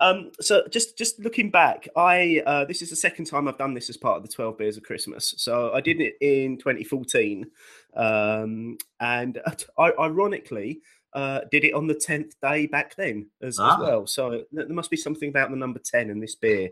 Um, 0.00 0.30
so 0.40 0.66
just 0.70 0.96
just 0.96 1.18
looking 1.18 1.50
back, 1.50 1.88
I 1.96 2.42
uh, 2.46 2.64
this 2.64 2.82
is 2.82 2.90
the 2.90 2.96
second 2.96 3.26
time 3.26 3.48
I've 3.48 3.58
done 3.58 3.74
this 3.74 3.88
as 3.90 3.96
part 3.96 4.16
of 4.16 4.22
the 4.22 4.28
Twelve 4.28 4.58
Beers 4.58 4.76
of 4.76 4.82
Christmas. 4.82 5.34
So 5.38 5.72
I 5.72 5.80
did 5.80 6.00
it 6.00 6.14
in 6.20 6.58
2014, 6.58 7.46
um, 7.94 8.78
and 9.00 9.40
uh, 9.46 9.90
ironically, 10.00 10.80
uh, 11.16 11.40
did 11.50 11.64
it 11.64 11.72
on 11.72 11.86
the 11.86 11.94
10th 11.94 12.32
day 12.42 12.66
back 12.66 12.94
then 12.94 13.26
as, 13.40 13.58
ah. 13.58 13.72
as, 13.72 13.80
well. 13.80 14.06
So 14.06 14.44
there 14.52 14.68
must 14.68 14.90
be 14.90 14.98
something 14.98 15.30
about 15.30 15.50
the 15.50 15.56
number 15.56 15.80
10 15.82 16.10
in 16.10 16.20
this 16.20 16.34
beer. 16.34 16.68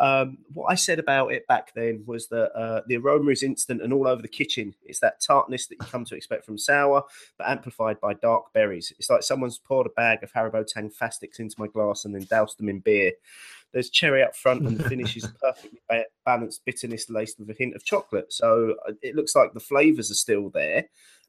um, 0.00 0.38
what 0.52 0.66
I 0.72 0.74
said 0.74 0.98
about 0.98 1.28
it 1.32 1.46
back 1.46 1.72
then 1.72 2.02
was 2.04 2.26
that 2.28 2.52
uh, 2.58 2.80
the 2.88 2.96
aroma 2.96 3.30
is 3.30 3.44
instant 3.44 3.82
and 3.82 3.92
all 3.92 4.08
over 4.08 4.20
the 4.20 4.28
kitchen. 4.28 4.74
It's 4.82 4.98
that 5.00 5.20
tartness 5.20 5.68
that 5.68 5.76
you 5.80 5.86
come 5.86 6.04
to 6.06 6.16
expect 6.16 6.44
from 6.44 6.58
sour, 6.58 7.04
but 7.38 7.48
amplified 7.48 8.00
by 8.00 8.14
dark 8.14 8.52
berries. 8.52 8.92
It's 8.98 9.08
like 9.08 9.22
someone's 9.22 9.58
poured 9.58 9.86
a 9.86 9.90
bag 9.90 10.24
of 10.24 10.32
Haribo 10.32 10.66
Tang 10.66 10.90
Tangfastics 10.90 11.38
into 11.38 11.54
my 11.56 11.68
glass 11.68 12.04
and 12.04 12.14
then 12.14 12.26
doused 12.28 12.58
them 12.58 12.68
in 12.68 12.80
beer. 12.80 13.12
There's 13.72 13.90
cherry 13.90 14.22
up 14.22 14.34
front, 14.34 14.66
and 14.66 14.78
the 14.78 14.88
finish 14.88 15.16
is 15.16 15.28
perfectly 15.42 15.80
balanced 16.24 16.64
bitterness 16.64 17.10
laced 17.10 17.38
with 17.38 17.50
a 17.50 17.56
hint 17.58 17.76
of 17.76 17.84
chocolate. 17.84 18.32
So 18.32 18.74
uh, 18.88 18.92
it 19.02 19.14
looks 19.14 19.36
like 19.36 19.52
the 19.52 19.60
flavors 19.60 20.10
are 20.10 20.14
still 20.14 20.50
there. 20.50 20.86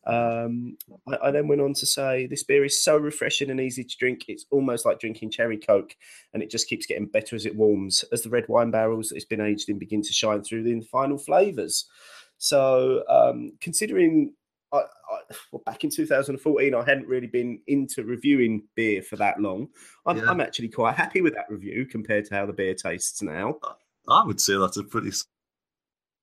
Um, 0.08 0.78
I, 1.10 1.28
I, 1.28 1.32
then 1.32 1.49
went 1.49 1.60
on 1.60 1.74
to 1.74 1.86
say 1.86 2.28
this 2.28 2.43
beer 2.43 2.64
is 2.64 2.82
so 2.82 2.95
refreshing 2.95 3.49
and 3.49 3.60
easy 3.60 3.84
to 3.84 3.97
drink. 3.97 4.26
It's 4.30 4.45
almost 4.51 4.86
like 4.86 4.99
drinking 4.99 5.32
cherry 5.32 5.58
coke, 5.58 5.95
and 6.34 6.41
it 6.41 6.49
just 6.49 6.70
keeps 6.70 6.86
getting 6.86 7.08
better 7.08 7.36
as 7.36 7.45
it 7.45 7.58
warms. 7.58 8.05
As 8.14 8.22
the 8.22 8.30
red 8.30 8.45
wine 8.47 8.72
barrels 8.72 9.10
that 9.10 9.18
it's 9.18 9.26
been 9.26 9.41
aged 9.41 9.68
in 9.68 9.78
begin 9.78 10.01
to 10.01 10.14
shine 10.14 10.43
through 10.43 10.66
in 10.66 10.80
the 10.80 10.86
final 10.86 11.18
flavors. 11.18 11.89
So, 12.38 13.03
um, 13.10 13.51
considering 13.60 14.34
I, 14.72 14.78
I, 14.78 15.20
well, 15.51 15.62
back 15.66 15.84
in 15.84 15.89
2014, 15.89 16.74
I 16.74 16.84
hadn't 16.84 17.08
really 17.08 17.28
been 17.28 17.60
into 17.68 18.03
reviewing 18.03 18.64
beer 18.76 19.01
for 19.01 19.16
that 19.18 19.41
long. 19.41 19.68
I'm, 20.05 20.18
yeah. 20.18 20.30
I'm, 20.30 20.41
actually 20.41 20.70
quite 20.70 20.95
happy 20.95 21.22
with 21.22 21.34
that 21.36 21.49
review 21.49 21.86
compared 21.86 22.26
to 22.26 22.36
how 22.36 22.45
the 22.45 22.53
beer 22.53 22.74
tastes 22.74 23.22
now. 23.22 23.60
I 24.08 24.24
would 24.24 24.39
say 24.39 24.58
that's 24.58 24.78
a 24.78 24.84
pretty 24.84 25.12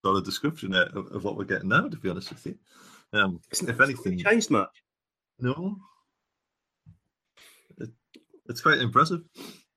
solid 0.03 0.25
description 0.25 0.75
of, 0.75 1.07
of 1.13 1.25
what 1.25 1.37
we're 1.37 1.45
getting 1.45 1.69
now, 1.69 1.89
to 1.89 1.97
be 1.97 2.09
honest 2.09 2.31
with 2.31 2.47
you. 2.47 2.59
Um, 3.15 3.41
if 3.51 3.81
anything, 3.81 4.19
changed 4.19 4.51
much. 4.51 4.83
No, 5.39 5.77
it, 7.79 7.91
it's 8.49 8.61
quite 8.61 8.79
impressive. 8.79 9.23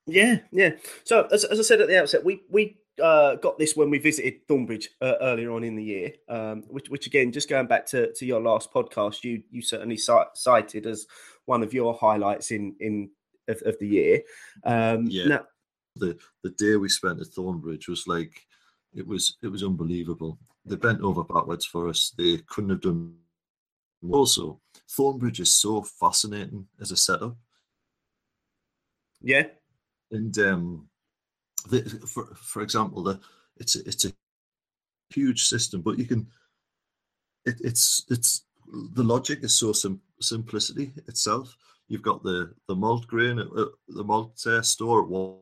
Yeah, 0.08 0.40
yeah. 0.52 0.72
So 1.04 1.28
as, 1.32 1.44
as 1.44 1.60
I 1.60 1.64
said 1.64 1.82
at 1.82 1.88
the 1.88 2.02
outset, 2.02 2.24
we 2.24 2.42
we 2.50 2.78
uh, 3.02 3.36
got 3.36 3.60
this 3.60 3.76
when 3.76 3.90
we 3.90 4.00
visited 4.00 4.48
Thornbridge 4.48 4.88
uh, 5.02 5.16
earlier 5.22 5.52
on 5.52 5.64
in 5.64 5.76
the 5.76 5.84
year, 5.84 6.14
um, 6.30 6.64
which, 6.68 6.90
which 6.90 7.08
again, 7.08 7.32
just 7.32 7.50
going 7.50 7.68
back 7.68 7.86
to, 7.88 8.12
to 8.14 8.26
your 8.26 8.42
last 8.42 8.74
podcast, 8.74 9.24
you 9.24 9.44
you 9.52 9.62
certainly 9.62 9.98
cited 9.98 10.86
as 10.86 11.06
one 11.46 11.64
of 11.64 11.74
your 11.74 11.94
highlights 11.94 12.52
in 12.52 12.76
in 12.80 13.10
of, 13.48 13.62
of 13.66 13.78
the 13.80 13.88
year. 13.88 14.22
Um, 14.64 15.08
yeah. 15.08 15.28
Now, 15.28 15.46
the 15.96 16.18
the 16.44 16.52
day 16.52 16.76
we 16.76 16.90
spent 16.90 17.22
at 17.22 17.28
Thornbridge 17.28 17.88
was 17.88 18.08
like 18.08 18.46
it 18.96 19.06
was 19.06 19.38
it 19.44 19.48
was 19.48 19.64
unbelievable. 19.64 20.40
They 20.66 20.76
bent 20.76 21.02
over 21.02 21.24
backwards 21.24 21.66
for 21.66 21.88
us. 21.88 22.14
They 22.18 22.38
couldn't 22.48 22.72
have 22.72 22.82
done 22.82 23.16
also, 24.12 24.60
Thornbridge 24.90 25.40
is 25.40 25.56
so 25.56 25.82
fascinating 25.82 26.68
as 26.80 26.92
a 26.92 26.98
setup. 26.98 27.36
Yeah. 29.22 29.48
And 30.12 30.38
um, 30.40 30.90
the, 31.70 31.82
for 32.08 32.28
for 32.36 32.62
example, 32.62 33.04
the 33.04 33.20
it's 33.58 33.76
a, 33.76 33.80
it's 33.88 34.06
a 34.06 34.14
huge 35.10 35.46
system, 35.46 35.82
but 35.82 35.98
you 35.98 36.06
can. 36.06 36.28
It, 37.46 37.60
it's 37.62 38.06
it's 38.10 38.44
the 38.94 39.04
logic 39.04 39.40
is 39.44 39.56
so 39.56 39.74
sim- 39.74 40.02
simplicity 40.22 40.94
itself. 41.08 41.56
You've 41.88 42.02
got 42.02 42.24
the 42.24 42.54
the 42.68 42.76
malt 42.76 43.08
grain, 43.08 43.40
uh, 43.40 43.66
the 43.88 44.04
malt 44.04 44.40
uh, 44.46 44.62
store 44.62 45.04
at 45.04 45.10
one 45.10 45.38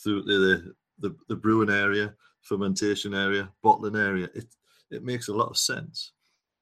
through 0.00 0.22
the, 0.22 0.74
the 0.98 1.16
the 1.28 1.36
brewing 1.36 1.70
area, 1.70 2.14
fermentation 2.42 3.14
area, 3.14 3.50
bottling 3.62 3.96
area. 3.96 4.28
It 4.34 4.54
it 4.90 5.02
makes 5.02 5.28
a 5.28 5.34
lot 5.34 5.48
of 5.48 5.56
sense. 5.56 6.12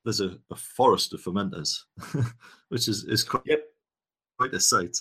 There's 0.05 0.21
a, 0.21 0.39
a 0.51 0.57
forest 0.57 1.13
of 1.13 1.23
fermenters, 1.23 1.85
which 2.69 2.89
is 2.89 3.05
is 3.05 3.23
quite, 3.23 3.43
yep. 3.47 3.65
quite 4.39 4.55
a 4.55 4.61
sight. 4.61 4.97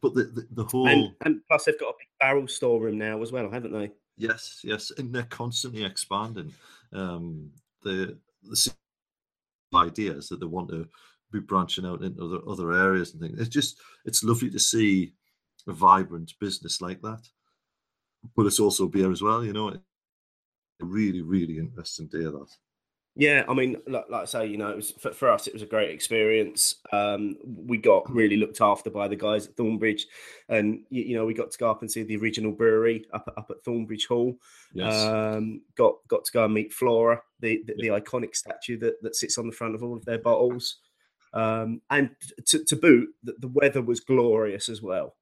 But 0.00 0.14
the 0.14 0.24
the, 0.24 0.46
the 0.50 0.64
whole 0.64 0.88
and, 0.88 1.12
and 1.24 1.40
plus 1.48 1.64
they've 1.64 1.78
got 1.78 1.90
a 1.90 1.98
big 1.98 2.08
barrel 2.20 2.48
storeroom 2.48 2.98
now 2.98 3.20
as 3.22 3.32
well, 3.32 3.50
haven't 3.50 3.72
they? 3.72 3.90
Yes, 4.16 4.60
yes, 4.62 4.92
and 4.96 5.14
they're 5.14 5.24
constantly 5.24 5.84
expanding. 5.84 6.52
Um, 6.92 7.50
the 7.82 8.16
the 8.42 8.72
ideas 9.74 10.28
that 10.28 10.40
they 10.40 10.46
want 10.46 10.68
to 10.70 10.88
be 11.32 11.40
branching 11.40 11.84
out 11.84 12.02
into 12.02 12.24
other 12.24 12.40
other 12.48 12.72
areas 12.72 13.12
and 13.12 13.20
things. 13.20 13.38
It's 13.38 13.48
just 13.48 13.78
it's 14.04 14.24
lovely 14.24 14.50
to 14.50 14.58
see 14.58 15.12
a 15.66 15.72
vibrant 15.72 16.34
business 16.40 16.80
like 16.80 17.00
that. 17.02 17.28
But 18.36 18.46
it's 18.46 18.60
also 18.60 18.88
beer 18.88 19.10
as 19.10 19.22
well, 19.22 19.44
you 19.44 19.52
know. 19.52 19.68
A 19.68 20.84
really, 20.84 21.22
really 21.22 21.58
interesting 21.58 22.06
day 22.06 22.24
that. 22.24 22.48
Yeah, 23.16 23.44
I 23.48 23.54
mean, 23.54 23.76
like, 23.86 24.06
like 24.10 24.22
I 24.22 24.24
say, 24.24 24.46
you 24.46 24.56
know, 24.56 24.70
it 24.70 24.76
was 24.76 24.90
for, 24.90 25.12
for 25.12 25.30
us, 25.30 25.46
it 25.46 25.52
was 25.52 25.62
a 25.62 25.66
great 25.66 25.90
experience. 25.90 26.76
Um, 26.92 27.36
we 27.44 27.78
got 27.78 28.10
really 28.12 28.36
looked 28.36 28.60
after 28.60 28.90
by 28.90 29.06
the 29.06 29.14
guys 29.14 29.46
at 29.46 29.54
Thornbridge, 29.54 30.02
and 30.48 30.80
you, 30.90 31.04
you 31.04 31.16
know, 31.16 31.24
we 31.24 31.32
got 31.32 31.52
to 31.52 31.58
go 31.58 31.70
up 31.70 31.82
and 31.82 31.90
see 31.90 32.02
the 32.02 32.16
original 32.16 32.50
brewery 32.50 33.04
up 33.12 33.32
up 33.36 33.46
at 33.50 33.62
Thornbridge 33.64 34.08
Hall. 34.08 34.34
Yes. 34.72 35.04
Um, 35.04 35.62
got 35.76 35.94
got 36.08 36.24
to 36.24 36.32
go 36.32 36.44
and 36.44 36.54
meet 36.54 36.72
Flora, 36.72 37.22
the 37.38 37.62
the, 37.66 37.74
the 37.78 37.88
iconic 37.88 38.34
statue 38.34 38.78
that, 38.78 39.00
that 39.02 39.14
sits 39.14 39.38
on 39.38 39.46
the 39.46 39.54
front 39.54 39.76
of 39.76 39.84
all 39.84 39.96
of 39.96 40.04
their 40.04 40.18
bottles. 40.18 40.78
Um, 41.34 41.82
and 41.90 42.10
to, 42.46 42.64
to 42.64 42.76
boot, 42.76 43.10
the, 43.22 43.34
the 43.38 43.48
weather 43.48 43.82
was 43.82 44.00
glorious 44.00 44.68
as 44.68 44.82
well. 44.82 45.14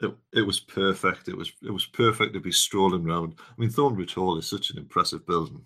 It, 0.00 0.14
it 0.34 0.42
was 0.42 0.60
perfect. 0.60 1.28
It 1.28 1.36
was 1.38 1.52
it 1.62 1.70
was 1.70 1.86
perfect 1.86 2.34
to 2.34 2.40
be 2.40 2.52
strolling 2.52 3.08
around. 3.08 3.34
I 3.38 3.54
mean, 3.56 3.70
Thornbridge 3.70 4.12
Hall 4.12 4.36
is 4.36 4.46
such 4.46 4.70
an 4.70 4.78
impressive 4.78 5.26
building. 5.26 5.62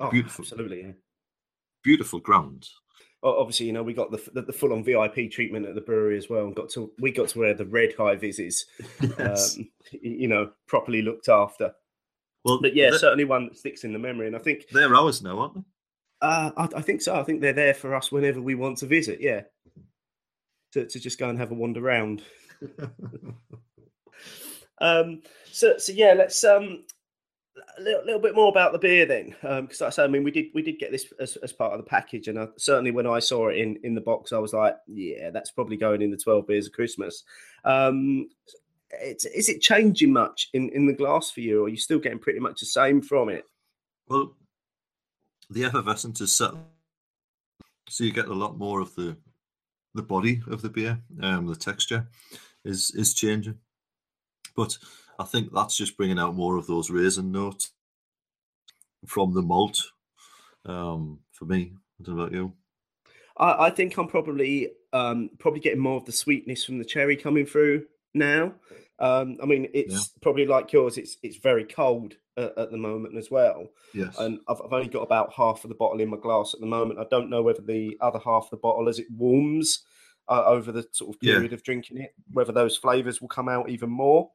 Oh, 0.00 0.10
beautiful, 0.10 0.42
absolutely, 0.42 0.82
yeah. 0.82 0.92
beautiful 1.82 2.20
ground. 2.20 2.68
Obviously, 3.22 3.66
you 3.66 3.72
know 3.72 3.82
we 3.82 3.94
got 3.94 4.10
the 4.10 4.22
the, 4.34 4.42
the 4.42 4.52
full 4.52 4.72
on 4.74 4.84
VIP 4.84 5.30
treatment 5.30 5.64
at 5.66 5.74
the 5.74 5.80
brewery 5.80 6.18
as 6.18 6.28
well, 6.28 6.44
and 6.44 6.54
got 6.54 6.68
to 6.70 6.92
we 6.98 7.10
got 7.10 7.28
to 7.30 7.38
wear 7.38 7.54
the 7.54 7.64
red 7.64 7.94
high 7.96 8.16
vises, 8.16 8.66
Yes. 9.18 9.56
um, 9.58 9.68
you 9.92 10.28
know, 10.28 10.50
properly 10.66 11.00
looked 11.02 11.28
after. 11.28 11.72
Well, 12.44 12.60
but 12.60 12.74
yeah, 12.76 12.90
certainly 12.96 13.24
one 13.24 13.46
that 13.46 13.56
sticks 13.56 13.84
in 13.84 13.92
the 13.94 13.98
memory, 13.98 14.26
and 14.26 14.36
I 14.36 14.38
think 14.38 14.68
They're 14.70 14.94
ours 14.94 15.22
now, 15.22 15.38
aren't 15.38 15.54
they? 15.54 15.62
uh, 16.20 16.50
I, 16.56 16.68
I 16.76 16.82
think 16.82 17.00
so. 17.00 17.14
I 17.18 17.22
think 17.22 17.40
they're 17.40 17.54
there 17.54 17.72
for 17.74 17.94
us 17.94 18.12
whenever 18.12 18.42
we 18.42 18.54
want 18.54 18.76
to 18.78 18.86
visit. 18.86 19.20
Yeah, 19.22 19.42
to 20.72 20.86
to 20.86 21.00
just 21.00 21.18
go 21.18 21.30
and 21.30 21.38
have 21.38 21.50
a 21.50 21.54
wander 21.54 21.80
around. 21.84 22.22
um, 24.80 25.22
so 25.50 25.78
so 25.78 25.92
yeah, 25.92 26.12
let's 26.12 26.44
um 26.44 26.84
a 27.78 27.82
little, 27.82 28.04
little 28.04 28.20
bit 28.20 28.34
more 28.34 28.48
about 28.48 28.72
the 28.72 28.78
beer 28.78 29.06
then, 29.06 29.34
because 29.40 29.80
like 29.80 29.88
I 29.88 29.90
said, 29.90 30.04
I 30.04 30.08
mean, 30.08 30.24
we 30.24 30.30
did 30.30 30.46
we 30.54 30.62
did 30.62 30.78
get 30.78 30.92
this 30.92 31.12
as, 31.18 31.36
as 31.36 31.52
part 31.52 31.72
of 31.72 31.78
the 31.78 31.84
package, 31.84 32.28
and 32.28 32.38
I, 32.38 32.48
certainly 32.56 32.90
when 32.90 33.06
I 33.06 33.18
saw 33.18 33.48
it 33.48 33.58
in 33.58 33.78
in 33.82 33.94
the 33.94 34.00
box, 34.00 34.32
I 34.32 34.38
was 34.38 34.52
like, 34.52 34.76
yeah, 34.86 35.30
that's 35.30 35.50
probably 35.50 35.76
going 35.76 36.02
in 36.02 36.10
the 36.10 36.16
twelve 36.16 36.46
beers 36.46 36.66
of 36.66 36.72
Christmas. 36.72 37.24
Um, 37.64 38.28
is 39.02 39.48
it 39.48 39.60
changing 39.60 40.12
much 40.12 40.50
in 40.52 40.68
in 40.70 40.86
the 40.86 40.92
glass 40.92 41.30
for 41.30 41.40
you, 41.40 41.62
or 41.62 41.64
are 41.66 41.68
you 41.68 41.76
still 41.76 41.98
getting 41.98 42.18
pretty 42.18 42.40
much 42.40 42.60
the 42.60 42.66
same 42.66 43.02
from 43.02 43.28
it? 43.28 43.44
Well, 44.06 44.36
the 45.50 45.64
effervescence 45.64 46.20
is 46.20 46.34
set, 46.34 46.52
so 47.88 48.04
you 48.04 48.12
get 48.12 48.28
a 48.28 48.34
lot 48.34 48.56
more 48.58 48.80
of 48.80 48.94
the 48.94 49.16
the 49.94 50.02
body 50.02 50.42
of 50.48 50.62
the 50.62 50.70
beer. 50.70 51.00
Um, 51.22 51.46
the 51.46 51.56
texture 51.56 52.06
is 52.64 52.92
is 52.94 53.14
changing, 53.14 53.58
but 54.56 54.78
I 55.18 55.24
think 55.24 55.52
that's 55.52 55.76
just 55.76 55.96
bringing 55.96 56.18
out 56.18 56.34
more 56.34 56.56
of 56.56 56.66
those 56.66 56.90
raisin 56.90 57.32
notes 57.32 57.70
from 59.06 59.34
the 59.34 59.42
malt. 59.42 59.82
Um, 60.64 61.20
for 61.32 61.44
me, 61.44 61.72
I 62.00 62.04
don't 62.04 62.16
know 62.16 62.22
about 62.22 62.34
you. 62.34 62.52
I, 63.36 63.66
I 63.66 63.70
think 63.70 63.96
I'm 63.96 64.08
probably 64.08 64.70
um, 64.92 65.30
probably 65.38 65.60
getting 65.60 65.80
more 65.80 65.96
of 65.96 66.04
the 66.04 66.12
sweetness 66.12 66.64
from 66.64 66.78
the 66.78 66.84
cherry 66.84 67.16
coming 67.16 67.46
through 67.46 67.86
now. 68.14 68.54
Um, 68.98 69.38
I 69.42 69.46
mean, 69.46 69.68
it's 69.74 70.08
probably 70.22 70.46
like 70.46 70.72
yours. 70.72 70.98
It's 70.98 71.16
it's 71.22 71.36
very 71.36 71.64
cold 71.64 72.14
at, 72.36 72.56
at 72.56 72.70
the 72.70 72.76
moment 72.76 73.16
as 73.16 73.30
well. 73.30 73.66
Yes. 73.92 74.16
and 74.18 74.38
I've, 74.48 74.60
I've 74.64 74.72
only 74.72 74.88
got 74.88 75.02
about 75.02 75.32
half 75.34 75.64
of 75.64 75.68
the 75.68 75.74
bottle 75.74 76.00
in 76.00 76.10
my 76.10 76.16
glass 76.16 76.54
at 76.54 76.60
the 76.60 76.66
moment. 76.66 77.00
I 77.00 77.06
don't 77.10 77.30
know 77.30 77.42
whether 77.42 77.60
the 77.62 77.96
other 78.00 78.20
half 78.24 78.44
of 78.44 78.50
the 78.50 78.56
bottle, 78.56 78.88
as 78.88 78.98
it 78.98 79.06
warms 79.10 79.82
uh, 80.28 80.44
over 80.46 80.72
the 80.72 80.86
sort 80.92 81.14
of 81.14 81.18
Yeah. 81.20 81.34
period 81.34 81.52
of 81.52 81.62
drinking 81.62 81.98
it, 81.98 82.14
whether 82.32 82.52
those 82.52 82.76
flavors 82.76 83.20
will 83.20 83.28
come 83.28 83.48
out 83.48 83.68
even 83.68 83.90
more. 83.90 84.30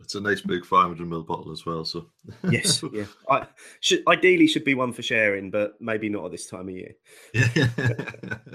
It's 0.00 0.14
a 0.14 0.20
nice 0.20 0.40
big 0.40 0.64
500 0.64 1.06
ml 1.06 1.26
bottle 1.26 1.52
as 1.52 1.64
well. 1.66 1.84
So 1.84 2.06
Yes, 2.50 2.82
yeah. 2.92 3.06
I 3.30 3.46
should 3.80 4.02
ideally 4.06 4.46
should 4.46 4.64
be 4.64 4.74
one 4.74 4.92
for 4.92 5.02
sharing, 5.02 5.50
but 5.50 5.80
maybe 5.80 6.08
not 6.08 6.26
at 6.26 6.30
this 6.32 6.46
time 6.46 6.68
of 6.68 6.74
year. 6.74 6.94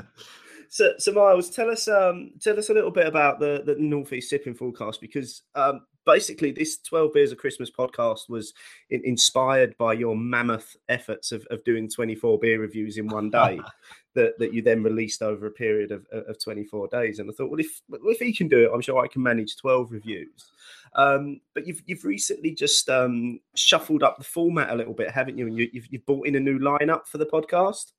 So, 0.73 0.93
so 0.97 1.11
Miles, 1.11 1.49
tell 1.49 1.69
us, 1.69 1.89
um, 1.89 2.31
tell 2.39 2.57
us 2.57 2.69
a 2.69 2.73
little 2.73 2.91
bit 2.91 3.05
about 3.05 3.41
the 3.41 3.61
the 3.65 3.75
Northeast 3.77 4.29
Sipping 4.29 4.53
Forecast 4.53 5.01
because 5.01 5.41
um, 5.53 5.81
basically 6.05 6.51
this 6.51 6.77
Twelve 6.77 7.11
Beers 7.11 7.33
of 7.33 7.39
Christmas 7.39 7.69
podcast 7.69 8.29
was 8.29 8.53
in, 8.89 9.01
inspired 9.03 9.77
by 9.77 9.91
your 9.91 10.15
mammoth 10.15 10.77
efforts 10.87 11.33
of, 11.33 11.45
of 11.51 11.61
doing 11.65 11.89
twenty 11.89 12.15
four 12.15 12.39
beer 12.39 12.61
reviews 12.61 12.97
in 12.97 13.09
one 13.09 13.29
day, 13.29 13.59
that 14.15 14.39
that 14.39 14.53
you 14.53 14.61
then 14.61 14.81
released 14.81 15.21
over 15.21 15.45
a 15.45 15.51
period 15.51 15.91
of 15.91 16.05
of 16.13 16.41
twenty 16.41 16.63
four 16.63 16.87
days. 16.87 17.19
And 17.19 17.29
I 17.29 17.33
thought, 17.33 17.49
well, 17.49 17.59
if 17.59 17.81
if 17.89 18.19
he 18.19 18.31
can 18.31 18.47
do 18.47 18.63
it, 18.63 18.71
I'm 18.73 18.79
sure 18.79 19.03
I 19.03 19.09
can 19.09 19.21
manage 19.21 19.57
twelve 19.57 19.91
reviews. 19.91 20.53
Um, 20.93 21.39
but 21.53 21.65
you've 21.65 21.81
you've 21.85 22.03
recently 22.03 22.51
just 22.51 22.89
um, 22.89 23.39
shuffled 23.55 24.03
up 24.03 24.17
the 24.17 24.23
format 24.23 24.69
a 24.69 24.75
little 24.75 24.93
bit, 24.93 25.11
haven't 25.11 25.37
you? 25.37 25.47
And 25.47 25.57
you, 25.57 25.69
you've 25.71 25.87
you've 25.89 26.05
brought 26.05 26.27
in 26.27 26.35
a 26.35 26.39
new 26.39 26.59
lineup 26.59 27.07
for 27.07 27.17
the 27.17 27.25
podcast. 27.25 27.93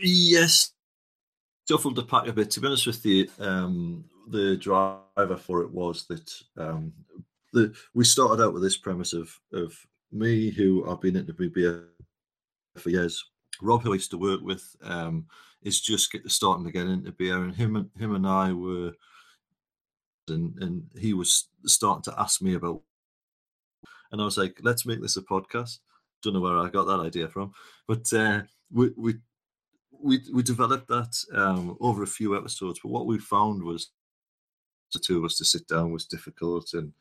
Yes, 0.00 0.72
shuffled 1.68 1.96
the 1.96 2.02
pack 2.02 2.26
a 2.26 2.32
bit. 2.32 2.50
To 2.52 2.60
be 2.60 2.66
honest 2.66 2.86
with 2.86 3.04
you, 3.04 3.28
um, 3.38 4.04
the 4.28 4.56
driver 4.56 5.36
for 5.36 5.62
it 5.62 5.70
was 5.70 6.06
that 6.06 6.32
um, 6.56 6.92
the 7.52 7.74
we 7.94 8.04
started 8.04 8.42
out 8.42 8.54
with 8.54 8.62
this 8.62 8.78
premise 8.78 9.12
of 9.12 9.38
of 9.52 9.74
me, 10.10 10.50
who 10.50 10.88
I've 10.88 11.00
been 11.00 11.16
into 11.16 11.34
BBA 11.34 11.84
for 12.76 12.90
years. 12.90 13.24
Rob, 13.60 13.82
who 13.82 13.92
I 13.92 13.96
used 13.96 14.10
to 14.10 14.18
work 14.18 14.40
with, 14.42 14.64
um, 14.82 15.26
is 15.62 15.80
just 15.80 16.16
starting 16.26 16.64
to 16.64 16.72
get 16.72 16.86
into 16.86 17.12
beer, 17.12 17.42
and 17.42 17.54
him 17.54 17.76
and 17.76 17.90
him 17.98 18.14
and 18.14 18.26
I 18.26 18.52
were, 18.52 18.92
and 20.32 20.58
and 20.62 20.84
he 20.98 21.14
was 21.14 21.48
starting 21.66 22.02
to 22.04 22.20
ask 22.20 22.42
me 22.42 22.54
about, 22.54 22.82
and 24.10 24.20
I 24.20 24.24
was 24.24 24.36
like, 24.38 24.58
let's 24.62 24.86
make 24.86 25.00
this 25.00 25.16
a 25.16 25.22
podcast. 25.22 25.78
Don't 26.22 26.34
know 26.34 26.40
where 26.40 26.58
I 26.58 26.68
got 26.68 26.84
that 26.84 27.00
idea 27.00 27.28
from, 27.28 27.52
but 27.86 28.12
uh, 28.12 28.42
we 28.72 28.90
we 28.96 29.14
we 30.02 30.20
we 30.32 30.42
developed 30.42 30.88
that 30.88 31.14
um, 31.34 31.76
over 31.80 32.02
a 32.02 32.06
few 32.06 32.36
episodes. 32.36 32.80
But 32.82 32.90
what 32.90 33.06
we 33.06 33.18
found 33.18 33.62
was 33.62 33.90
the 34.92 34.98
two 34.98 35.18
of 35.18 35.24
us 35.24 35.36
to 35.38 35.44
sit 35.44 35.66
down 35.68 35.92
was 35.92 36.06
difficult, 36.06 36.74
and 36.74 36.92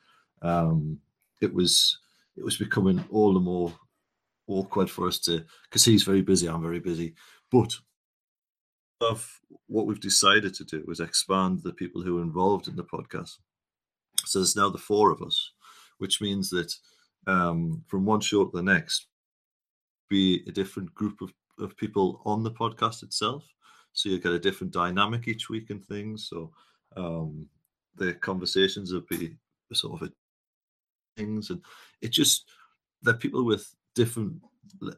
um, 0.41 0.99
it 1.41 1.53
was 1.53 1.99
it 2.37 2.43
was 2.43 2.57
becoming 2.57 3.03
all 3.11 3.33
the 3.33 3.39
more 3.39 3.73
awkward 4.47 4.89
for 4.89 5.07
us 5.07 5.19
to 5.19 5.43
because 5.63 5.85
he's 5.85 6.03
very 6.03 6.21
busy, 6.21 6.47
I'm 6.47 6.61
very 6.61 6.79
busy. 6.79 7.15
But 7.51 7.73
of 9.01 9.27
what 9.67 9.85
we've 9.85 9.99
decided 9.99 10.53
to 10.55 10.63
do 10.63 10.85
is 10.89 10.99
expand 10.99 11.61
the 11.63 11.73
people 11.73 12.01
who 12.01 12.19
are 12.19 12.23
involved 12.23 12.67
in 12.67 12.75
the 12.75 12.83
podcast. 12.83 13.37
So 14.25 14.39
there's 14.39 14.55
now 14.55 14.69
the 14.69 14.77
four 14.77 15.11
of 15.11 15.21
us, 15.21 15.51
which 15.97 16.21
means 16.21 16.49
that 16.51 16.73
um, 17.27 17.83
from 17.87 18.05
one 18.05 18.21
show 18.21 18.45
to 18.45 18.51
the 18.53 18.63
next, 18.63 19.07
be 20.09 20.43
a 20.47 20.51
different 20.51 20.93
group 20.93 21.21
of, 21.21 21.33
of 21.59 21.77
people 21.77 22.21
on 22.25 22.43
the 22.43 22.51
podcast 22.51 23.03
itself. 23.03 23.45
So 23.93 24.09
you 24.09 24.19
get 24.19 24.33
a 24.33 24.39
different 24.39 24.73
dynamic 24.73 25.27
each 25.27 25.49
week 25.49 25.69
and 25.69 25.83
things. 25.85 26.27
So 26.29 26.51
um, 26.95 27.47
the 27.95 28.13
conversations 28.13 28.93
will 28.93 29.05
be 29.09 29.37
sort 29.73 30.01
of 30.01 30.11
things, 31.17 31.49
and 31.49 31.61
it 32.01 32.09
just 32.09 32.49
they're 33.01 33.13
people 33.13 33.45
with 33.45 33.73
different 33.95 34.33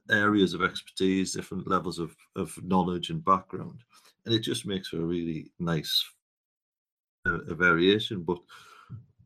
areas 0.10 0.54
of 0.54 0.64
expertise, 0.64 1.34
different 1.34 1.68
levels 1.68 2.00
of 2.00 2.16
of 2.36 2.58
knowledge 2.64 3.10
and 3.10 3.24
background, 3.24 3.84
and 4.26 4.34
it 4.34 4.40
just 4.40 4.66
makes 4.66 4.90
for 4.90 4.98
a 4.98 5.06
really 5.06 5.52
nice 5.60 6.04
a 7.26 7.54
variation. 7.54 8.24
But 8.24 8.40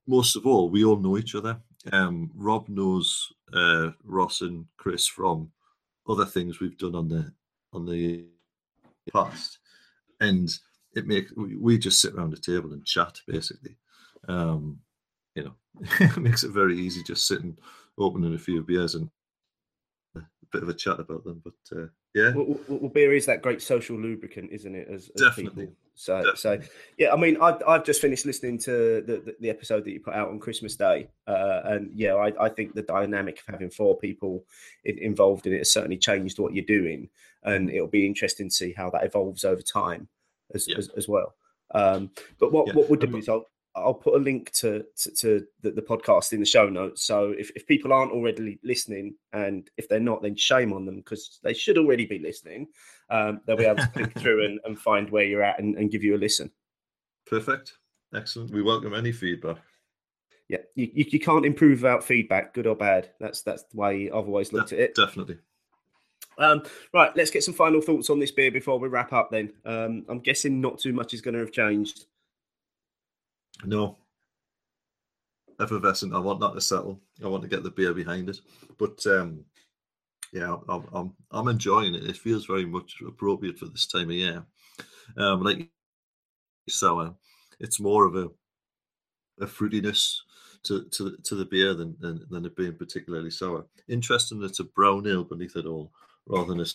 most 0.07 0.35
of 0.35 0.45
all, 0.45 0.69
we 0.69 0.83
all 0.83 0.97
know 0.97 1.17
each 1.17 1.35
other. 1.35 1.59
Um, 1.91 2.31
Rob 2.35 2.69
knows 2.69 3.33
uh, 3.53 3.91
Ross 4.03 4.41
and 4.41 4.65
Chris 4.77 5.07
from 5.07 5.51
other 6.07 6.25
things 6.25 6.59
we've 6.59 6.77
done 6.77 6.95
on 6.95 7.07
the 7.07 7.31
on 7.73 7.85
the 7.85 8.25
past, 9.11 9.59
and 10.21 10.49
it 10.95 11.07
makes 11.07 11.31
we, 11.35 11.77
just 11.77 12.01
sit 12.01 12.13
around 12.13 12.33
a 12.33 12.37
table 12.37 12.73
and 12.73 12.85
chat 12.85 13.19
basically. 13.27 13.77
Um, 14.27 14.79
you 15.35 15.43
know, 15.43 15.53
it 15.99 16.17
makes 16.17 16.43
it 16.43 16.51
very 16.51 16.77
easy 16.77 17.03
just 17.03 17.27
sitting, 17.27 17.57
opening 17.97 18.33
a 18.33 18.39
few 18.39 18.63
beers 18.63 18.95
and 18.95 19.09
bit 20.51 20.63
of 20.63 20.69
a 20.69 20.73
chat 20.73 20.99
about 20.99 21.23
them. 21.23 21.41
But 21.43 21.77
uh, 21.77 21.87
yeah, 22.13 22.33
well, 22.33 22.59
well, 22.67 22.89
beer 22.89 23.13
is 23.13 23.25
that 23.25 23.41
great 23.41 23.61
social 23.61 23.97
lubricant, 23.97 24.51
isn't 24.51 24.75
it? 24.75 24.87
As, 24.87 25.09
as 25.15 25.21
definitely. 25.21 25.65
People. 25.67 25.77
So, 25.99 26.17
Definitely. 26.17 26.67
so 26.67 26.71
yeah. 26.99 27.11
I 27.11 27.15
mean, 27.15 27.37
I've, 27.41 27.61
I've 27.67 27.83
just 27.83 28.01
finished 28.01 28.23
listening 28.23 28.59
to 28.59 29.01
the, 29.01 29.21
the, 29.25 29.35
the 29.39 29.49
episode 29.49 29.83
that 29.83 29.91
you 29.91 29.99
put 29.99 30.13
out 30.13 30.29
on 30.29 30.39
Christmas 30.39 30.75
Day, 30.75 31.09
uh, 31.25 31.61
and 31.65 31.89
yeah, 31.95 32.13
I, 32.13 32.45
I 32.45 32.49
think 32.49 32.75
the 32.75 32.83
dynamic 32.83 33.39
of 33.39 33.51
having 33.51 33.71
four 33.71 33.97
people 33.97 34.45
in, 34.85 34.99
involved 34.99 35.47
in 35.47 35.53
it 35.53 35.57
has 35.57 35.71
certainly 35.71 35.97
changed 35.97 36.37
what 36.37 36.53
you're 36.53 36.65
doing, 36.65 37.09
and 37.43 37.71
it'll 37.71 37.87
be 37.87 38.05
interesting 38.05 38.49
to 38.49 38.55
see 38.55 38.73
how 38.73 38.91
that 38.91 39.05
evolves 39.05 39.43
over 39.43 39.63
time 39.63 40.07
as 40.53 40.67
yeah. 40.67 40.77
as, 40.77 40.89
as, 40.89 41.07
well. 41.07 41.33
Um, 41.73 42.11
but 42.39 42.51
what 42.51 42.67
yeah. 42.67 42.73
what 42.73 42.91
we'll 42.91 42.99
do 42.99 43.17
is 43.17 43.27
I'll 43.77 43.93
put 43.93 44.15
a 44.15 44.23
link 44.23 44.51
to 44.53 44.85
to, 45.03 45.11
to 45.11 45.47
the, 45.61 45.71
the, 45.71 45.81
podcast 45.81 46.33
in 46.33 46.39
the 46.39 46.45
show 46.45 46.69
notes. 46.69 47.03
So 47.03 47.31
if, 47.37 47.51
if 47.55 47.65
people 47.67 47.93
aren't 47.93 48.11
already 48.11 48.59
listening, 48.63 49.15
and 49.33 49.69
if 49.77 49.87
they're 49.87 49.99
not, 49.99 50.21
then 50.21 50.35
shame 50.35 50.73
on 50.73 50.85
them 50.85 50.97
because 50.97 51.39
they 51.43 51.53
should 51.53 51.77
already 51.77 52.05
be 52.05 52.19
listening. 52.19 52.67
Um, 53.09 53.41
they'll 53.45 53.57
be 53.57 53.65
able 53.65 53.83
to 53.83 53.87
click 53.93 54.17
through 54.19 54.45
and, 54.45 54.59
and 54.65 54.79
find 54.79 55.09
where 55.09 55.23
you're 55.23 55.43
at 55.43 55.59
and, 55.59 55.75
and 55.75 55.91
give 55.91 56.03
you 56.03 56.15
a 56.15 56.17
listen. 56.17 56.51
Perfect, 57.25 57.73
excellent. 58.13 58.51
We 58.51 58.61
welcome 58.61 58.93
any 58.93 59.11
feedback. 59.11 59.57
Yeah, 60.49 60.59
you, 60.75 60.89
you, 60.93 61.05
you 61.09 61.19
can't 61.19 61.45
improve 61.45 61.81
without 61.81 62.03
feedback, 62.03 62.53
good 62.53 62.67
or 62.67 62.75
bad. 62.75 63.09
That's 63.19 63.41
that's 63.41 63.63
the 63.63 63.77
way 63.77 64.09
I've 64.09 64.27
always 64.27 64.53
looked 64.53 64.69
De- 64.69 64.75
at 64.75 64.81
it. 64.81 64.95
Definitely. 64.95 65.37
Um, 66.37 66.63
right, 66.93 67.15
let's 67.15 67.31
get 67.31 67.43
some 67.43 67.53
final 67.53 67.81
thoughts 67.81 68.09
on 68.09 68.19
this 68.19 68.31
beer 68.31 68.51
before 68.51 68.79
we 68.79 68.87
wrap 68.87 69.11
up. 69.11 69.31
Then 69.31 69.53
um, 69.65 70.05
I'm 70.07 70.19
guessing 70.19 70.61
not 70.61 70.79
too 70.79 70.93
much 70.93 71.13
is 71.13 71.21
going 71.21 71.33
to 71.33 71.39
have 71.39 71.51
changed. 71.51 72.05
No. 73.65 73.97
Effervescent. 75.59 76.13
I 76.13 76.19
want 76.19 76.39
that 76.41 76.53
to 76.53 76.61
settle. 76.61 77.01
I 77.23 77.27
want 77.27 77.43
to 77.43 77.49
get 77.49 77.63
the 77.63 77.71
beer 77.71 77.93
behind 77.93 78.29
it. 78.29 78.39
But 78.77 79.05
um, 79.07 79.43
yeah, 80.31 80.55
I'm, 80.69 80.85
I'm, 80.93 81.13
I'm 81.31 81.47
enjoying 81.47 81.95
it. 81.95 82.03
It 82.05 82.17
feels 82.17 82.45
very 82.45 82.65
much 82.65 83.01
appropriate 83.05 83.57
for 83.57 83.65
this 83.65 83.87
time 83.87 84.09
of 84.09 84.15
year. 84.15 84.43
Um, 85.17 85.41
like 85.41 85.69
sour, 86.69 87.15
it's 87.59 87.79
more 87.79 88.05
of 88.05 88.15
a 88.15 88.29
a 89.39 89.45
fruitiness 89.45 90.17
to 90.63 90.83
to, 90.85 91.15
to 91.23 91.35
the 91.35 91.45
beer 91.45 91.73
than, 91.73 91.95
than, 91.99 92.25
than 92.29 92.45
it 92.45 92.55
being 92.55 92.75
particularly 92.75 93.31
sour. 93.31 93.65
Interesting, 93.87 94.39
that 94.39 94.47
it's 94.47 94.59
a 94.59 94.65
brown 94.65 95.07
ale 95.07 95.23
beneath 95.23 95.55
it 95.55 95.65
all, 95.65 95.91
rather 96.27 96.49
than 96.49 96.61
a 96.61 96.65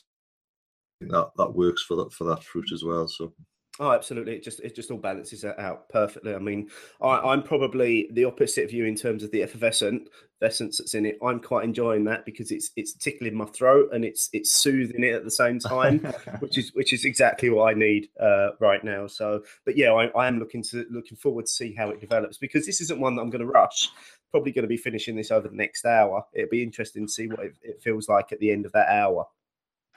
that 1.09 1.31
that 1.37 1.55
works 1.55 1.83
for 1.83 1.97
that 1.97 2.13
for 2.13 2.25
that 2.25 2.43
fruit 2.43 2.73
as 2.73 2.85
well. 2.85 3.07
So 3.07 3.33
Oh, 3.81 3.91
absolutely! 3.91 4.35
It 4.35 4.43
just 4.43 4.61
it 4.61 4.75
just 4.75 4.91
all 4.91 4.99
balances 4.99 5.47
out 5.47 5.89
perfectly. 5.89 6.35
I 6.35 6.39
mean, 6.39 6.69
I, 7.01 7.33
am 7.33 7.43
probably 7.43 8.07
the 8.13 8.27
opposite 8.27 8.65
of 8.65 8.73
you 8.73 8.85
in 8.85 8.95
terms 8.95 9.23
of 9.23 9.31
the 9.31 9.43
effervescent 9.43 10.11
essence 10.43 10.77
that's 10.77 10.93
in 10.95 11.07
it. 11.07 11.19
I'm 11.25 11.41
quite 11.41 11.65
enjoying 11.65 12.05
that 12.05 12.27
because 12.27 12.51
it's 12.51 12.71
it's 12.77 12.93
tickling 12.93 13.35
my 13.35 13.47
throat 13.47 13.89
and 13.93 14.05
it's 14.05 14.29
it's 14.35 14.53
soothing 14.53 15.05
it 15.05 15.15
at 15.15 15.25
the 15.25 15.31
same 15.31 15.59
time, 15.59 16.01
which 16.41 16.59
is 16.59 16.71
which 16.75 16.93
is 16.93 17.07
exactly 17.07 17.49
what 17.49 17.71
I 17.71 17.75
need 17.75 18.11
uh, 18.21 18.51
right 18.61 18.85
now. 18.85 19.07
So, 19.07 19.43
but 19.65 19.79
yeah, 19.79 19.93
I, 19.93 20.09
I 20.09 20.29
am 20.29 20.39
looking 20.39 20.63
to 20.65 20.85
looking 20.91 21.17
forward 21.17 21.47
to 21.47 21.53
see 21.53 21.73
how 21.73 21.89
it 21.89 22.01
develops 22.01 22.37
because 22.37 22.67
this 22.67 22.83
isn't 22.83 23.01
one 23.01 23.17
that 23.17 23.23
I'm 23.23 23.31
going 23.31 23.41
to 23.41 23.51
rush. 23.51 23.89
Probably 24.31 24.53
going 24.53 24.65
to 24.65 24.69
be 24.69 24.77
finishing 24.77 25.17
this 25.17 25.31
over 25.31 25.49
the 25.49 25.57
next 25.57 25.87
hour. 25.87 26.27
It'd 26.35 26.51
be 26.51 26.63
interesting 26.63 27.07
to 27.07 27.13
see 27.13 27.27
what 27.27 27.41
it, 27.41 27.55
it 27.63 27.83
feels 27.83 28.07
like 28.07 28.33
at 28.33 28.41
the 28.41 28.51
end 28.51 28.67
of 28.67 28.73
that 28.73 28.91
hour. 28.91 29.27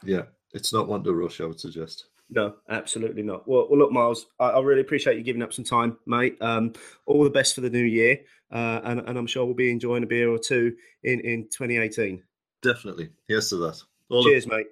Yeah, 0.02 0.24
it's 0.54 0.72
not 0.72 0.88
one 0.88 1.04
to 1.04 1.14
rush. 1.14 1.42
I 1.42 1.46
would 1.46 1.60
suggest. 1.60 2.06
No, 2.30 2.56
absolutely 2.70 3.22
not. 3.22 3.48
Well, 3.48 3.68
well 3.70 3.80
look, 3.80 3.92
Miles, 3.92 4.28
I, 4.40 4.46
I, 4.50 4.62
really 4.62 4.82
appreciate 4.82 5.18
you 5.18 5.24
giving 5.24 5.44
up 5.44 5.54
some 5.54 5.66
time, 5.66 5.98
mate. 6.08 6.38
Um, 6.42 6.74
all 7.06 7.24
the 7.24 7.30
best 7.30 7.54
for 7.54 7.62
the 7.62 7.70
new 7.70 7.84
year, 7.84 8.22
uh, 8.52 8.82
and, 8.84 9.00
and, 9.02 9.18
I'm 9.18 9.28
sure 9.28 9.46
we'll 9.46 9.54
be 9.54 9.72
enjoying 9.72 10.04
a 10.04 10.08
beer 10.08 10.30
or 10.30 10.40
two 10.40 10.76
in, 11.04 11.20
in 11.20 11.44
2018. 11.44 12.24
Definitely. 12.64 13.10
Yes 13.28 13.50
to 13.50 13.58
that. 13.58 13.82
All 14.10 14.24
Cheers, 14.24 14.48
mate. 14.48 14.68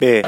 Beer. 0.00 0.22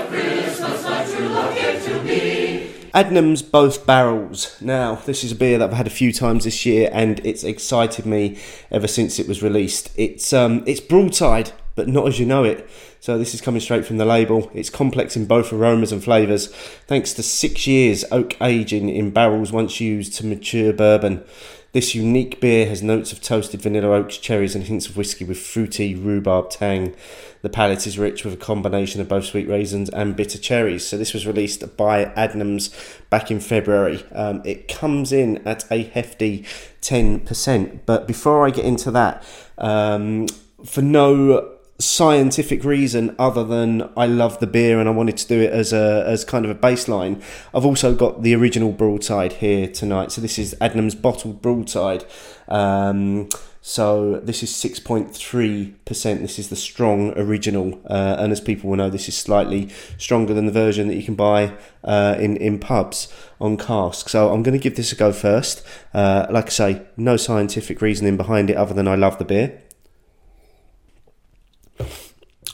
Adnams 2.92 3.42
both 3.48 3.86
barrels. 3.86 4.60
Now, 4.60 4.96
this 4.96 5.22
is 5.22 5.32
a 5.32 5.36
beer 5.36 5.58
that 5.58 5.70
I've 5.70 5.76
had 5.76 5.86
a 5.86 5.90
few 5.90 6.12
times 6.12 6.44
this 6.44 6.66
year, 6.66 6.90
and 6.92 7.24
it's 7.24 7.44
excited 7.44 8.04
me 8.04 8.38
ever 8.70 8.88
since 8.88 9.18
it 9.18 9.28
was 9.28 9.42
released. 9.42 9.92
It's 9.96 10.32
um, 10.32 10.64
it's 10.66 10.80
broadside, 10.80 11.52
but 11.74 11.88
not 11.88 12.06
as 12.06 12.18
you 12.18 12.26
know 12.26 12.44
it. 12.44 12.68
So 13.00 13.18
this 13.18 13.34
is 13.34 13.40
coming 13.40 13.60
straight 13.60 13.86
from 13.86 13.98
the 13.98 14.04
label. 14.04 14.50
It's 14.54 14.70
complex 14.70 15.16
in 15.16 15.26
both 15.26 15.52
aromas 15.52 15.92
and 15.92 16.02
flavours, 16.02 16.48
thanks 16.86 17.12
to 17.14 17.22
six 17.22 17.66
years 17.66 18.04
oak 18.10 18.40
aging 18.40 18.88
in 18.88 19.10
barrels 19.10 19.52
once 19.52 19.80
used 19.80 20.14
to 20.14 20.26
mature 20.26 20.72
bourbon. 20.72 21.24
This 21.72 21.94
unique 21.94 22.40
beer 22.40 22.66
has 22.66 22.82
notes 22.82 23.12
of 23.12 23.20
toasted 23.20 23.62
vanilla 23.62 23.90
oaks, 23.90 24.18
cherries, 24.18 24.56
and 24.56 24.64
hints 24.64 24.88
of 24.88 24.96
whiskey 24.96 25.24
with 25.24 25.38
fruity 25.38 25.94
rhubarb 25.94 26.50
tang. 26.50 26.96
The 27.42 27.48
palate 27.48 27.86
is 27.86 27.96
rich 27.96 28.24
with 28.24 28.34
a 28.34 28.36
combination 28.36 29.00
of 29.00 29.08
both 29.08 29.26
sweet 29.26 29.48
raisins 29.48 29.88
and 29.88 30.16
bitter 30.16 30.36
cherries. 30.36 30.84
So 30.84 30.98
this 30.98 31.14
was 31.14 31.28
released 31.28 31.76
by 31.76 32.06
Adnams 32.06 32.74
back 33.08 33.30
in 33.30 33.38
February. 33.38 34.04
Um, 34.10 34.42
it 34.44 34.66
comes 34.66 35.12
in 35.12 35.46
at 35.46 35.64
a 35.70 35.84
hefty 35.84 36.44
10%. 36.82 37.80
But 37.86 38.08
before 38.08 38.44
I 38.44 38.50
get 38.50 38.64
into 38.64 38.90
that, 38.90 39.24
um, 39.56 40.26
for 40.64 40.82
no 40.82 41.56
scientific 41.80 42.62
reason 42.62 43.14
other 43.18 43.42
than 43.42 43.90
I 43.96 44.06
love 44.06 44.38
the 44.38 44.46
beer 44.46 44.78
and 44.78 44.88
I 44.88 44.92
wanted 44.92 45.16
to 45.18 45.26
do 45.26 45.40
it 45.40 45.50
as 45.50 45.72
a 45.72 46.04
as 46.06 46.24
kind 46.24 46.44
of 46.44 46.50
a 46.50 46.54
baseline. 46.54 47.22
I've 47.54 47.66
also 47.66 47.94
got 47.94 48.22
the 48.22 48.34
original 48.34 48.72
broadside 48.72 49.34
here 49.34 49.66
tonight. 49.66 50.12
So 50.12 50.20
this 50.20 50.38
is 50.38 50.54
Adnams 50.60 51.00
bottled 51.00 51.42
broadside. 51.42 52.04
Um, 52.48 53.28
so 53.62 54.20
this 54.20 54.42
is 54.42 54.50
6.3%. 54.50 56.20
This 56.20 56.38
is 56.38 56.48
the 56.48 56.56
strong 56.56 57.12
original, 57.18 57.78
uh, 57.90 58.16
and 58.18 58.32
as 58.32 58.40
people 58.40 58.70
will 58.70 58.78
know, 58.78 58.88
this 58.88 59.06
is 59.06 59.16
slightly 59.16 59.68
stronger 59.98 60.32
than 60.32 60.46
the 60.46 60.52
version 60.52 60.88
that 60.88 60.94
you 60.94 61.02
can 61.02 61.14
buy 61.14 61.52
uh, 61.84 62.16
in 62.18 62.36
in 62.38 62.58
pubs 62.58 63.12
on 63.38 63.58
cask. 63.58 64.08
So 64.08 64.32
I'm 64.32 64.42
going 64.42 64.58
to 64.58 64.62
give 64.62 64.76
this 64.76 64.92
a 64.92 64.96
go 64.96 65.12
first. 65.12 65.62
Uh, 65.92 66.26
like 66.30 66.46
I 66.46 66.50
say, 66.50 66.82
no 66.96 67.18
scientific 67.18 67.82
reasoning 67.82 68.16
behind 68.16 68.48
it 68.48 68.56
other 68.56 68.72
than 68.72 68.88
I 68.88 68.94
love 68.94 69.18
the 69.18 69.26
beer. 69.26 69.60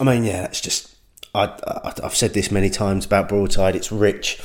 I 0.00 0.04
mean, 0.04 0.24
yeah, 0.24 0.44
it's 0.44 0.60
just. 0.60 0.94
I, 1.34 1.92
have 2.02 2.16
said 2.16 2.32
this 2.32 2.50
many 2.50 2.70
times 2.70 3.04
about 3.04 3.28
broadside. 3.28 3.76
It's 3.76 3.92
rich, 3.92 4.40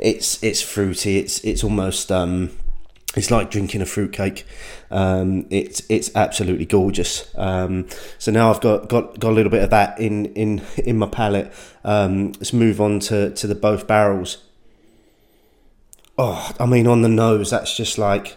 it's 0.00 0.42
it's 0.42 0.60
fruity. 0.60 1.18
It's 1.18 1.38
it's 1.44 1.62
almost 1.62 2.10
um, 2.10 2.50
it's 3.14 3.30
like 3.30 3.50
drinking 3.50 3.82
a 3.82 3.86
fruitcake. 3.86 4.44
Um, 4.90 5.46
it's 5.50 5.82
it's 5.88 6.14
absolutely 6.16 6.64
gorgeous. 6.66 7.32
Um, 7.36 7.86
so 8.18 8.32
now 8.32 8.50
I've 8.50 8.60
got, 8.60 8.88
got 8.88 9.20
got 9.20 9.30
a 9.30 9.34
little 9.34 9.50
bit 9.50 9.62
of 9.62 9.70
that 9.70 10.00
in 10.00 10.26
in 10.34 10.62
in 10.78 10.98
my 10.98 11.06
palate. 11.06 11.52
Um, 11.84 12.32
let's 12.32 12.52
move 12.52 12.80
on 12.80 13.00
to 13.00 13.30
to 13.30 13.46
the 13.46 13.54
both 13.54 13.86
barrels. 13.86 14.38
Oh, 16.18 16.52
I 16.58 16.66
mean, 16.66 16.86
on 16.86 17.02
the 17.02 17.08
nose, 17.08 17.50
that's 17.50 17.76
just 17.76 17.98
like 17.98 18.36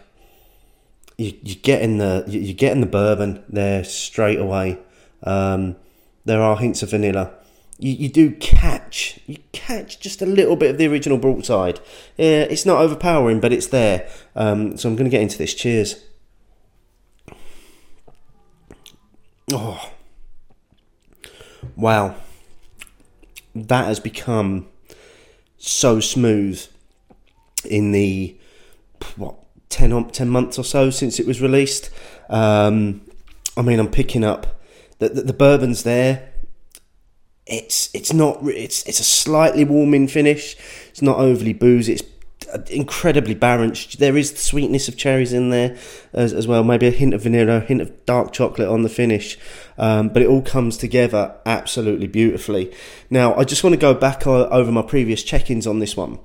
you 1.18 1.34
you 1.44 1.56
getting 1.56 1.98
the 1.98 2.26
you 2.28 2.54
getting 2.54 2.82
the 2.82 2.88
bourbon 2.88 3.44
there 3.48 3.84
straight 3.84 4.40
away. 4.40 4.78
Um, 5.24 5.78
there 6.26 6.42
are 6.42 6.58
hints 6.58 6.84
of 6.84 6.92
vanilla. 6.92 7.32
You, 7.78 7.94
you 7.94 8.10
do 8.10 8.32
catch 8.32 9.20
you 9.28 9.38
catch 9.52 10.00
just 10.00 10.22
a 10.22 10.26
little 10.26 10.56
bit 10.56 10.72
of 10.72 10.78
the 10.78 10.88
original 10.88 11.18
broadside. 11.18 11.80
Yeah, 12.18 12.44
it's 12.44 12.66
not 12.66 12.82
overpowering, 12.82 13.40
but 13.40 13.52
it's 13.54 13.68
there. 13.68 14.10
Um, 14.36 14.78
so 14.78 14.90
I'm 14.90 14.96
going 14.96 15.10
to 15.10 15.12
get 15.12 15.22
into 15.22 15.38
this. 15.38 15.54
Cheers. 15.54 16.04
Oh, 19.54 19.92
wow! 21.76 22.16
That 23.54 23.86
has 23.86 24.00
become 24.00 24.68
so 25.58 26.00
smooth 26.00 26.66
in 27.64 27.92
the 27.92 28.36
what 29.18 29.36
10, 29.70 30.10
10 30.10 30.30
months 30.30 30.58
or 30.58 30.64
so 30.64 30.90
since 30.90 31.20
it 31.20 31.28
was 31.28 31.42
released. 31.42 31.90
Um, 32.30 33.02
I 33.58 33.62
mean, 33.62 33.80
I'm 33.80 33.90
picking 33.90 34.24
up 34.24 34.62
the, 35.00 35.10
the, 35.10 35.22
the 35.22 35.34
bourbon's 35.34 35.84
there. 35.84 36.32
It's 37.46 37.94
it's 37.94 38.12
not 38.12 38.40
it's 38.44 38.84
it's 38.88 39.00
a 39.00 39.04
slightly 39.04 39.66
warming 39.66 40.08
finish. 40.08 40.56
It's 40.90 41.02
not 41.02 41.18
overly 41.18 41.54
boozy. 41.54 41.94
It's 41.94 42.04
incredibly 42.70 43.34
balanced. 43.36 44.00
There 44.00 44.18
is 44.18 44.32
the 44.32 44.38
sweetness 44.38 44.88
of 44.88 44.98
cherries 44.98 45.34
in 45.34 45.50
there 45.50 45.78
as, 46.14 46.34
as 46.34 46.48
well. 46.48 46.64
Maybe 46.64 46.88
a 46.88 46.92
hint 46.92 47.14
of 47.14 47.22
vanilla, 47.22 47.58
a 47.58 47.60
hint 47.60 47.82
of 47.82 48.06
dark 48.06 48.32
chocolate 48.32 48.70
on 48.70 48.84
the 48.84 48.90
finish. 48.90 49.38
Um, 49.78 50.10
but 50.10 50.22
it 50.22 50.28
all 50.28 50.42
comes 50.42 50.78
together 50.78 51.36
absolutely 51.46 52.08
beautifully. 52.08 52.74
Now, 53.10 53.36
I 53.36 53.44
just 53.44 53.64
want 53.64 53.74
to 53.74 53.80
go 53.80 53.94
back 53.94 54.26
over 54.26 54.72
my 54.72 54.82
previous 54.82 55.24
check-ins 55.24 55.68
on 55.68 55.80
this 55.80 55.98
one. 55.98 56.20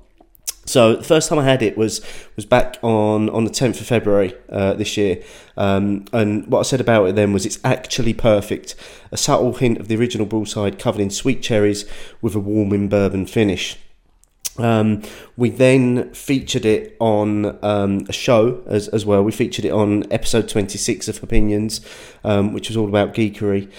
So 0.65 0.95
the 0.95 1.03
first 1.03 1.27
time 1.27 1.39
I 1.39 1.43
had 1.43 1.61
it 1.63 1.77
was 1.77 2.01
was 2.35 2.45
back 2.45 2.77
on 2.81 3.29
on 3.29 3.43
the 3.43 3.49
tenth 3.49 3.81
of 3.81 3.87
February 3.87 4.35
uh, 4.49 4.73
this 4.73 4.95
year, 4.95 5.21
um, 5.57 6.05
and 6.13 6.47
what 6.47 6.59
I 6.59 6.63
said 6.63 6.79
about 6.79 7.05
it 7.05 7.15
then 7.15 7.33
was 7.33 7.45
it's 7.45 7.59
actually 7.63 8.13
perfect. 8.13 8.75
A 9.11 9.17
subtle 9.17 9.53
hint 9.53 9.79
of 9.79 9.87
the 9.87 9.97
original 9.97 10.25
broadside 10.25 10.79
covered 10.79 11.01
in 11.01 11.09
sweet 11.09 11.41
cherries 11.41 11.85
with 12.21 12.35
a 12.35 12.39
warming 12.39 12.89
bourbon 12.89 13.25
finish. 13.25 13.77
Um, 14.57 15.01
we 15.37 15.49
then 15.49 16.13
featured 16.13 16.65
it 16.65 16.95
on 16.99 17.57
um, 17.63 18.05
a 18.09 18.13
show 18.13 18.63
as, 18.67 18.87
as 18.89 19.05
well. 19.05 19.23
We 19.23 19.31
featured 19.31 19.65
it 19.65 19.71
on 19.71 20.11
episode 20.11 20.49
26 20.49 21.07
of 21.07 21.23
Opinions, 21.23 21.81
um, 22.23 22.53
which 22.53 22.69
was 22.69 22.77
all 22.77 22.89
about 22.89 23.13
geekery. 23.13 23.71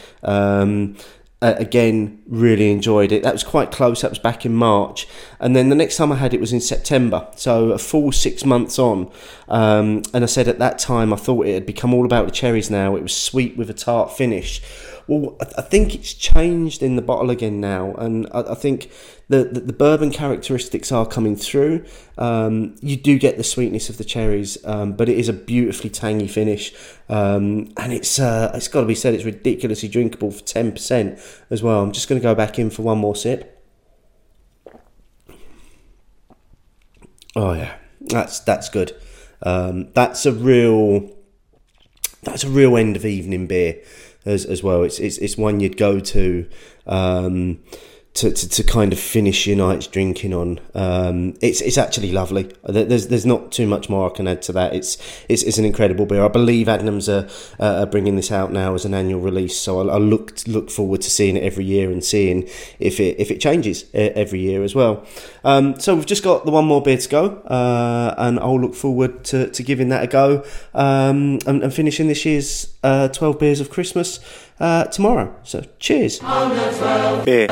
Uh, 1.42 1.56
again, 1.58 2.22
really 2.28 2.70
enjoyed 2.70 3.10
it. 3.10 3.24
That 3.24 3.32
was 3.32 3.42
quite 3.42 3.72
close. 3.72 4.02
That 4.02 4.12
was 4.12 4.20
back 4.20 4.46
in 4.46 4.54
March, 4.54 5.08
and 5.40 5.56
then 5.56 5.70
the 5.70 5.74
next 5.74 5.96
time 5.96 6.12
I 6.12 6.14
had 6.14 6.32
it 6.32 6.40
was 6.40 6.52
in 6.52 6.60
September. 6.60 7.26
So 7.34 7.72
a 7.72 7.78
full 7.78 8.12
six 8.12 8.44
months 8.44 8.78
on. 8.78 9.10
Um, 9.48 10.02
and 10.14 10.22
I 10.22 10.26
said 10.26 10.46
at 10.46 10.60
that 10.60 10.78
time 10.78 11.12
I 11.12 11.16
thought 11.16 11.46
it 11.46 11.54
had 11.54 11.66
become 11.66 11.92
all 11.92 12.04
about 12.06 12.26
the 12.26 12.30
cherries. 12.30 12.70
Now 12.70 12.94
it 12.94 13.02
was 13.02 13.14
sweet 13.14 13.56
with 13.56 13.68
a 13.68 13.74
tart 13.74 14.16
finish. 14.16 14.62
Well, 15.06 15.36
I, 15.40 15.62
think 15.62 15.94
it's 15.94 16.14
changed 16.14 16.82
in 16.82 16.96
the 16.96 17.02
bottle 17.02 17.30
again 17.30 17.60
now, 17.60 17.94
and 17.94 18.28
I, 18.32 18.52
I 18.52 18.54
think 18.54 18.90
the, 19.28 19.44
the, 19.44 19.60
the 19.60 19.72
bourbon 19.72 20.10
characteristics 20.10 20.92
are 20.92 21.04
coming 21.04 21.34
through. 21.34 21.84
Um, 22.18 22.76
you 22.80 22.96
do 22.96 23.18
get 23.18 23.36
the 23.36 23.44
sweetness 23.44 23.88
of 23.88 23.98
the 23.98 24.04
cherries, 24.04 24.58
um, 24.64 24.92
but 24.92 25.08
it 25.08 25.18
is 25.18 25.28
a 25.28 25.32
beautifully 25.32 25.90
tangy 25.90 26.28
finish, 26.28 26.72
um, 27.08 27.72
and 27.76 27.92
it's 27.92 28.18
uh, 28.18 28.52
it's 28.54 28.68
got 28.68 28.82
to 28.82 28.86
be 28.86 28.94
said 28.94 29.14
it's 29.14 29.24
ridiculously 29.24 29.88
drinkable 29.88 30.30
for 30.30 30.42
ten 30.42 30.70
percent 30.70 31.18
as 31.50 31.62
well. 31.62 31.82
I'm 31.82 31.92
just 31.92 32.08
going 32.08 32.20
to 32.20 32.22
go 32.22 32.34
back 32.34 32.58
in 32.58 32.70
for 32.70 32.82
one 32.82 32.98
more 32.98 33.16
sip. 33.16 33.64
Oh 37.34 37.54
yeah, 37.54 37.74
that's 38.00 38.40
that's 38.40 38.68
good. 38.68 38.94
Um, 39.42 39.90
that's 39.94 40.26
a 40.26 40.32
real 40.32 41.10
that's 42.22 42.44
a 42.44 42.48
real 42.48 42.76
end 42.76 42.96
of 42.96 43.04
evening 43.04 43.46
beer 43.46 43.82
as 44.24 44.44
as 44.44 44.62
well. 44.62 44.82
It's 44.82 44.98
it's, 44.98 45.18
it's 45.18 45.36
one 45.36 45.60
you'd 45.60 45.76
go 45.76 46.00
to. 46.00 46.48
Um, 46.86 47.60
to, 48.14 48.30
to, 48.30 48.48
to, 48.48 48.62
kind 48.62 48.92
of 48.92 48.98
finish 48.98 49.46
your 49.46 49.56
night's 49.56 49.86
drinking 49.86 50.34
on. 50.34 50.60
Um, 50.74 51.34
it's 51.40 51.62
it's 51.62 51.78
actually 51.78 52.12
lovely. 52.12 52.52
There's 52.62 53.08
there's 53.08 53.24
not 53.24 53.52
too 53.52 53.66
much 53.66 53.88
more 53.88 54.10
I 54.10 54.14
can 54.14 54.28
add 54.28 54.42
to 54.42 54.52
that. 54.52 54.74
It's 54.74 54.98
it's, 55.30 55.42
it's 55.42 55.56
an 55.56 55.64
incredible 55.64 56.04
beer. 56.04 56.22
I 56.22 56.28
believe 56.28 56.66
Adnams 56.66 57.08
are, 57.08 57.26
uh, 57.58 57.82
are 57.82 57.86
bringing 57.86 58.16
this 58.16 58.30
out 58.30 58.52
now 58.52 58.74
as 58.74 58.84
an 58.84 58.92
annual 58.92 59.20
release, 59.20 59.56
so 59.56 59.88
I, 59.88 59.94
I 59.94 59.98
look 59.98 60.46
look 60.46 60.70
forward 60.70 61.00
to 61.02 61.10
seeing 61.10 61.36
it 61.36 61.42
every 61.42 61.64
year 61.64 61.90
and 61.90 62.04
seeing 62.04 62.48
if 62.78 63.00
it 63.00 63.18
if 63.18 63.30
it 63.30 63.40
changes 63.40 63.86
every 63.94 64.40
year 64.40 64.62
as 64.62 64.74
well. 64.74 65.06
Um, 65.42 65.80
so 65.80 65.94
we've 65.94 66.06
just 66.06 66.22
got 66.22 66.44
the 66.44 66.50
one 66.50 66.66
more 66.66 66.82
beer 66.82 66.98
to 66.98 67.08
go, 67.08 67.36
uh, 67.46 68.14
and 68.18 68.38
I'll 68.40 68.60
look 68.60 68.74
forward 68.74 69.24
to, 69.24 69.48
to 69.50 69.62
giving 69.62 69.88
that 69.88 70.04
a 70.04 70.06
go 70.06 70.44
um, 70.74 71.38
and, 71.46 71.62
and, 71.62 71.72
finishing 71.74 72.08
this 72.08 72.24
year's 72.26 72.74
uh, 72.82 73.08
twelve 73.08 73.38
beers 73.38 73.60
of 73.60 73.70
Christmas 73.70 74.20
uh, 74.62 74.84
tomorrow. 74.84 75.34
So 75.42 75.64
cheers. 75.78 76.20
Beer. 77.24 77.48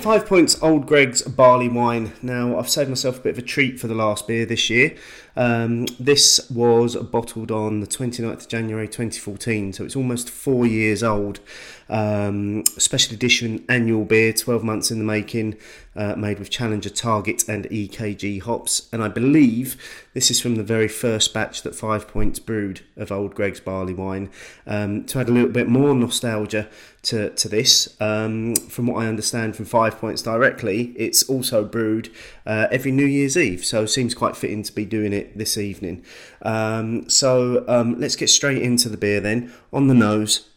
Five 0.00 0.26
points 0.26 0.62
Old 0.62 0.86
Greg's 0.86 1.22
barley 1.22 1.68
wine. 1.68 2.12
Now, 2.22 2.58
I've 2.58 2.70
saved 2.70 2.88
myself 2.88 3.18
a 3.18 3.20
bit 3.22 3.32
of 3.32 3.38
a 3.38 3.42
treat 3.42 3.80
for 3.80 3.86
the 3.86 3.94
last 3.94 4.26
beer 4.26 4.46
this 4.46 4.70
year. 4.70 4.96
Um, 5.36 5.86
this 5.98 6.50
was 6.50 6.96
bottled 6.96 7.50
on 7.50 7.80
the 7.80 7.86
29th 7.86 8.32
of 8.32 8.48
January 8.48 8.86
2014, 8.86 9.72
so 9.72 9.84
it's 9.84 9.96
almost 9.96 10.30
four 10.30 10.66
years 10.66 11.02
old. 11.02 11.40
Um, 11.88 12.64
special 12.78 13.14
edition 13.14 13.64
annual 13.68 14.04
beer, 14.04 14.32
12 14.32 14.62
months 14.62 14.92
in 14.92 14.98
the 14.98 15.04
making, 15.04 15.56
uh, 15.96 16.14
made 16.14 16.38
with 16.38 16.48
Challenger 16.48 16.88
Target 16.88 17.48
and 17.48 17.64
EKG 17.64 18.42
hops. 18.42 18.88
And 18.92 19.02
I 19.02 19.08
believe 19.08 19.76
this 20.14 20.30
is 20.30 20.40
from 20.40 20.54
the 20.54 20.62
very 20.62 20.86
first 20.86 21.34
batch 21.34 21.62
that 21.62 21.74
Five 21.74 22.06
Points 22.06 22.38
brewed 22.38 22.82
of 22.96 23.10
Old 23.10 23.34
Greg's 23.34 23.58
barley 23.58 23.92
wine. 23.92 24.30
Um, 24.68 25.04
to 25.06 25.18
add 25.18 25.28
a 25.28 25.32
little 25.32 25.50
bit 25.50 25.68
more 25.68 25.92
nostalgia 25.96 26.68
to, 27.02 27.30
to 27.30 27.48
this, 27.48 28.00
um, 28.00 28.54
from 28.54 28.86
what 28.86 29.02
I 29.02 29.08
understand 29.08 29.56
from 29.56 29.64
Five 29.64 29.98
Points 29.98 30.22
directly, 30.22 30.94
it's 30.96 31.28
also 31.28 31.64
brewed 31.64 32.10
uh, 32.46 32.68
every 32.70 32.92
New 32.92 33.06
Year's 33.06 33.36
Eve, 33.36 33.64
so 33.64 33.82
it 33.82 33.88
seems 33.88 34.14
quite 34.14 34.36
fitting 34.36 34.62
to 34.62 34.72
be 34.72 34.84
doing 34.84 35.12
it 35.12 35.19
this 35.34 35.56
evening. 35.56 36.04
Um, 36.42 37.08
so 37.08 37.64
um, 37.68 37.98
let's 38.00 38.16
get 38.16 38.28
straight 38.28 38.62
into 38.62 38.88
the 38.88 38.96
beer 38.96 39.20
then. 39.20 39.52
On 39.72 39.88
the 39.88 39.94
nose, 39.94 40.48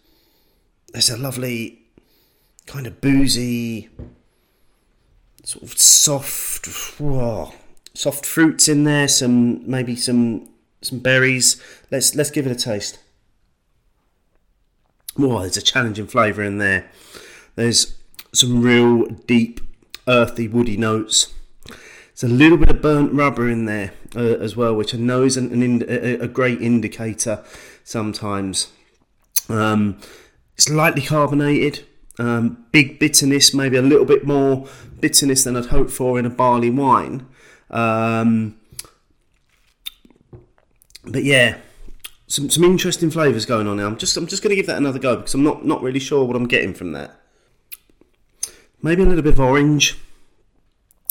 there's 0.92 1.10
a 1.10 1.18
lovely 1.18 1.80
kind 2.66 2.88
of 2.88 3.02
boozy, 3.02 3.90
sort 5.44 5.64
of 5.64 5.78
soft, 5.78 6.68
oh, 7.02 7.54
soft 7.94 8.26
fruits 8.26 8.68
in 8.68 8.84
there. 8.84 9.08
Some 9.08 9.70
maybe 9.70 9.96
some 9.96 10.50
some 10.82 11.00
berries. 11.00 11.62
Let's 11.92 12.16
let's 12.16 12.32
give 12.32 12.46
it 12.46 12.52
a 12.52 12.56
taste. 12.56 13.00
Oh, 15.18 15.42
there's 15.42 15.58
a 15.58 15.62
challenging 15.62 16.08
flavour 16.08 16.42
in 16.42 16.58
there. 16.58 16.90
There's 17.56 17.96
some 18.34 18.62
real 18.62 19.06
deep, 19.06 19.62
earthy, 20.08 20.48
woody 20.48 20.76
notes. 20.76 21.34
There's 22.16 22.32
a 22.32 22.36
little 22.36 22.58
bit 22.58 22.70
of 22.70 22.82
burnt 22.82 23.12
rubber 23.14 23.50
in 23.50 23.66
there 23.66 23.94
uh, 24.16 24.20
as 24.20 24.56
well, 24.56 24.76
which 24.76 24.94
I 24.94 24.98
know 25.00 25.24
is 25.24 25.36
an, 25.36 25.82
a, 25.84 26.20
a, 26.20 26.28
great 26.28 26.62
indicator 26.62 27.44
sometimes. 27.84 28.72
Um, 29.50 29.98
it's 30.56 30.70
lightly 30.70 31.02
carbonated, 31.02 31.86
um, 32.20 32.66
big 32.72 33.00
bitterness, 33.00 33.54
maybe 33.54 33.78
a 33.78 33.82
little 33.82 34.06
bit 34.06 34.28
more 34.28 34.68
bitterness 35.00 35.44
than 35.44 35.58
I'd 35.58 35.66
hoped 35.66 35.90
for 35.90 36.20
in 36.20 36.26
a 36.28 36.30
barley 36.30 36.70
wine. 36.70 37.26
Um, 37.72 38.60
but 41.04 41.24
yeah, 41.24 41.58
some 42.28 42.50
some 42.50 42.64
interesting 42.64 43.10
flavours 43.10 43.48
going 43.48 43.68
on 43.68 43.78
now. 43.78 43.88
I'm 43.88 43.98
just 43.98 44.16
I'm 44.18 44.28
just 44.28 44.44
going 44.44 44.52
to 44.52 44.56
give 44.56 44.68
that 44.68 44.78
another 44.78 45.00
go 45.00 45.18
because 45.18 45.34
I'm 45.34 45.44
not 45.44 45.66
not 45.66 45.82
really 45.82 46.00
sure 46.00 46.26
what 46.26 46.36
I'm 46.36 46.48
getting 46.48 46.76
from 46.76 46.92
that. 46.92 47.20
Maybe 48.84 49.02
a 49.02 49.06
little 49.06 49.24
bit 49.24 49.34
of 49.34 49.40
orange 49.40 49.98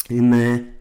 in 0.09 0.31
there. 0.31 0.73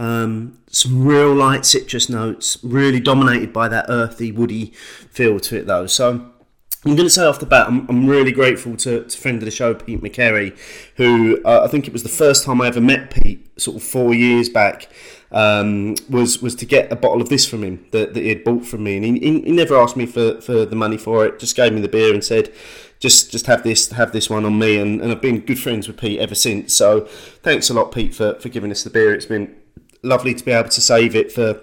Um, 0.00 0.56
some 0.70 1.04
real 1.04 1.34
light 1.34 1.66
citrus 1.66 2.08
notes, 2.08 2.56
really 2.62 3.00
dominated 3.00 3.52
by 3.52 3.68
that 3.68 3.84
earthy, 3.90 4.32
woody 4.32 4.72
feel 5.10 5.38
to 5.40 5.58
it 5.58 5.66
though. 5.66 5.86
So 5.86 6.32
I'm 6.86 6.96
going 6.96 7.06
to 7.06 7.10
say 7.10 7.26
off 7.26 7.38
the 7.38 7.44
bat, 7.44 7.66
I'm, 7.66 7.86
I'm 7.86 8.08
really 8.08 8.32
grateful 8.32 8.78
to, 8.78 9.04
to 9.04 9.18
friend 9.18 9.36
of 9.36 9.44
the 9.44 9.50
show, 9.50 9.74
Pete 9.74 10.00
McCary, 10.00 10.56
who 10.96 11.42
uh, 11.44 11.64
I 11.64 11.68
think 11.68 11.86
it 11.86 11.92
was 11.92 12.02
the 12.02 12.08
first 12.08 12.46
time 12.46 12.62
I 12.62 12.68
ever 12.68 12.80
met 12.80 13.10
Pete, 13.10 13.60
sort 13.60 13.76
of 13.76 13.82
four 13.82 14.14
years 14.14 14.48
back, 14.48 14.88
um, 15.32 15.96
was 16.08 16.40
was 16.40 16.54
to 16.54 16.64
get 16.64 16.90
a 16.90 16.96
bottle 16.96 17.20
of 17.20 17.28
this 17.28 17.46
from 17.46 17.62
him 17.62 17.84
that, 17.90 18.14
that 18.14 18.22
he 18.22 18.30
had 18.30 18.42
bought 18.42 18.64
from 18.64 18.82
me, 18.82 18.96
and 18.96 19.04
he, 19.04 19.18
he, 19.18 19.52
never 19.52 19.76
asked 19.76 19.98
me 19.98 20.06
for, 20.06 20.40
for 20.40 20.64
the 20.64 20.74
money 20.74 20.96
for 20.96 21.26
it, 21.26 21.38
just 21.38 21.54
gave 21.54 21.74
me 21.74 21.82
the 21.82 21.88
beer 21.88 22.14
and 22.14 22.24
said, 22.24 22.50
just 23.00 23.30
just 23.30 23.46
have 23.46 23.62
this 23.62 23.90
have 23.90 24.12
this 24.12 24.30
one 24.30 24.46
on 24.46 24.58
me, 24.58 24.78
and, 24.78 25.02
and 25.02 25.12
I've 25.12 25.20
been 25.20 25.40
good 25.40 25.58
friends 25.58 25.86
with 25.86 25.98
Pete 25.98 26.18
ever 26.18 26.34
since. 26.34 26.74
So 26.74 27.02
thanks 27.42 27.68
a 27.68 27.74
lot, 27.74 27.92
Pete, 27.92 28.14
for, 28.14 28.34
for 28.40 28.48
giving 28.48 28.70
us 28.70 28.82
the 28.82 28.90
beer. 28.90 29.14
It's 29.14 29.26
been 29.26 29.54
lovely 30.02 30.34
to 30.34 30.44
be 30.44 30.52
able 30.52 30.68
to 30.70 30.80
save 30.80 31.14
it 31.14 31.32
for 31.32 31.60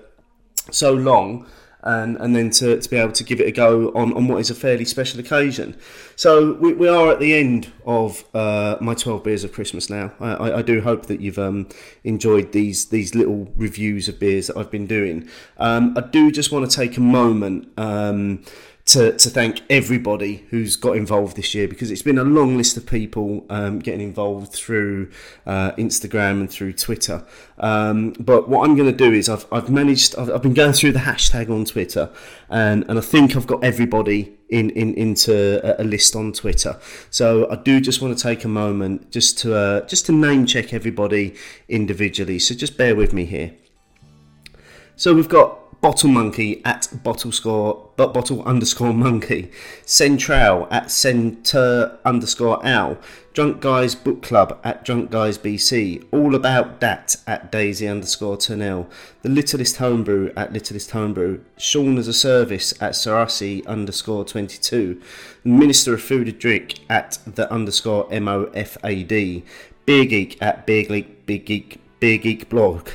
so 0.71 0.93
long 0.93 1.45
and, 1.83 2.17
and 2.17 2.35
then 2.35 2.49
to, 2.49 2.79
to 2.79 2.89
be 2.89 2.97
able 2.97 3.13
to 3.13 3.23
give 3.23 3.39
it 3.39 3.47
a 3.47 3.51
go 3.51 3.89
on, 3.95 4.11
on 4.13 4.27
what 4.27 4.39
is 4.39 4.49
a 4.49 4.55
fairly 4.55 4.83
special 4.83 5.19
occasion. 5.19 5.77
So 6.15 6.53
we, 6.55 6.73
we 6.73 6.87
are 6.87 7.11
at 7.11 7.19
the 7.19 7.33
end 7.33 7.71
of 7.85 8.25
uh, 8.33 8.77
my 8.81 8.93
12 8.93 9.23
beers 9.23 9.43
of 9.43 9.53
Christmas 9.53 9.89
now. 9.89 10.11
I, 10.19 10.53
I 10.53 10.61
do 10.61 10.81
hope 10.81 11.05
that 11.05 11.21
you've 11.21 11.39
um, 11.39 11.69
enjoyed 12.03 12.51
these 12.51 12.87
these 12.87 13.15
little 13.15 13.51
reviews 13.55 14.09
of 14.09 14.19
beers 14.19 14.47
that 14.47 14.57
I've 14.57 14.71
been 14.71 14.87
doing. 14.87 15.29
Um, 15.57 15.93
I 15.97 16.01
do 16.01 16.31
just 16.31 16.51
want 16.51 16.69
to 16.69 16.75
take 16.75 16.97
a 16.97 17.01
moment. 17.01 17.71
Um, 17.77 18.43
to, 18.87 19.11
to 19.17 19.29
thank 19.29 19.61
everybody 19.69 20.45
who's 20.49 20.77
got 20.77 20.95
involved 20.95 21.35
this 21.35 21.53
year 21.53 21.67
because 21.67 21.91
it's 21.91 22.01
been 22.01 22.17
a 22.17 22.23
long 22.23 22.55
list 22.55 22.77
of 22.77 22.85
people 22.85 23.45
um, 23.49 23.79
getting 23.79 23.99
involved 23.99 24.53
through 24.53 25.11
uh, 25.45 25.71
Instagram 25.73 26.39
and 26.39 26.49
through 26.49 26.71
Twitter. 26.71 27.25
Um, 27.59 28.13
but 28.17 28.47
what 28.47 28.63
I'm 28.63 28.77
going 28.77 28.89
to 28.89 28.97
do 28.97 29.11
is 29.11 29.27
I've, 29.27 29.45
I've 29.51 29.69
managed, 29.69 30.17
I've, 30.17 30.31
I've, 30.31 30.41
been 30.41 30.53
going 30.53 30.71
through 30.71 30.93
the 30.93 30.99
hashtag 30.99 31.49
on 31.49 31.65
Twitter 31.65 32.09
and, 32.49 32.85
and 32.87 32.97
I 32.97 33.01
think 33.01 33.35
I've 33.35 33.45
got 33.45 33.61
everybody 33.61 34.37
in, 34.49 34.69
in 34.69 34.93
into 34.93 35.81
a, 35.81 35.83
list 35.83 36.15
on 36.15 36.31
Twitter. 36.31 36.79
So 37.09 37.51
I 37.51 37.57
do 37.57 37.81
just 37.81 38.01
want 38.01 38.17
to 38.17 38.23
take 38.23 38.45
a 38.45 38.47
moment 38.47 39.11
just 39.11 39.37
to 39.39 39.53
uh, 39.53 39.81
just 39.87 40.05
to 40.05 40.13
name 40.13 40.45
check 40.45 40.73
everybody 40.73 41.35
individually. 41.67 42.39
So 42.39 42.55
just 42.55 42.77
bear 42.77 42.95
with 42.95 43.11
me 43.11 43.25
here. 43.25 43.53
So 44.95 45.13
we've 45.13 45.27
got 45.27 45.66
Bottle 45.79 46.09
Monkey 46.09 46.59
at 46.65 46.89
bottle 47.03 47.31
score, 47.31 47.89
but 47.97 48.11
bottle 48.11 48.41
underscore 48.43 48.93
monkey, 48.93 49.51
Central 49.85 50.67
at 50.71 50.89
center 50.89 51.99
underscore 52.03 52.65
owl, 52.65 52.97
Drunk 53.33 53.61
Guys 53.61 53.93
Book 53.93 54.23
Club 54.23 54.59
at 54.63 54.83
Drunk 54.83 55.11
Guys 55.11 55.37
BC, 55.37 56.03
All 56.11 56.33
About 56.33 56.79
Dat 56.79 57.17
at 57.27 57.51
Daisy 57.51 57.87
underscore 57.87 58.37
Turnell, 58.37 58.89
The 59.21 59.29
Littlest 59.29 59.77
Homebrew 59.77 60.31
at 60.35 60.51
Littlest 60.51 60.89
Homebrew, 60.91 61.41
Sean 61.57 61.99
as 61.99 62.07
a 62.07 62.13
Service 62.13 62.73
at 62.81 62.93
Sarasi 62.93 63.63
underscore 63.67 64.25
22, 64.25 64.99
Minister 65.43 65.93
of 65.93 66.01
Food 66.01 66.27
and 66.27 66.39
Drink 66.39 66.79
at 66.89 67.19
the 67.27 67.51
underscore 67.53 68.09
MOFAD, 68.09 69.43
Beer 69.85 70.05
Geek 70.05 70.41
at 70.41 70.65
Beer 70.65 70.85
Geek, 70.85 71.25
Big 71.27 71.45
Geek, 71.45 71.79
Beer 71.99 72.17
Geek 72.17 72.49
Blog, 72.49 72.89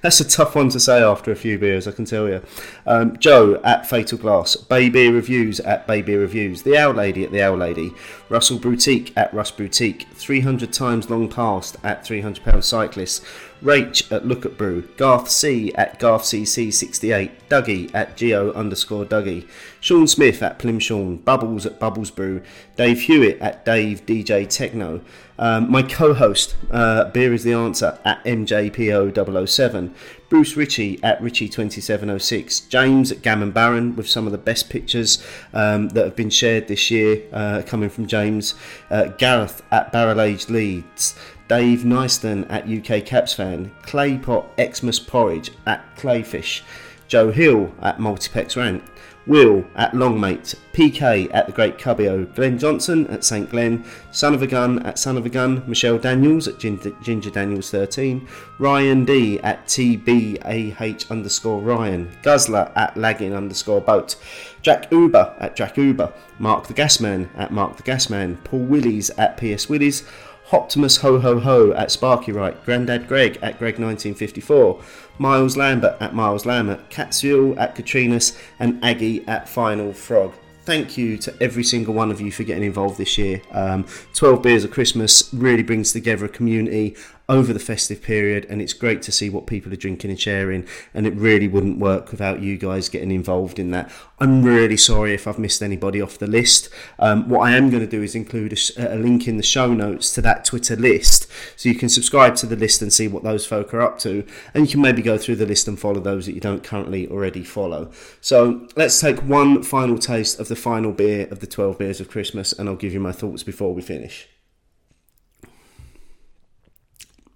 That's 0.00 0.20
a 0.20 0.28
tough 0.28 0.54
one 0.54 0.68
to 0.70 0.80
say 0.80 1.02
after 1.02 1.30
a 1.30 1.36
few 1.36 1.58
beers, 1.58 1.86
I 1.86 1.92
can 1.92 2.04
tell 2.04 2.28
you. 2.28 2.42
Um, 2.86 3.16
Joe 3.18 3.60
at 3.64 3.88
Fatal 3.88 4.18
Glass, 4.18 4.56
Bay 4.56 4.88
Beer 4.88 5.12
Reviews 5.12 5.60
at 5.60 5.86
Bay 5.86 6.02
Beer 6.02 6.20
Reviews, 6.20 6.62
The 6.62 6.76
Owl 6.76 6.94
Lady 6.94 7.24
at 7.24 7.32
The 7.32 7.42
Owl 7.42 7.56
Lady, 7.56 7.92
Russell 8.28 8.58
Boutique 8.58 9.12
at 9.16 9.32
Russ 9.32 9.50
Boutique, 9.50 10.06
300 10.14 10.72
Times 10.72 11.10
Long 11.10 11.28
Past 11.28 11.76
at 11.82 12.04
300 12.04 12.44
Pound 12.44 12.64
Cyclist, 12.64 13.24
Rach 13.62 14.10
at 14.10 14.26
Look 14.26 14.44
at 14.44 14.58
Brew, 14.58 14.82
Garth 14.96 15.28
C 15.28 15.72
at 15.74 15.98
Garth 15.98 16.22
CC68, 16.22 17.30
Dougie 17.48 17.90
at 17.94 18.16
Geo 18.16 18.52
underscore 18.52 19.04
Dougie, 19.04 19.46
Sean 19.82 20.06
Smith 20.06 20.44
at 20.44 20.60
Plim 20.60 20.80
Sean, 20.80 21.16
Bubbles 21.16 21.66
at 21.66 21.80
Bubbles 21.80 22.12
Brew, 22.12 22.40
Dave 22.76 23.00
Hewitt 23.00 23.40
at 23.40 23.64
Dave 23.64 24.06
DJ 24.06 24.48
Techno, 24.48 25.00
um, 25.40 25.68
my 25.68 25.82
co-host, 25.82 26.54
uh, 26.70 27.06
Beer 27.06 27.32
is 27.34 27.42
the 27.42 27.52
Answer 27.52 27.98
at 28.04 28.22
MJPO007, 28.24 29.92
Bruce 30.28 30.56
Ritchie 30.56 31.02
at 31.02 31.20
Ritchie2706, 31.20 32.68
James 32.68 33.10
at 33.10 33.22
Gammon 33.22 33.50
Baron 33.50 33.96
with 33.96 34.08
some 34.08 34.24
of 34.24 34.30
the 34.30 34.38
best 34.38 34.70
pictures 34.70 35.20
um, 35.52 35.88
that 35.88 36.04
have 36.04 36.14
been 36.14 36.30
shared 36.30 36.68
this 36.68 36.88
year 36.88 37.24
uh, 37.32 37.62
coming 37.66 37.90
from 37.90 38.06
James, 38.06 38.54
uh, 38.88 39.06
Gareth 39.18 39.62
at 39.72 39.90
Barrel 39.90 40.20
Age 40.20 40.48
Leeds, 40.48 41.18
Dave 41.48 41.80
Nyston 41.80 42.46
at 42.48 42.68
UK 42.68 43.04
Caps 43.04 43.34
Fan, 43.34 43.72
Claypot 43.82 44.46
Xmas 44.72 45.00
Porridge 45.00 45.50
at 45.66 45.96
Clayfish, 45.96 46.62
Joe 47.08 47.32
Hill 47.32 47.74
at 47.82 47.98
Multipex 47.98 48.56
Rant, 48.56 48.84
Will 49.26 49.64
at 49.74 49.92
Longmate, 49.92 50.56
PK 50.72 51.28
at 51.32 51.46
The 51.46 51.52
Great 51.52 51.78
Cubbio, 51.78 52.32
Glenn 52.34 52.58
Johnson 52.58 53.06
at 53.06 53.24
St 53.24 53.48
Glen, 53.50 53.84
Son 54.10 54.34
of 54.34 54.42
a 54.42 54.46
Gun 54.46 54.80
at 54.80 54.98
Son 54.98 55.16
of 55.16 55.24
a 55.24 55.28
Gun, 55.28 55.62
Michelle 55.66 55.98
Daniels 55.98 56.48
at 56.48 56.58
Ginger, 56.58 56.90
Ginger 57.02 57.30
Daniels 57.30 57.70
13, 57.70 58.26
Ryan 58.58 59.04
D 59.04 59.38
at 59.40 59.66
TBAH 59.66 61.10
underscore 61.10 61.60
Ryan, 61.60 62.10
Guzzler 62.22 62.72
at 62.74 62.96
Lagging 62.96 63.34
underscore 63.34 63.80
Boat, 63.80 64.16
Jack 64.62 64.90
Uber 64.90 65.34
at 65.38 65.54
Jack 65.56 65.76
Uber, 65.76 66.12
Mark 66.38 66.66
the 66.66 66.74
Gasman 66.74 67.28
at 67.36 67.52
Mark 67.52 67.76
the 67.76 67.82
Gasman, 67.82 68.42
Paul 68.44 68.60
Willies 68.60 69.10
at 69.10 69.36
PS 69.36 69.68
Willies, 69.68 70.04
Optimus 70.52 70.98
Ho 70.98 71.18
Ho 71.18 71.40
Ho 71.40 71.72
at 71.72 71.90
Sparky 71.90 72.32
Right, 72.32 72.62
Grandad 72.64 73.08
Greg 73.08 73.38
at 73.42 73.58
Greg1954, 73.58 74.82
Miles 75.18 75.56
Lambert 75.56 75.96
at 76.00 76.14
Miles 76.14 76.44
Lambert, 76.44 76.90
Catsuel 76.90 77.56
at 77.58 77.74
Katrinas, 77.74 78.38
and 78.58 78.82
Aggie 78.84 79.26
at 79.26 79.48
Final 79.48 79.92
Frog. 79.92 80.32
Thank 80.64 80.96
you 80.96 81.16
to 81.18 81.34
every 81.42 81.64
single 81.64 81.92
one 81.92 82.12
of 82.12 82.20
you 82.20 82.30
for 82.30 82.44
getting 82.44 82.62
involved 82.62 82.96
this 82.96 83.18
year. 83.18 83.42
Um, 83.50 83.84
12 84.14 84.42
Beers 84.42 84.64
of 84.64 84.70
Christmas 84.70 85.28
really 85.32 85.64
brings 85.64 85.92
together 85.92 86.26
a 86.26 86.28
community 86.28 86.96
over 87.28 87.52
the 87.52 87.58
festive 87.58 88.02
period, 88.02 88.46
and 88.48 88.60
it's 88.60 88.72
great 88.72 89.02
to 89.02 89.12
see 89.12 89.30
what 89.30 89.46
people 89.46 89.72
are 89.72 89.76
drinking 89.76 90.10
and 90.10 90.20
sharing. 90.20 90.66
And 90.94 91.06
it 91.06 91.14
really 91.14 91.48
wouldn't 91.48 91.78
work 91.78 92.10
without 92.10 92.40
you 92.42 92.58
guys 92.58 92.88
getting 92.88 93.10
involved 93.10 93.58
in 93.58 93.70
that. 93.70 93.90
I'm 94.18 94.42
really 94.42 94.76
sorry 94.76 95.14
if 95.14 95.26
I've 95.26 95.38
missed 95.38 95.62
anybody 95.62 96.00
off 96.00 96.18
the 96.18 96.26
list. 96.26 96.68
Um, 96.98 97.28
what 97.28 97.40
I 97.40 97.56
am 97.56 97.70
going 97.70 97.82
to 97.82 97.88
do 97.88 98.02
is 98.02 98.14
include 98.14 98.52
a, 98.76 98.94
a, 98.94 98.96
link 98.96 99.26
in 99.26 99.36
the 99.36 99.42
show 99.42 99.72
notes 99.74 100.12
to 100.14 100.22
that 100.22 100.44
Twitter 100.44 100.76
list, 100.76 101.26
so 101.56 101.68
you 101.68 101.74
can 101.74 101.88
subscribe 101.88 102.36
to 102.36 102.46
the 102.46 102.56
list 102.56 102.82
and 102.82 102.92
see 102.92 103.08
what 103.08 103.24
those 103.24 103.46
folk 103.46 103.74
are 103.74 103.80
up 103.80 103.98
to, 104.00 104.24
and 104.54 104.66
you 104.66 104.70
can 104.70 104.80
maybe 104.80 105.02
go 105.02 105.18
through 105.18 105.36
the 105.36 105.46
list 105.46 105.66
and 105.66 105.80
follow 105.80 106.00
those 106.00 106.26
that 106.26 106.34
you 106.34 106.40
don't 106.40 106.62
currently 106.62 107.08
already 107.08 107.42
follow. 107.42 107.90
So 108.20 108.68
let's 108.76 109.00
take 109.00 109.18
one 109.20 109.62
final 109.62 109.98
taste 109.98 110.38
of 110.38 110.48
the 110.48 110.56
final 110.56 110.92
beer 110.92 111.26
of 111.30 111.40
the 111.40 111.46
12 111.46 111.78
beers 111.78 112.00
of 112.00 112.08
Christmas, 112.08 112.52
and 112.52 112.68
I'll 112.68 112.76
give 112.76 112.92
you 112.92 113.00
my 113.00 113.12
thoughts 113.12 113.42
before 113.42 113.74
we 113.74 113.82
finish 113.82 114.28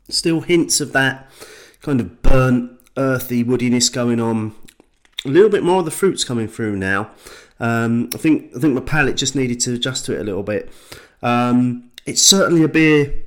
still 0.08 0.40
hints 0.40 0.80
of 0.80 0.92
that 0.92 1.30
kind 1.82 2.00
of 2.00 2.22
burnt, 2.22 2.72
earthy 2.96 3.44
woodiness 3.44 3.92
going 3.92 4.20
on. 4.20 4.54
A 5.24 5.28
little 5.28 5.50
bit 5.50 5.62
more 5.62 5.80
of 5.80 5.84
the 5.84 5.90
fruits 5.90 6.24
coming 6.24 6.48
through 6.48 6.76
now. 6.76 7.10
Um, 7.58 8.10
I 8.14 8.18
think 8.18 8.52
I 8.54 8.60
think 8.60 8.74
my 8.74 8.80
palate 8.80 9.16
just 9.16 9.34
needed 9.34 9.60
to 9.60 9.74
adjust 9.74 10.04
to 10.06 10.14
it 10.14 10.20
a 10.20 10.24
little 10.24 10.42
bit. 10.42 10.70
Um, 11.22 11.90
it's 12.04 12.22
certainly 12.22 12.62
a 12.62 12.68
beer, 12.68 13.26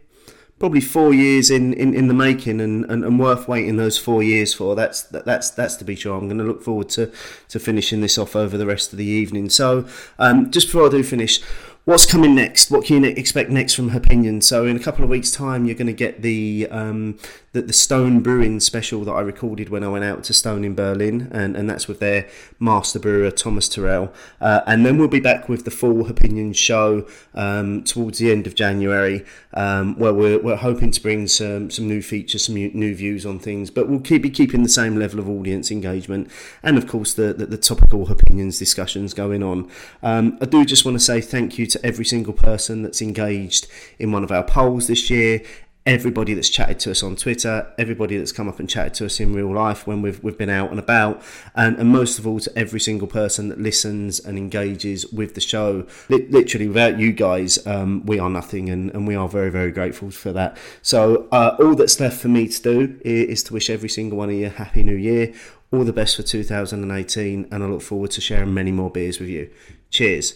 probably 0.60 0.82
four 0.82 1.14
years 1.14 1.50
in, 1.50 1.74
in, 1.74 1.94
in 1.94 2.08
the 2.08 2.14
making, 2.14 2.62
and, 2.62 2.86
and, 2.86 3.04
and, 3.04 3.20
worth 3.20 3.48
waiting 3.48 3.78
those 3.78 3.98
four 3.98 4.22
years 4.22 4.54
for. 4.54 4.76
That's 4.76 5.02
that, 5.04 5.26
that's 5.26 5.50
that's 5.50 5.76
to 5.78 5.84
be 5.84 5.96
sure. 5.96 6.16
I'm 6.16 6.28
going 6.28 6.38
to 6.38 6.44
look 6.44 6.62
forward 6.62 6.90
to 6.90 7.12
to 7.50 7.60
finishing 7.60 8.02
this 8.02 8.18
off 8.18 8.36
over 8.36 8.58
the 8.58 8.66
rest 8.66 8.94
of 8.94 8.98
the 8.98 9.06
evening. 9.06 9.50
So, 9.50 9.88
um, 10.20 10.52
just 10.52 10.68
before 10.68 10.86
I 10.86 10.90
do 10.90 11.04
finish, 11.04 11.42
what's 11.90 12.06
coming 12.06 12.36
next? 12.36 12.70
What 12.70 12.86
can 12.86 13.04
you 13.04 13.10
expect 13.10 13.50
next 13.50 13.74
from 13.74 13.90
Opinion? 13.90 14.42
So 14.42 14.68
in 14.68 14.76
a 14.76 14.80
couple 14.80 15.04
of 15.04 15.10
weeks' 15.10 15.32
time, 15.32 15.66
you're 15.66 15.74
going 15.74 15.88
to 15.88 15.94
get 15.94 16.22
the 16.22 16.68
um, 16.70 17.18
the, 17.52 17.64
the 17.64 17.74
Stone 17.74 18.20
Brewing 18.20 18.60
special 18.60 19.04
that 19.06 19.12
I 19.12 19.22
recorded 19.22 19.70
when 19.70 19.84
I 19.84 19.88
went 19.88 20.04
out 20.04 20.24
to 20.26 20.34
Stone 20.34 20.64
in 20.64 20.76
Berlin, 20.76 21.30
and, 21.32 21.58
and 21.58 21.68
that's 21.68 21.88
with 21.88 22.00
their 22.00 22.28
master 22.60 23.00
brewer 23.00 23.32
Thomas 23.32 23.68
Tyrell. 23.68 24.14
Uh, 24.40 24.62
and 24.68 24.86
then 24.86 25.00
we'll 25.00 25.08
be 25.08 25.20
back 25.20 25.50
with 25.50 25.66
the 25.66 25.72
full 25.72 26.08
Opinion 26.08 26.54
show 26.54 27.08
um, 27.34 27.84
towards 27.84 28.20
the 28.20 28.32
end 28.32 28.46
of 28.46 28.54
January, 28.54 29.26
um, 29.56 29.98
where 29.98 30.14
we're, 30.14 30.40
we're 30.40 30.58
hoping 30.58 30.92
to 30.92 31.02
bring 31.02 31.28
some 31.28 31.72
some 31.72 31.88
new 31.88 32.04
features, 32.04 32.46
some 32.46 32.56
new, 32.56 32.94
views 32.94 33.26
on 33.26 33.40
things, 33.40 33.72
but 33.72 33.88
we'll 33.88 34.00
keep 34.00 34.22
be 34.22 34.30
keeping 34.30 34.62
the 34.62 34.70
same 34.70 34.98
level 34.98 35.20
of 35.20 35.28
audience 35.28 35.72
engagement, 35.72 36.30
and 36.62 36.78
of 36.78 36.88
course 36.88 37.14
the 37.14 37.34
the, 37.34 37.48
the 37.48 37.58
topical 37.58 38.12
opinions 38.12 38.60
discussions 38.60 39.14
going 39.16 39.42
on. 39.42 39.70
Um, 40.04 40.38
I 40.40 40.46
do 40.46 40.66
just 40.66 40.86
want 40.86 40.96
to 40.96 41.04
say 41.04 41.22
thank 41.22 41.58
you 41.58 41.66
every 41.84 42.06
single 42.06 42.34
person 42.34 42.82
that's 42.84 43.02
engaged 43.02 43.68
in 43.98 44.12
one 44.12 44.24
of 44.24 44.32
our 44.32 44.44
polls 44.44 44.88
this 44.88 45.10
year 45.10 45.42
everybody 45.90 46.36
that's 46.36 46.50
chatted 46.50 46.80
to 46.80 46.92
us 46.92 47.02
on 47.02 47.16
Twitter, 47.16 47.72
everybody 47.80 48.16
that's 48.18 48.32
come 48.32 48.48
up 48.48 48.60
and 48.60 48.70
chatted 48.70 48.94
to 48.94 49.06
us 49.06 49.20
in 49.20 49.34
real 49.34 49.52
life 49.52 49.88
when 49.88 50.04
we've, 50.04 50.24
we've 50.24 50.38
been 50.38 50.50
out 50.50 50.70
and 50.70 50.78
about, 50.78 51.22
and, 51.56 51.78
and 51.78 51.90
most 51.90 52.20
of 52.20 52.28
all 52.28 52.40
to 52.40 52.52
every 52.58 52.80
single 52.80 53.08
person 53.08 53.50
that 53.50 53.60
listens 53.60 54.20
and 54.20 54.38
engages 54.38 55.08
with 55.12 55.34
the 55.34 55.42
show. 55.42 55.86
literally, 56.10 56.68
without 56.68 57.00
you 57.00 57.12
guys, 57.12 57.66
um, 57.66 58.06
we 58.06 58.20
are 58.20 58.30
nothing, 58.30 58.70
and, 58.70 58.92
and 58.92 59.08
we 59.08 59.16
are 59.16 59.28
very, 59.28 59.50
very 59.50 59.72
grateful 59.72 60.12
for 60.12 60.32
that. 60.32 60.58
So, 60.82 61.28
uh, 61.32 61.56
all 61.60 61.74
that's 61.74 62.00
left 62.00 62.22
for 62.22 62.28
me 62.28 62.48
to 62.48 62.62
do 62.62 63.00
is 63.04 63.42
to 63.44 63.54
wish 63.54 63.70
every 63.70 63.90
single 63.90 64.18
one 64.18 64.30
of 64.30 64.36
you 64.36 64.48
a 64.48 64.50
happy 64.50 64.84
new 64.84 64.96
year. 64.96 65.34
All 65.72 65.84
the 65.84 65.94
best 65.94 66.16
for 66.16 66.24
2018, 66.24 67.48
and 67.52 67.64
I 67.64 67.68
look 67.68 67.82
forward 67.82 68.12
to 68.12 68.22
sharing 68.22 68.54
many 68.54 68.72
more 68.72 68.92
beers 68.92 69.20
with 69.20 69.30
you. 69.30 69.50
Cheers. 69.90 70.34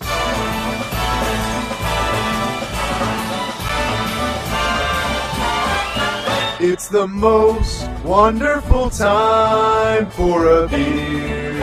It's 6.65 6.87
the 6.87 7.05
most 7.05 7.89
wonderful 8.05 8.89
time 8.89 10.09
for 10.11 10.63
a 10.63 10.67
beer. 10.69 11.55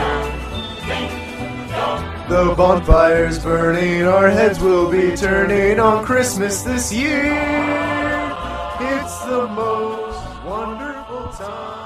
The 2.29 2.53
bonfire's 2.55 3.39
burning, 3.39 4.03
our 4.03 4.29
heads 4.29 4.59
will 4.59 4.91
be 4.91 5.15
turning 5.15 5.79
on 5.79 6.05
Christmas 6.05 6.61
this 6.61 6.93
year. 6.93 7.33
It's 8.79 9.25
the 9.25 9.47
most 9.47 10.45
wonderful 10.45 11.29
time. 11.29 11.80